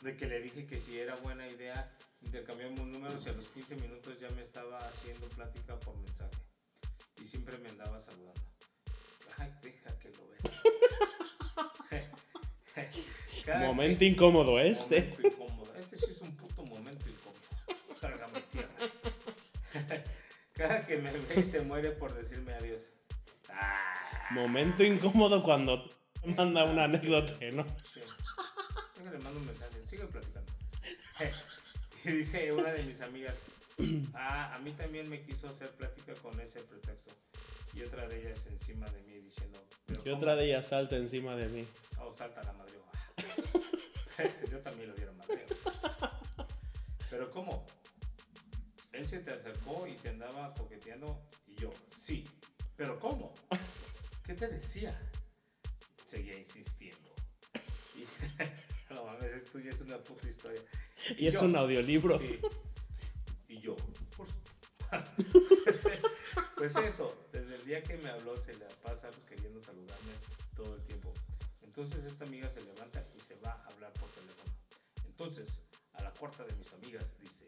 de 0.02 0.16
que 0.16 0.28
le 0.28 0.42
dije 0.42 0.66
que 0.66 0.80
si 0.80 1.00
era 1.00 1.16
buena 1.18 1.48
idea, 1.48 1.96
intercambiamos 2.22 2.80
números 2.88 3.26
y 3.26 3.30
a 3.30 3.34
los 3.34 3.48
15 3.50 3.76
minutos 3.78 4.20
ya 4.20 4.30
me 4.32 4.42
estaba 4.42 4.78
haciendo 4.80 5.28
plática 5.30 5.80
por 5.80 5.98
mensaje. 5.98 6.36
Y 7.22 7.26
siempre 7.26 7.58
me 7.58 7.70
andaba 7.70 8.00
saludando. 8.00 8.42
Ay, 9.38 9.52
deja 9.62 9.98
que 10.00 10.10
lo 10.10 10.28
veas. 10.28 10.44
Momento 13.60 14.00
que- 14.00 14.06
incómodo 14.06 14.60
este. 14.60 15.02
Momento 15.02 15.28
incómodo. 15.28 15.76
Este 15.78 15.98
sí 15.98 16.06
es 16.12 16.22
un 16.22 16.36
puto 16.36 16.64
momento 16.66 17.06
incómodo. 17.10 18.42
Tierra. 18.52 18.70
Cada 20.54 20.86
que 20.86 20.98
me 20.98 21.12
ve 21.12 21.40
y 21.42 21.46
se 21.46 21.62
muere 21.62 21.92
por 21.92 22.14
decirme 22.14 22.54
adiós. 22.54 22.92
Ah, 23.50 24.28
Momento 24.32 24.84
incómodo 24.84 25.42
cuando 25.44 25.90
manda 26.38 26.64
una 26.66 26.84
anécdota, 26.86 27.34
¿no? 27.54 27.66
sí. 27.92 28.02
Venga, 28.98 29.12
le 29.12 29.20
mando 29.20 29.40
un 29.40 29.46
mensaje. 29.46 29.84
Sigue 29.90 30.06
platicando. 30.06 30.52
Y 32.06 32.12
dice 32.12 32.52
una 32.54 32.72
de 32.72 32.84
mis 32.84 33.02
amigas, 33.02 33.36
ah, 34.14 34.54
a 34.56 34.60
mí 34.60 34.72
también 34.72 35.10
me 35.10 35.22
quiso 35.22 35.50
hacer 35.50 35.70
plática 35.72 36.14
con 36.16 36.40
ese 36.40 36.62
pretexto. 36.62 37.12
Y 37.74 37.84
otra 37.84 38.08
de 38.08 38.20
ellas 38.22 38.46
encima 38.48 38.88
de 38.90 39.02
mí 39.04 39.20
diciendo, 39.20 39.60
"¿Pero 39.86 40.00
Y 40.02 40.04
cómo?". 40.04 40.16
otra 40.18 40.36
de 40.36 40.46
ellas 40.46 40.68
salta 40.68 40.98
encima 40.98 41.36
de 41.36 41.48
mí. 41.50 41.68
Oh, 42.00 42.14
salta 42.16 42.42
la 42.44 42.54
madre. 42.54 42.74
Yo 44.52 44.60
también 44.60 44.90
lo 44.90 44.96
dieron 44.96 45.16
madre. 45.18 45.46
Pero 47.10 47.32
¿cómo? 47.32 47.66
Él 48.92 49.08
se 49.08 49.20
te 49.20 49.32
acercó 49.32 49.88
y 49.88 49.94
te 49.96 50.10
andaba 50.10 50.54
coqueteando 50.56 51.22
y 51.48 51.56
yo, 51.56 51.72
sí. 51.96 52.26
Pero 52.76 53.00
¿cómo? 53.00 53.34
¿Qué 54.26 54.34
te 54.34 54.48
decía? 54.48 55.00
Seguía 56.06 56.38
insistiendo. 56.38 57.09
No 58.90 59.06
mames, 59.06 59.44
esto 59.44 59.60
ya 59.60 59.70
es 59.70 59.82
una 59.82 59.98
puta 59.98 60.28
historia. 60.28 60.62
Y 61.18 61.28
es 61.28 61.36
yo, 61.36 61.46
un 61.46 61.56
audiolibro. 61.56 62.18
Sí. 62.18 62.40
Y 63.48 63.60
yo, 63.60 63.76
por 64.18 64.28
pues, 65.64 65.84
pues 66.56 66.76
eso, 66.78 67.28
desde 67.32 67.56
el 67.56 67.66
día 67.66 67.84
que 67.84 67.98
me 67.98 68.10
habló 68.10 68.36
se 68.38 68.56
le 68.56 68.66
pasa 68.84 69.10
queriendo 69.28 69.62
saludarme 69.62 70.14
todo 70.56 70.76
el 70.76 70.84
tiempo. 70.84 71.14
Entonces 71.62 72.04
esta 72.06 72.26
amiga 72.26 72.50
se 72.50 72.62
levanta 72.62 73.06
y 73.16 73.20
se 73.20 73.36
va 73.36 73.52
a 73.52 73.68
hablar 73.68 73.94
por 73.94 74.10
teléfono. 74.10 74.54
Entonces, 75.06 75.62
a 75.94 76.04
la 76.04 76.12
cuarta 76.12 76.44
de 76.46 76.56
mis 76.56 76.74
amigas 76.74 77.18
dice, 77.20 77.48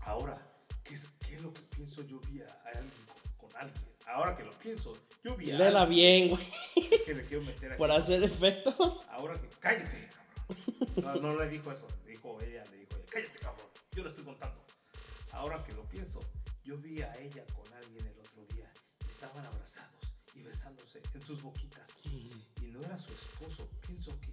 ahora, 0.00 0.36
¿qué 0.82 0.94
es, 0.94 1.08
qué 1.26 1.36
es 1.36 1.42
lo 1.42 1.52
que 1.54 1.62
pienso? 1.62 2.02
Yo 2.02 2.18
vi 2.20 2.42
a 2.42 2.62
alguien 2.64 2.90
con 3.06 3.23
alguien. 3.56 3.84
Ahora 4.06 4.36
que 4.36 4.44
lo 4.44 4.52
pienso, 4.58 4.96
yo 5.22 5.36
vi 5.36 5.50
a 5.50 5.56
Léela 5.58 5.82
alguien. 5.82 6.28
bien, 6.28 6.30
güey. 6.30 6.46
Es 6.92 7.02
que 7.02 7.14
le 7.14 7.24
quiero 7.24 7.42
meter 7.44 7.72
aquí. 7.72 7.78
Por 7.78 7.90
hacer 7.90 8.22
efectos. 8.22 9.04
Ahora 9.10 9.40
que 9.40 9.48
cállate, 9.60 10.08
cabrón. 10.96 11.22
No, 11.22 11.32
no 11.32 11.38
le 11.42 11.48
dijo 11.48 11.72
eso, 11.72 11.86
le 12.04 12.12
dijo 12.12 12.38
ella, 12.42 12.64
le 12.70 12.78
dijo 12.78 12.96
ella, 12.96 13.06
cállate, 13.10 13.38
cabrón. 13.38 13.66
Yo 13.92 14.02
lo 14.02 14.08
estoy 14.10 14.24
contando. 14.24 14.64
Ahora 15.32 15.62
que 15.64 15.72
lo 15.72 15.84
pienso, 15.88 16.20
yo 16.62 16.76
vi 16.78 17.00
a 17.02 17.12
ella 17.14 17.44
con 17.54 17.72
alguien 17.72 18.06
el 18.06 18.18
otro 18.20 18.44
día. 18.54 18.70
Estaban 19.08 19.44
abrazados 19.46 20.02
y 20.34 20.42
besándose 20.42 21.00
en 21.14 21.22
sus 21.26 21.42
boquitas. 21.42 21.88
Y 22.04 22.30
no 22.70 22.80
era 22.82 22.98
su 22.98 23.12
esposo. 23.12 23.68
Pienso 23.86 24.18
que. 24.20 24.32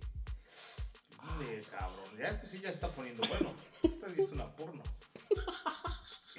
Dile, 1.40 1.62
cabrón. 1.70 2.18
Ya 2.18 2.28
esto 2.30 2.48
sí 2.48 2.60
ya 2.60 2.70
está 2.70 2.90
poniendo 2.90 3.22
bueno. 3.28 3.54
Esto 3.84 4.08
es 4.08 4.32
una 4.32 4.54
porno. 4.56 4.84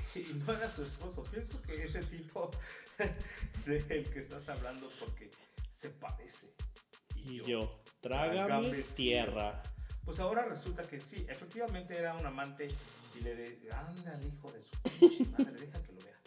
Y 0.15 0.35
no 0.35 0.53
era 0.53 0.69
su 0.69 0.83
esposo. 0.83 1.25
Pienso 1.25 1.61
que 1.63 1.83
ese 1.83 2.03
tipo 2.03 2.51
del 3.67 4.11
que 4.11 4.19
estás 4.19 4.49
hablando 4.49 4.89
porque 5.01 5.31
se 5.73 5.91
parece. 5.91 6.55
Y 7.17 7.43
yo, 7.43 7.83
trágame 8.01 8.47
Trágame 8.47 8.83
tierra. 8.95 9.63
Pues 10.05 10.19
ahora 10.21 10.45
resulta 10.45 10.83
que 10.83 11.01
sí, 11.01 11.25
efectivamente 11.29 11.97
era 11.97 12.15
un 12.15 12.27
amante 12.27 12.69
y 13.15 13.21
le 13.21 13.35
de, 13.37 13.73
ándale 13.73 14.27
hijo 14.27 14.51
de 14.51 14.63
su 14.63 14.99
pinche 14.99 15.25
madre, 15.27 15.53
deja 15.61 15.83
que 15.83 15.93
lo 15.93 16.01
vea. 16.01 16.21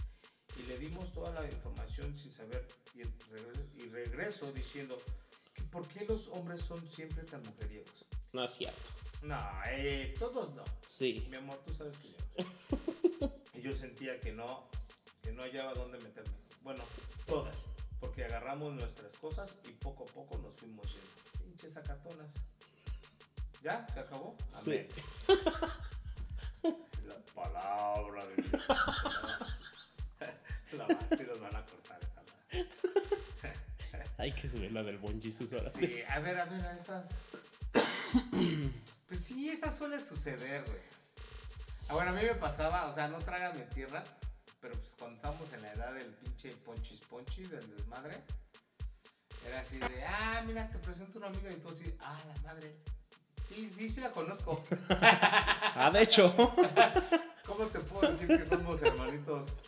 Y 0.57 0.63
le 0.67 0.77
dimos 0.77 1.11
toda 1.11 1.41
la 1.41 1.45
información 1.45 2.15
sin 2.15 2.31
saber 2.31 2.65
y, 2.93 3.03
regreso, 3.03 3.61
y 3.75 3.89
regreso 3.89 4.51
diciendo 4.53 4.97
que 5.53 5.63
por 5.63 5.85
qué 5.89 6.05
los 6.05 6.29
hombres 6.29 6.61
son 6.61 6.87
siempre 6.87 7.23
tan 7.23 7.43
mujeriegos. 7.43 8.07
No 8.31 8.43
es 8.43 8.51
cierto. 8.51 8.79
No, 9.23 9.37
eh, 9.67 10.13
todos 10.19 10.53
no. 10.53 10.63
Sí. 10.85 11.25
Mi 11.29 11.37
amor, 11.37 11.61
tú 11.65 11.73
sabes 11.73 11.97
que 11.97 12.09
yo. 12.09 12.17
Y 13.55 13.61
yo 13.61 13.75
sentía 13.75 14.19
que 14.19 14.31
no, 14.31 14.67
que 15.21 15.31
no 15.31 15.43
hallaba 15.43 15.73
dónde 15.73 15.99
meterme. 15.99 16.33
Bueno, 16.61 16.83
todas. 17.25 17.65
Porque 17.99 18.25
agarramos 18.25 18.73
nuestras 18.73 19.17
cosas 19.17 19.59
y 19.65 19.71
poco 19.71 20.03
a 20.03 20.07
poco 20.07 20.37
nos 20.37 20.55
fuimos 20.55 20.85
yendo. 20.91 21.09
Pinches 21.43 21.73
sacatonas. 21.73 22.31
¿Ya? 23.63 23.87
¿Se 23.93 23.99
acabó? 23.99 24.37
Sí. 24.49 24.71
Amén. 24.71 24.87
La 27.05 27.19
palabra 27.33 28.25
de 28.25 28.35
Dios. 28.35 28.67
La 30.73 30.87
más 30.87 31.27
nos 31.27 31.39
van 31.39 31.55
a 31.55 31.65
cortar. 31.65 31.99
Hay 34.17 34.31
que 34.31 34.47
subir 34.47 34.71
la 34.71 34.81
del 34.81 34.97
Bon 34.97 35.21
Jesus 35.21 35.53
ahora. 35.53 35.69
Sí, 35.69 36.01
a 36.07 36.19
ver, 36.19 36.39
a 36.39 36.45
ver, 36.45 36.65
a 36.65 36.75
esas. 36.75 37.31
Pues 39.07 39.19
sí, 39.19 39.49
esas 39.49 39.77
suele 39.77 39.99
suceder, 39.99 40.63
güey. 40.65 40.79
Ah, 41.89 41.93
bueno, 41.93 42.11
a 42.11 42.13
mí 42.13 42.21
me 42.23 42.35
pasaba, 42.35 42.87
o 42.87 42.93
sea, 42.93 43.07
no 43.07 43.19
trágame 43.19 43.61
tierra, 43.73 44.03
pero 44.59 44.73
pues 44.79 44.95
cuando 44.97 45.15
estábamos 45.17 45.51
en 45.53 45.61
la 45.61 45.73
edad 45.73 45.93
del 45.93 46.13
pinche 46.15 46.55
ponchis 46.65 47.01
ponchis, 47.01 47.49
del 47.51 47.75
desmadre, 47.75 48.23
era 49.47 49.59
así 49.59 49.77
de, 49.77 50.03
ah, 50.05 50.43
mira, 50.45 50.67
te 50.69 50.79
presento 50.79 51.19
una 51.19 51.27
amiga 51.27 51.51
y 51.51 51.57
tú 51.57 51.69
así, 51.69 51.95
ah, 51.99 52.19
la 52.27 52.41
madre. 52.41 52.75
Sí, 53.47 53.71
sí, 53.77 53.89
sí 53.89 54.01
la 54.01 54.11
conozco. 54.11 54.63
Ah, 55.77 55.91
de 55.91 56.01
hecho. 56.03 56.33
¿Cómo 57.45 57.65
te 57.65 57.79
puedo 57.81 58.09
decir 58.09 58.27
que 58.27 58.45
somos 58.45 58.81
hermanitos 58.81 59.59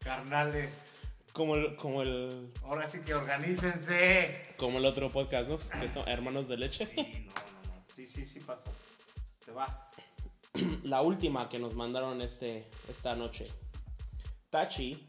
carnales? 0.00 0.86
Como 1.32 1.56
el, 1.56 1.74
como 1.76 2.02
el, 2.02 2.52
Ahora 2.62 2.88
sí 2.90 3.00
que 3.00 3.14
organícense. 3.14 4.54
como 4.58 4.78
el 4.78 4.84
otro 4.84 5.10
podcast, 5.10 5.48
¿no? 5.48 5.56
Que 5.80 5.88
son 5.88 6.06
hermanos 6.08 6.46
de 6.48 6.56
leche. 6.58 6.86
Sí, 6.86 7.26
no, 7.26 7.32
no, 7.34 7.74
no. 7.74 7.84
Sí, 7.92 8.06
sí, 8.06 8.24
sí 8.24 8.40
pasó. 8.40 8.70
Te 9.44 9.50
va. 9.50 9.85
La 10.84 11.02
última 11.02 11.48
que 11.48 11.58
nos 11.58 11.74
mandaron 11.74 12.20
este, 12.20 12.70
esta 12.88 13.14
noche. 13.14 13.46
Tachi 14.50 15.06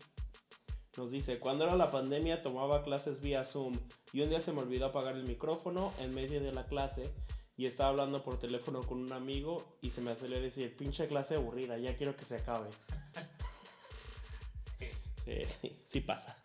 nos 0.97 1.11
dice, 1.11 1.39
cuando 1.39 1.63
era 1.63 1.75
la 1.75 1.91
pandemia 1.91 2.41
tomaba 2.41 2.83
clases 2.83 3.21
vía 3.21 3.45
Zoom 3.45 3.77
y 4.11 4.21
un 4.21 4.29
día 4.29 4.41
se 4.41 4.51
me 4.51 4.61
olvidó 4.61 4.87
apagar 4.87 5.15
el 5.15 5.23
micrófono 5.23 5.93
en 5.99 6.13
medio 6.13 6.41
de 6.41 6.51
la 6.51 6.65
clase 6.65 7.13
y 7.55 7.65
estaba 7.65 7.89
hablando 7.89 8.23
por 8.23 8.39
teléfono 8.39 8.81
con 8.83 8.99
un 8.99 9.13
amigo 9.13 9.77
y 9.81 9.91
se 9.91 10.01
me 10.01 10.15
salió 10.15 10.37
a 10.37 10.41
decir, 10.41 10.75
pinche 10.75 11.07
clase 11.07 11.35
aburrida, 11.35 11.77
ya 11.77 11.95
quiero 11.95 12.15
que 12.15 12.25
se 12.25 12.37
acabe. 12.37 12.69
Sí, 15.27 15.41
sí, 15.45 15.83
sí 15.85 15.99
pasa. 15.99 16.37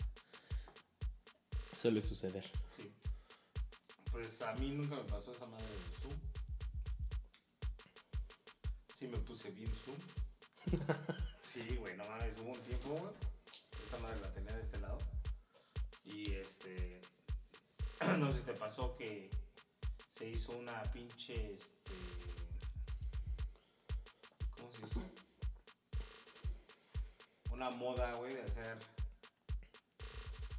Suele 1.70 2.02
suceder. 2.02 2.44
Sí. 2.76 2.92
Pues 4.10 4.42
a 4.42 4.52
mí 4.54 4.72
nunca 4.72 4.96
me 4.96 5.04
pasó 5.04 5.30
esa 5.30 5.46
madre 5.46 5.64
del 5.64 6.00
Zoom. 6.02 6.31
Sí 9.02 9.08
me 9.08 9.18
puse 9.18 9.50
bien 9.50 9.74
Zoom. 9.74 9.96
Sí, 11.42 11.74
güey, 11.74 11.96
no 11.96 12.04
mames, 12.04 12.38
hubo 12.38 12.52
un 12.52 12.62
tiempo, 12.62 12.90
güey. 12.90 13.12
Esta 13.84 13.98
madre 13.98 14.20
la 14.20 14.32
tenía 14.32 14.52
de 14.52 14.62
este 14.62 14.78
lado. 14.78 14.96
Y 16.04 16.34
este. 16.34 17.00
No 18.20 18.30
sé 18.30 18.38
si 18.38 18.44
te 18.44 18.54
pasó 18.54 18.94
que 18.94 19.28
se 20.16 20.28
hizo 20.28 20.52
una 20.52 20.80
pinche. 20.92 21.52
Este. 21.52 21.90
¿Cómo 24.56 24.70
se 24.72 24.82
dice? 24.86 25.00
Una 27.50 27.70
moda, 27.70 28.14
güey, 28.14 28.34
de 28.34 28.42
hacer 28.42 28.78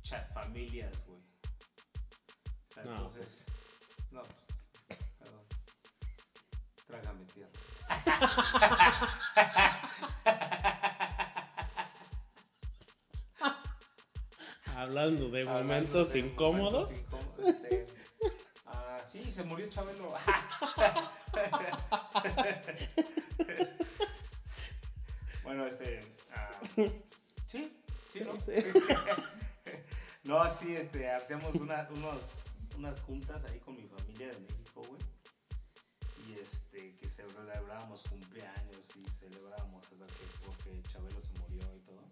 chat 0.01 0.33
familias, 0.33 1.05
güey. 1.07 1.21
Sea, 2.73 2.83
No, 2.83 2.91
entonces. 2.91 3.45
No, 4.11 4.21
pues. 4.21 4.99
Perdón. 5.17 5.45
Trágame 6.85 7.23
tierra. 7.27 7.72
Hablando 14.75 15.29
de 15.29 15.41
Hablando 15.41 15.61
momentos 15.63 16.13
de 16.13 16.19
incómodos. 16.19 16.89
momentos 16.89 17.01
incómodos, 17.01 17.47
este, 17.55 17.87
ah, 18.65 18.99
sí, 19.07 19.29
se 19.29 19.43
murió 19.43 19.69
Chabelo. 19.69 20.13
bueno, 25.43 25.67
este. 25.67 25.99
ah, 26.35 26.49
sí, 27.45 27.77
sí, 28.11 28.21
¿no? 28.21 28.33
no, 30.23 30.49
sí, 30.49 30.75
este, 30.75 31.11
hacíamos 31.11 31.53
una- 31.55 31.87
unos, 31.91 32.21
unas 32.77 32.99
juntas 33.01 33.43
ahí 33.45 33.59
con 33.59 33.75
mi 33.75 33.85
familia 33.87 34.27
de 34.29 34.39
México, 34.39 34.81
güey. 34.87 35.01
Este, 36.43 36.97
que 36.97 37.09
celebrábamos 37.09 38.03
cumpleaños 38.03 38.85
y 38.97 39.09
celebrábamos 39.09 39.85
hasta 39.85 40.05
que 40.07 40.25
porque 40.45 40.81
Chabelo 40.89 41.21
se 41.21 41.31
murió 41.39 41.73
y 41.73 41.79
todo. 41.79 42.05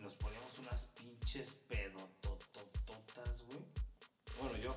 Nos 0.00 0.14
poníamos 0.14 0.58
unas 0.58 0.86
pinches 0.86 1.52
pedototototas, 1.68 3.42
güey. 3.42 3.60
Bueno, 4.40 4.56
yo, 4.56 4.74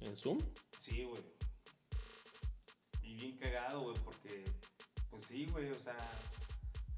¿En 0.00 0.16
Zoom? 0.16 0.38
sí, 0.78 1.02
güey. 1.02 1.22
Y 3.02 3.16
bien 3.16 3.36
cagado, 3.38 3.80
güey, 3.82 3.96
porque, 4.04 4.44
pues 5.10 5.24
sí, 5.24 5.46
güey, 5.46 5.72
o 5.72 5.78
sea, 5.80 5.96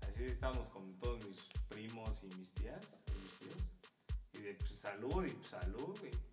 así 0.06 0.24
estábamos 0.24 0.68
con 0.68 0.98
todos 0.98 1.24
mis 1.24 1.48
primos 1.68 2.24
y 2.24 2.26
mis 2.36 2.52
tías, 2.52 2.84
y 3.06 3.18
mis 3.22 3.32
tíos. 3.38 3.62
Y 4.34 4.38
de, 4.40 4.54
pues 4.54 4.72
salud, 4.72 5.24
y 5.24 5.30
pues 5.30 5.48
salud, 5.48 5.98
güey. 5.98 6.27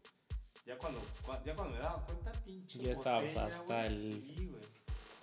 Ya 0.65 0.77
cuando, 0.77 0.99
cua- 1.23 1.43
ya 1.45 1.55
cuando 1.55 1.73
me 1.75 1.79
daba 1.79 2.03
cuenta, 2.05 2.31
pinche. 2.43 2.79
Ya 2.79 2.91
estabas 2.93 3.23
botella, 3.23 3.45
hasta 3.47 3.63
güey, 3.63 3.85
el- 3.87 4.23
Sí, 4.35 4.45
güey. 4.47 4.63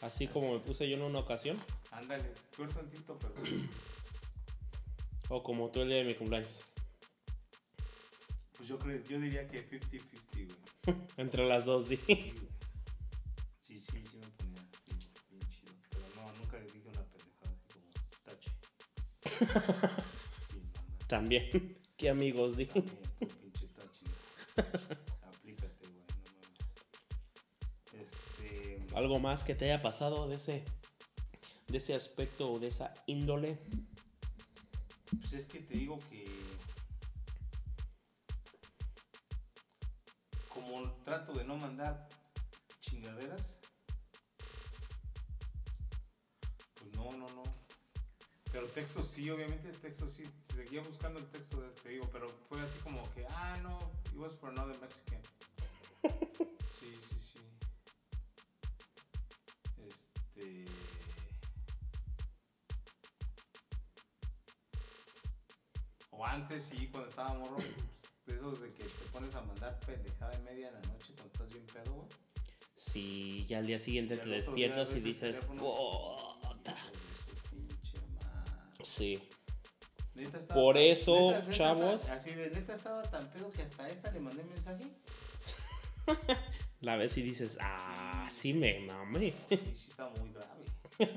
Así 0.01 0.27
como 0.28 0.52
me 0.52 0.59
puse 0.60 0.89
yo 0.89 0.97
en 0.97 1.02
una 1.02 1.19
ocasión. 1.20 1.59
Ándale, 1.90 2.32
peor 2.56 2.73
tantito, 2.73 3.19
pero. 3.19 3.35
O 5.28 5.43
como 5.43 5.70
tú 5.70 5.81
el 5.82 5.89
día 5.89 5.98
de 5.98 6.05
mi 6.05 6.14
cumpleaños. 6.14 6.62
Pues 8.56 8.69
yo 8.69 8.78
creo, 8.78 9.02
yo 9.09 9.19
diría 9.20 9.47
que 9.48 9.64
50-50, 9.69 10.55
güey. 10.85 10.97
Entre 11.16 11.47
las 11.47 11.64
dos. 11.66 11.86
Sí. 11.86 11.97
Sí, 12.06 12.35
sí, 13.81 13.81
sí 13.81 14.19
me 14.19 14.27
ponía 14.36 14.62
bien, 14.86 14.98
bien 15.31 15.48
chido. 15.51 15.73
Pero 15.90 16.05
no, 16.16 16.32
nunca 16.39 16.59
le 16.59 16.64
dije 16.66 16.89
una 16.89 17.05
pendejada 17.05 17.52
así 17.56 17.69
como 17.73 17.90
tache. 18.24 20.02
Sí. 20.52 20.59
También. 21.06 21.78
Qué 21.97 22.10
amigos, 22.10 22.56
di. 22.56 22.66
También, 22.66 22.98
pinche 23.40 23.66
tache. 23.69 24.05
¿Algo 29.02 29.18
más 29.18 29.42
que 29.42 29.56
te 29.56 29.64
haya 29.64 29.82
pasado 29.82 30.28
de 30.28 30.36
ese, 30.36 30.64
de 31.66 31.78
ese 31.78 31.92
aspecto 31.92 32.52
o 32.52 32.60
de 32.60 32.68
esa 32.68 32.94
índole? 33.06 33.58
Pues 35.20 35.32
es 35.32 35.46
que 35.46 35.58
te 35.58 35.74
digo 35.74 35.98
que. 36.08 36.24
Como 40.54 40.88
trato 41.02 41.32
de 41.32 41.42
no 41.42 41.56
mandar 41.56 42.08
chingaderas. 42.78 43.58
Pues 46.76 46.94
no, 46.94 47.10
no, 47.10 47.26
no. 47.30 47.42
Pero 48.52 48.68
texto 48.68 49.02
sí, 49.02 49.28
obviamente 49.30 49.68
el 49.68 49.78
texto 49.78 50.08
sí. 50.08 50.22
Seguía 50.54 50.80
buscando 50.80 51.18
el 51.18 51.26
texto, 51.26 51.60
de, 51.60 51.70
te 51.70 51.88
digo, 51.88 52.08
pero 52.12 52.28
fue 52.48 52.60
así 52.60 52.78
como 52.78 53.02
que, 53.14 53.26
ah, 53.30 53.58
no, 53.64 53.80
it 54.12 54.18
was 54.18 54.36
for 54.36 54.50
another 54.50 54.78
Mexican. 54.80 55.20
Sí, 56.80 56.98
sí, 57.08 57.21
Este. 60.43 60.73
O 66.10 66.24
antes 66.24 66.62
sí, 66.62 66.89
cuando 66.89 67.09
estaba 67.09 67.35
morro, 67.35 67.56
pues, 67.56 67.66
de 68.27 68.36
esos 68.36 68.60
de 68.60 68.73
que 68.74 68.85
te 68.85 69.05
pones 69.12 69.35
a 69.35 69.40
mandar 69.43 69.78
pendejada 69.81 70.32
en 70.35 70.44
media 70.44 70.66
de 70.66 70.73
la 70.73 70.81
noche 70.93 71.12
cuando 71.14 71.32
estás 71.32 71.48
bien 71.48 71.66
pedo, 71.66 71.93
güey. 71.94 72.09
Sí, 72.74 73.44
ya 73.47 73.59
al 73.59 73.66
día 73.66 73.78
siguiente 73.78 74.14
Y 74.16 74.19
te 74.19 74.28
despiertas 74.28 74.93
y 74.93 75.01
dices, 75.01 75.44
"Puta". 75.44 76.77
Sí. 78.82 79.23
Neta 80.14 80.36
estaba 80.36 80.60
Por 80.60 80.74
tan- 80.74 80.82
eso, 80.85 81.31
neta- 81.31 81.39
neta 81.40 81.52
chavos. 81.52 82.01
estaba- 82.02 82.16
así 82.16 82.31
de 82.35 82.51
neta 82.51 82.73
estaba 82.74 83.02
tan 83.02 83.31
pedo 83.31 83.51
que 83.51 83.62
hasta 83.62 83.89
esta 83.89 84.10
le 84.10 84.20
mandé 84.20 84.43
mensaje. 84.44 84.85
La 86.82 86.96
ves 86.96 87.16
y 87.16 87.22
dices, 87.22 87.56
ah, 87.60 88.28
sí 88.30 88.52
me 88.52 88.80
mame. 88.80 89.32
Sí, 89.48 89.56
sí 89.74 89.90
estaba 89.90 90.10
muy 90.20 90.30
grave. 90.32 90.66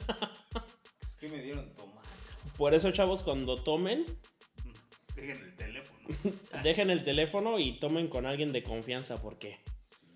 es 1.01 1.17
que 1.17 1.27
me 1.27 1.41
dieron 1.41 1.73
tomar. 1.73 2.03
Por 2.57 2.73
eso, 2.73 2.91
chavos, 2.91 3.23
cuando 3.23 3.61
tomen, 3.61 4.05
Dejen 5.15 5.41
el 5.41 5.55
teléfono. 5.55 5.99
dejen 6.63 6.89
el 6.89 7.03
teléfono 7.03 7.59
y 7.59 7.79
tomen 7.79 8.07
con 8.07 8.25
alguien 8.25 8.51
de 8.53 8.63
confianza, 8.63 9.21
porque 9.21 9.59
Sí, 9.99 10.07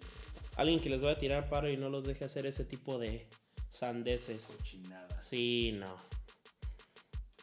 alguien 0.55 0.80
que 0.81 0.89
les 0.89 1.01
vaya 1.01 1.15
a 1.15 1.19
tirar 1.19 1.49
paro 1.49 1.69
y 1.69 1.77
no 1.77 1.89
los 1.89 2.05
deje 2.05 2.26
hacer 2.26 2.45
ese 2.45 2.63
tipo 2.65 2.99
de 2.99 3.27
sandeces. 3.69 4.55
cochinadas. 4.57 5.23
Sí, 5.26 5.71
no. 5.73 5.95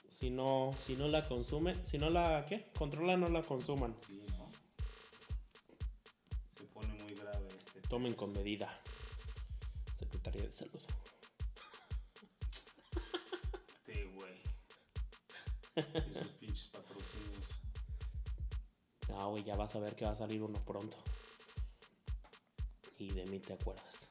Si 0.08 0.30
no, 0.30 0.72
si 0.78 0.94
no 0.96 1.08
la 1.08 1.26
consumen, 1.28 1.84
si 1.84 1.98
no 1.98 2.08
la, 2.08 2.46
¿qué? 2.48 2.70
Controlan, 2.78 3.20
no 3.20 3.28
la 3.28 3.42
consuman. 3.42 3.94
Sí, 4.06 4.22
Tomen 7.88 8.14
con 8.14 8.32
medida. 8.32 8.80
Secretaría 9.98 10.42
de 10.42 10.52
Salud. 10.52 10.80
Este, 13.86 14.04
güey. 14.06 14.42
Esos 15.76 16.28
pinches 16.40 16.66
patrocinios. 16.68 17.46
Ah, 19.14 19.26
güey, 19.26 19.44
ya 19.44 19.56
vas 19.56 19.74
a 19.76 19.78
ver 19.78 19.94
que 19.94 20.04
va 20.04 20.10
a 20.10 20.16
salir 20.16 20.42
uno 20.42 20.58
pronto. 20.64 20.96
Y 22.98 23.12
de 23.12 23.24
mí 23.26 23.38
te 23.38 23.52
acuerdas. 23.52 24.08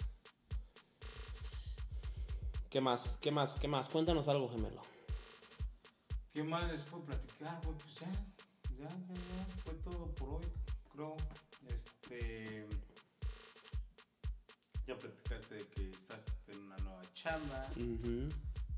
¿Qué 2.69 2.81
más? 2.81 3.17
¿Qué 3.21 3.31
más? 3.31 3.55
¿Qué 3.55 3.67
más? 3.67 3.89
Cuéntanos 3.89 4.27
algo, 4.27 4.49
gemelo. 4.49 4.81
¿Qué 6.31 6.43
más 6.43 6.71
les 6.71 6.83
puedo 6.83 7.05
platicar, 7.05 7.61
güey? 7.63 7.77
Pues 7.77 7.95
ya, 7.95 8.11
ya, 8.77 8.89
ya, 8.89 9.13
ya. 9.13 9.45
Fue 9.63 9.73
todo 9.75 10.13
por 10.15 10.29
hoy, 10.29 10.45
creo. 10.91 11.15
Este. 11.67 12.67
Ya 14.87 14.95
platicaste 14.97 15.55
de 15.55 15.67
que 15.67 15.89
estás 15.91 16.23
en 16.47 16.59
una 16.59 16.77
nueva 16.77 17.01
chamba. 17.13 17.67
Ujú. 17.75 18.29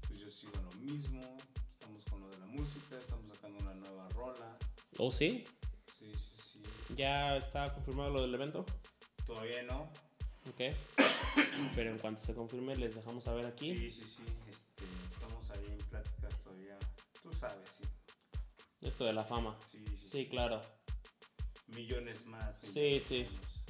Pues 0.07 0.19
yo 0.19 0.29
sigo 0.31 0.53
en 0.55 0.65
lo 0.65 0.71
mismo. 0.91 1.37
Estamos 1.73 2.03
con 2.05 2.21
lo 2.21 2.29
de 2.29 2.37
la 2.39 2.45
música. 2.45 2.97
Estamos 2.97 3.27
sacando 3.27 3.59
una 3.59 3.73
nueva 3.75 4.07
rola. 4.09 4.57
¿Oh, 4.99 5.11
sí? 5.11 5.45
Sí, 5.99 6.11
sí, 6.17 6.35
sí. 6.53 6.63
¿Ya 6.95 7.35
está 7.37 7.73
confirmado 7.73 8.09
lo 8.11 8.21
del 8.21 8.33
evento? 8.33 8.65
Todavía 9.25 9.63
no. 9.63 9.91
Ok. 10.49 10.73
Pero 11.75 11.91
en 11.91 11.97
cuanto 11.99 12.21
se 12.21 12.33
confirme, 12.33 12.75
les 12.77 12.95
dejamos 12.95 13.25
saber 13.25 13.45
aquí. 13.45 13.75
Sí, 13.75 13.91
sí, 13.91 14.05
sí. 14.07 14.23
Este, 14.49 14.85
estamos 15.11 15.49
ahí 15.51 15.65
en 15.67 15.77
pláticas 15.89 16.33
todavía. 16.43 16.77
Tú 17.21 17.33
sabes, 17.33 17.69
sí. 17.69 17.83
Esto 18.87 19.03
de 19.03 19.11
la 19.13 19.25
fama. 19.25 19.57
Sí, 19.69 19.83
sí, 19.97 20.07
Sí, 20.09 20.27
claro. 20.29 20.61
Millones 21.67 22.25
más. 22.25 22.55
Sí, 22.63 22.79
millones 22.79 23.03
sí. 23.03 23.23
menos. 23.29 23.65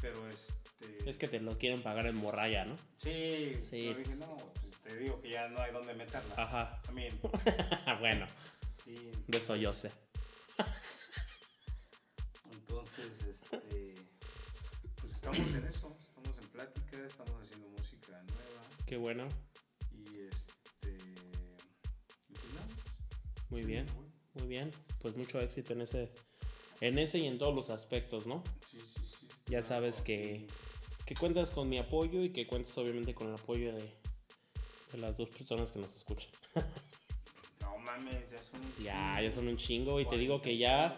Pero 0.00 0.28
este. 0.28 0.59
Es 1.06 1.16
que 1.18 1.28
te 1.28 1.40
lo 1.40 1.58
quieren 1.58 1.82
pagar 1.82 2.06
en 2.06 2.16
morralla, 2.16 2.64
¿no? 2.64 2.76
Sí, 2.96 3.56
Sí, 3.60 3.84
yo 3.84 3.90
dije, 3.90 4.02
pues. 4.02 4.18
no, 4.20 4.36
pues 4.60 4.80
te 4.82 4.96
digo 4.96 5.20
que 5.20 5.30
ya 5.30 5.48
no 5.48 5.60
hay 5.60 5.72
dónde 5.72 5.94
meterla. 5.94 6.34
Ajá. 6.36 6.80
También. 6.82 7.18
bueno, 8.00 8.26
Sí. 8.84 9.10
de 9.26 9.38
eso 9.38 9.56
yo 9.56 9.72
sé. 9.74 9.90
Entonces, 12.52 13.06
este. 13.28 13.94
Pues 15.00 15.12
estamos 15.14 15.38
en 15.54 15.64
eso. 15.66 15.96
Estamos 16.04 16.38
en 16.38 16.48
plática, 16.48 17.06
estamos 17.06 17.42
haciendo 17.42 17.68
música 17.68 18.22
nueva. 18.22 18.62
Qué 18.86 18.96
bueno. 18.96 19.28
Y 19.92 20.20
este. 20.28 20.96
Y 22.28 22.34
pues 22.34 22.54
nada. 22.54 22.66
Muy 23.50 23.62
bien. 23.64 23.86
bueno. 23.94 24.10
Muy 24.34 24.46
bien. 24.48 24.70
Pues 25.00 25.16
mucho 25.16 25.40
éxito 25.40 25.72
en 25.72 25.82
ese. 25.82 26.12
En 26.80 26.98
ese 26.98 27.18
y 27.18 27.26
en 27.26 27.38
todos 27.38 27.54
los 27.54 27.68
aspectos, 27.70 28.26
¿no? 28.26 28.42
Sí, 28.70 28.78
sí, 28.80 29.02
sí. 29.20 29.28
Ya 29.46 29.62
sabes 29.62 30.00
que-. 30.00 30.46
Que 31.10 31.16
cuentas 31.16 31.50
con 31.50 31.68
mi 31.68 31.76
apoyo 31.76 32.22
y 32.22 32.30
que 32.30 32.46
cuentas 32.46 32.78
obviamente 32.78 33.12
con 33.16 33.26
el 33.26 33.34
apoyo 33.34 33.72
de, 33.74 33.82
de 34.92 34.98
las 34.98 35.16
dos 35.16 35.28
personas 35.30 35.72
que 35.72 35.80
nos 35.80 35.92
escuchan. 35.96 36.30
No 37.60 37.76
mames, 37.78 38.30
ya 38.30 38.40
son 38.40 38.60
un 38.60 38.72
Ya, 38.78 39.16
chingo. 39.16 39.22
ya 39.22 39.30
son 39.32 39.48
un 39.48 39.56
chingo 39.56 39.98
y 40.00 40.06
te 40.06 40.16
digo 40.16 40.34
40 40.40 40.44
que 40.44 40.56
ya 40.56 40.96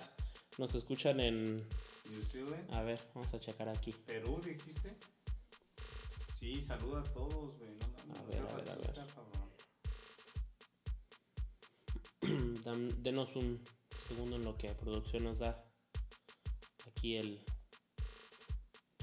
nos 0.58 0.74
escuchan 0.74 1.18
en... 1.20 1.56
New 2.10 2.22
Zealand. 2.22 2.70
A 2.74 2.82
ver, 2.82 3.00
vamos 3.14 3.32
a 3.32 3.40
checar 3.40 3.70
aquí. 3.70 3.92
Perú, 4.04 4.38
dijiste. 4.44 4.94
Sí, 6.38 6.60
saluda 6.60 7.00
a 7.00 7.04
todos, 7.04 7.56
güey. 7.56 7.70
No, 7.70 7.88
mames, 7.88 8.18
A 8.18 8.22
no 8.22 8.26
ver, 8.28 8.68
a 8.68 8.74
ver, 8.76 9.00
a. 9.00 9.06
Dan- 12.64 13.02
denos 13.02 13.34
un 13.34 13.64
segundo 14.08 14.36
en 14.36 14.44
lo 14.44 14.58
que 14.58 14.68
producción 14.74 15.24
nos 15.24 15.38
da 15.38 15.64
aquí 16.86 17.16
el... 17.16 17.42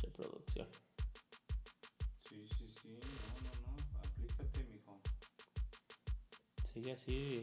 de 0.03 0.07
producción. 0.11 0.67
Sigue 6.79 6.93
así, 6.93 7.41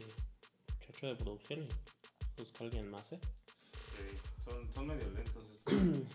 muchacho 0.79 1.05
de 1.05 1.15
producción 1.15 1.61
y 1.61 2.41
busca 2.41 2.57
a 2.61 2.63
alguien 2.63 2.89
más, 2.89 3.11
¿eh? 3.11 3.19
Sí, 3.71 4.17
son, 4.43 4.73
son 4.73 4.87
medio 4.87 5.07
lentos 5.11 5.43
estos. 5.51 5.73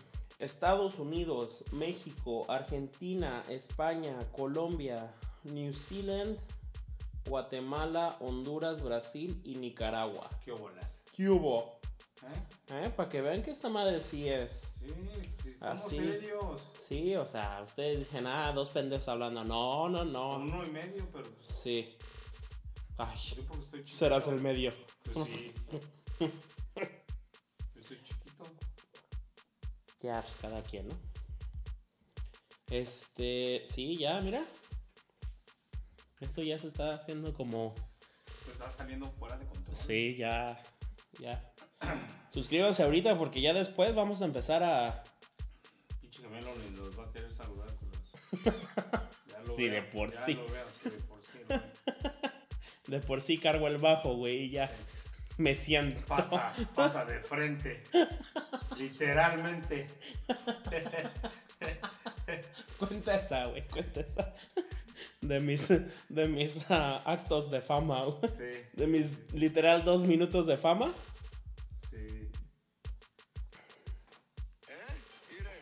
Estados 0.39 0.99
Unidos, 0.99 1.63
México, 1.71 2.45
Argentina, 2.51 3.41
España, 3.47 4.13
Colombia, 4.33 5.13
New 5.45 5.73
Zealand, 5.73 6.37
Guatemala, 7.25 8.17
Honduras, 8.19 8.81
Brasil 8.81 9.39
y 9.45 9.55
Nicaragua. 9.55 10.29
¿Qué 10.43 10.51
bolas? 10.51 11.05
¿Qué 11.15 11.29
hubo? 11.29 11.79
¿Eh? 12.23 12.87
¿Eh? 12.87 12.89
Para 12.93 13.07
que 13.07 13.21
vean 13.21 13.41
que 13.41 13.51
esta 13.51 13.69
madre 13.69 14.01
sí 14.01 14.27
es. 14.27 14.73
Sí, 14.81 14.87
sí, 15.43 15.53
somos 15.53 15.81
Así. 15.81 15.95
serios. 15.95 16.61
Sí, 16.77 17.15
o 17.15 17.25
sea, 17.25 17.61
ustedes 17.63 17.99
dicen, 17.99 18.27
ah, 18.27 18.51
dos 18.51 18.69
pendejos 18.69 19.07
hablando. 19.07 19.45
No, 19.45 19.87
no, 19.87 20.03
no. 20.03 20.35
Uno 20.39 20.65
y 20.65 20.71
medio, 20.71 21.07
pero 21.13 21.31
pues, 21.31 21.47
Sí. 21.47 21.95
Ay, 22.97 23.17
yo 23.35 23.43
porque 23.47 23.63
estoy 23.63 23.79
chiquito. 23.83 23.97
serás 23.97 24.27
el 24.27 24.39
medio. 24.41 24.73
Pues 25.13 25.27
sí. 25.27 25.51
Yo 26.19 26.27
estoy 27.81 27.97
chiquito. 28.03 28.45
Ya, 30.01 30.21
pues 30.21 30.35
cada 30.37 30.61
quien, 30.63 30.87
¿no? 30.89 30.95
Este, 32.69 33.63
sí, 33.65 33.97
ya, 33.97 34.19
mira. 34.21 34.43
Esto 36.19 36.41
ya 36.41 36.57
se 36.57 36.67
está 36.67 36.95
haciendo 36.95 37.33
como... 37.33 37.75
Se 38.45 38.51
está 38.51 38.71
saliendo 38.71 39.09
fuera 39.09 39.37
de 39.37 39.45
control. 39.45 39.75
Sí, 39.75 40.15
ya, 40.15 40.61
ya. 41.19 41.53
Suscríbanse 42.31 42.83
ahorita 42.83 43.17
porque 43.17 43.41
ya 43.41 43.53
después 43.53 43.93
vamos 43.93 44.21
a 44.21 44.25
empezar 44.25 44.63
a... 44.63 45.03
Pinche 45.99 46.21
gemelo 46.21 46.51
ni 46.55 46.75
los 46.75 46.97
va 46.97 47.03
a 47.05 47.11
querer 47.11 47.33
saludar. 47.33 47.67
culos. 47.75 47.97
Ya 49.27 49.39
lo 49.39 49.55
Sí, 49.55 49.63
de 49.63 49.81
veo, 49.81 49.89
por 49.89 50.13
ya 50.13 50.25
sí. 50.25 50.33
lo 50.35 50.47
veo, 50.47 50.65
sí, 50.81 50.89
de 50.89 50.97
por. 50.99 51.12
De 52.87 52.99
por 52.99 53.21
sí 53.21 53.37
cargo 53.37 53.67
el 53.67 53.77
bajo, 53.77 54.15
güey, 54.15 54.43
y 54.43 54.49
ya 54.51 54.69
me 55.37 55.55
siento. 55.55 56.01
Pasa, 56.05 56.53
pasa 56.75 57.05
de 57.05 57.19
frente. 57.19 57.83
Literalmente. 58.77 59.89
Cuenta 62.77 63.15
esa, 63.15 63.45
güey, 63.45 63.65
cuenta 63.67 64.01
esa. 64.01 64.33
De 65.21 65.39
mis, 65.39 65.69
de 66.09 66.27
mis 66.27 66.69
ah, 66.69 67.01
actos 67.05 67.49
de 67.49 67.61
fama, 67.61 68.03
güey. 68.03 68.31
Sí, 68.37 68.65
De 68.73 68.87
mis 68.87 69.17
literal 69.33 69.85
dos 69.85 70.05
minutos 70.05 70.45
de 70.45 70.57
fama. 70.57 70.91
sí. 71.89 72.29
¿Eh? 74.67 74.93
Mire. 75.31 75.61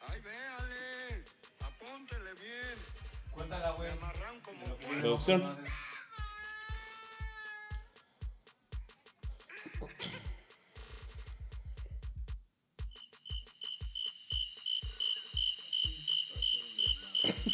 Ay, 0.00 0.20
véale. 0.20 1.24
Apúntele 1.60 2.32
bien. 2.34 2.78
Cuéntala, 3.30 3.70
güey. 3.72 3.90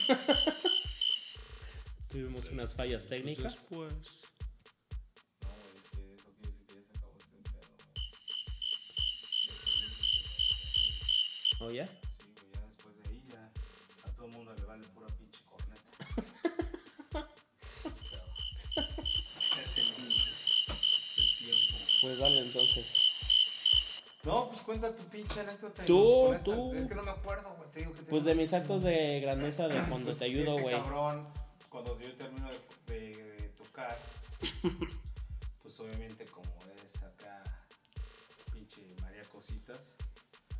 Tuvimos 2.08 2.50
unas 2.50 2.74
fallas 2.74 3.06
técnicas. 3.06 3.56
No, 3.70 3.76
güey, 3.76 3.88
es 5.76 5.82
que 5.90 6.14
eso 6.14 6.30
quiere 6.36 6.50
decir 6.52 6.66
que 6.66 6.74
ya 6.74 6.82
se 6.84 6.92
acabó 6.96 7.16
este 7.18 7.38
pedo. 7.42 7.60
¿Oh, 11.60 11.70
ya? 11.70 11.86
Sí, 11.86 11.92
güey, 12.34 12.50
ya 12.52 12.60
después 12.68 12.94
de 12.96 13.02
ahí 13.08 13.22
ya 13.30 13.50
a 14.04 14.10
todo 14.12 14.26
el 14.26 14.32
mundo 14.32 14.54
le 14.54 14.64
vale 14.64 14.84
pura 14.88 15.06
pinche 15.16 15.40
corneta. 15.44 15.82
Ese 19.62 19.82
tiempo. 19.82 20.12
Pues 22.02 22.18
dale 22.18 22.40
entonces. 22.40 22.95
Pues 24.66 24.80
cuenta 24.80 24.96
tu 24.96 25.08
pinche 25.08 25.40
anécdota. 25.40 25.84
Tú, 25.84 26.32
esta- 26.32 26.44
tú. 26.44 26.74
Es 26.74 26.86
que 26.88 26.94
no 26.96 27.02
me 27.04 27.10
acuerdo, 27.12 27.54
güey. 27.56 27.70
Te 27.70 27.78
digo 27.80 27.92
que 27.92 28.02
Pues 28.02 28.10
tengo 28.24 28.24
de 28.24 28.34
mis 28.34 28.52
actos 28.52 28.82
de 28.82 29.20
grandeza 29.20 29.68
de 29.68 29.78
cuando 29.88 30.06
Pues 30.06 30.18
te 30.18 30.24
ayudo, 30.24 30.50
este 30.56 30.62
güey. 30.62 30.74
cabrón, 30.74 31.28
cuando 31.68 31.98
yo 32.00 32.14
termino 32.16 32.48
de, 32.50 32.58
de- 32.92 33.16
de 33.42 33.48
tocar, 33.50 33.96
pues 35.62 35.78
obviamente 35.80 36.24
como 36.26 36.50
es 36.84 37.02
acá, 37.02 37.44
pinche 38.52 38.82
María 39.02 39.22
Cositas, 39.24 39.94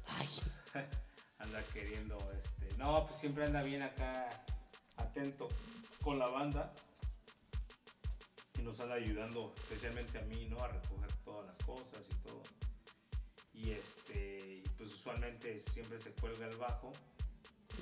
Ay, 0.06 0.28
anda 1.38 1.60
queriendo, 1.72 2.16
este, 2.38 2.76
no, 2.78 3.06
pues 3.06 3.18
siempre 3.18 3.44
anda 3.44 3.62
bien 3.62 3.82
acá, 3.82 4.30
atento 4.98 5.48
con 6.02 6.18
la 6.20 6.28
banda 6.28 6.72
y 8.56 8.62
nos 8.62 8.78
anda 8.78 8.94
ayudando, 8.94 9.52
especialmente 9.56 10.18
a 10.18 10.22
mí, 10.22 10.46
¿no? 10.46 10.58
A 10.62 10.68
recoger 10.68 11.10
todas 11.24 11.46
las 11.46 11.58
cosas 11.66 12.02
y 12.08 12.14
todo. 12.26 12.42
Y 13.66 13.72
este, 13.72 14.62
y 14.64 14.68
pues 14.78 14.93
usualmente 14.93 15.59
siempre 15.59 15.98
se 15.98 16.10
cuelga 16.12 16.47
el 16.47 16.56
bajo 16.56 16.93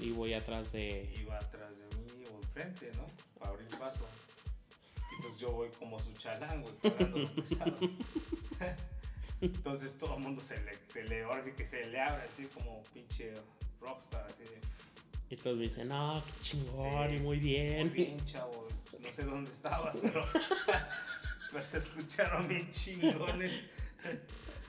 y 0.00 0.10
voy 0.12 0.32
atrás 0.32 0.72
de. 0.72 1.12
iba 1.20 1.36
atrás 1.36 1.70
de 1.76 1.96
mí 1.98 2.24
o 2.32 2.42
enfrente, 2.42 2.90
¿no? 2.96 3.06
Para 3.38 3.52
abrir 3.52 3.68
paso. 3.78 4.06
Y 5.12 5.22
pues 5.22 5.38
yo 5.38 5.52
voy 5.52 5.68
como 5.78 5.98
su 5.98 6.12
cargando 6.14 6.74
lo 6.98 7.34
pesado. 7.34 7.78
Entonces 9.40 9.98
todo 9.98 10.16
el 10.16 10.22
mundo 10.22 10.40
se 10.40 10.58
le, 10.62 10.72
se 10.88 11.04
le, 11.04 11.22
ahora 11.24 11.44
sí 11.44 11.52
que 11.52 11.66
se 11.66 11.84
le 11.86 12.00
abre 12.00 12.22
así 12.22 12.46
como 12.46 12.82
pinche 12.94 13.34
rockstar, 13.80 14.26
así 14.26 14.42
de, 14.42 14.60
Y 15.28 15.36
todos 15.36 15.58
me 15.58 15.64
dicen, 15.64 15.88
no, 15.88 16.22
qué 16.26 16.32
chingón, 16.40 17.10
Sí, 17.10 17.16
y 17.16 17.18
muy 17.18 17.38
bien. 17.38 17.88
muy 17.88 17.88
bien, 17.90 18.24
chavo, 18.24 18.66
no 18.98 19.08
sé 19.10 19.24
dónde 19.24 19.50
estabas, 19.50 19.98
pero, 19.98 20.24
pero 21.52 21.64
se 21.64 21.78
escucharon 21.78 22.48
bien 22.48 22.70
chingones. 22.70 23.64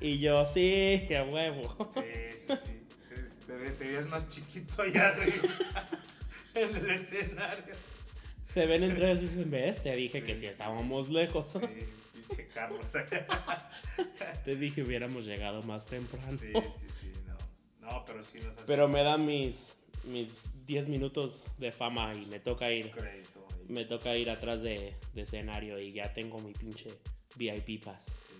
Y 0.01 0.19
yo, 0.19 0.45
sí, 0.45 1.07
a 1.15 1.23
huevo. 1.23 1.89
Sí, 1.93 2.01
sí, 2.37 2.53
sí. 2.63 2.81
Te, 3.47 3.53
te, 3.57 3.71
te 3.71 3.83
veías 3.85 4.07
más 4.07 4.27
chiquito 4.27 4.81
arriba, 4.81 5.09
en 6.55 6.75
el 6.75 6.89
escenario. 6.89 7.75
Se 8.45 8.65
ven 8.65 8.83
entre 8.83 9.07
ellos 9.11 9.19
y 9.23 9.27
dicen, 9.27 9.51
ves, 9.51 9.81
te 9.81 9.95
dije 9.95 10.23
que 10.23 10.35
Sí. 10.35 10.41
si 10.41 10.47
estábamos 10.47 11.09
lejos. 11.09 11.47
Sí, 11.51 11.59
pinche 12.13 12.47
Carlos. 12.53 12.91
Te 14.45 14.55
dije 14.55 14.83
hubiéramos 14.83 15.25
llegado 15.25 15.61
más 15.63 15.85
temprano. 15.87 16.37
Sí, 16.39 16.51
sí, 16.53 16.87
sí, 17.01 17.11
no. 17.27 17.89
No, 17.91 18.05
pero 18.05 18.23
sí 18.23 18.37
nos 18.39 18.53
hace 18.57 18.67
Pero 18.67 18.87
me 18.87 19.03
dan 19.03 19.25
mis, 19.25 19.75
mis 20.05 20.47
10 20.65 20.87
minutos 20.87 21.47
de 21.57 21.71
fama 21.71 22.13
y 22.15 22.25
me 22.27 22.39
toca 22.39 22.71
ir. 22.71 22.91
crédito. 22.91 23.45
Me 23.67 23.83
toca 23.83 24.15
ir 24.15 24.29
atrás 24.29 24.61
de, 24.61 24.93
de 25.13 25.21
escenario 25.23 25.79
y 25.79 25.91
ya 25.91 26.13
tengo 26.13 26.39
mi 26.39 26.53
pinche 26.53 26.91
VIP 27.35 27.83
pass. 27.83 28.15
Sí, 28.27 28.33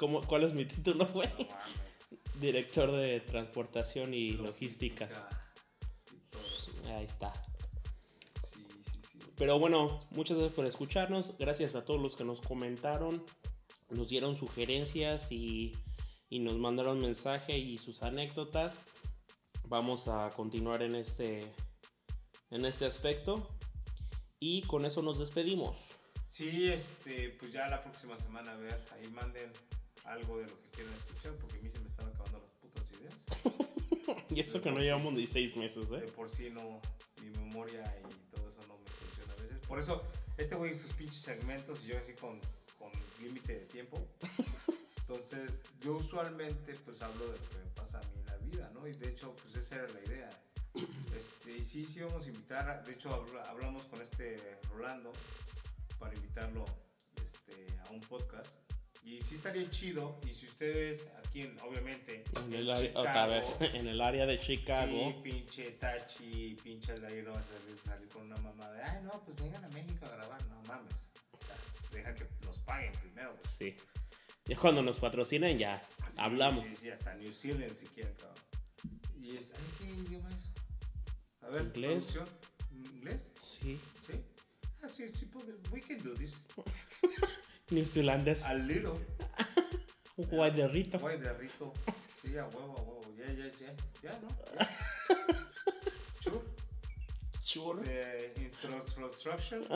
¿Cómo, 0.00 0.22
¿Cuál 0.22 0.44
es 0.44 0.54
mi 0.54 0.64
título, 0.64 1.06
güey? 1.08 1.28
No. 1.38 2.40
Director 2.40 2.90
de 2.90 3.20
transportación 3.20 4.14
y 4.14 4.30
logísticas. 4.30 5.26
Y. 6.32 6.88
Ahí 6.88 7.04
está. 7.04 7.34
Sí, 8.42 8.66
sí, 8.82 9.00
sí. 9.12 9.18
Pero 9.36 9.58
bueno, 9.58 10.00
muchas 10.12 10.38
gracias 10.38 10.56
por 10.56 10.64
escucharnos. 10.64 11.36
Gracias 11.36 11.74
a 11.74 11.84
todos 11.84 12.00
los 12.00 12.16
que 12.16 12.24
nos 12.24 12.40
comentaron, 12.40 13.22
nos 13.90 14.08
dieron 14.08 14.36
sugerencias 14.36 15.32
y, 15.32 15.76
y 16.30 16.38
nos 16.38 16.54
mandaron 16.56 16.98
mensaje 16.98 17.58
y 17.58 17.76
sus 17.76 18.02
anécdotas. 18.02 18.80
Vamos 19.68 20.08
a 20.08 20.30
continuar 20.30 20.82
en 20.82 20.94
este, 20.94 21.44
en 22.50 22.64
este 22.64 22.86
aspecto. 22.86 23.46
Y 24.38 24.62
con 24.62 24.86
eso 24.86 25.02
nos 25.02 25.18
despedimos. 25.18 25.76
Sí, 26.30 26.68
este, 26.68 27.36
pues 27.38 27.52
ya 27.52 27.68
la 27.68 27.82
próxima 27.82 28.18
semana, 28.18 28.52
a 28.52 28.56
ver, 28.56 28.82
ahí 28.94 29.06
manden 29.08 29.52
algo 30.04 30.38
de 30.38 30.46
lo 30.46 30.60
que 30.62 30.68
quieran 30.70 30.94
escuchar, 30.94 31.34
porque 31.36 31.58
a 31.58 31.62
mí 31.62 31.70
se 31.70 31.78
me 31.80 31.88
están 31.88 32.06
acabando 32.08 32.38
las 32.38 32.50
putas 32.60 32.90
ideas. 32.92 33.14
Y 34.30 34.40
eso 34.40 34.60
que 34.60 34.70
no 34.70 34.78
llevamos 34.80 35.12
ni 35.14 35.26
seis 35.26 35.56
meses, 35.56 35.90
De 35.90 35.98
¿eh? 35.98 36.02
por 36.14 36.28
sí 36.30 36.50
no, 36.50 36.80
mi 37.22 37.30
memoria 37.30 37.82
y 38.00 38.30
todo 38.34 38.48
eso 38.48 38.60
no 38.68 38.78
me 38.78 38.86
funciona 38.86 39.32
a 39.32 39.36
veces. 39.42 39.58
Por 39.66 39.78
eso, 39.78 40.02
este 40.36 40.54
güey, 40.54 40.74
sus 40.74 40.92
pinches 40.92 41.20
segmentos, 41.20 41.82
y 41.84 41.88
yo 41.88 41.98
así 41.98 42.12
con, 42.14 42.40
con 42.78 42.90
límite 43.20 43.52
de 43.60 43.66
tiempo. 43.66 43.98
Entonces, 45.00 45.62
yo 45.80 45.94
usualmente, 45.96 46.74
pues 46.84 47.02
hablo 47.02 47.26
de 47.26 47.38
lo 47.38 47.48
que 47.50 47.56
me 47.56 47.70
pasa 47.74 47.98
a 47.98 48.02
mí 48.02 48.14
en 48.20 48.26
la 48.26 48.36
vida, 48.38 48.70
¿no? 48.72 48.86
Y 48.86 48.92
de 48.92 49.08
hecho, 49.10 49.34
pues 49.42 49.56
esa 49.56 49.76
era 49.76 49.88
la 49.88 50.00
idea. 50.04 50.30
Este, 51.18 51.56
y 51.58 51.64
sí, 51.64 51.84
sí 51.84 52.00
vamos 52.00 52.24
a 52.24 52.28
invitar, 52.28 52.70
a- 52.70 52.80
de 52.82 52.92
hecho 52.92 53.12
habla- 53.12 53.42
hablamos 53.50 53.82
con 53.86 54.00
este 54.00 54.60
Rolando 54.72 55.12
para 55.98 56.14
invitarlo 56.14 56.64
este, 57.22 57.66
a 57.86 57.90
un 57.90 58.00
podcast. 58.00 58.46
Y 59.02 59.20
sí 59.22 59.34
estaría 59.36 59.68
chido, 59.70 60.20
y 60.28 60.34
si 60.34 60.46
ustedes 60.46 61.10
aquí, 61.18 61.42
en, 61.42 61.58
obviamente, 61.60 62.22
En 62.44 62.52
el 62.52 62.70
área, 62.70 62.90
otra 62.94 63.12
Chicago, 63.12 63.32
vez, 63.32 63.56
en 63.74 63.86
el 63.88 64.00
área 64.00 64.26
de 64.26 64.36
Chicago. 64.38 65.14
Sí, 65.16 65.20
pinche 65.22 65.70
Tachi, 65.72 66.56
pinche 66.62 66.92
Aldair 66.92 67.24
no 67.24 67.32
vas 67.32 67.46
a 67.46 67.58
salir, 67.58 67.78
salir 67.84 68.08
con 68.08 68.22
una 68.26 68.36
mamá 68.36 68.70
de, 68.72 68.82
ay, 68.82 69.02
no, 69.02 69.22
pues 69.24 69.36
vengan 69.40 69.64
a 69.64 69.68
México 69.68 70.04
a 70.06 70.10
grabar, 70.10 70.44
no 70.46 70.62
mames. 70.62 70.94
Deja 71.92 72.14
que 72.14 72.24
nos 72.44 72.58
paguen 72.60 72.92
primero. 73.00 73.30
güey. 73.30 73.42
Sí. 73.42 73.74
Ya 74.44 74.56
cuando 74.56 74.82
nos 74.82 75.00
patrocinen 75.00 75.58
ya 75.58 75.82
Sí, 76.08 76.16
hablamos. 76.18 76.68
Sí, 76.68 76.76
sí, 76.76 76.90
hasta 76.90 77.14
New 77.14 77.32
Zealand 77.32 77.74
si 77.74 77.86
quieren, 77.86 78.14
cabrón. 78.14 78.36
Y 79.20 79.36
es, 79.36 79.52
ay, 79.54 79.60
¿qué 79.78 79.84
idioma 79.92 80.28
es? 80.30 80.48
A 81.42 81.48
ver, 81.48 81.62
Inglés. 81.62 82.16
¿Inglés? 82.70 83.26
Sí. 83.40 83.78
Sí. 84.06 84.12
Ah, 84.82 84.88
sí, 84.88 85.10
sí, 85.14 85.26
podemos. 85.26 85.60
We 85.70 85.80
can 85.80 85.98
do 86.02 86.14
this. 86.14 86.44
Neozelandés. 87.70 88.44
A 88.44 88.54
little. 88.54 88.92
Un 90.16 90.26
guayderrito. 90.26 90.98
Guay 90.98 91.18
de 91.18 91.32
rito. 91.32 91.72
Sí, 92.22 92.36
a 92.36 92.46
huevo, 92.46 92.76
a 92.76 92.82
huevo. 92.82 93.00
Ya, 93.16 93.26
ya, 93.32 93.50
ya. 93.58 93.74
Ya, 94.02 94.18
¿no? 94.20 94.28
Sure. 96.22 96.40
Churro. 97.42 97.82
de 97.82 98.34
instruction. 98.36 99.64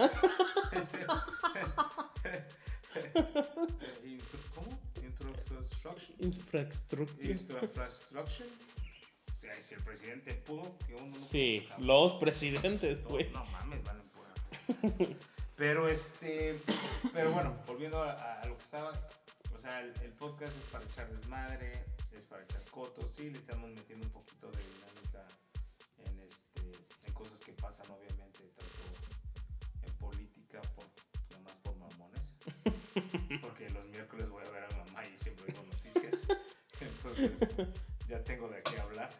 ¿Cómo? 4.55 4.79
Instruction. 5.03 6.16
Infraestructura. 6.21 7.33
Infrastructure. 7.33 8.49
O 9.35 9.39
sea, 9.39 9.62
si 9.62 9.75
el 9.75 9.83
presidente 9.83 10.35
pudo, 10.35 10.77
que 10.87 10.95
uno 10.95 11.07
no 11.07 11.11
Sí, 11.11 11.66
los 11.79 12.12
presidentes, 12.15 13.03
güey. 13.05 13.31
No 13.31 13.45
mames, 13.47 13.83
valen 13.83 14.09
pura. 14.11 14.33
Pero 15.57 15.89
este, 15.89 16.61
pero 17.13 17.31
bueno, 17.31 17.57
volviendo 17.67 18.03
a, 18.03 18.43
lo 18.47 18.57
que 18.57 18.65
estaba, 18.65 18.93
o 19.57 19.61
sea, 19.61 19.81
el, 19.81 20.13
podcast 20.13 20.57
es 20.57 20.65
para 20.65 20.85
echar 20.85 21.09
desmadre, 21.11 21.85
es 22.13 22.25
para 22.25 22.43
echar 22.43 22.61
cotos, 22.71 23.15
sí, 23.15 23.31
le 23.31 23.39
estamos 23.39 23.71
metiendo 23.71 24.05
un 24.07 24.13
poquito 24.13 24.51
de 24.51 24.59
dinámica 24.59 25.27
en 26.07 26.21
este, 26.21 26.73
en 27.07 27.13
cosas 27.13 27.39
que 27.39 27.53
pasan 27.53 27.87
obviamente, 27.89 28.41
tanto 28.57 29.87
en 29.87 29.93
política, 29.95 30.61
por, 30.75 30.87
nomás 31.37 31.55
por 31.63 31.77
mamones, 31.77 33.41
porque 33.41 33.71
los 33.71 33.87
miércoles 33.87 34.29
voy 34.29 34.45
a 34.45 34.51
ver 34.51 34.65
a 34.65 34.77
mamá 34.85 35.07
y 35.07 35.17
siempre 35.23 35.47
digo 35.47 35.63
noticias, 35.67 36.27
entonces 36.81 37.49
ya 38.09 38.25
tengo 38.25 38.49
de 38.49 38.61
qué 38.65 38.81
hablar. 38.81 39.11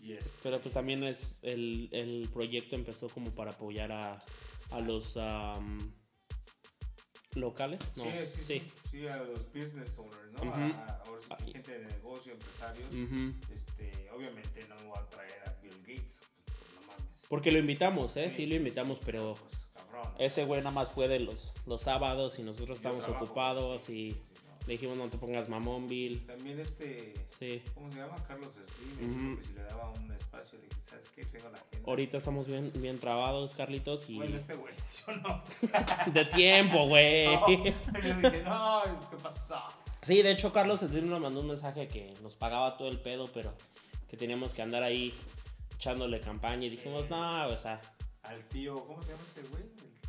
Y 0.00 0.12
este, 0.12 0.38
Pero 0.42 0.60
pues 0.60 0.74
también 0.74 1.02
es 1.02 1.40
el, 1.42 1.88
el 1.90 2.28
proyecto 2.32 2.76
empezó 2.76 3.08
como 3.08 3.34
para 3.34 3.52
apoyar 3.52 3.90
a, 3.90 4.22
a 4.70 4.80
los 4.80 5.16
am, 5.16 5.92
locales, 7.34 7.92
¿no? 7.96 8.04
Sí, 8.04 8.10
sí, 8.26 8.42
sí, 8.44 8.62
sí, 8.90 9.06
a 9.08 9.16
los 9.18 9.46
business 9.52 9.98
owners, 9.98 10.32
¿no? 10.32 10.52
A, 10.52 11.02
a- 11.30 11.36
gente 11.44 11.78
de 11.78 11.86
negocio, 11.86 12.32
empresarios. 12.32 12.88
Este, 13.52 14.10
obviamente 14.10 14.66
no 14.68 14.76
voy 14.88 14.98
a 14.98 15.06
traer 15.08 15.42
a 15.48 15.52
Bill 15.60 15.78
Gates, 15.80 16.20
no 16.74 16.86
mames. 16.86 17.24
Porque 17.28 17.50
lo 17.50 17.58
invitamos, 17.58 18.16
¿eh? 18.16 18.30
Sí, 18.30 18.36
Sí, 18.36 18.46
lo 18.46 18.54
invitamos, 18.54 19.00
pero 19.04 19.34
Pues 19.34 19.68
cabrón. 19.72 20.12
¿no? 20.12 20.18
ese 20.18 20.44
güey 20.44 20.60
nada 20.60 20.70
más 20.70 20.90
puede 20.90 21.18
los, 21.18 21.52
los 21.66 21.82
sábados 21.82 22.38
y 22.38 22.42
nosotros 22.42 22.78
estamos 22.78 23.02
trabajo, 23.04 23.24
ocupados 23.24 23.88
y. 23.90 24.16
le 24.66 24.72
dijimos 24.72 24.96
no 24.96 25.08
te 25.08 25.18
pongas 25.18 25.48
mamón, 25.48 25.88
Bill. 25.88 26.24
También 26.26 26.58
este, 26.60 27.14
Sí. 27.38 27.62
¿cómo 27.74 27.90
se 27.92 27.98
llama? 27.98 28.16
Carlos 28.26 28.54
Slim, 28.54 29.30
Ujú. 29.32 29.38
que 29.40 29.46
si 29.46 29.52
le 29.52 29.62
daba 29.64 29.90
un 29.90 30.10
espacio, 30.12 30.58
le 30.58 30.64
dije, 30.68 30.80
¿sabes 30.88 31.08
qué? 31.14 31.24
Tengo 31.24 31.50
la 31.50 31.58
agenda. 31.58 31.88
Ahorita 31.88 32.16
estamos 32.18 32.46
bien, 32.46 32.70
bien 32.76 32.98
trabados, 32.98 33.52
Carlitos, 33.54 34.08
y 34.08 34.16
Bueno, 34.16 34.36
este 34.36 34.54
güey, 34.54 34.74
yo 35.06 35.16
no. 35.16 35.42
de 36.12 36.24
tiempo, 36.26 36.86
güey. 36.88 37.26
No, 37.36 37.48
Yo 37.48 38.14
dije, 38.20 38.42
no, 38.42 38.82
que 39.10 39.16
pasó. 39.22 39.60
Sí, 40.00 40.20
de 40.22 40.30
hecho 40.32 40.52
Carlos 40.52 40.80
Slim 40.80 41.08
nos 41.08 41.20
mandó 41.20 41.40
un 41.40 41.46
mensaje 41.48 41.88
que 41.88 42.12
nos 42.22 42.36
pagaba 42.36 42.76
todo 42.76 42.88
el 42.88 43.00
pedo, 43.00 43.30
pero 43.32 43.54
que 44.08 44.16
teníamos 44.18 44.52
que 44.54 44.60
andar 44.62 44.82
ahí 44.82 45.14
echándole 45.76 46.20
campaña 46.20 46.64
y 46.66 46.70
Sí. 46.70 46.76
dijimos, 46.76 47.08
no, 47.10 47.46
o 47.48 47.56
sea, 47.56 47.80
Al 48.22 48.46
tío, 48.48 48.82
¿cómo 48.86 49.02
se 49.02 49.10
llama 49.12 49.22
este 49.26 49.42
güey? 49.48 49.62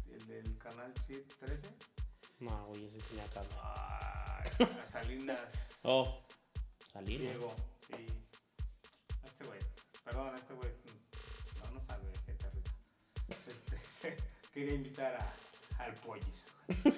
El, 0.09 0.15
el 0.21 0.27
del 0.27 0.57
canal 0.57 0.93
713. 0.99 1.67
no, 2.39 2.65
güey, 2.67 2.85
ese 2.85 2.97
tenía 3.09 3.23
acá. 3.25 3.41
Ay, 3.63 3.94
a 4.59 4.85
Salinas. 4.85 5.79
Oh, 5.83 6.21
salir. 6.91 7.19
¿no? 7.21 7.25
Diego, 7.29 7.55
sí. 7.87 8.05
Este 9.25 9.45
güey, 9.45 9.59
perdón, 10.03 10.35
este 10.35 10.53
güey, 10.53 10.71
no, 11.63 11.71
no 11.71 11.81
sabe 11.81 12.03
qué 12.25 12.33
terrible. 12.33 12.71
Este, 13.47 13.77
se- 13.89 14.17
quería 14.53 14.73
invitar 14.73 15.15
a, 15.15 15.83
al 15.83 15.93
Pollis. 15.95 16.49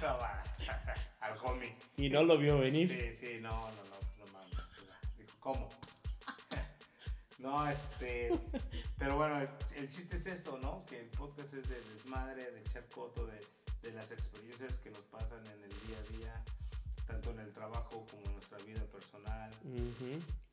no, 0.00 0.06
va, 0.18 0.42
al 1.20 1.38
homie. 1.44 1.76
Y 1.96 2.08
no 2.10 2.22
lo 2.24 2.38
vio 2.38 2.58
venir. 2.58 2.88
Sí, 2.88 3.14
sí, 3.14 3.38
no, 3.40 3.50
no, 3.50 3.84
no, 3.84 3.98
no 4.18 4.32
mames. 4.32 4.50
Dijo, 5.18 5.36
¿cómo? 5.40 5.68
No, 7.38 7.68
este, 7.68 8.30
pero 8.96 9.16
bueno, 9.16 9.40
el, 9.40 9.48
el 9.76 9.88
chiste 9.88 10.14
es 10.14 10.26
eso, 10.28 10.58
¿no? 10.58 10.84
Que 10.86 11.00
el 11.00 11.08
podcast 11.08 11.54
es 11.54 11.68
de 11.68 11.80
desmadre, 11.80 12.48
de 12.52 12.60
echar 12.60 12.88
coto, 12.88 13.26
de, 13.26 13.40
de 13.82 13.92
las 13.92 14.12
experiencias 14.12 14.78
que 14.78 14.90
nos 14.90 15.04
pasan 15.06 15.44
en 15.46 15.64
el 15.64 15.70
día 15.70 15.98
a 15.98 16.18
día, 16.18 16.44
tanto 17.06 17.30
en 17.32 17.40
el 17.40 17.52
trabajo 17.52 18.06
como 18.10 18.24
en 18.26 18.34
nuestra 18.34 18.58
vida 18.58 18.84
personal. 18.86 19.50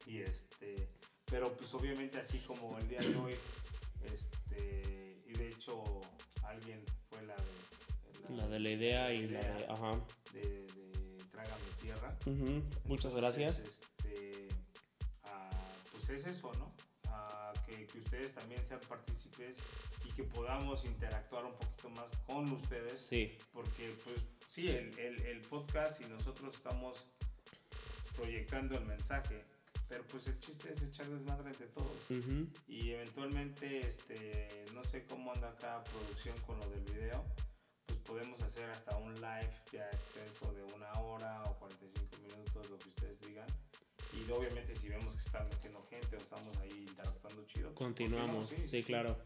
Y 0.06 0.20
este, 0.20 0.90
pero 1.26 1.56
pues 1.56 1.74
obviamente 1.76 2.20
así 2.20 2.40
como 2.40 2.78
el 2.78 2.88
día 2.90 3.02
de 3.02 3.16
hoy, 3.16 3.36
este, 4.14 5.22
y 5.28 5.34
de 5.34 5.50
hecho 5.50 6.02
alguien 6.44 6.84
fue 7.10 7.22
la 7.24 7.36
de, 7.36 8.36
La 8.36 8.48
de 8.48 8.60
la 8.60 8.70
idea 8.70 9.14
y 9.14 9.28
la 9.28 9.40
de... 9.40 9.66
Ajá. 9.70 9.92
de, 10.34 10.68
de 10.68 11.18
Trágame 11.32 11.70
Tierra. 11.82 12.18
Muchas 12.26 13.14
Entonces, 13.14 13.16
gracias. 13.16 13.60
Este, 13.60 14.48
ah, 15.24 15.50
pues 15.92 16.10
es 16.10 16.26
eso, 16.26 16.52
¿no? 16.58 16.74
Ah, 17.08 17.54
que, 17.68 17.86
que 17.86 18.00
ustedes 18.00 18.34
también 18.34 18.66
sean 18.66 18.80
partícipes 18.90 19.58
que 20.20 20.26
podamos 20.26 20.84
interactuar 20.84 21.46
un 21.46 21.54
poquito 21.54 21.90
más 21.92 22.12
con 22.26 22.52
ustedes. 22.52 23.00
Sí. 23.00 23.38
Porque, 23.54 23.96
pues, 24.04 24.18
sí, 24.50 24.68
el, 24.68 24.98
el, 25.00 25.22
el 25.26 25.42
podcast 25.42 26.02
y 26.02 26.06
nosotros 26.06 26.54
estamos 26.56 27.06
proyectando 28.18 28.78
el 28.78 28.86
mensaje. 28.86 29.46
Pero 29.88 30.04
pues 30.08 30.28
el 30.28 30.38
chiste 30.40 30.72
es 30.74 30.84
echar 30.84 31.08
desmadre 31.08 31.50
entre 31.50 31.68
todos. 31.68 31.98
Ujú. 32.10 32.48
Y 32.68 32.92
eventualmente, 32.92 33.80
este, 33.88 34.66
no 34.74 34.84
sé 34.84 35.06
cómo 35.06 35.32
anda 35.34 35.50
acá 35.50 35.84
producción 35.86 36.38
con 36.46 36.60
lo 36.60 36.70
del 36.70 36.82
video, 36.82 37.24
pues 37.88 37.98
podemos 38.02 38.42
hacer 38.42 38.70
hasta 38.70 38.98
un 38.98 39.16
live 39.16 39.50
ya 39.72 39.90
extenso 39.90 40.54
de 40.54 40.62
una 40.76 40.92
hora 41.00 41.44
o 41.46 41.58
45 41.60 42.18
minutos, 42.28 42.70
lo 42.70 42.78
que 42.78 42.90
ustedes 42.90 43.20
digan. 43.22 43.48
Y 44.14 44.30
obviamente 44.32 44.76
si 44.76 44.90
vemos 44.90 45.14
que 45.16 45.22
están 45.22 45.48
metiendo 45.48 45.82
gente 45.90 46.18
o 46.18 46.20
estamos 46.20 46.56
ahí 46.58 46.86
interactuando 46.88 47.44
chido. 47.46 47.70
pues, 47.70 47.78
Continuamos. 47.78 48.36
continuamos, 48.50 48.70
Sí, 48.70 48.84
claro. 48.84 49.18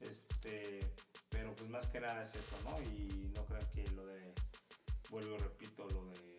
Este, 0.00 0.80
pero 1.28 1.54
pues 1.54 1.68
más 1.70 1.88
que 1.88 2.00
nada 2.00 2.22
es 2.22 2.34
eso, 2.34 2.56
¿no? 2.64 2.80
Y 2.82 3.30
no 3.34 3.44
crean 3.46 3.66
que 3.74 3.84
lo 3.92 4.06
de, 4.06 4.32
vuelvo 5.10 5.34
y 5.34 5.38
repito, 5.38 5.86
lo 5.90 6.06
de 6.06 6.38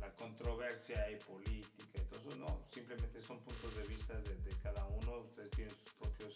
la 0.00 0.12
controversia 0.14 1.10
y 1.10 1.16
política 1.16 1.98
y 1.98 2.04
todo 2.06 2.20
eso, 2.20 2.36
no, 2.38 2.66
simplemente 2.72 3.20
son 3.20 3.38
puntos 3.40 3.76
de 3.76 3.82
vista 3.84 4.14
de, 4.20 4.34
de 4.36 4.50
cada 4.62 4.84
uno, 4.86 5.18
ustedes 5.20 5.50
tienen 5.50 5.74
sus 5.74 5.90
propios 5.98 6.34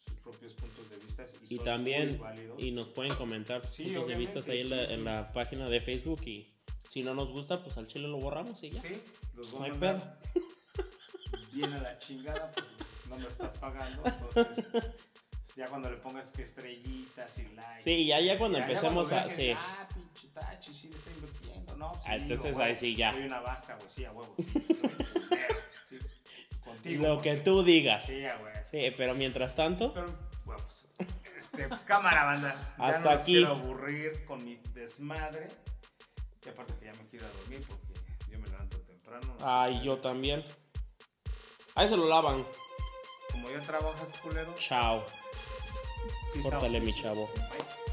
sus 0.00 0.14
propios 0.16 0.52
puntos 0.54 0.90
de 0.90 0.96
vista 0.98 1.24
y, 1.48 1.54
Y 1.54 1.56
son 1.56 1.64
también, 1.64 2.08
muy 2.10 2.18
válidos. 2.18 2.62
y 2.62 2.70
nos 2.72 2.88
pueden 2.90 3.14
comentar 3.14 3.62
sus 3.64 3.74
Sí, 3.74 3.84
puntos 3.84 4.06
de 4.08 4.14
vista 4.16 4.40
ahí 4.50 4.60
en 4.60 4.70
la, 4.70 4.86
sí, 4.86 4.92
en 4.92 5.04
la 5.04 5.32
página 5.32 5.68
de 5.70 5.80
Facebook 5.80 6.20
y 6.26 6.54
si 6.88 7.02
no 7.02 7.14
nos 7.14 7.30
gusta, 7.30 7.62
pues 7.62 7.76
al 7.78 7.86
chile 7.86 8.06
lo 8.08 8.18
borramos 8.18 8.62
y 8.62 8.70
ya. 8.70 8.82
Sí, 8.82 9.00
los 9.34 9.54
No 9.54 9.64
hay 9.64 9.70
mandar 9.70 10.20
bien 11.52 11.72
a 11.72 11.78
la 11.80 11.98
chingada. 11.98 12.52
porque 12.52 12.70
no 13.08 13.16
me 13.18 13.28
estás 13.28 13.56
pagando, 13.58 14.02
entonces 14.04 14.64
ya 15.56 15.66
cuando 15.68 15.90
le 15.90 15.96
pongas 15.98 16.30
que 16.32 16.42
estrellitas 16.42 17.38
y 17.38 17.44
likes. 17.54 17.82
Sí, 17.82 18.06
ya- 18.06 18.20
ya 18.20 18.38
cuando 18.38 18.58
empecemos 18.58 19.10
a- 19.12 19.14
vean 19.16 19.28
que, 19.28 19.34
sí. 19.34 19.50
Ah, 19.56 19.88
pinche 19.92 20.28
Tachi, 20.28 20.74
sí 20.74 20.88
le 20.88 20.96
está 20.96 21.10
invirtiendo, 21.10 21.76
¿no? 21.76 21.94
Sí, 21.94 22.00
Ah, 22.06 22.16
entonces 22.16 22.58
ahí 22.58 22.74
sí, 22.74 22.94
ya. 22.96 23.12
Soy 23.12 23.22
una 23.22 23.40
vasca, 23.40 23.76
güey, 23.76 23.88
sí, 23.90 24.04
a 24.04 24.12
huevo. 24.12 24.34
sí, 25.88 25.98
Contigo. 26.64 27.06
Lo 27.06 27.22
que 27.22 27.36
tú 27.36 27.62
digas. 27.62 28.06
Sí, 28.06 28.24
a 28.26 28.36
huevo. 28.36 28.58
Sí, 28.70 28.92
pero 28.96 29.14
mientras 29.14 29.54
tanto, 29.54 29.92
Pero, 29.94 30.12
huevos. 30.46 30.86
Este, 31.36 31.68
pues 31.68 31.82
cámara, 31.82 32.24
banda. 32.24 32.74
Ya 32.78 32.84
Hasta 32.86 33.14
no 33.14 33.20
aquí. 33.20 33.32
quiero 33.34 33.48
aburrir 33.52 34.24
con 34.24 34.44
mi 34.44 34.56
desmadre. 34.72 35.48
Y 36.44 36.48
aparte 36.48 36.74
que 36.78 36.86
ya 36.86 36.92
me 36.94 37.06
quiero 37.08 37.26
ir 37.26 37.30
a 37.32 37.34
dormir 37.38 37.64
porque 37.66 37.94
yo 38.30 38.38
me 38.38 38.48
levanto 38.48 38.78
temprano. 38.80 39.36
ay, 39.40 39.80
yo 39.82 39.98
también. 39.98 40.44
Ahí 41.74 41.86
se 41.88 41.96
lo 41.96 42.08
lavan. 42.08 42.44
Como 43.30 43.50
ya 43.50 43.60
trabajas, 43.60 44.08
culero. 44.22 44.54
Chao. 44.58 45.04
Córtale, 46.42 46.80
mi 46.80 46.92
chavo. 46.92 47.28
Bye. 47.36 47.83